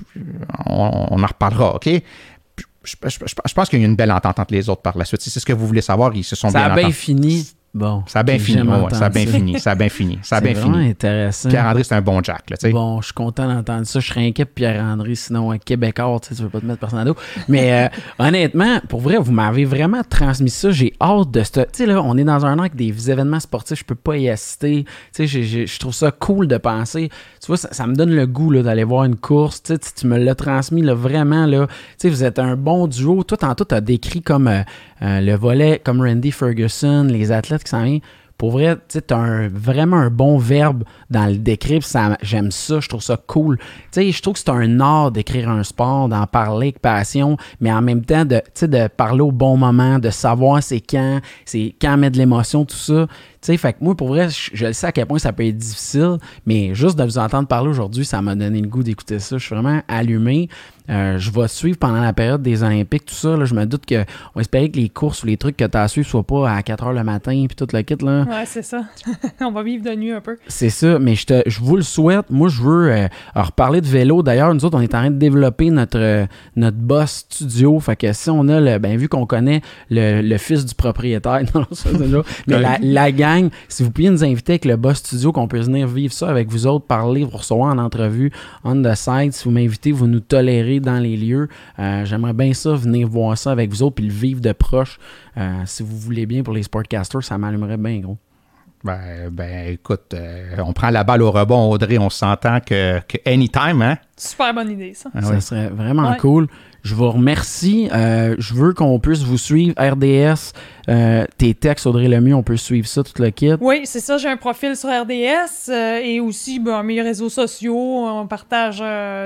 On, 0.65 1.07
on 1.11 1.23
en 1.23 1.27
reparlera, 1.27 1.75
OK? 1.75 1.87
Je, 1.87 2.63
je- 2.83 3.09
je- 3.09 3.25
je 3.45 3.53
pense 3.53 3.69
qu'il 3.69 3.79
y 3.79 3.81
a 3.81 3.85
eu 3.85 3.89
une 3.89 3.95
belle 3.95 4.11
entente 4.11 4.39
entre 4.39 4.53
les 4.53 4.69
autres 4.69 4.81
par 4.81 4.97
la 4.97 5.05
suite. 5.05 5.21
Si 5.21 5.29
c'est 5.29 5.39
ce 5.39 5.45
que 5.45 5.53
vous 5.53 5.67
voulez 5.67 5.81
savoir, 5.81 6.15
ils 6.15 6.23
se 6.23 6.35
sont 6.35 6.49
Ça 6.49 6.59
bien 6.59 6.71
a 6.71 6.75
bien 6.75 6.91
fini. 6.91 7.47
Bon. 7.73 8.03
Ça 8.07 8.19
a 8.19 8.23
bien 8.23 8.39
fini. 8.39 8.61
ouais, 8.61 8.77
ça 8.91 9.05
a 9.05 9.09
bien 9.09 9.25
fini. 9.27 9.59
Ça 9.59 9.71
a 9.71 9.75
bien 9.75 9.89
fini. 9.89 10.17
Ça 10.23 10.37
a 10.37 10.39
C'est 10.39 10.45
bien 10.45 10.59
vraiment 10.59 10.77
fini. 10.79 10.89
intéressant. 10.89 11.49
Pierre-André, 11.49 11.83
c'est 11.83 11.95
un 11.95 12.01
bon 12.01 12.21
Jack, 12.23 12.49
là, 12.49 12.57
tu 12.57 12.67
sais. 12.67 12.73
Bon, 12.73 12.99
je 13.01 13.05
suis 13.05 13.13
content 13.13 13.47
d'entendre 13.47 13.85
ça. 13.85 13.99
Je 13.99 14.07
serais 14.07 14.25
inquiet 14.25 14.45
de 14.45 14.49
Pierre-André, 14.49 15.13
sinon 15.15 15.51
un 15.51 15.59
Québécois, 15.59 16.19
tu 16.27 16.35
tu 16.35 16.41
veux 16.41 16.49
pas 16.49 16.59
te 16.61 16.65
mettre 16.65 16.79
personne 16.79 16.99
à 16.99 17.05
dos. 17.05 17.15
Mais 17.47 17.85
euh, 17.85 17.87
honnêtement, 18.19 18.79
pour 18.89 19.01
vrai, 19.01 19.17
vous 19.17 19.31
m'avez 19.31 19.65
vraiment 19.65 20.01
transmis 20.07 20.49
ça. 20.49 20.71
J'ai 20.71 20.93
hâte 20.99 21.31
de. 21.31 21.41
Tu 21.41 21.61
sais, 21.73 21.85
là, 21.85 22.01
on 22.03 22.17
est 22.17 22.23
dans 22.23 22.45
un 22.45 22.55
an 22.57 22.61
avec 22.61 22.75
des 22.75 23.11
événements 23.11 23.39
sportifs, 23.39 23.79
je 23.79 23.85
peux 23.85 23.95
pas 23.95 24.17
y 24.17 24.29
assister. 24.29 24.85
Tu 25.15 25.27
sais, 25.27 25.65
je 25.67 25.79
trouve 25.79 25.93
ça 25.93 26.11
cool 26.11 26.47
de 26.47 26.57
penser. 26.57 27.09
Tu 27.41 27.47
vois, 27.47 27.57
ça, 27.57 27.69
ça 27.71 27.85
me 27.85 27.95
donne 27.95 28.11
le 28.15 28.25
goût 28.25 28.51
là, 28.51 28.63
d'aller 28.63 28.83
voir 28.83 29.03
une 29.05 29.15
course. 29.15 29.61
Tu 29.61 29.73
sais, 29.73 29.79
tu 29.95 30.07
me 30.07 30.17
l'as 30.17 30.35
transmis 30.35 30.81
là, 30.81 30.93
vraiment. 30.95 31.45
Là. 31.45 31.67
Tu 31.67 31.73
sais, 31.99 32.09
vous 32.09 32.23
êtes 32.23 32.39
un 32.39 32.55
bon 32.55 32.87
duo. 32.87 33.23
Toi, 33.23 33.37
tantôt, 33.37 33.63
tu 33.65 33.75
as 33.75 33.81
décrit 33.81 34.21
comme 34.21 34.47
euh, 34.47 34.61
euh, 35.01 35.21
le 35.21 35.35
volet, 35.35 35.81
comme 35.83 36.01
Randy 36.01 36.31
Ferguson, 36.31 37.03
les 37.09 37.31
athlètes 37.31 37.58
qui 37.63 37.69
s'en 37.69 37.83
viennent. 37.83 37.99
Pour 38.37 38.51
vrai, 38.51 38.77
tu 38.87 38.99
as 39.13 39.17
un, 39.17 39.49
vraiment 39.49 39.97
un 39.97 40.09
bon 40.09 40.37
verbe 40.37 40.85
dans 41.09 41.25
le 41.25 41.35
décrire. 41.35 41.83
ça- 41.83 42.17
J'aime 42.21 42.51
ça, 42.51 42.79
je 42.79 42.87
trouve 42.87 43.01
ça 43.01 43.17
cool. 43.27 43.59
Je 43.93 44.21
trouve 44.21 44.35
que 44.35 44.39
c'est 44.39 44.49
un 44.49 44.79
art 44.79 45.11
d'écrire 45.11 45.49
un 45.49 45.61
sport, 45.63 46.07
d'en 46.07 46.25
parler 46.25 46.67
avec 46.67 46.79
passion, 46.79 47.35
mais 47.59 47.69
en 47.69 47.81
même 47.81 48.05
temps 48.05 48.23
de, 48.23 48.41
de 48.61 48.87
parler 48.87 49.19
au 49.19 49.33
bon 49.33 49.57
moment, 49.57 49.99
de 49.99 50.09
savoir 50.09 50.63
c'est 50.63 50.79
quand, 50.79 51.19
c'est 51.43 51.75
quand 51.81 51.97
mettre 51.97 52.13
de 52.13 52.19
l'émotion, 52.19 52.63
tout 52.63 52.77
ça. 52.77 53.07
Fait 53.41 53.73
que 53.73 53.83
moi, 53.83 53.93
pour 53.95 54.07
vrai, 54.07 54.29
je, 54.29 54.51
je 54.53 54.67
le 54.67 54.73
sais 54.73 54.87
à 54.87 54.91
quel 54.93 55.05
point 55.05 55.19
ça 55.19 55.33
peut 55.33 55.45
être 55.45 55.57
difficile, 55.57 56.17
mais 56.45 56.73
juste 56.73 56.97
de 56.97 57.03
vous 57.03 57.17
entendre 57.17 57.47
parler 57.47 57.69
aujourd'hui, 57.69 58.05
ça 58.05 58.21
m'a 58.21 58.35
donné 58.35 58.61
le 58.61 58.67
goût 58.69 58.83
d'écouter 58.83 59.19
ça. 59.19 59.37
Je 59.37 59.45
suis 59.45 59.53
vraiment 59.55 59.81
allumé. 59.89 60.47
Euh, 60.89 61.17
je 61.17 61.31
vais 61.31 61.47
suivre 61.47 61.77
pendant 61.77 62.01
la 62.01 62.13
période 62.13 62.41
des 62.41 62.63
Olympiques, 62.63 63.05
tout 63.05 63.15
ça. 63.15 63.37
Là, 63.37 63.45
je 63.45 63.53
me 63.53 63.65
doute 63.65 63.85
que 63.85 64.03
on 64.35 64.39
espérait 64.39 64.69
que 64.69 64.77
les 64.77 64.89
courses 64.89 65.23
ou 65.23 65.27
les 65.27 65.37
trucs 65.37 65.57
que 65.57 65.65
tu 65.65 65.77
as 65.77 65.83
à 65.83 65.87
suivre 65.87 66.07
soient 66.07 66.23
pas 66.23 66.51
à 66.51 66.63
4 66.63 66.85
h 66.85 66.93
le 66.95 67.03
matin 67.03 67.45
puis 67.47 67.55
tout 67.55 67.67
le 67.71 67.81
kit. 67.81 67.95
Là. 68.01 68.23
Ouais, 68.23 68.45
c'est 68.45 68.63
ça. 68.63 68.83
On 69.41 69.51
va 69.51 69.63
vivre 69.63 69.83
de 69.83 69.95
nuit 69.95 70.11
un 70.11 70.21
peu. 70.21 70.37
C'est 70.47 70.69
ça, 70.69 70.97
mais 70.99 71.15
je, 71.15 71.25
te, 71.25 71.43
je 71.45 71.59
vous 71.59 71.75
le 71.75 71.83
souhaite. 71.83 72.29
Moi, 72.29 72.49
je 72.49 72.61
veux 72.61 72.91
euh, 72.91 73.07
reparler 73.35 73.81
de 73.81 73.87
vélo. 73.87 74.23
D'ailleurs, 74.23 74.53
nous 74.53 74.65
autres, 74.65 74.77
on 74.77 74.81
est 74.81 74.95
en 74.95 74.99
train 74.99 75.11
de 75.11 75.17
développer 75.17 75.69
notre, 75.69 75.99
euh, 75.99 76.25
notre 76.55 76.77
boss 76.77 77.25
studio. 77.29 77.79
Fait 77.79 77.95
que 77.95 78.11
si 78.13 78.29
on 78.29 78.47
a, 78.47 78.59
le, 78.59 78.79
ben, 78.79 78.97
vu 78.97 79.07
qu'on 79.07 79.25
connaît 79.25 79.61
le, 79.89 80.21
le 80.21 80.37
fils 80.37 80.65
du 80.65 80.73
propriétaire, 80.73 81.41
non, 81.55 81.65
ça, 81.71 81.89
c'est 81.91 82.07
là. 82.07 82.23
mais 82.47 82.59
la, 82.59 82.77
la 82.81 83.11
gang, 83.11 83.49
si 83.67 83.83
vous 83.83 83.91
pouviez 83.91 84.09
nous 84.09 84.23
inviter 84.23 84.53
avec 84.53 84.65
le 84.65 84.75
boss 84.75 84.97
studio, 84.97 85.31
qu'on 85.31 85.47
puisse 85.47 85.65
venir 85.65 85.87
vivre 85.87 86.13
ça 86.13 86.29
avec 86.29 86.49
vous 86.49 86.65
autres, 86.65 86.85
parler, 86.85 87.23
vous 87.23 87.37
recevoir 87.37 87.73
en 87.73 87.77
entrevue, 87.77 88.31
on 88.63 88.81
the 88.81 88.95
side. 88.95 89.33
Si 89.33 89.43
vous 89.43 89.51
m'invitez, 89.51 89.91
vous 89.91 90.07
nous 90.07 90.19
tolérez 90.19 90.78
dans 90.79 90.99
les 90.99 91.17
lieux. 91.17 91.47
Euh, 91.79 92.05
J'aimerais 92.05 92.33
bien 92.33 92.53
ça, 92.53 92.73
venir 92.73 93.07
voir 93.07 93.37
ça 93.37 93.51
avec 93.51 93.69
vous 93.69 93.83
autres, 93.83 93.95
puis 93.95 94.05
le 94.05 94.13
vivre 94.13 94.41
de 94.41 94.51
proche. 94.51 94.99
Euh, 95.37 95.61
si 95.65 95.83
vous 95.83 95.97
voulez 95.97 96.25
bien 96.25 96.43
pour 96.43 96.53
les 96.53 96.63
sportcasters, 96.63 97.23
ça 97.23 97.37
m'allumerait 97.37 97.77
bien 97.77 97.99
gros. 97.99 98.17
Ben, 98.83 99.29
ben, 99.29 99.67
écoute, 99.73 100.13
euh, 100.13 100.55
on 100.65 100.71
prend 100.71 100.89
la 100.89 101.03
balle 101.03 101.21
au 101.21 101.31
rebond, 101.31 101.69
Audrey. 101.69 101.97
On 101.97 102.09
s'entend 102.09 102.61
que, 102.61 102.99
que 103.07 103.17
anytime, 103.29 103.81
hein? 103.81 103.97
Super 104.15 104.53
bonne 104.53 104.71
idée, 104.71 104.93
ça. 104.93 105.09
Ah 105.13 105.21
ça 105.21 105.33
oui. 105.33 105.41
serait 105.41 105.67
vraiment 105.69 106.11
Ouais. 106.11 106.17
cool. 106.17 106.47
Je 106.83 106.95
vous 106.95 107.11
remercie. 107.11 107.89
Euh, 107.93 108.35
je 108.37 108.53
veux 108.53 108.73
qu'on 108.73 108.99
puisse 108.99 109.19
vous 109.19 109.37
suivre. 109.37 109.73
RDS, 109.77 110.53
euh, 110.87 111.25
tes 111.37 111.53
textes, 111.53 111.85
Audrey 111.85 112.07
Lemieux, 112.07 112.35
on 112.35 112.43
peut 112.43 112.57
suivre 112.57 112.87
ça, 112.87 113.03
tout 113.03 113.21
le 113.21 113.29
kit. 113.29 113.53
Oui, 113.59 113.81
c'est 113.83 113.99
ça. 113.99 114.17
J'ai 114.17 114.29
un 114.29 114.37
profil 114.37 114.75
sur 114.75 114.89
RDS 114.89 115.69
euh, 115.69 115.99
et 115.99 116.19
aussi 116.19 116.59
ben, 116.59 116.83
mes 116.83 117.01
réseaux 117.01 117.29
sociaux. 117.29 118.07
On 118.07 118.27
partage 118.27 118.79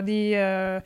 des, 0.03 0.79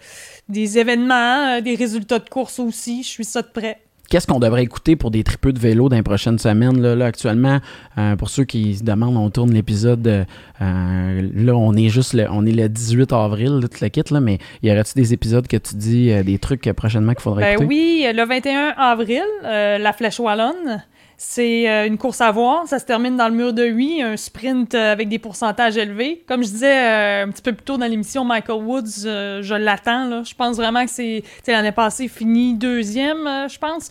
des 0.50 0.78
événements, 0.78 1.62
des 1.62 1.76
résultats 1.76 2.20
de 2.20 2.30
course 2.30 2.60
aussi. 2.60 3.04
Je 3.04 3.10
suis 3.10 3.26
ça 3.26 3.42
de 3.42 3.48
près. 3.48 3.80
Qu'est-ce 4.10 4.26
qu'on 4.28 4.40
devrait 4.40 4.64
écouter 4.64 4.96
pour 4.96 5.12
des 5.12 5.24
tripeux 5.24 5.52
de 5.52 5.60
vélo 5.60 5.90
dans 5.90 5.96
les 5.98 6.04
prochaines 6.04 6.40
semaines? 6.40 6.82
Là, 6.82 6.96
là, 6.96 7.06
actuellement, 7.08 7.60
euh, 7.98 8.16
pour 8.16 8.30
ceux 8.30 8.46
qui 8.46 8.76
se 8.76 8.84
demandent, 8.84 9.18
on 9.18 9.30
tourne 9.30 9.52
l'épisode. 9.54 10.26
euh, 10.62 11.30
là, 11.36 11.56
on 11.56 11.74
est 11.74 11.90
juste 11.90 12.14
le, 12.14 12.26
on 12.32 12.46
est 12.46 12.52
le 12.52 12.70
18 12.70 13.12
avril, 13.14 13.60
là, 13.62 13.68
tout 13.68 13.78
le 13.82 13.90
kit, 13.90 14.04
là, 14.12 14.20
mais 14.20 14.38
y 14.64 14.72
aurait-tu 14.72 14.94
des 14.96 15.14
épisodes 15.14 15.48
que 15.48 15.58
tu 15.58 15.76
dis, 15.76 16.12
euh, 16.12 16.24
des 16.24 16.40
trucs 16.40 16.72
prochainement 16.74 17.14
qu'il 17.14 17.22
faudrait 17.22 17.44
Ben 17.44 17.52
écouter? 17.64 17.68
oui, 17.68 18.06
le 18.14 18.26
21 18.26 18.74
avril, 18.78 19.22
euh, 19.44 19.78
la 19.78 19.94
Flèche 19.94 20.20
Wallonne. 20.20 20.84
C'est 21.20 21.68
euh, 21.68 21.88
une 21.88 21.98
course 21.98 22.22
à 22.22 22.32
voir. 22.32 22.68
Ça 22.68 22.78
se 22.78 22.86
termine 22.86 23.18
dans 23.18 23.28
le 23.28 23.34
mur 23.34 23.52
de 23.52 23.66
8, 23.66 24.02
un 24.04 24.18
sprint 24.18 24.76
euh, 24.76 24.92
avec 24.92 25.10
des 25.10 25.18
pourcentages 25.18 25.76
élevés. 25.76 26.24
Comme 26.28 26.44
je 26.44 26.50
disais 26.50 26.78
euh, 26.78 27.26
un 27.26 27.32
petit 27.32 27.42
peu 27.42 27.54
plus 27.54 27.64
tôt 27.66 27.76
dans 27.78 27.88
l'émission, 27.88 28.24
Michael 28.24 28.64
Woods, 28.64 29.02
je 29.42 29.56
l'attends. 29.56 30.24
Je 30.24 30.36
pense 30.36 30.58
vraiment 30.58 30.86
que 30.86 30.92
c'est. 30.92 31.24
L'année 31.48 31.72
passée, 31.72 32.08
fini 32.08 32.54
deuxième, 32.54 33.48
je 33.50 33.58
pense. 33.58 33.90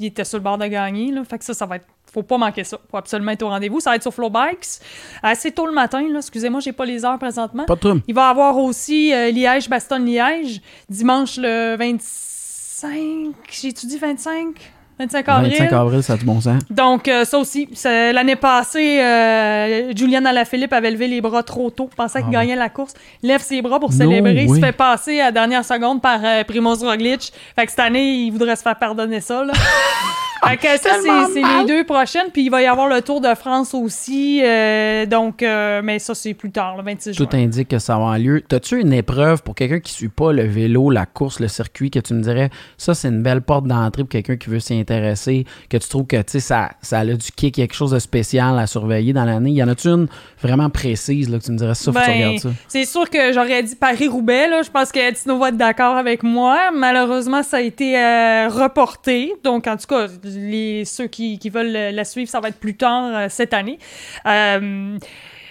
Il 0.00 0.06
était 0.06 0.24
sur 0.24 0.38
le 0.38 0.42
bord 0.44 0.56
de 0.56 0.66
gagner. 0.66 1.12
Là. 1.12 1.22
Fait 1.24 1.36
que 1.38 1.44
ça, 1.44 1.52
ça 1.52 1.66
va 1.66 1.76
être. 1.76 1.86
Faut 2.10 2.22
pas 2.22 2.38
manquer 2.38 2.64
ça. 2.64 2.78
Faut 2.90 2.96
absolument 2.96 3.32
être 3.32 3.42
au 3.42 3.48
rendez-vous. 3.48 3.80
Ça 3.80 3.90
va 3.90 3.96
être 3.96 4.02
sur 4.02 4.14
Flow 4.14 4.30
Bikes. 4.30 4.80
Assez 5.22 5.52
tôt 5.52 5.66
le 5.66 5.72
matin. 5.72 6.00
là. 6.10 6.20
Excusez-moi, 6.20 6.60
j'ai 6.60 6.72
pas 6.72 6.86
les 6.86 7.04
heures 7.04 7.18
présentement. 7.18 7.66
Pas 7.66 7.76
de. 7.76 8.00
Il 8.08 8.14
va 8.14 8.28
y 8.28 8.30
avoir 8.30 8.56
aussi 8.56 9.12
euh, 9.12 9.30
Liège-Bastogne-Liège, 9.30 10.62
dimanche 10.88 11.36
le 11.36 11.76
25. 11.76 13.34
J'ai-tu 13.50 13.86
dit 13.86 13.98
25? 13.98 14.72
25 14.98 15.28
avril. 15.28 15.50
25 15.58 15.72
avril, 15.72 16.02
ça 16.02 16.14
a 16.14 16.16
du 16.16 16.24
bon 16.24 16.40
sens. 16.40 16.62
Donc, 16.70 17.06
euh, 17.08 17.24
ça 17.24 17.38
aussi, 17.38 17.68
l'année 17.84 18.36
passée, 18.36 19.00
euh, 19.00 19.92
Julian 19.94 20.24
Alaphilippe 20.24 20.72
avait 20.72 20.90
levé 20.90 21.06
les 21.08 21.20
bras 21.20 21.42
trop 21.42 21.70
tôt, 21.70 21.88
pensait 21.96 22.22
qu'il 22.22 22.32
gagnait 22.32 22.56
la 22.56 22.68
course. 22.68 22.94
Lève 23.22 23.40
ses 23.40 23.62
bras 23.62 23.78
pour 23.78 23.90
No 23.90 23.96
célébrer, 23.96 24.42
il 24.42 24.48
se 24.48 24.54
way. 24.54 24.60
fait 24.60 24.72
passer 24.72 25.20
à 25.20 25.26
la 25.26 25.32
dernière 25.32 25.64
seconde 25.64 26.02
par 26.02 26.20
euh, 26.24 26.44
Primoz 26.44 26.82
Roglic. 26.82 27.32
Fait 27.54 27.64
que 27.64 27.70
cette 27.70 27.80
année, 27.80 28.24
il 28.24 28.30
voudrait 28.30 28.56
se 28.56 28.62
faire 28.62 28.76
pardonner 28.76 29.20
ça. 29.20 29.44
Là. 29.44 29.52
fait 30.48 30.56
que 30.56 30.78
ça, 30.78 30.96
c'est 31.32 31.42
les 31.42 31.66
deux 31.66 31.84
prochaines. 31.84 32.30
Puis 32.32 32.44
il 32.44 32.50
va 32.50 32.62
y 32.62 32.66
avoir 32.66 32.88
le 32.88 33.00
Tour 33.02 33.20
de 33.20 33.34
France 33.34 33.74
aussi. 33.74 34.40
euh, 34.44 35.06
donc, 35.06 35.42
euh, 35.42 35.80
mais 35.82 35.98
ça, 35.98 36.14
c'est 36.14 36.34
plus 36.34 36.50
tard, 36.50 36.76
le 36.76 36.82
26 36.82 37.14
juin. 37.14 37.26
Tout 37.26 37.36
indique 37.36 37.68
que 37.68 37.78
ça 37.78 37.94
va 37.94 37.98
avoir 37.98 38.18
lieu. 38.18 38.42
T'as-tu 38.46 38.80
une 38.80 38.92
épreuve 38.92 39.42
pour 39.42 39.54
quelqu'un 39.54 39.80
qui 39.80 39.92
suit 39.92 40.08
pas 40.08 40.32
le 40.32 40.44
vélo, 40.44 40.90
la 40.90 41.06
course, 41.06 41.40
le 41.40 41.48
circuit, 41.48 41.90
que 41.90 41.98
tu 41.98 42.14
me 42.14 42.22
dirais, 42.22 42.50
ça, 42.76 42.94
c'est 42.94 43.08
une 43.08 43.22
belle 43.22 43.42
porte 43.42 43.66
d'entrée 43.66 44.02
pour 44.02 44.10
quelqu'un 44.10 44.36
qui 44.36 44.50
veut 44.50 44.60
s'y 44.60 44.74
que 44.88 45.76
tu 45.76 45.88
trouves 45.88 46.06
que, 46.06 46.16
tu 46.16 46.32
sais, 46.32 46.40
ça, 46.40 46.70
ça 46.82 47.00
a 47.00 47.04
du 47.04 47.32
kick, 47.34 47.54
quelque 47.54 47.74
chose 47.74 47.92
de 47.92 47.98
spécial 47.98 48.58
à 48.58 48.66
surveiller 48.66 49.12
dans 49.12 49.24
l'année? 49.24 49.50
Y 49.50 49.62
en 49.62 49.68
a-tu 49.68 49.88
une 49.88 50.08
vraiment 50.42 50.70
précise, 50.70 51.28
là, 51.28 51.38
que 51.38 51.44
tu 51.44 51.52
me 51.52 51.58
dirais, 51.58 51.74
ça, 51.74 51.92
faut 51.92 51.98
que 51.98 52.04
tu 52.04 52.10
Ben, 52.10 52.16
regardes 52.16 52.38
ça? 52.38 52.48
c'est 52.68 52.84
sûr 52.84 53.08
que 53.10 53.32
j'aurais 53.32 53.62
dit 53.62 53.76
Paris-Roubaix. 53.76 54.62
Je 54.64 54.70
pense 54.70 54.92
que 54.92 55.12
Tino 55.12 55.38
va 55.38 55.48
être 55.50 55.56
d'accord 55.56 55.96
avec 55.96 56.22
moi. 56.22 56.70
Malheureusement, 56.72 57.42
ça 57.42 57.58
a 57.58 57.60
été 57.60 57.98
euh, 57.98 58.48
reporté. 58.48 59.34
Donc, 59.44 59.66
en 59.66 59.76
tout 59.76 59.86
cas, 59.86 60.06
les, 60.24 60.84
ceux 60.84 61.06
qui, 61.06 61.38
qui 61.38 61.50
veulent 61.50 61.94
la 61.94 62.04
suivre, 62.04 62.30
ça 62.30 62.40
va 62.40 62.48
être 62.48 62.58
plus 62.58 62.76
tard 62.76 63.10
euh, 63.14 63.26
cette 63.28 63.54
année. 63.54 63.78
Euh, 64.26 64.98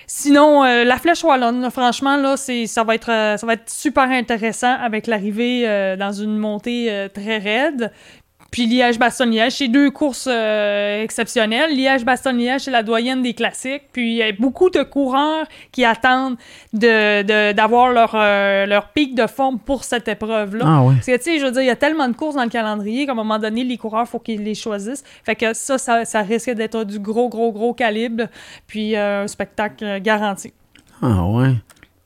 Sinon, 0.09 0.64
euh, 0.64 0.85
la 0.85 0.97
flèche 0.97 1.22
wallonne, 1.26 1.61
là, 1.61 1.69
franchement, 1.69 2.15
là, 2.15 2.38
c'est, 2.38 2.65
ça, 2.65 2.85
va 2.85 2.95
être, 2.95 3.11
euh, 3.11 3.35
ça 3.35 3.45
va 3.45 3.53
être 3.53 3.69
super 3.69 4.05
intéressant 4.09 4.73
avec 4.73 5.05
l'arrivée 5.05 5.68
euh, 5.68 5.97
dans 5.97 6.14
une 6.14 6.38
montée 6.38 7.09
très 7.14 7.38
raide. 7.38 7.91
Puis 8.51 8.65
Liège-Bastogne-Liège, 8.65 9.53
c'est 9.53 9.67
deux 9.67 9.91
courses 9.91 10.27
euh, 10.31 11.03
exceptionnelles. 11.03 11.75
Liège-Bastogne-Liège, 11.75 12.61
c'est 12.61 12.71
la 12.71 12.81
doyenne 12.83 13.21
des 13.21 13.33
classiques. 13.33 13.83
Puis 13.91 14.11
il 14.11 14.15
y 14.17 14.23
a 14.23 14.31
beaucoup 14.31 14.69
de 14.69 14.83
coureurs 14.83 15.45
qui 15.71 15.83
attendent 15.83 16.37
de, 16.73 17.23
de- 17.23 17.51
d'avoir 17.51 17.91
leur, 17.91 18.11
euh, 18.15 18.65
leur 18.65 18.89
pic 18.93 19.15
de 19.15 19.27
forme 19.27 19.59
pour 19.59 19.83
cette 19.83 20.07
épreuve-là. 20.07 20.63
Ah 20.67 20.83
ouais. 20.83 20.93
Parce 20.95 21.07
que, 21.07 21.17
tu 21.17 21.23
sais, 21.23 21.39
je 21.39 21.45
veux 21.45 21.51
dire, 21.51 21.61
il 21.61 21.67
y 21.67 21.71
a 21.71 21.75
tellement 21.75 22.07
de 22.07 22.15
courses 22.15 22.35
dans 22.35 22.43
le 22.43 22.49
calendrier 22.49 23.05
qu'à 23.05 23.11
un 23.11 23.15
moment 23.15 23.37
donné, 23.37 23.63
les 23.63 23.77
coureurs, 23.77 24.05
il 24.07 24.09
faut 24.09 24.19
qu'ils 24.19 24.43
les 24.43 24.55
choisissent. 24.55 25.03
Fait 25.23 25.35
que 25.35 25.53
ça, 25.53 25.77
ça, 25.77 26.05
ça 26.05 26.21
risque 26.21 26.51
d'être 26.51 26.83
du 26.85 26.99
gros, 26.99 27.29
gros, 27.29 27.51
gros 27.51 27.73
calibre. 27.73 28.25
Puis 28.65 28.95
euh, 28.95 29.23
un 29.23 29.27
spectacle 29.27 29.99
garanti. 30.01 30.53
Ah 31.01 31.25
ouais. 31.25 31.53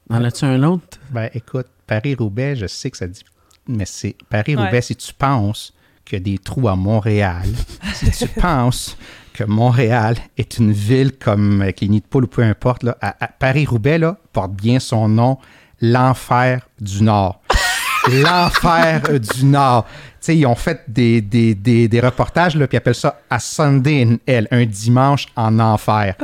En 0.09 0.23
as-tu 0.23 0.45
un 0.45 0.61
autre? 0.63 0.99
Ben, 1.11 1.30
écoute, 1.34 1.68
Paris-Roubaix, 1.88 2.55
je 2.55 2.65
sais 2.65 2.89
que 2.89 2.97
ça 2.97 3.07
dit. 3.07 3.23
Mais 3.68 3.85
c'est 3.85 4.15
Paris-Roubaix, 4.30 4.72
Ouais. 4.72 4.81
si 4.81 4.95
tu 4.95 5.13
penses 5.13 5.73
qu'il 6.12 6.28
y 6.28 6.34
a 6.34 6.36
des 6.36 6.38
trous 6.38 6.68
à 6.68 6.76
Montréal, 6.76 7.48
si 7.94 8.12
tu 8.12 8.28
penses 8.28 8.98
que 9.34 9.44
Montréal 9.46 10.18
est 10.38 10.58
une 10.58 10.74
ville 10.74 11.14
comme 11.18 11.62
avec 11.62 11.80
les 11.82 11.88
nids 11.88 12.02
de 12.02 12.06
poule 12.06 12.26
ou 12.26 12.28
peu 12.28 12.44
importe, 12.44 12.84
là, 12.84 12.98
à, 13.02 13.16
à 13.24 13.28
Paris-Roubaix 13.30 13.98
là, 13.98 14.18
porte 14.34 14.52
bien 14.52 14.80
son 14.80 15.08
nom, 15.08 15.38
l'enfer 15.80 16.68
du 16.80 17.04
Nord. 17.04 17.42
l'enfer 18.12 19.02
du 19.20 19.46
Nord. 19.46 19.86
Tu 19.86 20.18
sais, 20.20 20.38
ils 20.38 20.46
ont 20.46 20.56
fait 20.56 20.82
des, 20.88 21.22
des, 21.22 21.56
des, 21.56 21.88
des 21.88 22.00
reportages, 22.00 22.56
là, 22.56 22.68
puis 22.68 22.76
ils 22.76 22.80
appellent 22.80 22.94
ça 22.96 23.22
«A 23.30 23.40
Sunday 23.40 24.04
in 24.04 24.18
Hell», 24.28 24.48
un 24.52 24.66
dimanche 24.66 25.28
en 25.36 25.60
enfer. 25.60 26.16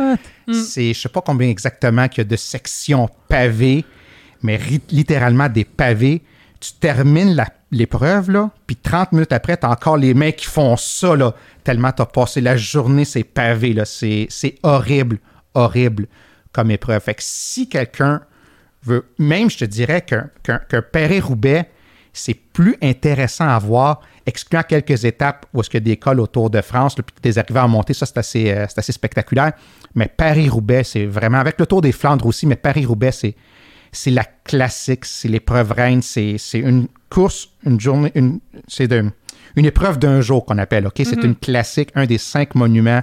C'est, 0.52 0.94
je 0.94 1.00
sais 1.00 1.10
pas 1.10 1.22
combien 1.22 1.50
exactement 1.50 2.08
qu'il 2.08 2.20
y 2.20 2.22
a 2.22 2.30
de 2.30 2.36
sections 2.36 3.10
pavées, 3.28 3.86
mais 4.44 4.60
littéralement 4.92 5.50
des 5.50 5.66
pavés. 5.66 6.22
Tu 6.60 6.74
termines 6.80 7.36
la- 7.36 7.50
l'épreuve, 7.72 8.32
là, 8.32 8.52
puis 8.66 8.76
30 8.76 9.12
minutes 9.12 9.34
après, 9.34 9.58
tu 9.58 9.66
as 9.66 9.70
encore 9.70 9.98
les 9.98 10.14
mecs 10.14 10.38
qui 10.38 10.46
font 10.46 10.78
ça, 10.78 11.16
là, 11.16 11.34
tellement 11.64 11.92
tu 11.92 12.02
as 12.02 12.06
passé 12.06 12.42
la 12.42 12.56
journée, 12.56 13.06
c'est 13.06 13.24
pavé, 13.24 13.74
là. 13.74 13.86
C'est, 13.86 14.30
horrible, 14.64 15.20
horrible 15.54 16.08
comme 16.54 16.72
épreuve. 16.72 17.02
Fait 17.02 17.16
que 17.16 17.24
si 17.24 17.68
quelqu'un 17.68 18.22
veut, 18.84 19.06
même 19.20 19.50
je 19.50 19.58
te 19.58 19.66
dirais 19.66 20.02
qu'un, 20.02 20.30
Paris-Roubaix, 20.94 21.70
c'est 22.14 22.34
plus 22.34 22.78
intéressant 22.82 23.48
à 23.48 23.60
voir, 23.60 24.02
excluant 24.26 24.64
quelques 24.64 25.06
étapes 25.06 25.46
où 25.54 25.60
est-ce 25.60 25.70
qu'il 25.70 25.80
y 25.80 25.84
a 25.84 25.86
des 25.86 25.98
cols 25.98 26.20
au 26.20 26.28
Tour 26.28 26.50
de 26.50 26.62
France, 26.62 26.96
puis 26.96 27.06
des 27.22 27.38
arrivées 27.38 27.60
à 27.60 27.68
monter, 27.68 27.94
ça 27.94 28.06
c'est 28.06 28.18
assez, 28.18 28.52
euh, 28.52 28.66
assez 28.76 28.92
spectaculaire. 28.92 29.52
Mais 29.94 30.08
Paris-Roubaix, 30.08 30.84
c'est 30.84 31.06
vraiment, 31.06 31.38
avec 31.38 31.60
le 31.60 31.66
Tour 31.66 31.82
des 31.82 31.92
Flandres 31.92 32.26
aussi, 32.26 32.48
mais 32.48 32.56
Paris-Roubaix, 32.56 33.12
c'est, 33.12 33.36
c'est 33.92 34.12
la 34.12 34.24
classique, 34.24 35.06
c'est 35.06 35.28
l'épreuve 35.28 35.72
reine, 35.72 36.02
c'est 36.02 36.38
une 36.54 36.88
course, 37.10 37.50
une 37.66 37.80
journée, 37.80 38.12
une, 38.16 38.40
c'est 38.68 38.92
une 39.56 39.66
épreuve 39.66 39.98
d'un 39.98 40.22
jour 40.22 40.46
qu'on 40.46 40.58
appelle, 40.58 40.88
OK? 40.88 40.96
C'est 40.98 41.24
une 41.24 41.36
classique, 41.36 41.90
un 41.96 42.06
des 42.06 42.18
cinq 42.18 42.56
monuments. 42.56 43.02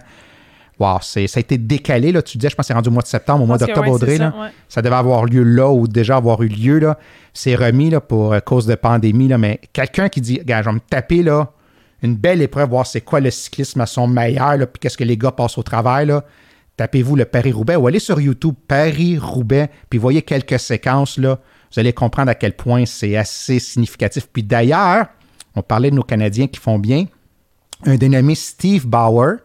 Wow, 0.79 0.99
c'est, 1.03 1.29
ça 1.29 1.39
a 1.39 1.41
été 1.41 1.57
décalé, 1.57 2.11
là, 2.11 2.21
tu 2.21 2.37
disais, 2.37 2.51
je 2.51 2.57
pense 2.57 2.65
que 2.65 2.69
c'est 2.69 2.75
rendu 2.75 2.89
au 2.89 2.93
mois 2.93 3.03
de 3.03 3.09
septembre, 3.09 3.45
au 3.45 3.47
mois 3.47 3.59
d'octobre, 3.59 3.83
ouais, 3.83 3.95
Audrey, 3.95 4.19
là. 4.19 4.33
ça, 4.33 4.41
ouais. 4.41 4.49
Ça 4.69 4.83
devait 4.83 4.97
avoir 4.97 5.25
lieu 5.25 5.45
là 5.45 5.71
ou 5.71 5.87
déjà 5.87 6.17
avoir 6.17 6.43
eu 6.43 6.49
lieu, 6.49 6.81
là. 6.81 6.99
C'est 7.33 7.55
remis, 7.55 7.91
là, 7.91 8.01
pour 8.01 8.33
euh, 8.33 8.41
cause 8.41 8.67
de 8.67 8.75
pandémie, 8.75 9.29
là. 9.29 9.39
Mais 9.39 9.61
quelqu'un 9.73 10.09
qui 10.09 10.21
dit, 10.21 10.41
gars, 10.45 10.63
je 10.63 10.69
vais 10.69 10.75
me 10.75 10.81
taper, 10.81 11.23
là, 11.23 11.53
une 12.03 12.17
belle 12.17 12.43
épreuve, 12.43 12.71
voir 12.71 12.87
c'est 12.87 13.03
quoi 13.03 13.21
le 13.21 13.31
cyclisme 13.31 13.81
à 13.81 13.87
son 13.87 14.09
meilleur, 14.09 14.57
là, 14.57 14.67
puis 14.67 14.81
qu'est-ce 14.81 14.99
que 14.99 15.05
les 15.05 15.17
gars 15.17 15.31
passent 15.31 15.59
au 15.59 15.63
travail, 15.63 16.07
là. 16.07 16.25
Tapez-vous 16.77 17.15
le 17.15 17.25
Paris-Roubaix 17.25 17.77
ou 17.77 17.87
allez 17.87 18.01
sur 18.01 18.21
YouTube, 18.21 18.55
Paris-Roubaix, 18.67 19.71
puis 19.89 20.01
voyez 20.01 20.23
quelques 20.23 20.59
séquences, 20.59 21.19
là. 21.19 21.39
Vous 21.75 21.81
allez 21.81 21.93
comprendre 21.93 22.31
à 22.31 22.37
quel 22.37 22.55
point 22.55 22.87
c'est 22.87 23.17
assez 23.17 23.59
significatif. 23.59 24.29
Puis 24.33 24.45
d'ailleurs, 24.45 25.07
on 25.57 25.63
parlait 25.63 25.91
de 25.91 25.97
nos 25.97 26.05
Canadiens 26.05 26.47
qui 26.47 26.61
font 26.61 26.79
bien. 26.79 27.07
Un 27.85 27.97
dénommé 27.97 28.37
Steve 28.37 28.87
Bauer 28.87 29.39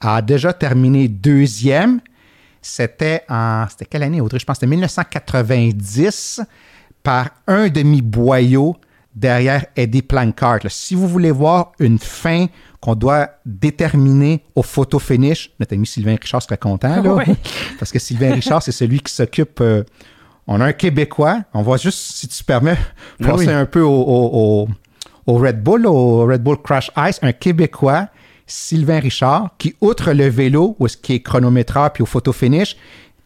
a 0.00 0.22
déjà 0.22 0.52
terminé 0.52 1.08
deuxième. 1.08 2.00
C'était 2.62 3.22
en. 3.28 3.66
C'était 3.68 3.84
quelle 3.86 4.04
année, 4.04 4.20
Audrey? 4.20 4.38
Je 4.38 4.44
pense 4.44 4.56
que 4.58 4.60
c'était 4.60 4.70
1990 4.70 6.40
par 7.02 7.30
un 7.46 7.68
demi-boyau 7.68 8.76
derrière 9.14 9.64
Eddie 9.76 10.02
Plancart. 10.02 10.58
là. 10.62 10.70
Si 10.70 10.94
vous 10.94 11.08
voulez 11.08 11.30
voir 11.30 11.72
une 11.80 11.98
fin 11.98 12.46
qu'on 12.80 12.94
doit 12.94 13.30
déterminer 13.44 14.44
au 14.54 14.62
photo 14.62 14.98
finish, 14.98 15.50
notre 15.58 15.74
ami 15.74 15.86
Sylvain 15.86 16.16
Richard 16.20 16.42
serait 16.42 16.58
content, 16.58 17.02
là. 17.02 17.24
Parce 17.78 17.90
que 17.90 17.98
Sylvain 17.98 18.34
Richard, 18.34 18.62
c'est 18.62 18.72
celui 18.72 19.00
qui 19.00 19.12
s'occupe. 19.12 19.60
euh, 19.60 19.82
on 20.46 20.60
a 20.60 20.66
un 20.66 20.72
Québécois. 20.72 21.40
On 21.54 21.62
va 21.62 21.76
juste, 21.76 21.98
si 21.98 22.28
tu 22.28 22.44
permets, 22.44 22.76
Ah 23.24 23.34
oui. 23.36 23.48
un 23.48 23.66
peu 23.66 23.80
au, 23.80 23.90
au- 23.92 24.30
au- 24.64 24.68
au 25.26 25.38
Red 25.38 25.62
Bull, 25.62 25.86
au 25.86 26.24
Red 26.26 26.42
Bull 26.42 26.56
Crash 26.62 26.90
Ice, 27.08 27.18
un 27.22 27.32
Québécois, 27.32 28.08
Sylvain 28.46 29.00
Richard, 29.00 29.50
qui, 29.58 29.74
outre 29.80 30.12
le 30.12 30.28
vélo, 30.28 30.76
ou 30.78 30.86
ce 30.88 30.96
qui 30.96 31.14
est 31.14 31.20
chronométreur, 31.20 31.92
puis 31.92 32.02
au 32.02 32.06
photo 32.06 32.32
finish, 32.32 32.76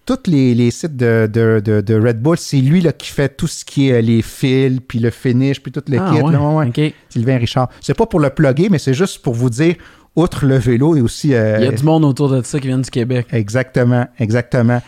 tous 0.07 0.19
les, 0.27 0.55
les 0.55 0.71
sites 0.71 0.97
de, 0.97 1.29
de- 1.31 1.61
de- 1.63 1.83
de 1.83 1.95
Red 2.01 2.21
Bull, 2.23 2.39
c'est 2.39 2.57
lui 2.57 2.81
là, 2.81 2.93
qui 2.93 3.11
fait 3.11 3.29
tout 3.29 3.47
ce 3.47 3.65
qui 3.65 3.91
est 3.91 4.01
les 4.01 4.23
fils, 4.23 4.81
puis 4.89 4.99
le 4.99 5.11
finish, 5.11 5.61
puis 5.63 5.71
tout 5.71 5.83
le 5.89 5.99
Ah, 6.01 6.11
kit. 6.15 6.23
ouais, 6.23 6.33
là. 6.33 6.91
Sylvain 7.11 7.37
Richard. 7.37 7.69
C'est 7.83 7.95
pas 7.95 8.07
pour 8.07 8.19
le 8.21 8.31
plugger, 8.31 8.69
mais 8.71 8.79
c'est 8.79 8.95
juste 8.95 9.21
pour 9.23 9.35
vous 9.35 9.51
dire, 9.51 9.75
outre 10.17 10.47
le 10.47 10.57
vélo, 10.57 10.97
et 10.97 11.03
aussi... 11.03 11.35
euh, 11.35 11.59
Il 11.61 11.65
y 11.67 11.69
a 11.69 11.73
du 11.73 11.85
monde 11.85 12.05
autour 12.07 12.31
de 12.31 12.43
ça 12.43 12.59
qui 12.59 12.67
vient 12.69 12.79
du 12.79 12.91
Québec. 12.91 13.27
Exactement, 13.31 14.07
exactement. 14.19 14.81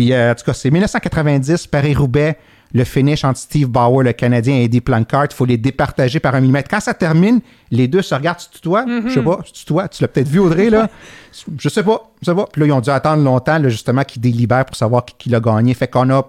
Puis, 0.00 0.14
euh, 0.14 0.32
en 0.32 0.34
tout 0.34 0.46
cas, 0.46 0.54
c'est 0.54 0.70
1990, 0.70 1.66
Paris-Roubaix, 1.66 2.38
le 2.72 2.84
finish 2.84 3.22
entre 3.22 3.38
Steve 3.38 3.68
Bauer, 3.68 4.02
le 4.02 4.14
Canadien, 4.14 4.54
et 4.54 4.64
Eddie 4.64 4.80
Plancart. 4.80 5.26
Il 5.30 5.34
faut 5.34 5.44
les 5.44 5.58
départager 5.58 6.20
par 6.20 6.34
un 6.34 6.40
millimètre. 6.40 6.70
Quand 6.70 6.80
ça 6.80 6.94
termine, 6.94 7.40
les 7.70 7.86
deux 7.86 8.00
se 8.00 8.14
regardent. 8.14 8.38
Tu 8.38 8.48
tutoies? 8.48 8.86
Je 9.04 9.10
sais 9.10 9.22
pas. 9.22 9.40
Tu 9.44 9.52
tutoies? 9.52 9.88
Tu 9.88 10.02
l'as 10.02 10.08
peut-être 10.08 10.28
vu, 10.28 10.38
Audrey, 10.38 10.70
là? 10.70 10.88
Je 11.58 11.68
sais 11.68 11.82
pas. 11.82 12.10
Je 12.22 12.30
sais 12.30 12.34
pas. 12.34 12.46
Puis 12.50 12.62
là, 12.62 12.68
ils 12.68 12.72
ont 12.72 12.80
dû 12.80 12.88
attendre 12.88 13.22
longtemps, 13.22 13.58
là, 13.58 13.68
justement, 13.68 14.04
qu'ils 14.04 14.22
délibèrent 14.22 14.64
pour 14.64 14.74
savoir 14.74 15.04
qui, 15.04 15.14
qui 15.18 15.28
l'a 15.28 15.38
gagné. 15.38 15.74
Fait 15.74 15.88
qu'on 15.88 16.08
a, 16.08 16.26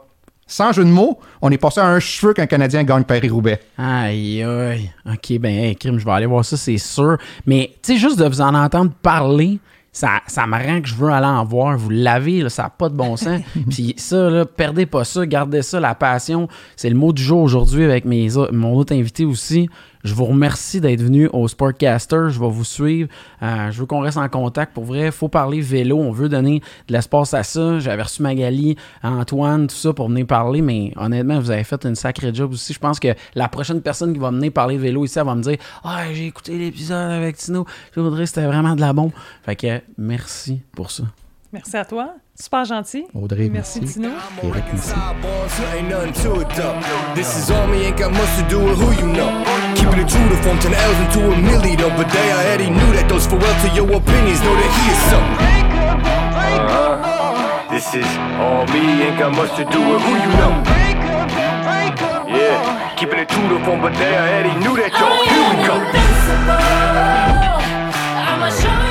sans 0.47 0.73
jeu 0.73 0.83
de 0.83 0.89
mots, 0.89 1.17
on 1.41 1.49
est 1.49 1.57
passé 1.57 1.79
à 1.79 1.87
un 1.87 2.01
cheveu 2.01 2.33
qu'un 2.33 2.47
Canadien 2.47 2.83
gagne 2.83 3.05
Paris-Roubaix. 3.05 3.61
Aïe, 3.77 4.43
aïe. 4.43 4.91
Ok, 5.05 5.39
ben, 5.39 5.57
hey, 5.57 5.77
crime, 5.77 5.97
je 5.97 6.03
vais 6.03 6.11
aller 6.11 6.25
voir 6.25 6.43
ça, 6.43 6.57
c'est 6.57 6.77
sûr. 6.77 7.17
Mais, 7.45 7.71
tu 7.81 7.93
sais, 7.93 7.97
juste 7.97 8.19
de 8.19 8.25
vous 8.25 8.41
en 8.41 8.53
entendre 8.53 8.91
parler, 9.01 9.59
ça, 9.91 10.21
ça 10.27 10.47
me 10.47 10.55
rend 10.55 10.81
que 10.81 10.87
je 10.87 10.95
veux 10.95 11.09
aller 11.09 11.27
en 11.27 11.43
voir. 11.43 11.77
Vous 11.77 11.89
l'avez, 11.89 12.41
là, 12.41 12.49
ça 12.49 12.63
n'a 12.63 12.69
pas 12.69 12.89
de 12.89 12.95
bon 12.95 13.17
sens. 13.17 13.41
Puis 13.69 13.93
ça, 13.97 14.29
là, 14.29 14.45
perdez 14.45 14.85
pas 14.85 15.03
ça, 15.03 15.25
gardez 15.25 15.61
ça, 15.61 15.79
la 15.79 15.95
passion. 15.95 16.47
C'est 16.75 16.89
le 16.89 16.95
mot 16.95 17.11
du 17.11 17.21
jour 17.21 17.41
aujourd'hui 17.41 17.83
avec 17.83 18.05
mes, 18.05 18.29
mon 18.51 18.73
autre 18.75 18.93
invité 18.93 19.25
aussi. 19.25 19.69
Je 20.03 20.13
vous 20.13 20.25
remercie 20.25 20.81
d'être 20.81 21.01
venu 21.01 21.27
au 21.31 21.47
Sportcaster. 21.47 22.29
Je 22.29 22.39
vais 22.39 22.49
vous 22.49 22.63
suivre. 22.63 23.09
Euh, 23.41 23.71
je 23.71 23.79
veux 23.79 23.85
qu'on 23.85 23.99
reste 23.99 24.17
en 24.17 24.27
contact. 24.29 24.73
Pour 24.73 24.85
vrai, 24.85 25.07
il 25.07 25.11
faut 25.11 25.27
parler 25.27 25.61
vélo. 25.61 25.97
On 25.97 26.11
veut 26.11 26.29
donner 26.29 26.61
de 26.87 26.93
l'espace 26.93 27.33
à 27.33 27.43
ça. 27.43 27.79
J'avais 27.79 28.03
reçu 28.03 28.21
Magali, 28.21 28.75
Antoine, 29.03 29.67
tout 29.67 29.75
ça 29.75 29.93
pour 29.93 30.09
venir 30.09 30.25
parler. 30.25 30.61
Mais 30.61 30.93
honnêtement, 30.95 31.39
vous 31.39 31.51
avez 31.51 31.63
fait 31.63 31.85
une 31.85 31.95
sacrée 31.95 32.33
job 32.33 32.53
aussi. 32.53 32.73
Je 32.73 32.79
pense 32.79 32.99
que 32.99 33.09
la 33.35 33.47
prochaine 33.47 33.81
personne 33.81 34.13
qui 34.13 34.19
va 34.19 34.31
venir 34.31 34.51
parler 34.51 34.77
vélo 34.77 35.05
ici, 35.05 35.19
elle 35.19 35.25
va 35.25 35.35
me 35.35 35.43
dire 35.43 35.57
Ah, 35.83 36.05
j'ai 36.13 36.27
écouté 36.27 36.57
l'épisode 36.57 37.11
avec 37.11 37.37
Tino. 37.37 37.65
Je 37.95 37.99
voudrais 37.99 38.25
c'était 38.25 38.45
vraiment 38.45 38.75
de 38.75 38.81
la 38.81 38.93
bombe. 38.93 39.11
Fait 39.43 39.55
que 39.55 39.81
merci 39.97 40.61
pour 40.73 40.91
ça. 40.91 41.03
Merci 41.53 41.75
à 41.75 41.83
toi. 41.83 42.13
Super 42.33 42.63
gentil. 42.63 43.05
Audrey, 43.13 43.49
Merci, 43.49 43.81
merci. 43.81 43.95
Tino. 43.95 44.09
Eric, 44.43 44.63
merci. 44.71 44.93
This 47.13 47.37
is 47.37 47.51
on 47.51 47.67
me, 47.69 47.83
ain't 47.83 47.97
got 47.97 48.11
much 48.11 48.35
to 48.37 48.43
do 48.47 48.59
with 48.63 48.79
who 48.79 48.91
you 48.93 49.07
know. 49.13 49.43
Keeping 49.75 49.99
it 49.99 50.07
true 50.07 50.29
to 50.29 50.37
form 50.43 50.57
10 50.59 50.73
L's 50.73 50.99
into 50.99 51.19
a 51.29 51.35
milli 51.35 51.75
though. 51.77 51.89
But 51.89 52.09
they 52.11 52.31
already 52.31 52.69
knew 52.69 52.93
that 52.93 53.09
those 53.09 53.27
farewell 53.27 53.53
to 53.63 53.69
your 53.75 53.91
opinions, 53.91 54.39
know 54.41 54.55
that 54.55 54.71
he 54.79 54.91
is 54.91 55.01
so. 55.11 55.19
Uh-huh. 56.71 57.69
This 57.69 57.93
is 57.95 58.07
on 58.39 58.65
me, 58.71 59.03
ain't 59.03 59.19
got 59.19 59.35
much 59.35 59.51
to 59.57 59.65
do 59.65 59.79
with 59.79 60.01
who 60.01 60.13
you 60.15 60.31
know. 60.39 60.63
Yeah, 62.31 62.95
keeping 62.95 63.19
it 63.19 63.27
true 63.27 63.49
to 63.49 63.59
form, 63.65 63.81
but 63.81 63.93
they 63.95 64.15
already 64.15 64.55
knew 64.63 64.75
that 64.77 64.91
though. 64.95 65.19
Here 65.27 65.45
we 65.51 65.67
go. 68.87 68.90